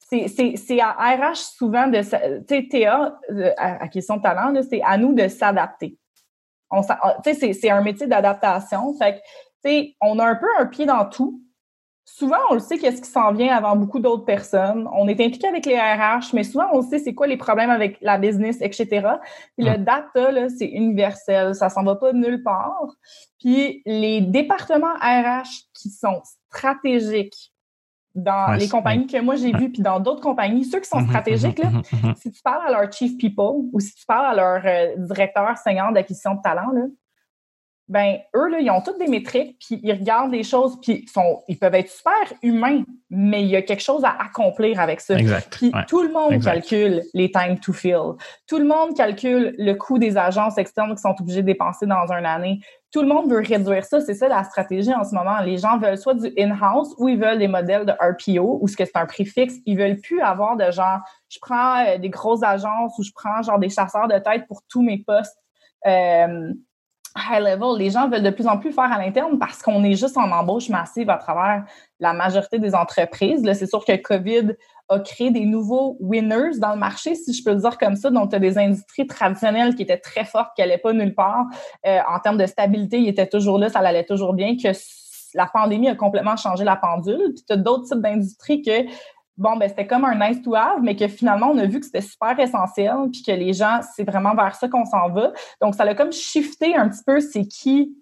c'est 0.00 0.80
à 0.80 0.92
RH 0.92 1.36
souvent 1.56 1.86
de. 1.86 2.00
Tu 2.00 2.08
sais, 2.48 2.68
TA, 2.70 3.18
euh, 3.30 3.50
à, 3.56 3.88
question 3.88 4.18
de 4.18 4.22
talent, 4.22 4.52
c'est 4.68 4.82
à 4.82 4.98
nous 4.98 5.14
de 5.14 5.28
s'adapter. 5.28 5.96
C'est 7.24 7.70
un 7.70 7.80
métier 7.80 8.06
d'adaptation. 8.06 8.94
Fait 8.98 9.22
sais, 9.64 9.96
on 10.00 10.18
a 10.18 10.26
un 10.26 10.34
peu 10.34 10.46
un 10.58 10.66
pied 10.66 10.86
dans 10.86 11.04
tout, 11.04 11.42
souvent, 12.04 12.38
on 12.50 12.54
le 12.54 12.60
sait 12.60 12.78
qu'est-ce 12.78 13.00
qui 13.00 13.08
s'en 13.08 13.32
vient 13.32 13.54
avant 13.54 13.76
beaucoup 13.76 14.00
d'autres 14.00 14.24
personnes. 14.24 14.88
On 14.92 15.08
est 15.08 15.20
impliqué 15.20 15.46
avec 15.46 15.66
les 15.66 15.78
RH, 15.78 16.34
mais 16.34 16.44
souvent, 16.44 16.66
on 16.72 16.82
sait 16.82 16.98
c'est 16.98 17.14
quoi 17.14 17.26
les 17.26 17.36
problèmes 17.36 17.70
avec 17.70 17.98
la 18.00 18.18
business, 18.18 18.58
etc. 18.60 18.86
Puis 19.56 19.66
le 19.66 19.78
data, 19.78 20.30
là, 20.30 20.48
c'est 20.48 20.66
universel. 20.66 21.54
Ça 21.54 21.68
s'en 21.68 21.84
va 21.84 21.96
pas 21.96 22.12
de 22.12 22.18
nulle 22.18 22.42
part. 22.42 22.86
Puis 23.38 23.82
les 23.86 24.20
départements 24.20 24.94
RH 25.00 25.68
qui 25.74 25.90
sont 25.90 26.20
stratégiques 26.48 27.52
dans 28.14 28.58
les 28.58 28.68
compagnies 28.68 29.06
que 29.06 29.18
moi 29.22 29.36
j'ai 29.36 29.52
vues, 29.52 29.72
puis 29.72 29.80
dans 29.80 29.98
d'autres 29.98 30.20
compagnies, 30.20 30.66
ceux 30.66 30.80
qui 30.80 30.88
sont 30.88 31.00
mhm, 31.00 31.08
stratégiques, 31.08 31.58
là, 31.58 31.70
mhm, 31.70 31.82
mhm, 32.02 32.14
si 32.16 32.30
tu 32.30 32.42
parles 32.42 32.66
à 32.66 32.70
leur 32.70 32.92
chief 32.92 33.16
people 33.16 33.70
ou 33.72 33.80
si 33.80 33.94
tu 33.94 34.04
parles 34.04 34.26
à 34.26 34.34
leur 34.34 34.62
euh, 34.66 34.96
directeur 34.98 35.56
senior 35.56 35.92
d'acquisition 35.92 36.34
de 36.34 36.42
talent, 36.42 36.70
là, 36.72 36.82
ben 37.88 38.18
eux, 38.34 38.48
là, 38.48 38.60
ils 38.60 38.70
ont 38.70 38.80
toutes 38.80 38.98
des 38.98 39.08
métriques, 39.08 39.58
puis 39.58 39.80
ils 39.82 39.92
regardent 39.92 40.32
les 40.32 40.44
choses, 40.44 40.78
puis 40.80 41.04
sont, 41.12 41.42
ils 41.48 41.58
peuvent 41.58 41.74
être 41.74 41.90
super 41.90 42.12
humains, 42.42 42.84
mais 43.10 43.42
il 43.42 43.48
y 43.48 43.56
a 43.56 43.62
quelque 43.62 43.82
chose 43.82 44.04
à 44.04 44.16
accomplir 44.18 44.80
avec 44.80 45.00
ça. 45.00 45.16
Puis 45.50 45.72
tout 45.88 46.02
le 46.02 46.12
monde 46.12 46.42
calcule 46.42 47.02
les 47.12 47.30
time 47.30 47.58
to 47.58 47.72
fill. 47.72 48.14
Tout 48.46 48.58
le 48.58 48.64
monde 48.64 48.96
calcule 48.96 49.54
le 49.58 49.74
coût 49.74 49.98
des 49.98 50.16
agences 50.16 50.58
externes 50.58 50.94
qui 50.94 51.02
sont 51.02 51.14
obligées 51.18 51.42
de 51.42 51.46
dépenser 51.46 51.86
dans 51.86 52.10
une 52.10 52.24
année. 52.24 52.60
Tout 52.92 53.02
le 53.02 53.08
monde 53.08 53.30
veut 53.30 53.42
réduire 53.42 53.84
ça. 53.84 54.00
C'est 54.00 54.14
ça 54.14 54.28
la 54.28 54.44
stratégie 54.44 54.94
en 54.94 55.04
ce 55.04 55.14
moment. 55.14 55.40
Les 55.40 55.56
gens 55.56 55.78
veulent 55.78 55.98
soit 55.98 56.14
du 56.14 56.32
in-house 56.38 56.94
ou 56.98 57.08
ils 57.08 57.18
veulent 57.18 57.38
des 57.38 57.48
modèles 57.48 57.86
de 57.86 57.92
RPO 57.92 58.58
ou 58.60 58.68
ce 58.68 58.76
que 58.76 58.84
c'est 58.84 58.96
un 58.96 59.06
prix 59.06 59.26
fixe. 59.26 59.54
Ils 59.66 59.76
veulent 59.76 60.00
plus 60.00 60.20
avoir 60.20 60.56
de 60.56 60.70
genre, 60.70 61.00
je 61.28 61.38
prends 61.40 61.84
euh, 61.84 61.98
des 61.98 62.10
grosses 62.10 62.42
agences 62.42 62.98
ou 62.98 63.02
je 63.02 63.10
prends 63.14 63.42
genre 63.42 63.58
des 63.58 63.70
chasseurs 63.70 64.08
de 64.08 64.18
tête 64.18 64.46
pour 64.46 64.62
tous 64.68 64.82
mes 64.82 64.98
postes. 64.98 65.36
Euh, 65.86 66.52
high 67.16 67.40
level, 67.40 67.78
les 67.78 67.90
gens 67.90 68.08
veulent 68.08 68.22
de 68.22 68.30
plus 68.30 68.46
en 68.46 68.58
plus 68.58 68.72
faire 68.72 68.90
à 68.90 68.98
l'interne 68.98 69.38
parce 69.38 69.62
qu'on 69.62 69.84
est 69.84 69.94
juste 69.94 70.16
en 70.16 70.30
embauche 70.30 70.68
massive 70.68 71.10
à 71.10 71.16
travers 71.16 71.64
la 72.00 72.12
majorité 72.12 72.58
des 72.58 72.74
entreprises. 72.74 73.44
Là, 73.44 73.54
c'est 73.54 73.66
sûr 73.66 73.84
que 73.84 73.94
COVID 73.96 74.54
a 74.88 74.98
créé 75.00 75.30
des 75.30 75.44
nouveaux 75.44 75.96
winners 76.00 76.58
dans 76.58 76.72
le 76.72 76.78
marché, 76.78 77.14
si 77.14 77.32
je 77.32 77.44
peux 77.44 77.52
le 77.52 77.60
dire 77.60 77.78
comme 77.78 77.96
ça. 77.96 78.10
Donc, 78.10 78.30
tu 78.30 78.36
as 78.36 78.38
des 78.38 78.58
industries 78.58 79.06
traditionnelles 79.06 79.74
qui 79.74 79.82
étaient 79.82 79.98
très 79.98 80.24
fortes, 80.24 80.50
qui 80.56 80.62
n'allaient 80.62 80.78
pas 80.78 80.92
nulle 80.92 81.14
part. 81.14 81.46
Euh, 81.86 81.98
en 82.08 82.18
termes 82.18 82.38
de 82.38 82.46
stabilité, 82.46 82.98
ils 82.98 83.08
étaient 83.08 83.28
toujours 83.28 83.58
là, 83.58 83.68
ça 83.68 83.80
allait 83.80 84.04
toujours 84.04 84.34
bien, 84.34 84.56
que 84.56 84.68
la 85.34 85.46
pandémie 85.46 85.88
a 85.88 85.94
complètement 85.94 86.36
changé 86.36 86.64
la 86.64 86.76
pendule. 86.76 87.32
Puis 87.34 87.44
tu 87.46 87.52
as 87.52 87.56
d'autres 87.56 87.84
types 87.84 88.02
d'industries 88.02 88.62
que 88.62 88.82
bon, 89.36 89.56
ben, 89.56 89.68
c'était 89.68 89.86
comme 89.86 90.04
un 90.04 90.14
nice 90.14 90.42
to 90.42 90.54
have, 90.54 90.82
mais 90.82 90.96
que 90.96 91.08
finalement, 91.08 91.48
on 91.48 91.58
a 91.58 91.66
vu 91.66 91.80
que 91.80 91.86
c'était 91.86 92.00
super 92.00 92.38
essentiel, 92.38 92.94
puis 93.12 93.22
que 93.22 93.32
les 93.32 93.52
gens, 93.52 93.80
c'est 93.94 94.04
vraiment 94.04 94.34
vers 94.34 94.54
ça 94.54 94.68
qu'on 94.68 94.84
s'en 94.84 95.08
va. 95.10 95.32
Donc, 95.60 95.74
ça 95.74 95.84
a 95.84 95.94
comme 95.94 96.12
shifté 96.12 96.76
un 96.76 96.88
petit 96.88 97.02
peu 97.04 97.20
c'est 97.20 97.46
qui 97.46 97.96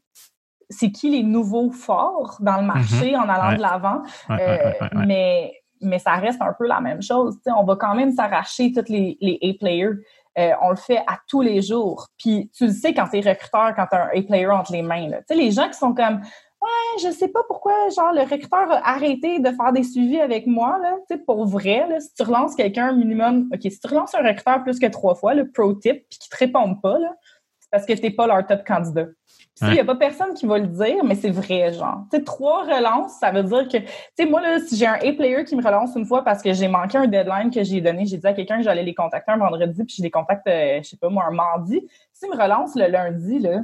c'est 0.70 0.92
qui 0.92 1.10
les 1.10 1.24
nouveaux 1.24 1.70
forts 1.70 2.36
dans 2.40 2.58
le 2.58 2.62
marché 2.62 3.12
mm-hmm. 3.12 3.18
en 3.18 3.28
allant 3.28 3.56
de 3.56 3.60
l'avant. 3.60 4.02
Euh, 4.30 4.72
mais, 5.04 5.52
mais 5.80 5.98
ça 5.98 6.12
reste 6.12 6.40
un 6.40 6.52
peu 6.52 6.66
la 6.66 6.80
même 6.80 7.02
chose. 7.02 7.36
on 7.46 7.64
va 7.64 7.74
quand 7.74 7.94
même 7.96 8.12
s'arracher 8.12 8.72
tous 8.72 8.88
les, 8.88 9.18
les 9.20 9.38
A-players. 9.42 9.96
Euh, 10.38 10.52
on 10.62 10.70
le 10.70 10.76
fait 10.76 10.98
à 10.98 11.18
tous 11.26 11.40
les 11.40 11.60
jours. 11.60 12.06
Puis 12.16 12.50
tu 12.56 12.66
le 12.66 12.72
sais 12.72 12.94
quand 12.94 13.08
tu 13.08 13.18
es 13.18 13.20
recruteur, 13.20 13.74
quand 13.74 13.86
tu 13.86 13.96
as 13.96 14.04
un 14.04 14.08
A-player 14.16 14.46
entre 14.46 14.72
les 14.72 14.82
mains. 14.82 15.08
Là. 15.08 15.18
Les 15.30 15.50
gens 15.50 15.66
qui 15.66 15.74
sont 15.74 15.92
comme 15.92 16.20
Ouais, 16.62 17.02
je 17.02 17.10
sais 17.10 17.28
pas 17.28 17.40
pourquoi, 17.48 17.72
genre, 17.88 18.12
le 18.12 18.20
recruteur 18.20 18.70
a 18.70 18.90
arrêté 18.90 19.38
de 19.38 19.50
faire 19.50 19.72
des 19.72 19.82
suivis 19.82 20.20
avec 20.20 20.46
moi, 20.46 20.78
là. 20.82 20.96
Tu 21.08 21.16
sais, 21.16 21.22
pour 21.22 21.46
vrai, 21.46 21.86
là, 21.88 22.00
si 22.00 22.12
tu 22.12 22.22
relances 22.22 22.54
quelqu'un 22.54 22.92
minimum, 22.92 23.48
OK, 23.52 23.62
si 23.62 23.80
tu 23.80 23.88
relances 23.88 24.14
un 24.14 24.22
recruteur 24.22 24.62
plus 24.62 24.78
que 24.78 24.86
trois 24.86 25.14
fois, 25.14 25.32
le 25.32 25.50
pro 25.50 25.72
tip, 25.72 26.06
puis 26.10 26.18
qu'il 26.18 26.28
te 26.30 26.36
répond 26.36 26.74
pas, 26.74 26.98
là, 26.98 27.16
c'est 27.60 27.70
parce 27.70 27.86
que 27.86 27.94
t'es 27.94 28.10
pas 28.10 28.26
leur 28.26 28.46
top 28.46 28.62
candidat. 28.66 29.06
Il 29.62 29.72
n'y 29.72 29.80
a 29.80 29.84
pas 29.84 29.94
personne 29.94 30.32
qui 30.34 30.46
va 30.46 30.58
le 30.58 30.66
dire, 30.66 31.04
mais 31.04 31.14
c'est 31.14 31.30
vrai, 31.30 31.72
genre. 31.72 32.04
Tu 32.10 32.16
sais, 32.18 32.24
trois 32.24 32.64
relances, 32.64 33.12
ça 33.20 33.30
veut 33.30 33.42
dire 33.42 33.68
que, 33.68 33.76
tu 33.78 33.86
sais, 34.18 34.26
moi, 34.26 34.40
là, 34.40 34.58
si 34.58 34.76
j'ai 34.76 34.86
un 34.86 34.94
A-player 34.94 35.44
qui 35.44 35.54
me 35.54 35.62
relance 35.62 35.94
une 35.96 36.06
fois 36.06 36.24
parce 36.24 36.42
que 36.42 36.52
j'ai 36.52 36.68
manqué 36.68 36.96
un 36.96 37.06
deadline 37.06 37.50
que 37.50 37.62
j'ai 37.62 37.80
donné, 37.80 38.06
j'ai 38.06 38.16
dit 38.16 38.26
à 38.26 38.32
quelqu'un 38.32 38.58
que 38.58 38.64
j'allais 38.64 38.82
les 38.82 38.94
contacter 38.94 39.32
un 39.32 39.36
vendredi, 39.36 39.84
puis 39.84 39.96
je 39.98 40.02
les 40.02 40.10
contacte, 40.10 40.46
euh, 40.46 40.80
je 40.82 40.88
sais 40.88 40.96
pas 40.96 41.10
moi, 41.10 41.24
un 41.28 41.32
mardi. 41.32 41.86
S'il 42.12 42.30
me 42.30 42.36
relance 42.36 42.74
le 42.74 42.86
lundi, 42.86 43.38
là, 43.38 43.60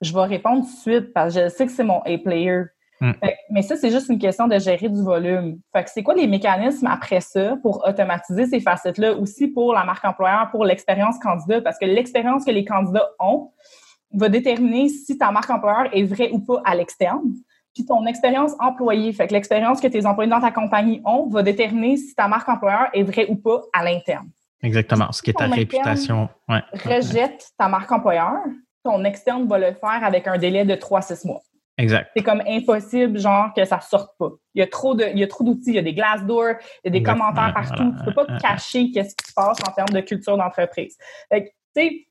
je 0.00 0.12
vais 0.12 0.24
répondre 0.24 0.64
tout 0.64 0.90
de 0.90 0.98
suite 0.98 1.12
parce 1.12 1.34
que 1.34 1.44
je 1.44 1.48
sais 1.48 1.66
que 1.66 1.72
c'est 1.72 1.84
mon 1.84 2.00
A-player. 2.00 2.64
Hmm. 3.00 3.12
Mais 3.50 3.60
ça, 3.62 3.76
c'est 3.76 3.90
juste 3.90 4.08
une 4.08 4.18
question 4.18 4.48
de 4.48 4.58
gérer 4.58 4.88
du 4.88 5.02
volume. 5.02 5.58
Fait 5.74 5.84
que 5.84 5.90
c'est 5.90 6.02
quoi 6.02 6.14
les 6.14 6.26
mécanismes 6.26 6.86
après 6.86 7.20
ça 7.20 7.56
pour 7.62 7.86
automatiser 7.86 8.46
ces 8.46 8.60
facettes-là 8.60 9.14
aussi 9.14 9.48
pour 9.48 9.74
la 9.74 9.84
marque 9.84 10.04
employeur, 10.04 10.48
pour 10.50 10.64
l'expérience 10.64 11.18
candidat? 11.18 11.60
Parce 11.60 11.78
que 11.78 11.84
l'expérience 11.84 12.44
que 12.44 12.50
les 12.50 12.64
candidats 12.64 13.08
ont 13.20 13.50
va 14.12 14.28
déterminer 14.28 14.88
si 14.88 15.18
ta 15.18 15.30
marque 15.30 15.50
employeur 15.50 15.88
est 15.92 16.04
vraie 16.04 16.30
ou 16.30 16.38
pas 16.38 16.62
à 16.64 16.74
l'externe. 16.74 17.34
Puis 17.74 17.84
ton 17.84 18.06
expérience 18.06 18.52
employée, 18.58 19.12
fait 19.12 19.26
que 19.26 19.34
l'expérience 19.34 19.82
que 19.82 19.88
tes 19.88 20.06
employés 20.06 20.30
dans 20.30 20.40
ta 20.40 20.50
compagnie 20.50 21.02
ont 21.04 21.28
va 21.28 21.42
déterminer 21.42 21.98
si 21.98 22.14
ta 22.14 22.26
marque 22.26 22.48
employeur 22.48 22.88
est 22.94 23.02
vraie 23.02 23.26
ou 23.28 23.36
pas 23.36 23.60
à 23.74 23.84
l'interne. 23.84 24.30
Exactement. 24.62 25.12
Ce 25.12 25.20
qui 25.20 25.30
est 25.30 25.34
ta 25.34 25.46
réputation. 25.46 26.30
Ouais. 26.48 26.62
Rejette 26.72 27.50
ta 27.58 27.68
marque 27.68 27.92
employeur, 27.92 28.38
ton 28.86 29.04
externe 29.04 29.46
va 29.46 29.58
le 29.58 29.72
faire 29.74 30.02
avec 30.02 30.26
un 30.26 30.38
délai 30.38 30.64
de 30.64 30.74
3-6 30.74 31.26
mois. 31.26 31.42
Exact. 31.78 32.10
C'est 32.16 32.22
comme 32.22 32.42
impossible, 32.46 33.18
genre, 33.18 33.52
que 33.54 33.64
ça 33.64 33.80
sorte 33.80 34.16
pas. 34.18 34.30
Il 34.54 34.60
y 34.60 34.62
a 34.62 34.66
trop 34.66 34.94
de, 34.94 35.04
il 35.12 35.18
y 35.18 35.22
a 35.22 35.26
trop 35.26 35.44
d'outils, 35.44 35.70
il 35.70 35.74
y 35.74 35.78
a 35.78 35.82
des 35.82 35.92
glass 35.92 36.24
doors, 36.24 36.54
il 36.82 36.86
y 36.86 36.88
a 36.88 36.90
des 36.90 37.02
commentaires 37.02 37.52
partout. 37.52 37.92
Tu 37.98 38.04
peux 38.04 38.14
pas 38.14 38.38
cacher 38.38 38.90
qu'est-ce 38.90 39.14
qui 39.14 39.28
se 39.28 39.34
passe 39.34 39.58
en 39.68 39.72
termes 39.72 39.90
de 39.90 40.00
culture 40.00 40.38
d'entreprise. 40.38 40.96
tu 41.30 41.42
sais, 41.74 42.06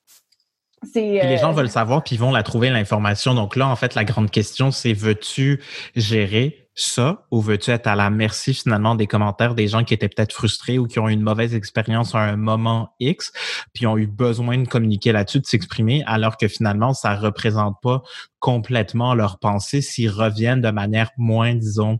les 0.93 1.37
gens 1.37 1.51
veulent 1.51 1.69
savoir, 1.69 2.03
puis 2.03 2.15
ils 2.15 2.19
vont 2.19 2.31
la 2.31 2.43
trouver 2.43 2.69
l'information. 2.69 3.33
Donc 3.33 3.55
là, 3.55 3.67
en 3.67 3.75
fait, 3.75 3.95
la 3.95 4.03
grande 4.03 4.31
question, 4.31 4.71
c'est 4.71 4.93
veux-tu 4.93 5.61
gérer 5.95 6.65
ça 6.75 7.25
ou 7.31 7.39
veux-tu 7.39 7.71
être 7.71 7.87
à 7.87 7.95
la 7.95 8.09
merci 8.09 8.53
finalement 8.53 8.95
des 8.95 9.07
commentaires 9.07 9.55
des 9.55 9.69
gens 9.69 9.85
qui 9.85 9.93
étaient 9.93 10.09
peut-être 10.09 10.33
frustrés 10.33 10.77
ou 10.77 10.87
qui 10.87 10.99
ont 10.99 11.07
eu 11.07 11.13
une 11.13 11.21
mauvaise 11.21 11.55
expérience 11.55 12.13
à 12.13 12.19
un 12.19 12.35
moment 12.35 12.93
X, 12.99 13.31
puis 13.73 13.87
ont 13.87 13.97
eu 13.97 14.07
besoin 14.07 14.57
de 14.57 14.67
communiquer 14.67 15.13
là-dessus, 15.13 15.39
de 15.39 15.45
s'exprimer, 15.45 16.03
alors 16.05 16.37
que 16.37 16.49
finalement, 16.49 16.93
ça 16.93 17.15
représente 17.15 17.75
pas 17.81 18.03
complètement 18.39 19.15
leur 19.15 19.39
pensée 19.39 19.81
s'ils 19.81 20.09
reviennent 20.09 20.61
de 20.61 20.69
manière 20.69 21.11
moins, 21.17 21.55
disons, 21.55 21.99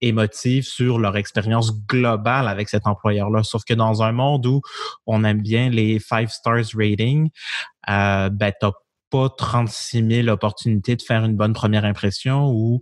émotive 0.00 0.64
sur 0.64 0.98
leur 0.98 1.16
expérience 1.16 1.84
globale 1.86 2.48
avec 2.48 2.68
cet 2.68 2.86
employeur-là. 2.86 3.42
Sauf 3.42 3.64
que 3.64 3.74
dans 3.74 4.02
un 4.02 4.12
monde 4.12 4.46
où 4.46 4.60
on 5.06 5.24
aime 5.24 5.42
bien 5.42 5.70
les 5.70 5.98
five 5.98 6.28
stars 6.28 6.66
rating, 6.76 7.30
ben, 7.88 8.52
t'as 8.60 8.72
pas 9.10 9.28
36 9.28 10.22
000 10.24 10.28
opportunités 10.28 10.96
de 10.96 11.02
faire 11.02 11.24
une 11.24 11.36
bonne 11.36 11.52
première 11.52 11.84
impression 11.84 12.50
ou 12.50 12.80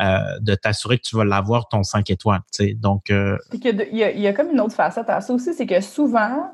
euh, 0.00 0.18
de 0.40 0.54
t'assurer 0.54 0.98
que 0.98 1.02
tu 1.04 1.16
vas 1.16 1.24
l'avoir 1.24 1.68
ton 1.68 1.82
5 1.82 2.10
étoiles. 2.10 2.40
Donc, 2.76 3.10
euh... 3.10 3.36
il 3.52 3.96
y 3.96 4.26
a 4.26 4.32
comme 4.32 4.50
une 4.50 4.60
autre 4.60 4.74
facette 4.74 5.08
à 5.08 5.20
ça 5.20 5.32
aussi, 5.32 5.54
c'est 5.54 5.66
que 5.66 5.80
souvent, 5.80 6.50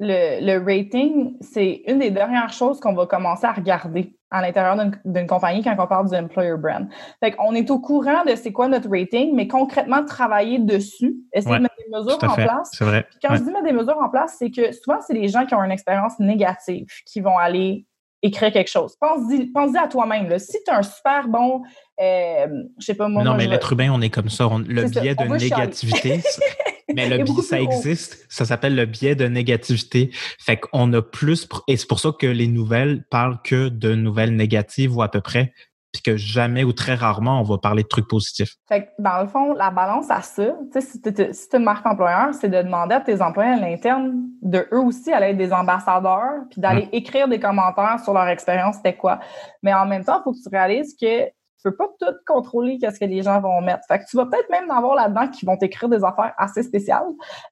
le, 0.00 0.40
le 0.40 0.64
rating, 0.64 1.36
c'est 1.42 1.82
une 1.86 1.98
des 1.98 2.10
dernières 2.10 2.52
choses 2.52 2.80
qu'on 2.80 2.94
va 2.94 3.06
commencer 3.06 3.46
à 3.46 3.52
regarder 3.52 4.16
à 4.30 4.40
l'intérieur 4.40 4.76
d'une 5.04 5.26
compagnie 5.26 5.62
quand 5.62 5.74
on 5.78 5.86
parle 5.86 6.08
du 6.08 6.16
employer 6.16 6.56
brand. 6.56 6.88
Fait 7.22 7.32
qu'on 7.32 7.52
est 7.54 7.68
au 7.70 7.80
courant 7.80 8.24
de 8.24 8.34
c'est 8.34 8.52
quoi 8.52 8.68
notre 8.68 8.88
rating, 8.88 9.34
mais 9.34 9.46
concrètement, 9.46 10.04
travailler 10.04 10.58
dessus, 10.58 11.16
essayer 11.32 11.56
de 11.56 11.62
mettre 11.62 11.74
des 11.76 11.96
mesures 11.96 12.18
en 12.22 12.34
place. 12.34 12.70
Vrai. 12.80 13.06
quand 13.20 13.34
je 13.34 13.42
dis 13.42 13.50
mettre 13.50 13.64
des 13.64 13.72
mesures 13.72 13.98
en 13.98 14.08
place, 14.08 14.36
c'est 14.38 14.50
que 14.50 14.72
souvent, 14.72 15.00
c'est 15.06 15.14
les 15.14 15.28
gens 15.28 15.44
qui 15.46 15.54
ont 15.54 15.62
une 15.62 15.72
expérience 15.72 16.18
négative 16.18 16.86
qui 17.04 17.20
vont 17.20 17.36
aller 17.36 17.86
écrire 18.22 18.52
quelque 18.52 18.70
chose. 18.70 18.96
Pense-y 19.00 19.46
pense 19.46 19.76
à 19.76 19.88
toi-même. 19.88 20.38
Si 20.38 20.58
tu 20.64 20.70
as 20.70 20.78
un 20.78 20.82
super 20.82 21.28
bon, 21.28 21.62
euh, 22.00 22.46
je 22.78 22.84
sais 22.84 22.94
pas 22.94 23.08
moi. 23.08 23.24
Non, 23.24 23.34
mais 23.34 23.46
l'être 23.46 23.72
humain, 23.72 23.90
on 23.92 24.00
est 24.00 24.10
comme 24.10 24.28
ça. 24.28 24.48
le 24.66 24.84
biais 24.88 25.14
de 25.14 25.24
négativité. 25.24 26.22
mais 26.94 27.08
le 27.08 27.24
biais, 27.24 27.42
ça 27.42 27.60
existe. 27.60 28.26
Ça 28.28 28.44
s'appelle 28.44 28.74
le 28.74 28.86
biais 28.86 29.14
de 29.14 29.26
négativité. 29.26 30.10
Fait 30.38 30.58
qu'on 30.58 30.92
a 30.92 31.02
plus. 31.02 31.48
Et 31.68 31.76
c'est 31.76 31.88
pour 31.88 32.00
ça 32.00 32.10
que 32.18 32.26
les 32.26 32.46
nouvelles 32.46 33.04
parlent 33.10 33.40
que 33.42 33.68
de 33.68 33.94
nouvelles 33.94 34.36
négatives 34.36 34.96
ou 34.96 35.02
à 35.02 35.10
peu 35.10 35.20
près 35.20 35.52
puis 35.92 36.02
que 36.02 36.16
jamais 36.16 36.64
ou 36.64 36.72
très 36.72 36.94
rarement 36.94 37.40
on 37.40 37.42
va 37.42 37.58
parler 37.58 37.82
de 37.82 37.88
trucs 37.88 38.08
positifs. 38.08 38.54
Fait 38.68 38.84
que 38.84 38.88
dans 38.98 39.20
le 39.20 39.28
fond, 39.28 39.52
la 39.54 39.70
balance 39.70 40.10
à 40.10 40.22
ça, 40.22 40.54
si 40.78 41.00
tu 41.00 41.08
es 41.08 41.32
une 41.52 41.64
marque 41.64 41.86
employeur, 41.86 42.32
c'est 42.34 42.48
de 42.48 42.62
demander 42.62 42.94
à 42.94 43.00
tes 43.00 43.20
employés 43.20 43.52
à 43.52 43.56
l'interne 43.56 44.30
de 44.42 44.66
eux 44.72 44.80
aussi 44.80 45.12
aller 45.12 45.26
être 45.26 45.36
des 45.36 45.52
ambassadeurs, 45.52 46.44
puis 46.50 46.60
d'aller 46.60 46.88
écrire 46.92 47.28
des 47.28 47.40
commentaires 47.40 48.00
sur 48.02 48.12
leur 48.12 48.28
expérience, 48.28 48.76
c'était 48.76 48.96
quoi. 48.96 49.20
Mais 49.62 49.74
en 49.74 49.86
même 49.86 50.04
temps, 50.04 50.20
il 50.20 50.22
faut 50.22 50.32
que 50.32 50.42
tu 50.42 50.48
réalises 50.48 50.96
que 51.00 51.24
tu 51.62 51.68
peux 51.68 51.76
pas 51.76 51.88
tout 52.00 52.14
contrôler 52.26 52.78
qu'est-ce 52.78 52.98
que 52.98 53.04
les 53.04 53.22
gens 53.22 53.38
vont 53.40 53.60
mettre. 53.60 53.82
Fait 53.86 53.98
que 53.98 54.04
tu 54.08 54.16
vas 54.16 54.24
peut-être 54.24 54.48
même 54.50 54.70
avoir 54.70 54.94
là-dedans 54.94 55.28
qui 55.28 55.44
vont 55.44 55.58
t'écrire 55.58 55.90
des 55.90 56.02
affaires 56.02 56.32
assez 56.38 56.62
spéciales, 56.62 57.08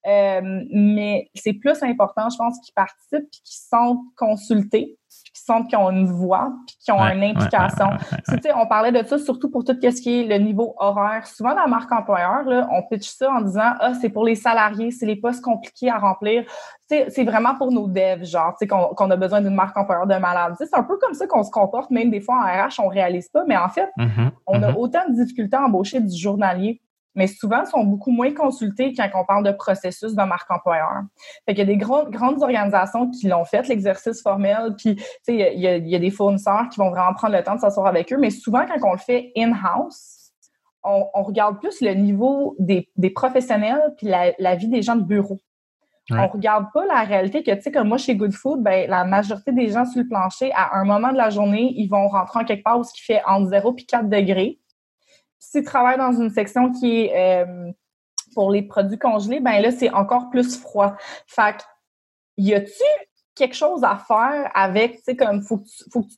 euh, 0.06 0.40
mais 0.72 1.28
c'est 1.34 1.52
plus 1.52 1.82
important, 1.82 2.30
je 2.30 2.38
pense, 2.38 2.58
qu'ils 2.60 2.74
participent 2.74 3.28
puis 3.30 3.40
qu'ils 3.44 3.68
sont 3.68 4.04
consultés 4.16 4.98
qui 5.38 5.44
sentent 5.44 5.68
qu'ils 5.68 5.78
ont 5.78 5.90
une 5.90 6.06
voix 6.06 6.52
puis 6.66 6.76
qui 6.84 6.92
ont 6.92 7.00
une 7.00 7.22
implication. 7.22 7.90
on 8.56 8.66
parlait 8.66 8.92
de 8.92 9.06
ça 9.06 9.18
surtout 9.18 9.50
pour 9.50 9.64
tout 9.64 9.76
ce 9.80 10.00
qui 10.00 10.20
est 10.20 10.24
le 10.24 10.44
niveau 10.44 10.74
horaire. 10.78 11.26
Souvent, 11.26 11.54
la 11.54 11.66
marque 11.66 11.90
employeur, 11.92 12.44
là, 12.44 12.68
on 12.72 12.82
pitch 12.82 13.08
ça 13.08 13.30
en 13.30 13.40
disant 13.42 13.72
Ah, 13.80 13.94
c'est 14.00 14.10
pour 14.10 14.24
les 14.24 14.34
salariés, 14.34 14.90
c'est 14.90 15.06
les 15.06 15.16
postes 15.16 15.42
compliqués 15.42 15.90
à 15.90 15.98
remplir. 15.98 16.44
C'est 16.88 17.24
vraiment 17.24 17.54
pour 17.54 17.70
nos 17.70 17.86
devs, 17.86 18.24
genre, 18.24 18.56
qu'on 18.96 19.10
a 19.10 19.16
besoin 19.16 19.42
d'une 19.42 19.54
marque 19.54 19.76
employeur 19.76 20.06
de 20.06 20.14
malade. 20.14 20.54
C'est 20.58 20.74
un 20.74 20.82
peu 20.82 20.96
comme 20.96 21.12
ça 21.12 21.26
qu'on 21.26 21.42
se 21.42 21.50
comporte, 21.50 21.90
même 21.90 22.10
des 22.10 22.20
fois 22.20 22.36
en 22.36 22.44
RH, 22.44 22.80
on 22.80 22.88
réalise 22.88 23.28
pas, 23.28 23.44
mais 23.46 23.58
en 23.58 23.68
fait, 23.68 23.90
mm-hmm. 23.98 24.30
on 24.46 24.62
a 24.62 24.72
mm-hmm. 24.72 24.76
autant 24.76 25.08
de 25.08 25.14
difficultés 25.14 25.56
à 25.56 25.64
embaucher 25.64 26.00
du 26.00 26.16
journalier 26.16 26.80
mais 27.18 27.26
souvent 27.26 27.66
sont 27.66 27.82
beaucoup 27.82 28.12
moins 28.12 28.32
consultés 28.32 28.94
quand 28.94 29.10
on 29.12 29.24
parle 29.24 29.44
de 29.44 29.50
processus 29.50 30.14
de 30.14 30.22
marque 30.22 30.48
employeur. 30.50 31.02
Fait 31.44 31.52
qu'il 31.52 31.58
y 31.58 31.62
a 31.62 31.64
des 31.64 31.76
grandes, 31.76 32.10
grandes 32.10 32.40
organisations 32.40 33.10
qui 33.10 33.26
l'ont 33.26 33.44
fait, 33.44 33.66
l'exercice 33.66 34.22
formel, 34.22 34.76
puis 34.78 34.96
il 35.26 35.34
y, 35.34 35.66
a, 35.66 35.76
il 35.76 35.88
y 35.88 35.96
a 35.96 35.98
des 35.98 36.10
fournisseurs 36.10 36.68
qui 36.70 36.78
vont 36.78 36.90
vraiment 36.90 37.12
prendre 37.14 37.36
le 37.36 37.42
temps 37.42 37.56
de 37.56 37.60
s'asseoir 37.60 37.88
avec 37.88 38.12
eux, 38.12 38.18
mais 38.18 38.30
souvent 38.30 38.64
quand 38.66 38.88
on 38.88 38.92
le 38.92 38.98
fait 38.98 39.32
in-house, 39.36 40.30
on, 40.84 41.06
on, 41.12 41.24
regarde 41.24 41.58
plus 41.58 41.80
le 41.80 41.92
niveau 41.94 42.54
des, 42.60 42.88
des 42.96 43.10
professionnels 43.10 43.94
puis 43.96 44.06
la, 44.06 44.32
la, 44.38 44.54
vie 44.54 44.68
des 44.68 44.80
gens 44.80 44.94
de 44.94 45.02
bureau. 45.02 45.40
On 46.10 46.28
regarde 46.28 46.66
pas 46.72 46.86
la 46.86 47.02
réalité 47.02 47.42
que, 47.42 47.50
tu 47.50 47.60
sais, 47.60 47.70
comme 47.70 47.88
moi, 47.88 47.98
chez 47.98 48.16
Good 48.16 48.32
Food, 48.32 48.62
ben, 48.62 48.88
la 48.88 49.04
majorité 49.04 49.52
des 49.52 49.68
gens 49.68 49.84
sur 49.84 50.00
le 50.00 50.08
plancher, 50.08 50.50
à 50.54 50.78
un 50.78 50.84
moment 50.84 51.12
de 51.12 51.18
la 51.18 51.28
journée, 51.28 51.74
ils 51.76 51.88
vont 51.88 52.08
rentrer 52.08 52.40
en 52.40 52.44
quelque 52.44 52.62
part 52.62 52.78
où 52.78 52.84
ce 52.84 52.94
qui 52.94 53.02
fait 53.02 53.20
entre 53.26 53.50
0 53.50 53.74
et 53.76 53.84
4 53.84 54.08
degrés 54.08 54.58
si 55.38 55.58
tu 55.58 55.64
travailles 55.64 55.98
dans 55.98 56.12
une 56.12 56.30
section 56.30 56.72
qui 56.72 57.02
est 57.02 57.44
euh, 57.44 57.70
pour 58.34 58.50
les 58.50 58.62
produits 58.62 58.98
congelés, 58.98 59.40
ben 59.40 59.60
là, 59.60 59.70
c'est 59.70 59.90
encore 59.90 60.30
plus 60.30 60.58
froid. 60.60 60.94
Fait 61.26 61.56
que, 61.56 61.62
y 62.36 62.54
a-tu 62.54 62.84
quelque 63.38 63.54
chose 63.54 63.84
à 63.84 63.96
faire 63.96 64.50
avec, 64.52 64.96
tu 64.96 65.02
sais, 65.04 65.16
comme, 65.16 65.42
faut 65.42 65.58
que 65.58 65.64
tu, 65.64 65.84
faut 65.92 66.02
que 66.02 66.08
tu 66.08 66.16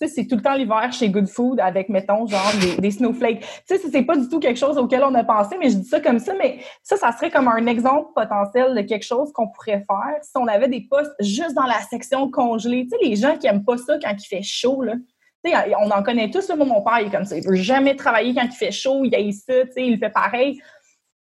sais, 0.00 0.08
c'est 0.08 0.26
tout 0.26 0.36
le 0.36 0.42
temps 0.42 0.54
l'hiver 0.54 0.90
chez 0.92 1.10
Good 1.10 1.28
Food 1.28 1.60
avec, 1.60 1.90
mettons, 1.90 2.26
genre, 2.26 2.52
des, 2.60 2.80
des 2.80 2.90
snowflakes. 2.90 3.40
Tu 3.68 3.76
sais, 3.76 3.90
c'est 3.92 4.02
pas 4.02 4.16
du 4.16 4.28
tout 4.28 4.40
quelque 4.40 4.56
chose 4.56 4.78
auquel 4.78 5.04
on 5.04 5.14
a 5.14 5.22
pensé, 5.22 5.56
mais 5.58 5.68
je 5.68 5.76
dis 5.76 5.88
ça 5.88 6.00
comme 6.00 6.18
ça, 6.18 6.32
mais 6.34 6.60
ça, 6.82 6.96
ça 6.96 7.12
serait 7.12 7.30
comme 7.30 7.48
un 7.48 7.66
exemple 7.66 8.12
potentiel 8.14 8.74
de 8.74 8.80
quelque 8.80 9.04
chose 9.04 9.30
qu'on 9.32 9.48
pourrait 9.48 9.84
faire 9.86 10.18
si 10.22 10.32
on 10.36 10.46
avait 10.46 10.68
des 10.68 10.80
postes 10.80 11.12
juste 11.20 11.54
dans 11.54 11.66
la 11.66 11.80
section 11.80 12.30
congelée. 12.30 12.84
Tu 12.84 12.90
sais, 12.90 12.96
les 13.02 13.16
gens 13.16 13.36
qui 13.36 13.46
aiment 13.46 13.64
pas 13.64 13.76
ça 13.76 13.98
quand 14.02 14.14
il 14.18 14.26
fait 14.26 14.42
chaud, 14.42 14.82
là 14.82 14.94
on 15.80 15.90
en 15.90 16.02
connaît 16.02 16.30
tous. 16.30 16.48
Là, 16.48 16.56
mon 16.56 16.82
père, 16.82 17.00
il 17.00 17.08
est 17.08 17.10
comme 17.10 17.24
ça. 17.24 17.36
Il 17.36 17.46
veut 17.46 17.54
jamais 17.54 17.96
travailler 17.96 18.34
quand 18.34 18.44
il 18.44 18.56
fait 18.56 18.72
chaud. 18.72 19.04
Il 19.04 19.14
a 19.14 19.32
ça, 19.32 19.54
il 19.76 19.98
fait 19.98 20.10
pareil. 20.10 20.60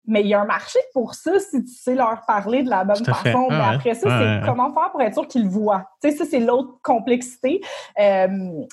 Mais 0.05 0.19
il 0.19 0.27
y 0.27 0.33
a 0.33 0.41
un 0.41 0.45
marché 0.45 0.79
pour 0.91 1.15
ça 1.15 1.39
si 1.39 1.63
tu 1.63 1.71
sais 1.71 1.95
leur 1.95 2.25
parler 2.27 2.61
de 2.63 2.69
la 2.69 2.83
bonne 2.83 3.05
façon. 3.05 3.47
mais 3.49 3.55
après 3.55 3.93
ça, 3.93 4.09
c'est 4.09 4.45
comment 4.45 4.73
faire 4.73 4.91
pour 4.91 5.01
être 5.01 5.13
sûr 5.13 5.27
qu'ils 5.27 5.43
le 5.43 5.49
voient? 5.49 5.85
Tu 6.01 6.11
sais, 6.11 6.17
ça, 6.17 6.25
c'est 6.25 6.41
l'autre 6.41 6.73
complexité. 6.83 7.61
Euh, 7.97 8.27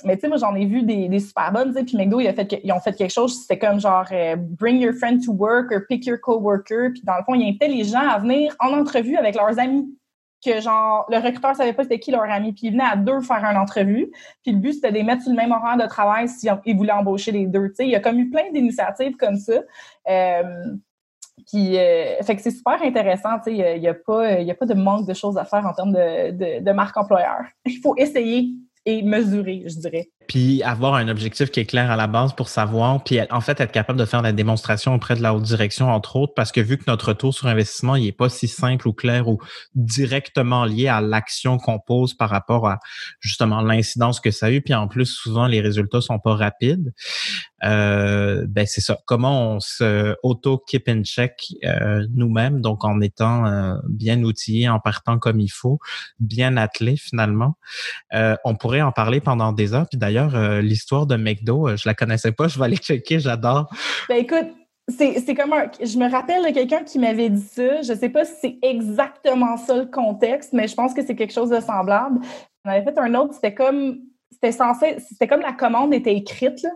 mais 0.05 0.16
tu 0.16 0.22
sais, 0.22 0.28
moi, 0.28 0.38
j'en 0.38 0.57
ai 0.57 0.66
vu 0.66 0.82
des, 0.82 1.09
des 1.09 1.20
super 1.20 1.53
bonnes. 1.53 1.72
Puis 1.72 1.96
McDo, 1.96 2.18
il 2.18 2.26
a 2.26 2.32
fait, 2.32 2.61
ils 2.64 2.72
ont 2.72 2.80
fait 2.80 2.94
quelque 2.94 3.12
chose, 3.12 3.42
c'était 3.42 3.61
comme 3.61 3.78
genre 3.78 4.07
euh, 4.11 4.34
bring 4.36 4.80
your 4.80 4.92
friend 4.92 5.24
to 5.24 5.32
work 5.32 5.70
or 5.70 5.82
pick 5.88 6.05
your 6.05 6.18
coworker. 6.20 6.90
Puis 6.90 7.03
dans 7.05 7.16
le 7.16 7.22
fond, 7.22 7.34
ils 7.34 7.46
invitaient 7.48 7.68
les 7.68 7.84
gens 7.84 8.09
à 8.09 8.18
venir 8.18 8.57
en 8.59 8.72
entrevue 8.72 9.16
avec 9.16 9.36
leurs 9.36 9.57
amis 9.61 9.88
que 10.45 10.61
genre 10.61 11.07
le 11.11 11.18
recruteur 11.18 11.55
savait 11.55 11.72
pas 11.72 11.82
c'était 11.82 11.99
qui 11.99 12.11
leur 12.11 12.22
ami 12.22 12.53
puis 12.53 12.68
il 12.68 12.72
venait 12.72 12.84
à 12.84 12.97
deux 12.97 13.20
faire 13.20 13.45
une 13.45 13.57
entrevue 13.57 14.11
puis 14.43 14.53
le 14.53 14.59
but 14.59 14.74
c'était 14.74 14.91
de 14.91 14.95
les 14.95 15.03
mettre 15.03 15.22
sur 15.22 15.30
le 15.30 15.36
même 15.36 15.53
horaire 15.53 15.76
de 15.76 15.86
travail 15.86 16.28
s'ils 16.28 16.76
voulaient 16.76 16.93
embaucher 16.93 17.32
les 17.32 17.47
deux 17.47 17.68
tu 17.68 17.76
sais. 17.76 17.84
Il 17.84 17.91
y 17.91 17.97
a 17.97 18.01
comme 18.01 18.18
eu 18.18 18.30
plein 18.30 18.51
d'initiatives 18.53 19.16
comme 19.16 19.36
ça 19.36 19.61
euh, 20.09 20.43
puis 21.47 21.78
euh, 21.78 22.22
fait 22.22 22.36
que 22.36 22.43
c'est 22.43 22.51
super 22.51 22.82
intéressant 22.82 23.38
tu 23.38 23.57
sais. 23.57 23.76
Il 23.76 23.82
y, 23.82 23.88
a 23.88 23.95
pas 23.95 24.41
il 24.41 24.47
y 24.47 24.51
a 24.51 24.55
pas 24.55 24.66
de 24.66 24.74
manque 24.74 25.07
de 25.07 25.14
choses 25.14 25.38
à 25.38 25.45
faire 25.45 25.66
en 25.66 25.72
termes 25.72 25.93
de, 25.93 26.30
de, 26.30 26.64
de 26.64 26.72
marque 26.72 26.97
employeur. 26.97 27.45
Il 27.66 27.78
faut 27.78 27.95
essayer 27.97 28.51
et 28.86 29.03
mesurer 29.03 29.64
je 29.66 29.78
dirais 29.78 30.11
puis 30.26 30.62
avoir 30.62 30.94
un 30.94 31.08
objectif 31.08 31.50
qui 31.50 31.60
est 31.60 31.64
clair 31.64 31.90
à 31.90 31.96
la 31.96 32.06
base 32.06 32.34
pour 32.34 32.48
savoir, 32.48 33.02
puis 33.02 33.18
en 33.30 33.40
fait 33.40 33.60
être 33.60 33.72
capable 33.72 33.98
de 33.98 34.04
faire 34.04 34.22
la 34.22 34.32
démonstration 34.32 34.94
auprès 34.94 35.16
de 35.16 35.22
la 35.22 35.34
haute 35.34 35.42
direction, 35.42 35.90
entre 35.90 36.16
autres, 36.16 36.34
parce 36.34 36.52
que 36.52 36.60
vu 36.60 36.78
que 36.78 36.84
notre 36.86 37.08
retour 37.08 37.34
sur 37.34 37.48
investissement, 37.48 37.96
il 37.96 38.06
est 38.06 38.12
pas 38.12 38.28
si 38.28 38.46
simple 38.46 38.86
ou 38.86 38.92
clair 38.92 39.28
ou 39.28 39.38
directement 39.74 40.64
lié 40.64 40.88
à 40.88 41.00
l'action 41.00 41.58
qu'on 41.58 41.78
pose 41.78 42.14
par 42.14 42.30
rapport 42.30 42.68
à 42.68 42.78
justement 43.18 43.60
l'incidence 43.60 44.20
que 44.20 44.30
ça 44.30 44.46
a 44.46 44.50
eu, 44.50 44.62
puis 44.62 44.74
en 44.74 44.88
plus, 44.88 45.06
souvent, 45.06 45.46
les 45.46 45.60
résultats 45.60 46.00
sont 46.00 46.18
pas 46.18 46.34
rapides. 46.34 46.92
Euh, 47.62 48.46
ben 48.48 48.66
c'est 48.66 48.80
ça. 48.80 48.98
Comment 49.06 49.54
on 49.54 49.60
se 49.60 50.16
auto 50.22 50.58
keep 50.58 50.88
in 50.88 51.02
check 51.02 51.54
euh, 51.64 52.06
nous-mêmes, 52.14 52.60
donc 52.60 52.84
en 52.84 53.00
étant 53.00 53.46
euh, 53.46 53.74
bien 53.88 54.22
outillé, 54.22 54.68
en 54.68 54.80
partant 54.80 55.18
comme 55.18 55.40
il 55.40 55.50
faut, 55.50 55.78
bien 56.20 56.56
attelé 56.56 56.96
finalement. 56.96 57.56
Euh, 58.14 58.36
on 58.44 58.54
pourrait 58.54 58.80
en 58.80 58.92
parler 58.92 59.20
pendant 59.20 59.52
des 59.52 59.74
heures. 59.74 59.86
Puis 59.88 59.98
d'ailleurs 59.98 60.19
euh, 60.28 60.60
l'histoire 60.60 61.06
de 61.06 61.16
McDo, 61.16 61.68
euh, 61.68 61.76
je 61.76 61.88
la 61.88 61.94
connaissais 61.94 62.32
pas. 62.32 62.48
Je 62.48 62.58
vais 62.58 62.64
aller 62.64 62.76
checker, 62.76 63.20
j'adore. 63.20 63.70
Ben 64.08 64.16
écoute, 64.16 64.48
c'est 64.88 65.34
comme 65.34 65.52
un. 65.52 65.70
Je 65.80 65.98
me 65.98 66.10
rappelle 66.10 66.44
de 66.44 66.50
quelqu'un 66.50 66.82
qui 66.84 66.98
m'avait 66.98 67.30
dit 67.30 67.42
ça. 67.42 67.82
Je 67.82 67.94
sais 67.94 68.08
pas 68.08 68.24
si 68.24 68.32
c'est 68.40 68.58
exactement 68.62 69.56
ça 69.56 69.76
le 69.76 69.86
contexte, 69.86 70.52
mais 70.52 70.68
je 70.68 70.74
pense 70.74 70.94
que 70.94 71.04
c'est 71.04 71.14
quelque 71.14 71.32
chose 71.32 71.50
de 71.50 71.60
semblable. 71.60 72.20
On 72.64 72.70
avait 72.70 72.82
fait 72.82 72.98
un 72.98 73.14
autre, 73.14 73.34
c'était 73.34 73.54
comme. 73.54 74.00
C'était 74.32 74.52
censé. 74.52 74.96
C'était 75.08 75.26
comme 75.26 75.40
la 75.40 75.52
commande 75.52 75.92
était 75.92 76.14
écrite, 76.14 76.66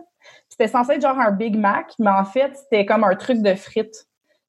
C'était 0.49 0.67
censé 0.67 0.93
être 0.93 1.01
genre 1.01 1.19
un 1.19 1.31
Big 1.31 1.57
Mac, 1.57 1.93
mais 1.99 2.11
en 2.11 2.25
fait, 2.25 2.55
c'était 2.55 2.85
comme 2.85 3.03
un 3.03 3.15
truc 3.15 3.41
de 3.41 3.53
frites. 3.55 4.07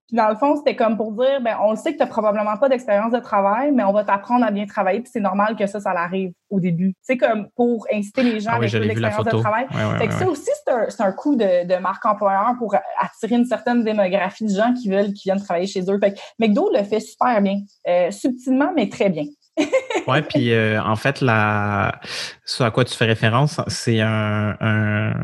Puis 0.09 0.17
dans 0.17 0.29
le 0.29 0.37
fond, 0.37 0.57
c'était 0.57 0.77
comme 0.77 0.97
pour 0.97 1.13
dire, 1.13 1.41
ben, 1.41 1.57
on 1.63 1.75
sait 1.75 1.93
que 1.93 1.97
tu 1.97 2.03
n'as 2.05 2.09
probablement 2.09 2.57
pas 2.57 2.69
d'expérience 2.69 3.13
de 3.13 3.19
travail, 3.19 3.73
mais 3.73 3.83
on 3.83 3.93
va 3.93 4.05
t'apprendre 4.05 4.45
à 4.45 4.53
bien 4.53 4.65
travailler, 4.65 5.01
puis 5.01 5.11
c'est 5.13 5.21
normal 5.21 5.57
que 5.57 5.67
ça, 5.67 5.81
ça 5.81 5.93
l'arrive 5.93 6.33
au 6.49 6.61
début. 6.61 6.95
C'est 7.03 7.17
comme 7.17 7.49
pour 7.57 7.87
inciter 7.93 8.23
les 8.23 8.39
gens 8.39 8.51
ah 8.53 8.57
avec 8.57 8.73
l'expérience 8.73 9.25
de 9.25 9.31
travail. 9.31 9.67
fait 9.99 10.07
que 10.07 10.15
ça 10.15 10.29
aussi, 10.29 10.51
c'est 10.65 10.73
un, 10.73 11.07
un, 11.07 11.13
coup 11.13 11.35
de, 11.35 11.67
de, 11.67 11.77
marque 11.81 12.07
employeur 12.07 12.55
pour 12.59 12.77
attirer 13.01 13.35
une 13.35 13.47
certaine 13.47 13.83
démographie 13.83 14.45
de 14.45 14.55
gens 14.55 14.73
qui 14.75 14.89
veulent, 14.89 15.13
qui 15.13 15.25
viennent 15.25 15.43
travailler 15.43 15.67
chez 15.67 15.81
eux. 15.91 15.99
Fait 15.99 16.13
que 16.13 16.19
McDo 16.39 16.71
le 16.73 16.85
fait 16.85 17.01
super 17.01 17.41
bien, 17.43 17.59
euh, 17.89 18.11
subtilement, 18.13 18.73
mais 18.77 18.89
très 18.89 19.11
bien. 19.11 19.25
ouais, 20.07 20.23
puis 20.23 20.53
euh, 20.53 20.81
en 20.83 20.97
fait, 20.97 21.21
la, 21.21 22.01
ce 22.45 22.63
à 22.63 22.71
quoi 22.71 22.85
tu 22.85 22.95
fais 22.95 23.07
référence, 23.07 23.61
c'est 23.69 24.01
un, 24.01 24.57
un 24.61 25.15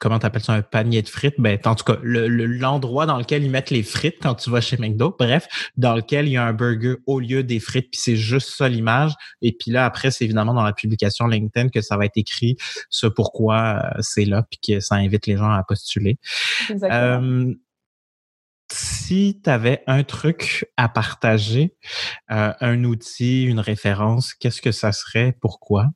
comment 0.00 0.18
t'appelles 0.18 0.42
ça, 0.42 0.52
un 0.52 0.62
panier 0.62 1.02
de 1.02 1.08
frites? 1.08 1.36
Ben, 1.38 1.58
en 1.64 1.74
tout 1.74 1.84
cas, 1.84 1.98
l'endroit 2.02 3.04
le, 3.04 3.08
dans 3.08 3.18
lequel 3.18 3.44
ils 3.44 3.50
mettent 3.50 3.70
les 3.70 3.82
frites 3.82 4.16
quand 4.20 4.34
tu 4.34 4.50
vas 4.50 4.60
chez 4.60 4.76
McDo, 4.76 5.14
bref, 5.18 5.46
dans 5.76 5.94
lequel 5.94 6.26
il 6.26 6.32
y 6.32 6.36
a 6.36 6.44
un 6.44 6.52
burger 6.52 6.96
au 7.06 7.20
lieu 7.20 7.42
des 7.42 7.60
frites, 7.60 7.90
puis 7.90 8.00
c'est 8.00 8.16
juste 8.16 8.50
ça 8.50 8.68
l'image. 8.68 9.12
Et 9.42 9.52
puis 9.52 9.70
là, 9.70 9.84
après, 9.84 10.10
c'est 10.10 10.24
évidemment 10.24 10.54
dans 10.54 10.64
la 10.64 10.72
publication 10.72 11.26
LinkedIn 11.26 11.68
que 11.68 11.80
ça 11.80 11.96
va 11.96 12.04
être 12.04 12.16
écrit 12.16 12.56
ce 12.90 13.06
pourquoi 13.06 13.82
euh, 13.84 13.98
c'est 14.00 14.24
là, 14.24 14.44
puis 14.50 14.58
que 14.66 14.80
ça 14.80 14.96
invite 14.96 15.26
les 15.26 15.36
gens 15.36 15.50
à 15.50 15.62
postuler. 15.64 16.18
Exactement. 16.70 16.90
Euh, 16.92 17.54
si 18.70 19.40
tu 19.42 19.48
avais 19.48 19.82
un 19.86 20.02
truc 20.02 20.66
à 20.76 20.88
partager, 20.88 21.76
euh, 22.32 22.52
un 22.60 22.84
outil, 22.84 23.44
une 23.44 23.60
référence, 23.60 24.34
qu'est-ce 24.34 24.60
que 24.60 24.72
ça 24.72 24.92
serait? 24.92 25.36
Pourquoi? 25.40 25.86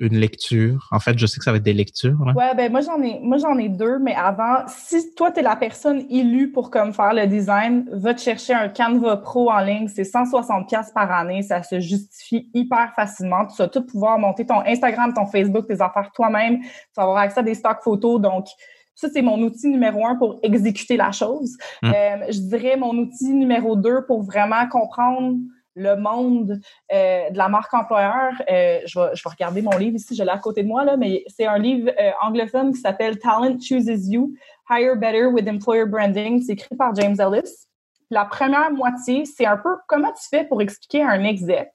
Une 0.00 0.16
lecture. 0.16 0.88
En 0.90 1.00
fait, 1.00 1.18
je 1.18 1.26
sais 1.26 1.38
que 1.38 1.44
ça 1.44 1.50
va 1.52 1.58
être 1.58 1.62
des 1.62 1.72
lectures. 1.72 2.16
Oui, 2.34 2.44
ben 2.56 2.70
moi 2.70 2.80
j'en 2.80 3.00
ai 3.02 3.18
moi 3.20 3.38
j'en 3.38 3.56
ai 3.58 3.68
deux, 3.68 3.98
mais 3.98 4.14
avant, 4.14 4.66
si 4.68 5.14
toi, 5.14 5.30
tu 5.30 5.40
es 5.40 5.42
la 5.42 5.56
personne 5.56 6.04
élue 6.10 6.52
pour 6.52 6.70
comme 6.70 6.92
faire 6.92 7.14
le 7.14 7.26
design, 7.26 7.88
va 7.92 8.14
te 8.14 8.20
chercher 8.20 8.54
un 8.54 8.68
Canva 8.68 9.18
Pro 9.18 9.50
en 9.50 9.60
ligne, 9.60 9.88
c'est 9.88 10.02
160$ 10.02 10.92
par 10.92 11.10
année, 11.12 11.42
ça 11.42 11.62
se 11.62 11.80
justifie 11.80 12.50
hyper 12.54 12.92
facilement. 12.94 13.46
Tu 13.46 13.56
vas 13.56 13.68
tout 13.68 13.84
pouvoir 13.84 14.18
monter 14.18 14.46
ton 14.46 14.60
Instagram, 14.66 15.12
ton 15.14 15.26
Facebook, 15.26 15.66
tes 15.66 15.80
affaires 15.80 16.10
toi-même, 16.14 16.60
tu 16.60 16.68
vas 16.96 17.02
avoir 17.02 17.18
accès 17.18 17.40
à 17.40 17.42
des 17.42 17.54
stocks 17.54 17.82
photos, 17.82 18.20
donc 18.20 18.46
ça, 18.96 19.08
c'est 19.12 19.22
mon 19.22 19.38
outil 19.42 19.68
numéro 19.68 20.06
un 20.06 20.16
pour 20.16 20.40
exécuter 20.42 20.96
la 20.96 21.12
chose. 21.12 21.56
Hum. 21.82 21.92
Euh, 21.94 22.26
je 22.30 22.40
dirais 22.40 22.76
mon 22.78 22.96
outil 22.96 23.28
numéro 23.34 23.76
deux 23.76 24.06
pour 24.06 24.22
vraiment 24.22 24.66
comprendre 24.68 25.36
le 25.76 25.94
monde 25.94 26.60
euh, 26.92 27.30
de 27.30 27.38
la 27.38 27.48
marque 27.48 27.72
employeur. 27.72 28.32
Euh, 28.50 28.80
je, 28.86 28.98
vais, 28.98 29.10
je, 29.14 29.22
vais, 29.22 29.30
regarder 29.30 29.62
mon 29.62 29.76
livre 29.76 29.94
ici, 29.94 30.16
je 30.16 30.22
l'ai 30.24 30.30
à 30.30 30.38
côté 30.38 30.64
de 30.64 30.68
moi, 30.68 30.84
là, 30.84 30.96
mais 30.96 31.22
c'est 31.28 31.46
un 31.46 31.58
livre 31.58 31.90
anglophone 32.22 32.72
qui 32.72 32.80
s'appelle 32.80 33.18
Talent 33.18 33.58
Chooses 33.60 34.08
You, 34.08 34.32
Hire 34.68 34.96
Better 34.96 35.26
with 35.26 35.46
Employer 35.48 35.86
Branding. 35.86 36.42
C'est 36.42 36.54
écrit 36.54 36.74
par 36.74 36.94
James 36.94 37.16
Ellis. 37.20 37.66
La 38.10 38.24
première 38.24 38.72
moitié, 38.72 39.24
c'est 39.24 39.46
un 39.46 39.56
peu 39.56 39.76
comment 39.86 40.12
tu 40.12 40.28
fais 40.28 40.44
pour 40.44 40.62
expliquer 40.62 41.02
à 41.02 41.10
un 41.10 41.24
exec 41.24 41.70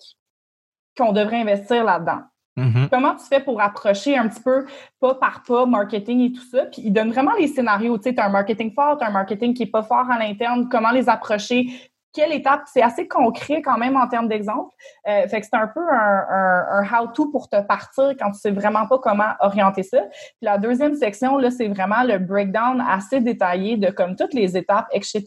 qu'on 0.97 1.11
devrait 1.11 1.41
investir 1.41 1.83
là-dedans? 1.83 2.21
Mm-hmm. 2.57 2.89
Comment 2.89 3.15
tu 3.15 3.25
fais 3.25 3.39
pour 3.39 3.61
approcher 3.61 4.17
un 4.17 4.27
petit 4.27 4.41
peu 4.41 4.65
pas 4.99 5.15
par 5.15 5.43
pas 5.43 5.65
marketing 5.65 6.21
et 6.21 6.31
tout 6.33 6.43
ça? 6.43 6.65
Puis 6.65 6.81
il 6.85 6.91
donne 6.91 7.11
vraiment 7.11 7.31
les 7.39 7.47
scénarios. 7.47 7.97
Tu 7.97 8.03
sais, 8.03 8.13
tu 8.13 8.19
as 8.19 8.25
un 8.25 8.29
marketing 8.29 8.73
fort, 8.73 8.97
tu 8.97 9.05
as 9.05 9.07
un 9.07 9.11
marketing 9.11 9.53
qui 9.53 9.63
est 9.63 9.71
pas 9.71 9.83
fort 9.83 10.09
à 10.09 10.19
l'interne, 10.19 10.67
comment 10.69 10.91
les 10.91 11.07
approcher, 11.07 11.67
quelle 12.13 12.33
étape, 12.33 12.61
c'est 12.65 12.81
assez 12.81 13.07
concret 13.07 13.61
quand 13.61 13.77
même 13.77 13.95
en 13.95 14.07
termes 14.07 14.27
d'exemple. 14.27 14.73
Euh, 15.07 15.27
fait 15.27 15.41
que 15.41 15.47
c'est 15.47 15.57
un 15.57 15.67
peu 15.67 15.81
un, 15.81 16.83
how-to 16.91 17.29
pour 17.31 17.49
te 17.49 17.61
partir 17.61 18.13
quand 18.19 18.31
tu 18.31 18.39
sais 18.39 18.51
vraiment 18.51 18.87
pas 18.87 18.99
comment 18.99 19.31
orienter 19.39 19.83
ça. 19.83 20.01
Puis 20.01 20.41
la 20.41 20.57
deuxième 20.57 20.95
section, 20.95 21.37
là, 21.37 21.51
c'est 21.51 21.67
vraiment 21.67 22.03
le 22.03 22.17
breakdown 22.17 22.81
assez 22.81 23.21
détaillé 23.21 23.77
de 23.77 23.89
comme 23.89 24.15
toutes 24.15 24.33
les 24.33 24.57
étapes, 24.57 24.87
etc. 24.91 25.23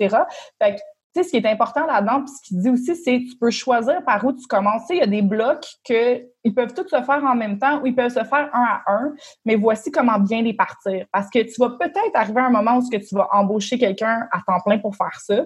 Fait 0.63 0.77
que 0.77 0.81
tu 1.15 1.23
sais, 1.23 1.29
ce 1.29 1.31
qui 1.31 1.37
est 1.37 1.49
important 1.49 1.87
là-dedans, 1.87 2.25
puis 2.25 2.35
ce 2.35 2.43
qu'il 2.43 2.61
dit 2.61 2.71
aussi, 2.71 2.97
c'est 2.97 3.21
tu 3.21 3.37
peux 3.39 3.51
choisir 3.51 4.05
par 4.05 4.25
où 4.25 4.33
tu 4.33 4.47
commences. 4.49 4.83
Il 4.91 4.97
y 4.97 5.01
a 5.01 5.07
des 5.07 5.23
blocs 5.23 5.65
que 5.89 6.25
ils 6.43 6.53
peuvent 6.53 6.75
tous 6.75 6.89
se 6.89 7.03
faire 7.03 7.23
en 7.25 7.37
même 7.37 7.57
temps 7.57 7.81
ou 7.81 7.87
ils 7.87 7.95
peuvent 7.95 8.11
se 8.11 8.25
faire 8.25 8.51
un 8.53 8.65
à 8.65 8.83
un, 8.89 9.13
mais 9.45 9.55
voici 9.55 9.93
comment 9.93 10.19
bien 10.19 10.43
les 10.43 10.55
partir. 10.55 11.07
Parce 11.13 11.31
que 11.31 11.39
tu 11.39 11.55
vas 11.61 11.71
peut-être 11.71 12.15
arriver 12.15 12.41
à 12.41 12.47
un 12.47 12.51
moment 12.51 12.79
où 12.79 12.83
tu 12.91 13.15
vas 13.15 13.29
embaucher 13.31 13.79
quelqu'un 13.79 14.27
à 14.33 14.41
temps 14.45 14.61
plein 14.65 14.79
pour 14.79 14.97
faire 14.97 15.21
ça 15.21 15.45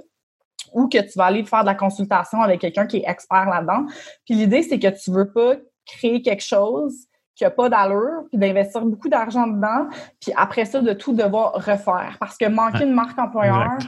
ou 0.73 0.89
que 0.89 0.99
tu 0.99 1.19
vas 1.19 1.27
aller 1.27 1.45
faire 1.45 1.63
de 1.63 1.67
la 1.67 1.75
consultation 1.75 2.41
avec 2.43 2.61
quelqu'un 2.61 2.87
qui 2.87 2.99
est 2.99 3.09
expert 3.09 3.49
là-dedans. 3.49 3.87
Puis 4.25 4.35
l'idée, 4.35 4.63
c'est 4.63 4.79
que 4.79 4.89
tu 4.89 5.11
veux 5.11 5.31
pas 5.33 5.55
créer 5.87 6.23
quelque 6.23 6.45
chose 6.45 6.95
qui 7.35 7.45
n'a 7.45 7.51
pas 7.51 7.69
d'allure, 7.69 8.25
puis 8.31 8.39
d'investir 8.39 8.85
beaucoup 8.85 9.09
d'argent 9.09 9.47
dedans, 9.47 9.89
puis 10.21 10.33
après 10.37 10.65
ça, 10.65 10.81
de 10.81 10.93
tout 10.93 11.13
devoir 11.13 11.53
refaire. 11.53 12.17
Parce 12.19 12.37
que 12.37 12.47
manquer 12.47 12.83
une 12.83 12.95
marque 12.95 13.17
employeur, 13.19 13.79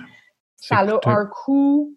ça 0.56 0.78
a 0.78 1.10
un 1.10 1.26
coût 1.26 1.96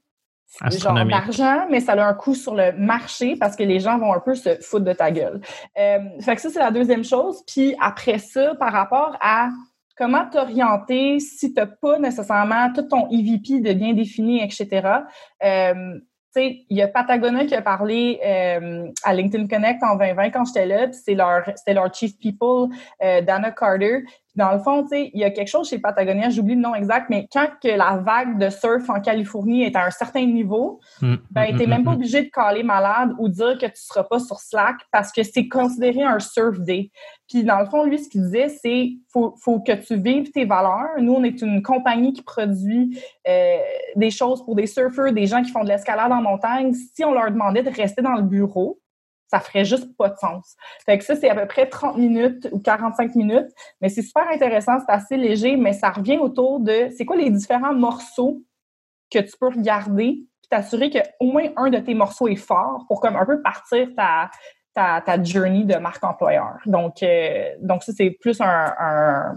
genre 0.72 1.06
d'argent, 1.06 1.66
mais 1.70 1.80
ça 1.80 1.94
a 1.94 2.08
un 2.08 2.14
coût 2.14 2.36
sur 2.36 2.56
le 2.56 2.72
marché 2.74 3.36
parce 3.36 3.56
que 3.56 3.64
les 3.64 3.80
gens 3.80 3.98
vont 3.98 4.14
un 4.14 4.20
peu 4.20 4.36
se 4.36 4.56
foutre 4.62 4.86
de 4.86 4.94
ta 4.94 5.12
gueule. 5.12 5.42
Euh, 5.78 6.00
fait 6.22 6.36
que 6.36 6.42
ça, 6.42 6.50
c'est 6.50 6.60
la 6.60 6.72
deuxième 6.72 7.04
chose. 7.04 7.44
Puis 7.48 7.76
après 7.80 8.20
ça, 8.20 8.56
par 8.56 8.72
rapport 8.72 9.18
à 9.20 9.50
comment 9.96 10.30
t'orienter 10.30 11.20
si 11.20 11.54
tu 11.54 11.60
n'as 11.60 11.68
pas 11.68 12.00
nécessairement 12.00 12.72
tout 12.74 12.84
ton 12.84 13.10
EVP 13.10 13.62
de 13.62 13.74
bien 13.74 13.94
défini, 13.94 14.44
etc. 14.44 14.88
Euh, 15.44 16.00
il 16.36 16.66
y 16.70 16.82
a 16.82 16.88
Patagonia 16.88 17.46
qui 17.46 17.54
a 17.54 17.62
parlé 17.62 18.20
euh, 18.26 18.88
à 19.04 19.14
LinkedIn 19.14 19.48
Connect 19.48 19.84
en 19.84 19.96
2020 19.96 20.32
quand 20.32 20.46
j'étais 20.46 20.66
là, 20.66 20.92
c'est 20.92 21.14
leur, 21.14 21.44
leur 21.68 21.94
Chief 21.94 22.18
People, 22.18 22.76
euh, 23.04 23.22
Dana 23.22 23.52
Carter, 23.52 24.04
dans 24.36 24.52
le 24.52 24.60
fond, 24.60 24.84
tu 24.84 24.90
sais, 24.90 25.12
il 25.14 25.20
y 25.20 25.24
a 25.24 25.30
quelque 25.30 25.48
chose 25.48 25.70
chez 25.70 25.78
Patagonia, 25.78 26.30
j'oublie 26.30 26.56
le 26.56 26.62
nom 26.62 26.74
exact, 26.74 27.08
mais 27.10 27.28
quand 27.32 27.48
que 27.62 27.68
la 27.68 27.98
vague 27.98 28.40
de 28.40 28.50
surf 28.50 28.90
en 28.90 29.00
Californie 29.00 29.64
est 29.64 29.76
à 29.76 29.86
un 29.86 29.92
certain 29.92 30.26
niveau, 30.26 30.80
mm, 31.02 31.16
ben, 31.30 31.54
mm, 31.54 31.58
t'es 31.58 31.68
mm, 31.68 31.70
même 31.70 31.84
pas 31.84 31.92
obligé 31.92 32.24
de 32.24 32.30
caler 32.30 32.64
malade 32.64 33.12
ou 33.20 33.30
dire 33.30 33.58
que 33.60 33.68
tu 33.68 33.76
seras 33.76 34.04
pas 34.04 34.20
sur 34.20 34.40
Slack 34.40 34.78
parce 34.92 35.12
que 35.12 35.22
c'est 35.22 35.48
considéré 35.48 36.02
un 36.02 36.20
surf 36.20 36.60
day. 36.60 36.90
Puis, 37.30 37.44
dans 37.44 37.60
le 37.60 37.66
fond, 37.66 37.84
lui, 37.84 38.00
ce 38.00 38.10
qu'il 38.10 38.22
disait, 38.22 38.50
c'est 38.50 38.94
faut, 39.12 39.36
faut 39.40 39.60
que 39.60 39.72
tu 39.72 39.98
vives 39.98 40.32
tes 40.32 40.46
valeurs. 40.46 41.00
Nous, 41.00 41.14
on 41.14 41.24
est 41.24 41.42
une 41.42 41.62
compagnie 41.62 42.14
qui 42.14 42.22
produit 42.22 43.00
euh, 43.28 43.58
des 43.96 44.12
choses 44.12 44.44
pour 44.44 44.56
des 44.56 44.68
surfeurs, 44.68 45.14
des 45.14 45.26
gens 45.26 45.42
qui 45.42 45.52
font 45.52 45.64
de 45.64 45.70
l'escalade 45.70 46.12
en 46.12 46.22
montagne. 46.22 46.74
Si 46.74 47.04
on 47.06 47.14
leur 47.14 47.32
demandait 47.32 47.64
de 47.64 47.70
rester 47.70 48.02
dans 48.02 48.16
le 48.16 48.24
bureau, 48.24 48.80
ça 49.34 49.40
ferait 49.40 49.66
juste 49.66 49.98
pas 49.98 50.10
de 50.10 50.18
sens. 50.18 50.56
Fait 50.86 51.00
que 51.00 51.04
ça, 51.04 51.16
c'est 51.16 51.28
à 51.28 51.34
peu 51.34 51.48
près 51.48 51.68
30 51.68 51.98
minutes 51.98 52.48
ou 52.52 52.60
45 52.60 53.16
minutes, 53.16 53.50
mais 53.82 53.90
c'est 53.90 54.04
super 54.04 54.30
intéressant, 54.30 54.74
c'est 54.80 54.94
assez 54.94 55.18
léger, 55.18 55.56
mais 55.56 55.74
ça 55.74 55.90
revient 55.90 56.18
autour 56.18 56.60
de 56.60 56.90
c'est 56.96 57.04
quoi 57.04 57.16
les 57.16 57.32
différents 57.32 57.74
morceaux 57.74 58.44
que 59.12 59.18
tu 59.18 59.32
peux 59.40 59.48
regarder 59.48 60.20
puis 60.42 60.50
t'assurer 60.50 60.92
qu'au 60.92 61.26
moins 61.26 61.48
un 61.58 61.72
de 61.72 61.80
tes 61.80 61.96
morceaux 61.96 62.28
est 62.28 62.36
fort 62.36 62.86
pour 62.88 63.02
comme 63.02 63.16
un 63.16 63.26
peu 63.26 63.42
partir 63.42 63.88
ta, 63.98 64.30
ta, 64.76 65.02
ta 65.02 65.24
journey 65.24 65.64
de 65.64 65.78
marque 65.78 66.04
employeur. 66.04 66.58
Donc, 66.68 67.02
euh, 67.02 67.56
donc 67.60 67.82
ça, 67.82 67.92
c'est 67.96 68.12
plus 68.12 68.40
un, 68.40 69.34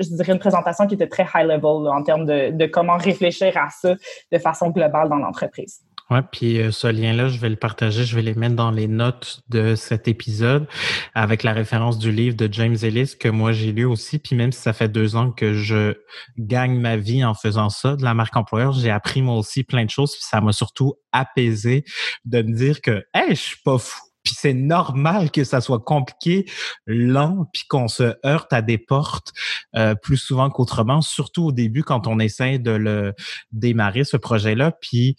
je 0.00 0.08
dirais 0.08 0.32
une 0.32 0.40
présentation 0.40 0.88
qui 0.88 0.94
était 0.94 1.08
très 1.08 1.26
high 1.34 1.46
level 1.46 1.88
en 1.88 2.02
termes 2.02 2.26
de, 2.26 2.50
de 2.50 2.66
comment 2.66 2.96
réfléchir 2.96 3.56
à 3.56 3.68
ça 3.70 3.94
de 4.32 4.38
façon 4.38 4.70
globale 4.70 5.08
dans 5.08 5.18
l'entreprise. 5.18 5.84
Oui, 6.10 6.18
puis 6.30 6.60
euh, 6.60 6.70
ce 6.70 6.86
lien-là, 6.86 7.28
je 7.28 7.38
vais 7.38 7.48
le 7.48 7.56
partager, 7.56 8.04
je 8.04 8.14
vais 8.14 8.20
les 8.20 8.34
mettre 8.34 8.54
dans 8.54 8.70
les 8.70 8.88
notes 8.88 9.40
de 9.48 9.74
cet 9.74 10.06
épisode 10.06 10.68
avec 11.14 11.42
la 11.42 11.54
référence 11.54 11.98
du 11.98 12.12
livre 12.12 12.36
de 12.36 12.46
James 12.52 12.76
Ellis 12.82 13.14
que 13.18 13.28
moi 13.28 13.52
j'ai 13.52 13.72
lu 13.72 13.86
aussi. 13.86 14.18
Puis 14.18 14.36
même 14.36 14.52
si 14.52 14.60
ça 14.60 14.74
fait 14.74 14.88
deux 14.88 15.16
ans 15.16 15.30
que 15.30 15.54
je 15.54 15.94
gagne 16.36 16.78
ma 16.78 16.98
vie 16.98 17.24
en 17.24 17.32
faisant 17.32 17.70
ça, 17.70 17.96
de 17.96 18.04
la 18.04 18.12
marque 18.12 18.36
employeur, 18.36 18.72
j'ai 18.72 18.90
appris 18.90 19.22
moi 19.22 19.36
aussi 19.36 19.64
plein 19.64 19.86
de 19.86 19.90
choses. 19.90 20.12
Puis 20.12 20.24
ça 20.28 20.42
m'a 20.42 20.52
surtout 20.52 20.94
apaisé 21.10 21.84
de 22.26 22.42
me 22.42 22.54
dire 22.54 22.82
que, 22.82 23.04
hey, 23.14 23.30
je 23.30 23.40
suis 23.40 23.62
pas 23.64 23.78
fou 23.78 24.00
puis 24.24 24.34
c'est 24.36 24.54
normal 24.54 25.30
que 25.30 25.44
ça 25.44 25.60
soit 25.60 25.80
compliqué, 25.80 26.46
lent, 26.86 27.46
puis 27.52 27.64
qu'on 27.68 27.88
se 27.88 28.14
heurte 28.24 28.52
à 28.52 28.62
des 28.62 28.78
portes 28.78 29.32
euh, 29.76 29.94
plus 29.94 30.16
souvent 30.16 30.50
qu'autrement, 30.50 31.02
surtout 31.02 31.44
au 31.44 31.52
début 31.52 31.82
quand 31.82 32.06
on 32.06 32.18
essaie 32.18 32.58
de 32.58 32.70
le 32.70 33.14
démarrer, 33.52 34.04
ce 34.04 34.16
projet-là. 34.16 34.72
Puis 34.72 35.16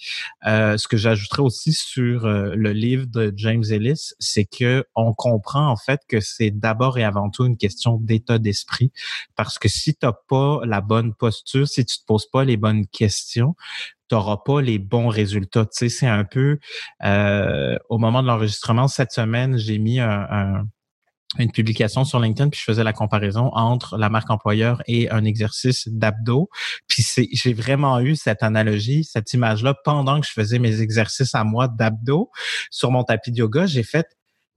euh, 0.47 0.77
ce 0.77 0.87
que 0.87 0.97
j'ajouterais 0.97 1.43
aussi 1.43 1.71
sur 1.71 2.25
euh, 2.25 2.55
le 2.55 2.73
livre 2.73 3.05
de 3.05 3.31
James 3.37 3.63
Ellis, 3.69 4.13
c'est 4.19 4.45
que 4.45 4.85
on 4.95 5.13
comprend 5.13 5.69
en 5.69 5.77
fait 5.77 6.01
que 6.07 6.19
c'est 6.19 6.51
d'abord 6.51 6.97
et 6.97 7.03
avant 7.03 7.29
tout 7.29 7.45
une 7.45 7.57
question 7.57 7.97
d'état 8.01 8.39
d'esprit. 8.39 8.91
Parce 9.35 9.59
que 9.59 9.69
si 9.69 9.93
tu 9.93 10.05
n'as 10.05 10.13
pas 10.27 10.61
la 10.65 10.81
bonne 10.81 11.13
posture, 11.13 11.67
si 11.67 11.85
tu 11.85 11.99
te 11.99 12.05
poses 12.05 12.25
pas 12.25 12.43
les 12.43 12.57
bonnes 12.57 12.87
questions, 12.87 13.55
n'auras 14.11 14.37
pas 14.45 14.61
les 14.61 14.79
bons 14.79 15.07
résultats. 15.07 15.65
Tu 15.65 15.71
sais, 15.71 15.89
c'est 15.89 16.07
un 16.07 16.23
peu 16.23 16.59
euh, 17.03 17.77
au 17.89 17.97
moment 17.97 18.21
de 18.21 18.27
l'enregistrement 18.27 18.87
cette 18.87 19.11
semaine, 19.11 19.57
j'ai 19.57 19.77
mis 19.77 19.99
une 19.99 21.51
publication 21.51 22.05
sur 22.05 22.19
LinkedIn 22.19 22.49
puis 22.49 22.59
je 22.59 22.65
faisais 22.65 22.83
la 22.83 22.93
comparaison 22.93 23.49
entre 23.53 23.97
la 23.97 24.09
marque 24.09 24.29
employeur 24.29 24.81
et 24.87 25.09
un 25.09 25.25
exercice 25.25 25.87
d'abdos. 25.87 26.49
Puis 26.87 27.03
c'est 27.03 27.27
j'ai 27.31 27.53
vraiment 27.53 27.99
eu 27.99 28.15
cette 28.15 28.43
analogie, 28.43 29.03
cette 29.03 29.33
image 29.33 29.63
là 29.63 29.75
pendant 29.83 30.21
que 30.21 30.27
je 30.27 30.31
faisais 30.31 30.59
mes 30.59 30.81
exercices 30.81 31.35
à 31.35 31.43
moi 31.43 31.67
d'abdos 31.67 32.29
sur 32.71 32.91
mon 32.91 33.03
tapis 33.03 33.31
de 33.31 33.37
yoga, 33.37 33.65
j'ai 33.65 33.83
fait 33.83 34.07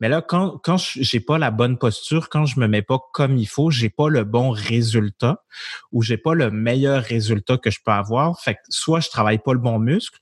mais 0.01 0.09
là, 0.09 0.23
quand, 0.23 0.59
quand 0.59 0.77
j'ai 0.79 1.21
pas 1.21 1.39
la 1.39 1.51
bonne 1.51 1.77
posture, 1.77 2.29
quand 2.29 2.47
je 2.47 2.61
me 2.61 2.69
mets 2.69 2.83
pas 2.83 2.99
comme 3.13 3.37
il 3.37 3.47
faut, 3.47 3.71
j'ai 3.71 3.91
pas 3.91 4.09
le 4.09 4.25
bon 4.25 4.51
résultat 4.51 5.45
ou 5.93 6.03
j'ai 6.03 6.17
pas 6.17 6.35
le 6.35 6.51
meilleur 6.51 7.03
résultat 7.03 7.59
que 7.59 7.71
je 7.71 7.81
peux 7.85 7.91
avoir. 7.91 8.41
Fait 8.41 8.55
que 8.55 8.61
soit 8.69 9.01
je 9.01 9.09
travaille 9.09 9.39
pas 9.39 9.53
le 9.53 9.59
bon 9.59 9.79
muscle 9.79 10.19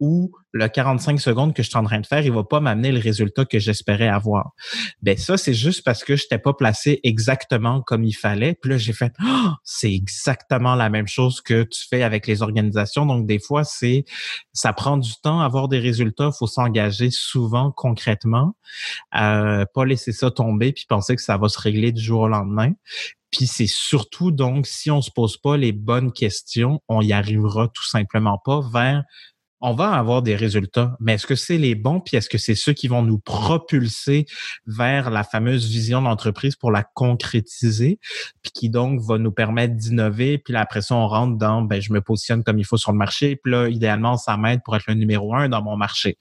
ou 0.00 0.32
le 0.52 0.68
45 0.68 1.20
secondes 1.20 1.54
que 1.54 1.62
je 1.62 1.68
suis 1.68 1.78
en 1.78 1.84
train 1.84 2.00
de 2.00 2.06
faire, 2.06 2.24
il 2.24 2.32
va 2.32 2.44
pas 2.44 2.60
m'amener 2.60 2.92
le 2.92 3.00
résultat 3.00 3.44
que 3.44 3.58
j'espérais 3.58 4.08
avoir. 4.08 4.52
Ben 5.02 5.16
ça, 5.16 5.36
c'est 5.36 5.54
juste 5.54 5.84
parce 5.84 6.04
que 6.04 6.16
je 6.16 6.24
n'étais 6.24 6.38
pas 6.38 6.54
placé 6.54 7.00
exactement 7.02 7.82
comme 7.82 8.04
il 8.04 8.14
fallait. 8.14 8.54
Puis 8.54 8.70
là, 8.70 8.78
j'ai 8.78 8.92
fait, 8.92 9.12
oh, 9.22 9.50
c'est 9.64 9.92
exactement 9.92 10.74
la 10.74 10.88
même 10.88 11.06
chose 11.06 11.40
que 11.40 11.62
tu 11.62 11.86
fais 11.88 12.02
avec 12.02 12.26
les 12.26 12.42
organisations. 12.42 13.06
Donc, 13.06 13.26
des 13.26 13.38
fois, 13.38 13.64
c'est, 13.64 14.04
ça 14.52 14.72
prend 14.72 14.96
du 14.96 15.12
temps 15.22 15.40
avoir 15.40 15.68
des 15.68 15.78
résultats. 15.78 16.30
Il 16.32 16.38
faut 16.38 16.46
s'engager 16.46 17.10
souvent 17.10 17.72
concrètement, 17.72 18.56
euh, 19.16 19.64
pas 19.74 19.84
laisser 19.84 20.12
ça 20.12 20.30
tomber 20.30 20.72
puis 20.72 20.84
penser 20.88 21.16
que 21.16 21.22
ça 21.22 21.36
va 21.36 21.48
se 21.48 21.60
régler 21.60 21.92
du 21.92 22.02
jour 22.02 22.22
au 22.22 22.28
lendemain. 22.28 22.72
Puis 23.30 23.46
c'est 23.46 23.66
surtout 23.66 24.30
donc 24.30 24.66
si 24.66 24.90
on 24.90 25.02
se 25.02 25.10
pose 25.10 25.36
pas 25.36 25.56
les 25.56 25.72
bonnes 25.72 26.12
questions, 26.12 26.80
on 26.88 27.02
y 27.02 27.12
arrivera 27.12 27.68
tout 27.68 27.86
simplement 27.86 28.38
pas 28.42 28.60
vers 28.72 29.02
on 29.60 29.74
va 29.74 29.92
avoir 29.92 30.22
des 30.22 30.36
résultats, 30.36 30.96
mais 31.00 31.14
est-ce 31.14 31.26
que 31.26 31.34
c'est 31.34 31.58
les 31.58 31.74
bons, 31.74 32.00
puis 32.00 32.16
est-ce 32.16 32.28
que 32.28 32.38
c'est 32.38 32.54
ceux 32.54 32.72
qui 32.72 32.88
vont 32.88 33.02
nous 33.02 33.18
propulser 33.18 34.26
vers 34.66 35.10
la 35.10 35.24
fameuse 35.24 35.66
vision 35.66 36.02
d'entreprise 36.02 36.56
pour 36.56 36.70
la 36.70 36.82
concrétiser, 36.82 37.98
puis 38.42 38.52
qui 38.52 38.70
donc 38.70 39.00
va 39.00 39.18
nous 39.18 39.32
permettre 39.32 39.74
d'innover, 39.74 40.38
puis 40.38 40.52
là, 40.52 40.60
après 40.60 40.82
ça, 40.82 40.94
on 40.94 41.06
rentre 41.08 41.38
dans, 41.38 41.62
ben, 41.62 41.80
je 41.80 41.92
me 41.92 42.00
positionne 42.00 42.44
comme 42.44 42.58
il 42.58 42.64
faut 42.64 42.76
sur 42.76 42.92
le 42.92 42.98
marché, 42.98 43.36
puis 43.36 43.52
là, 43.52 43.68
idéalement, 43.68 44.16
ça 44.16 44.36
m'aide 44.36 44.62
pour 44.62 44.76
être 44.76 44.86
le 44.88 44.94
numéro 44.94 45.34
un 45.34 45.48
dans 45.48 45.62
mon 45.62 45.76
marché. 45.76 46.18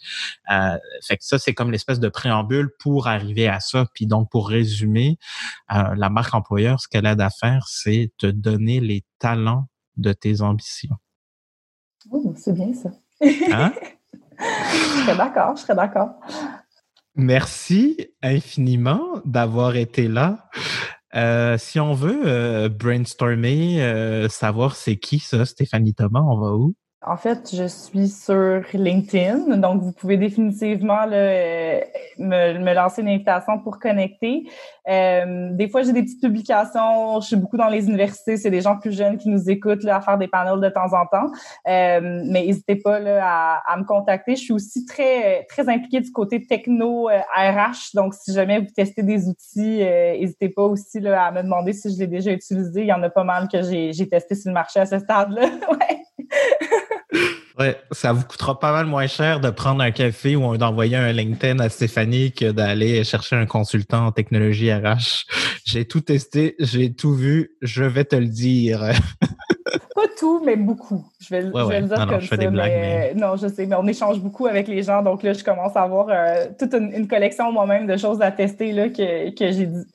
Euh, 0.52 0.78
fait 1.03 1.18
que 1.18 1.26
ça, 1.26 1.38
c'est 1.38 1.53
comme 1.53 1.72
l'espèce 1.72 1.99
de 1.99 2.10
préambule 2.10 2.70
pour 2.80 3.07
arriver 3.07 3.48
à 3.48 3.60
ça. 3.60 3.86
Puis 3.94 4.07
donc, 4.07 4.30
pour 4.30 4.49
résumer, 4.49 5.18
euh, 5.74 5.95
la 5.95 6.10
marque 6.10 6.34
employeur, 6.34 6.80
ce 6.80 6.88
qu'elle 6.88 7.06
aide 7.06 7.22
à 7.22 7.30
faire, 7.30 7.68
c'est 7.68 8.12
te 8.18 8.28
donner 8.28 8.80
les 8.80 9.03
talents 9.20 9.68
de 9.98 10.14
tes 10.14 10.41
ambitions. 10.41 10.95
Oh, 12.12 12.34
c'est 12.36 12.53
bien 12.53 12.74
ça. 12.74 12.91
Hein? 13.22 13.74
je 14.40 15.02
serais 15.04 15.18
d'accord, 15.18 15.56
je 15.56 15.62
serais 15.62 15.76
d'accord. 15.76 16.10
Merci 17.16 18.10
infiniment 18.22 19.22
d'avoir 19.24 19.76
été 19.76 20.08
là. 20.08 20.50
Euh, 21.16 21.58
si 21.58 21.80
on 21.80 21.94
veut 21.94 22.24
euh, 22.26 22.68
brainstormer, 22.68 23.82
euh, 23.82 24.28
savoir 24.28 24.76
c'est 24.76 24.98
qui 24.98 25.20
ça, 25.20 25.46
Stéphanie 25.46 25.94
Thomas, 25.94 26.22
on 26.22 26.38
va 26.38 26.52
où? 26.52 26.76
En 27.07 27.18
fait, 27.18 27.52
je 27.53 27.68
suis 27.68 28.07
sur 28.07 28.64
LinkedIn, 28.73 29.57
donc 29.57 29.84
vous 29.84 29.91
pouvez 29.91 30.18
définitivement 30.18 31.06
me, 31.06 31.80
me, 32.18 32.73
lancer 32.73 33.03
une 33.03 33.10
invitation 33.10 33.60
pour 33.60 33.77
connecter. 33.77 34.49
Euh, 34.90 35.52
des 35.52 35.69
fois, 35.69 35.84
j'ai 35.84 35.94
des 35.94 36.02
petites 36.02 36.22
publications. 36.22 37.22
Je 37.22 37.27
suis 37.27 37.36
beaucoup 37.36 37.57
dans 37.57 37.68
les 37.68 37.88
universités. 37.88 38.38
C'est 38.38 38.49
des 38.49 38.61
gens 38.61 38.77
plus 38.77 38.91
jeunes 38.91 39.19
qui 39.19 39.30
nous 39.30 39.52
écoutent 39.52 39.84
là, 39.84 39.98
à 39.98 40.02
faire 40.02 40.18
des 40.18 40.27
panels 40.27 40.60
de 40.60 40.69
temps 40.69 40.94
en 40.94 41.06
temps. 41.06 41.32
Euh, 41.68 42.23
mais 42.26 42.45
n'hésitez 42.48 42.77
pas 42.77 42.99
là, 42.99 43.19
à, 43.23 43.73
à, 43.73 43.77
me 43.77 43.84
contacter. 43.84 44.36
Je 44.36 44.41
suis 44.41 44.53
aussi 44.53 44.86
très 44.86 45.45
très 45.48 45.69
impliquée 45.69 46.02
du 46.02 46.11
côté 46.11 46.48
techno 46.48 47.10
euh, 47.10 47.19
RH. 47.38 47.94
Donc, 47.94 48.15
si 48.15 48.34
jamais 48.34 48.60
vous 48.60 48.72
testez 48.76 49.03
des 49.03 49.27
outils, 49.27 49.84
euh, 49.84 50.18
n'hésitez 50.18 50.49
pas 50.49 50.64
aussi 50.64 50.99
là, 50.99 51.26
à 51.26 51.32
me 51.32 51.44
demander 51.44 51.73
si 51.73 51.94
je 51.94 51.99
l'ai 51.99 52.07
déjà 52.07 52.32
utilisé. 52.32 52.82
Il 52.82 52.88
y 52.88 52.94
en 52.94 53.03
a 53.03 53.11
pas 53.11 53.23
mal 53.23 53.48
que 53.48 53.61
j'ai 53.61 54.10
testé 54.10 54.34
sur 54.34 54.49
le 54.49 54.56
marché 54.56 54.80
à 54.80 54.88
ce 54.88 54.98
stade-là. 54.98 55.45
Ouais, 57.57 57.77
ça 57.91 58.11
vous 58.11 58.26
coûtera 58.26 58.60
pas 58.60 58.73
mal 58.73 58.86
moins 58.86 59.07
cher 59.07 59.40
de 59.40 59.49
prendre 59.49 59.82
un 59.82 59.91
café 59.91 60.36
ou 60.36 60.57
d'envoyer 60.57 60.98
un 60.98 61.14
LinkedIn 61.14 61.60
à 61.60 61.69
Stéphanie 61.69 62.34
que 62.34 62.52
d'aller 62.52 63.03
chercher 63.06 63.38
un 63.38 63.45
consultant 63.45 64.07
en 64.07 64.11
technologie 64.11 64.73
RH. 64.73 65.26
J'ai 65.64 65.86
tout 65.86 66.02
testé, 66.02 66.56
j'ai 66.60 66.94
tout 66.94 67.14
vu, 67.14 67.52
je 67.61 67.86
vais 67.86 68.03
te 68.03 68.18
le 68.18 68.27
dire. 68.27 68.91
pas 69.96 70.08
tout, 70.18 70.42
mais 70.46 70.56
beaucoup. 70.56 71.04
Je 71.20 71.30
vais, 71.30 71.42
je 71.42 71.68
vais 71.68 71.82
le 71.82 71.88
dire 71.88 72.08
comme 72.08 72.22
ça. 72.22 72.38
mais... 72.52 73.14
Non, 73.16 73.36
je 73.36 73.48
sais, 73.48 73.66
mais 73.66 73.76
on 73.76 73.88
échange 73.88 74.20
beaucoup 74.20 74.46
avec 74.46 74.68
les 74.68 74.84
gens. 74.84 75.02
Donc 75.02 75.24
là, 75.24 75.34
je 75.34 75.44
commence 75.44 75.76
à 75.76 75.84
avoir 75.84 76.08
euh, 76.10 76.48
toute 76.58 76.74
une, 76.74 77.08
collection 77.08 77.52
moi-même 77.52 77.88
de 77.88 77.98
choses 77.98 78.22
à 78.22 78.32
tester 78.32 78.72
là, 78.72 78.90
que, 78.90 79.30
que 79.36 79.52
j'ai 79.52 79.66
dit. 79.66 79.86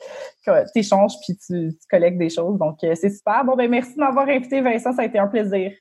Tu 0.45 0.51
échanges 0.75 1.15
puis 1.25 1.37
tu, 1.37 1.73
collectes 1.91 2.19
des 2.19 2.31
choses. 2.31 2.59
Donc, 2.59 2.83
euh, 2.83 2.95
c'est 2.95 3.11
super. 3.11 3.45
Bon, 3.45 3.57
ben 3.57 3.71
merci 3.71 3.95
de 3.95 4.01
m'avoir 4.01 4.29
invité, 4.29 4.61
Vincent. 4.61 4.93
Ça 4.93 5.03
a 5.03 5.05
été 5.05 5.19
un 5.19 5.29
plaisir. 5.29 5.73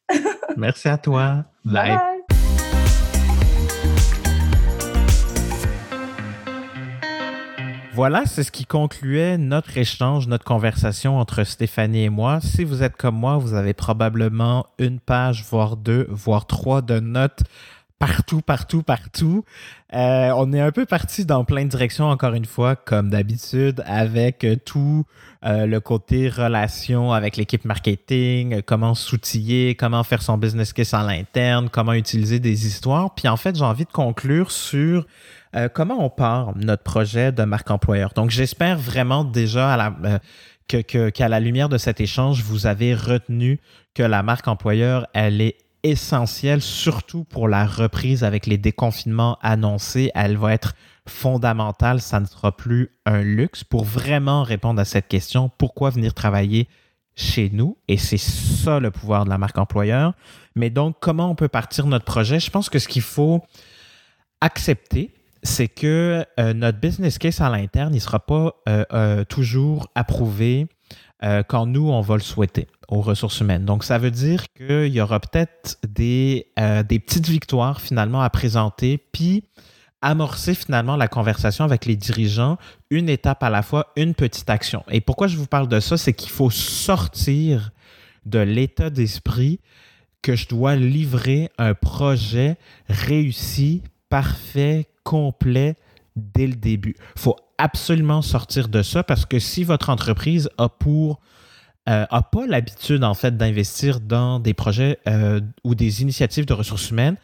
merci 0.58 0.88
à 0.88 0.98
toi. 0.98 1.46
bye. 1.66 2.19
Voilà, 8.00 8.26
c'est 8.26 8.44
ce 8.44 8.52
qui 8.54 8.66
concluait 8.66 9.38
notre 9.38 9.78
échange, 9.78 10.30
notre 10.30 10.46
conversation 10.46 11.20
entre 11.20 11.44
Stéphanie 11.44 12.06
et 12.06 12.10
moi. 12.10 12.40
Si 12.40 12.64
vous 12.64 12.82
êtes 12.82 12.96
comme 12.96 13.16
moi, 13.16 13.36
vous 13.36 13.56
avez 13.56 13.74
probablement 13.74 14.68
une 14.78 15.02
page, 15.02 15.44
voire 15.44 15.76
deux, 15.76 16.08
voire 16.10 16.48
trois 16.48 16.82
de 16.82 17.02
notes 17.02 17.44
partout, 18.00 18.40
partout, 18.40 18.84
partout. 18.84 19.44
Euh, 19.94 20.32
on 20.38 20.54
est 20.54 20.62
un 20.62 20.72
peu 20.72 20.86
parti 20.86 21.26
dans 21.26 21.44
plein 21.44 21.66
de 21.66 21.70
directions, 21.70 22.06
encore 22.06 22.36
une 22.36 22.46
fois, 22.46 22.78
comme 22.78 23.10
d'habitude, 23.10 23.84
avec 23.86 24.48
tout 24.64 25.04
euh, 25.46 25.66
le 25.66 25.82
côté 25.82 26.30
relation 26.30 27.12
avec 27.12 27.36
l'équipe 27.36 27.66
marketing, 27.66 28.62
comment 28.62 28.96
s'outiller, 28.96 29.76
comment 29.76 30.04
faire 30.04 30.22
son 30.22 30.38
business 30.38 30.72
case 30.72 30.94
à 30.94 31.04
l'interne, 31.04 31.68
comment 31.70 31.92
utiliser 31.92 32.40
des 32.40 32.66
histoires. 32.66 33.14
Puis 33.14 33.28
en 33.28 33.36
fait, 33.36 33.58
j'ai 33.58 33.66
envie 33.66 33.84
de 33.84 33.92
conclure 33.92 34.52
sur 34.52 35.06
euh, 35.56 35.70
comment 35.70 36.04
on 36.04 36.10
part 36.10 36.56
notre 36.56 36.84
projet 36.84 37.32
de 37.32 37.44
marque 37.44 37.72
employeur? 37.72 38.14
Donc, 38.14 38.30
j'espère 38.30 38.78
vraiment 38.78 39.24
déjà 39.24 39.74
à 39.74 39.94
euh, 40.06 40.20
qu'à 41.12 41.30
la 41.30 41.40
lumière 41.40 41.70
de 41.70 41.78
cet 41.78 42.00
échange, 42.00 42.44
vous 42.44 42.68
avez 42.68 42.94
retenu 42.94 43.60
que 43.96 44.04
la 44.04 44.22
marque 44.22 44.48
employeur, 44.48 45.08
elle 45.14 45.42
est 45.42 45.58
essentielle, 45.84 46.62
surtout 46.62 47.24
pour 47.24 47.48
la 47.48 47.66
reprise 47.66 48.24
avec 48.24 48.46
les 48.46 48.58
déconfinements 48.58 49.38
annoncés. 49.42 50.12
Elle 50.14 50.38
va 50.38 50.54
être 50.54 50.76
fondamentale, 51.08 52.02
ça 52.02 52.20
ne 52.20 52.26
sera 52.26 52.56
plus 52.56 52.92
un 53.06 53.22
luxe 53.22 53.64
pour 53.64 53.84
vraiment 53.84 54.44
répondre 54.44 54.80
à 54.80 54.86
cette 54.86 55.08
question, 55.08 55.50
pourquoi 55.58 55.90
venir 55.90 56.14
travailler 56.14 56.68
chez 57.16 57.50
nous? 57.52 57.78
Et 57.88 57.98
c'est 57.98 58.18
ça 58.18 58.80
le 58.80 58.92
pouvoir 58.92 59.26
de 59.26 59.30
la 59.30 59.38
marque 59.38 59.58
employeur. 59.58 60.14
Mais 60.56 60.70
donc, 60.70 60.98
comment 61.00 61.30
on 61.32 61.36
peut 61.36 61.48
partir 61.48 61.88
notre 61.88 62.06
projet? 62.06 62.40
Je 62.40 62.52
pense 62.52 62.70
que 62.70 62.80
ce 62.80 62.88
qu'il 62.88 63.02
faut 63.02 63.42
accepter, 64.42 65.12
c'est 65.50 65.68
que 65.68 66.26
euh, 66.40 66.54
notre 66.54 66.80
business 66.80 67.18
case 67.18 67.42
à 67.42 67.50
l'interne, 67.50 67.94
il 67.94 67.98
ne 67.98 68.02
sera 68.02 68.20
pas 68.20 68.54
euh, 68.70 68.86
euh, 68.94 69.24
toujours 69.26 69.90
approuvé 69.96 70.68
quand 71.50 71.66
nous, 71.66 71.90
on 71.90 72.00
va 72.00 72.16
le 72.16 72.22
souhaiter 72.22 72.68
aux 72.88 73.02
ressources 73.02 73.42
humaines. 73.42 73.66
Donc, 73.66 73.84
ça 73.84 73.98
veut 73.98 74.10
dire 74.10 74.46
qu'il 74.54 74.88
y 74.88 75.02
aura 75.02 75.20
peut-être 75.20 75.78
des, 75.86 76.48
des 76.88 77.00
petites 77.00 77.28
victoires 77.28 77.82
finalement 77.82 78.22
à 78.22 78.30
présenter, 78.30 78.98
puis 78.98 79.44
amorcer 80.02 80.54
finalement 80.56 80.96
la 80.96 81.10
conversation 81.10 81.66
avec 81.66 81.86
les 81.86 81.98
dirigeants, 81.98 82.58
une 82.90 83.10
étape 83.10 83.44
à 83.44 83.50
la 83.50 83.64
fois, 83.64 83.92
une 83.98 84.14
petite 84.14 84.50
action. 84.50 84.86
Et 84.90 85.02
pourquoi 85.02 85.28
je 85.28 85.36
vous 85.36 85.46
parle 85.46 85.68
de 85.68 85.82
ça, 85.82 85.98
c'est 85.98 86.14
qu'il 86.14 86.32
faut 86.32 86.52
sortir 86.52 87.72
de 88.26 88.40
l'état 88.40 88.90
d'esprit 88.90 89.60
que 90.22 90.38
je 90.38 90.48
dois 90.48 90.78
livrer 90.78 91.50
un 91.58 91.74
projet 91.74 92.56
réussi, 92.88 93.84
parfait, 94.08 94.88
complet 95.04 95.76
dès 96.16 96.48
le 96.48 96.56
début. 96.56 96.96
Il 97.16 97.22
faut 97.22 97.36
absolument 97.58 98.22
sortir 98.22 98.68
de 98.68 98.82
ça 98.82 99.04
parce 99.04 99.26
que 99.26 99.40
si 99.40 99.64
votre 99.64 99.90
entreprise 99.90 100.50
a 100.58 100.70
pour 100.70 101.20
euh, 101.88 102.06
a 102.10 102.22
pas 102.22 102.46
l'habitude 102.46 103.04
en 103.04 103.14
fait 103.14 103.36
d'investir 103.36 104.00
dans 104.00 104.40
des 104.40 104.54
projets 104.54 105.00
euh, 105.08 105.42
ou 105.64 105.76
des 105.76 106.02
initiatives 106.02 106.46
de 106.46 106.54
ressources 106.54 106.92
humaines, 106.92 107.16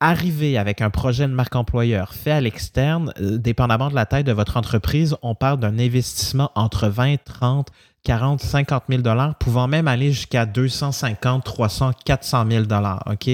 arriver 0.00 0.56
avec 0.56 0.80
un 0.80 0.90
projet 0.90 1.26
de 1.26 1.32
marque 1.32 1.56
employeur 1.56 2.14
fait 2.14 2.30
à 2.30 2.40
l'externe, 2.40 3.12
euh, 3.20 3.38
dépendamment 3.38 3.90
de 3.90 3.94
la 3.94 4.06
taille 4.06 4.24
de 4.24 4.32
votre 4.32 4.56
entreprise, 4.56 5.16
on 5.22 5.34
parle 5.34 5.58
d'un 5.60 5.78
investissement 5.78 6.50
entre 6.54 6.88
20, 6.88 7.16
30, 7.22 7.68
40, 8.04 8.40
50 8.40 8.84
000 8.88 9.02
dollars, 9.02 9.34
pouvant 9.34 9.66
même 9.66 9.88
aller 9.88 10.12
jusqu'à 10.12 10.46
250, 10.46 11.44
300, 11.44 11.92
400 12.04 12.46
000 12.50 12.64
dollars. 12.64 13.02
OK? 13.06 13.28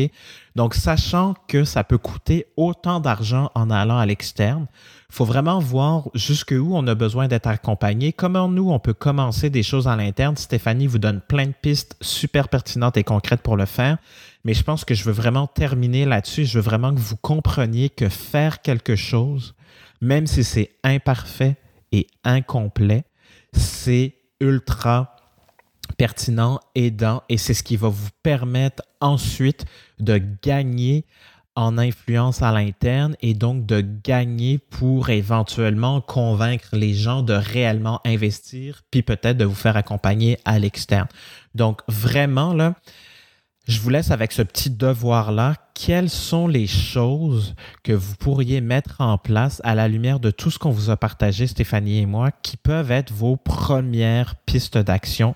Donc, 0.55 0.75
sachant 0.75 1.35
que 1.49 1.65
ça 1.65 1.83
peut 1.83 1.99
coûter 1.99 2.47
autant 2.57 3.01
d'argent 3.01 3.51
en 3.57 3.71
allant 3.71 3.99
à 3.99 4.07
l'externe, 4.07 4.67
il 5.11 5.15
faut 5.15 5.25
vraiment 5.25 5.59
voir 5.59 6.09
jusqu'où 6.15 6.71
on 6.75 6.87
a 6.87 6.95
besoin 6.95 7.27
d'être 7.27 7.49
accompagné, 7.49 8.13
comment 8.13 8.49
nous, 8.49 8.71
on 8.71 8.79
peut 8.79 8.95
commencer 8.95 9.51
des 9.51 9.65
choses 9.65 9.89
à 9.89 9.97
l'interne. 9.97 10.37
Stéphanie 10.37 10.87
vous 10.87 10.99
donne 10.99 11.21
plein 11.21 11.47
de 11.47 11.55
pistes 11.61 11.97
super 12.01 12.49
pertinentes 12.49 12.97
et 12.97 13.03
concrètes 13.03 13.43
pour 13.43 13.57
le 13.57 13.67
faire. 13.67 13.99
Mais 14.45 14.55
je 14.55 14.63
pense 14.63 14.85
que 14.85 14.95
je 14.95 15.05
veux 15.05 15.13
vraiment 15.13 15.49
terminer 15.49 16.05
là-dessus. 16.05 16.45
Je 16.45 16.59
veux 16.59 16.65
vraiment 16.65 16.95
que 16.95 17.01
vous 17.01 17.17
compreniez 17.17 17.91
que 17.91 18.09
faire 18.09 18.63
quelque 18.63 18.95
chose, 18.95 19.55
même 20.01 20.29
si 20.29 20.45
c'est 20.45 20.77
imparfait 20.85 21.57
et 21.91 22.07
incomplet, 22.23 23.05
c'est 23.53 24.15
ultra 24.41 25.14
pertinent, 25.97 26.61
aidant, 26.75 27.23
et 27.29 27.39
c'est 27.39 27.55
ce 27.55 27.63
qui 27.63 27.77
va 27.77 27.89
vous 27.89 28.11
permettre 28.23 28.83
ensuite 29.01 29.65
de 29.99 30.21
gagner 30.43 31.05
en 31.57 31.79
influence 31.79 32.43
à 32.43 32.51
l'interne 32.51 33.15
et 33.21 33.33
donc 33.33 33.65
de 33.65 33.81
gagner 33.81 34.59
pour 34.59 35.11
éventuellement 35.11 36.01
convaincre 36.01 36.71
les 36.73 36.95
gens 36.95 37.23
de 37.23 37.33
réellement 37.33 38.01
investir, 38.05 38.83
puis 38.91 39.03
peut-être 39.03 39.37
de 39.37 39.45
vous 39.45 39.55
faire 39.55 39.77
accompagner 39.77 40.37
à 40.45 40.59
l'externe. 40.59 41.07
Donc 41.55 41.83
vraiment, 41.87 42.55
là, 42.55 42.75
Je 43.67 43.81
vous 43.81 43.89
laisse 43.89 44.11
avec 44.11 44.33
ce 44.33 44.43
petit 44.43 44.69
devoir-là. 44.69 45.55
Quelles 45.73 46.11
sont 46.11 46.47
les 46.47 46.67
choses 46.67 47.55
que 47.83 47.93
vous 47.93 48.15
pourriez 48.17 48.61
mettre 48.61 49.01
en 49.01 49.17
place 49.17 49.63
à 49.65 49.75
la 49.75 49.89
lumière 49.89 50.21
de 50.21 50.31
tout 50.31 50.51
ce 50.51 50.59
qu'on 50.59 50.71
vous 50.71 50.91
a 50.91 50.99
partagé, 50.99 51.47
Stéphanie 51.47 52.01
et 52.01 52.07
moi, 52.07 52.31
qui 52.31 52.59
peuvent 52.59 52.91
être 52.91 53.11
vos 53.11 53.37
premières 53.37 54.37
pistes 54.37 54.77
d'action? 54.77 55.35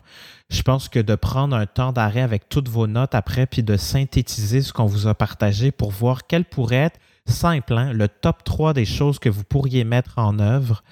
Je 0.51 0.63
pense 0.63 0.89
que 0.89 0.99
de 0.99 1.15
prendre 1.15 1.55
un 1.55 1.67
temps 1.67 1.93
d'arrêt 1.93 2.23
avec 2.23 2.49
toutes 2.49 2.69
vos 2.69 2.87
notes 2.87 3.15
après, 3.15 3.47
puis 3.47 3.63
de 3.63 3.77
synthétiser 3.77 4.63
ce 4.63 4.73
qu'on 4.73 4.87
vous 4.87 5.07
a 5.07 5.15
partagé 5.15 5.71
pour 5.71 5.91
voir 5.91 6.27
quel 6.27 6.45
pourrait 6.45 6.77
être 6.77 7.01
simple, 7.27 7.75
hein, 7.75 7.93
le 7.93 8.09
top 8.09 8.45
3 8.45 8.73
des 8.73 8.87
choses 8.87 9.19
que 9.19 9.29
vous 9.29 9.45
pourriez 9.45 9.85
mettre 9.85 10.15
en 10.17 10.39
œuvre, 10.39 10.83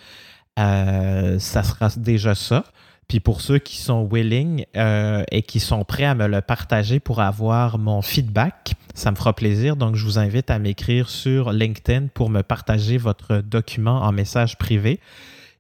euh, 0.58 1.38
ça 1.38 1.62
sera 1.62 1.88
déjà 1.96 2.34
ça. 2.34 2.64
Puis 3.08 3.20
pour 3.20 3.40
ceux 3.40 3.58
qui 3.58 3.76
sont 3.76 4.06
willing 4.10 4.66
euh, 4.76 5.22
et 5.30 5.42
qui 5.42 5.60
sont 5.60 5.84
prêts 5.84 6.04
à 6.04 6.14
me 6.14 6.26
le 6.26 6.40
partager 6.40 6.98
pour 6.98 7.20
avoir 7.20 7.78
mon 7.78 8.02
feedback, 8.02 8.74
ça 8.94 9.10
me 9.10 9.16
fera 9.16 9.32
plaisir. 9.32 9.76
Donc, 9.76 9.94
je 9.94 10.04
vous 10.04 10.18
invite 10.18 10.50
à 10.50 10.58
m'écrire 10.58 11.08
sur 11.08 11.52
LinkedIn 11.52 12.08
pour 12.08 12.30
me 12.30 12.42
partager 12.42 12.98
votre 12.98 13.38
document 13.38 14.02
en 14.02 14.12
message 14.12 14.58
privé. 14.58 14.98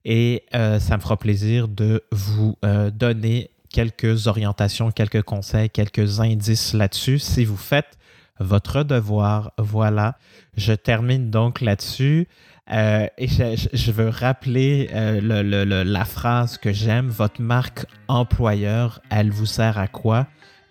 Et 0.04 0.42
euh, 0.54 0.80
ça 0.80 0.96
me 0.96 1.02
fera 1.02 1.16
plaisir 1.16 1.68
de 1.68 2.02
vous 2.10 2.56
donner 2.92 3.50
quelques 3.76 4.26
orientations, 4.26 4.90
quelques 4.90 5.20
conseils, 5.20 5.68
quelques 5.68 6.20
indices 6.20 6.72
là-dessus. 6.72 7.18
Si 7.18 7.44
vous 7.44 7.58
faites 7.58 7.98
votre 8.40 8.84
devoir, 8.84 9.52
voilà. 9.58 10.16
Je 10.56 10.72
termine 10.72 11.28
donc 11.28 11.60
là-dessus. 11.60 12.26
Euh, 12.72 13.06
et 13.18 13.28
je, 13.28 13.92
veux 13.92 14.08
rappeler 14.08 14.88
euh, 14.94 15.84
la 15.84 16.04
phrase 16.06 16.56
que 16.56 16.72
j'aime. 16.72 17.08
Votre 17.08 17.42
marque 17.42 17.84
employeur, 18.08 19.02
elle 19.10 19.30
vous 19.30 19.44
sert 19.44 19.76
à 19.76 19.88
quoi? 19.88 20.26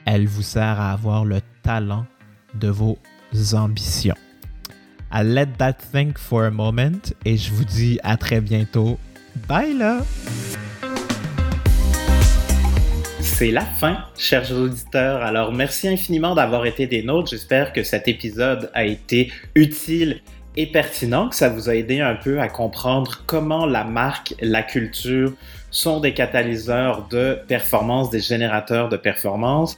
Elle 0.05 0.25
vous 0.27 0.41
sert 0.41 0.81
à 0.81 0.91
avoir 0.91 1.25
le 1.25 1.41
talent 1.61 2.07
de 2.55 2.69
vos 2.69 2.97
ambitions. 3.53 4.17
I 5.13 5.21
let 5.23 5.57
that 5.59 5.73
think 5.91 6.17
for 6.17 6.45
a 6.45 6.49
moment 6.49 7.13
et 7.23 7.37
je 7.37 7.53
vous 7.53 7.65
dis 7.65 7.99
à 8.01 8.17
très 8.17 8.41
bientôt. 8.41 8.97
Bye 9.47 9.77
là! 9.77 10.01
C'est 13.37 13.51
la 13.51 13.65
fin, 13.65 13.97
chers 14.17 14.49
auditeurs. 14.53 15.21
Alors, 15.21 15.51
merci 15.51 15.89
infiniment 15.89 16.35
d'avoir 16.35 16.65
été 16.65 16.87
des 16.87 17.03
nôtres. 17.03 17.31
J'espère 17.31 17.73
que 17.73 17.83
cet 17.83 18.07
épisode 18.07 18.71
a 18.73 18.85
été 18.85 19.29
utile 19.55 20.21
et 20.55 20.67
pertinent, 20.67 21.27
que 21.27 21.35
ça 21.35 21.49
vous 21.49 21.69
a 21.69 21.75
aidé 21.75 21.99
un 21.99 22.15
peu 22.15 22.39
à 22.39 22.47
comprendre 22.47 23.23
comment 23.25 23.65
la 23.65 23.83
marque, 23.83 24.35
la 24.39 24.63
culture 24.63 25.33
sont 25.69 25.99
des 25.99 26.13
catalyseurs 26.13 27.09
de 27.09 27.37
performance, 27.45 28.09
des 28.09 28.21
générateurs 28.21 28.87
de 28.87 28.95
performance. 28.95 29.77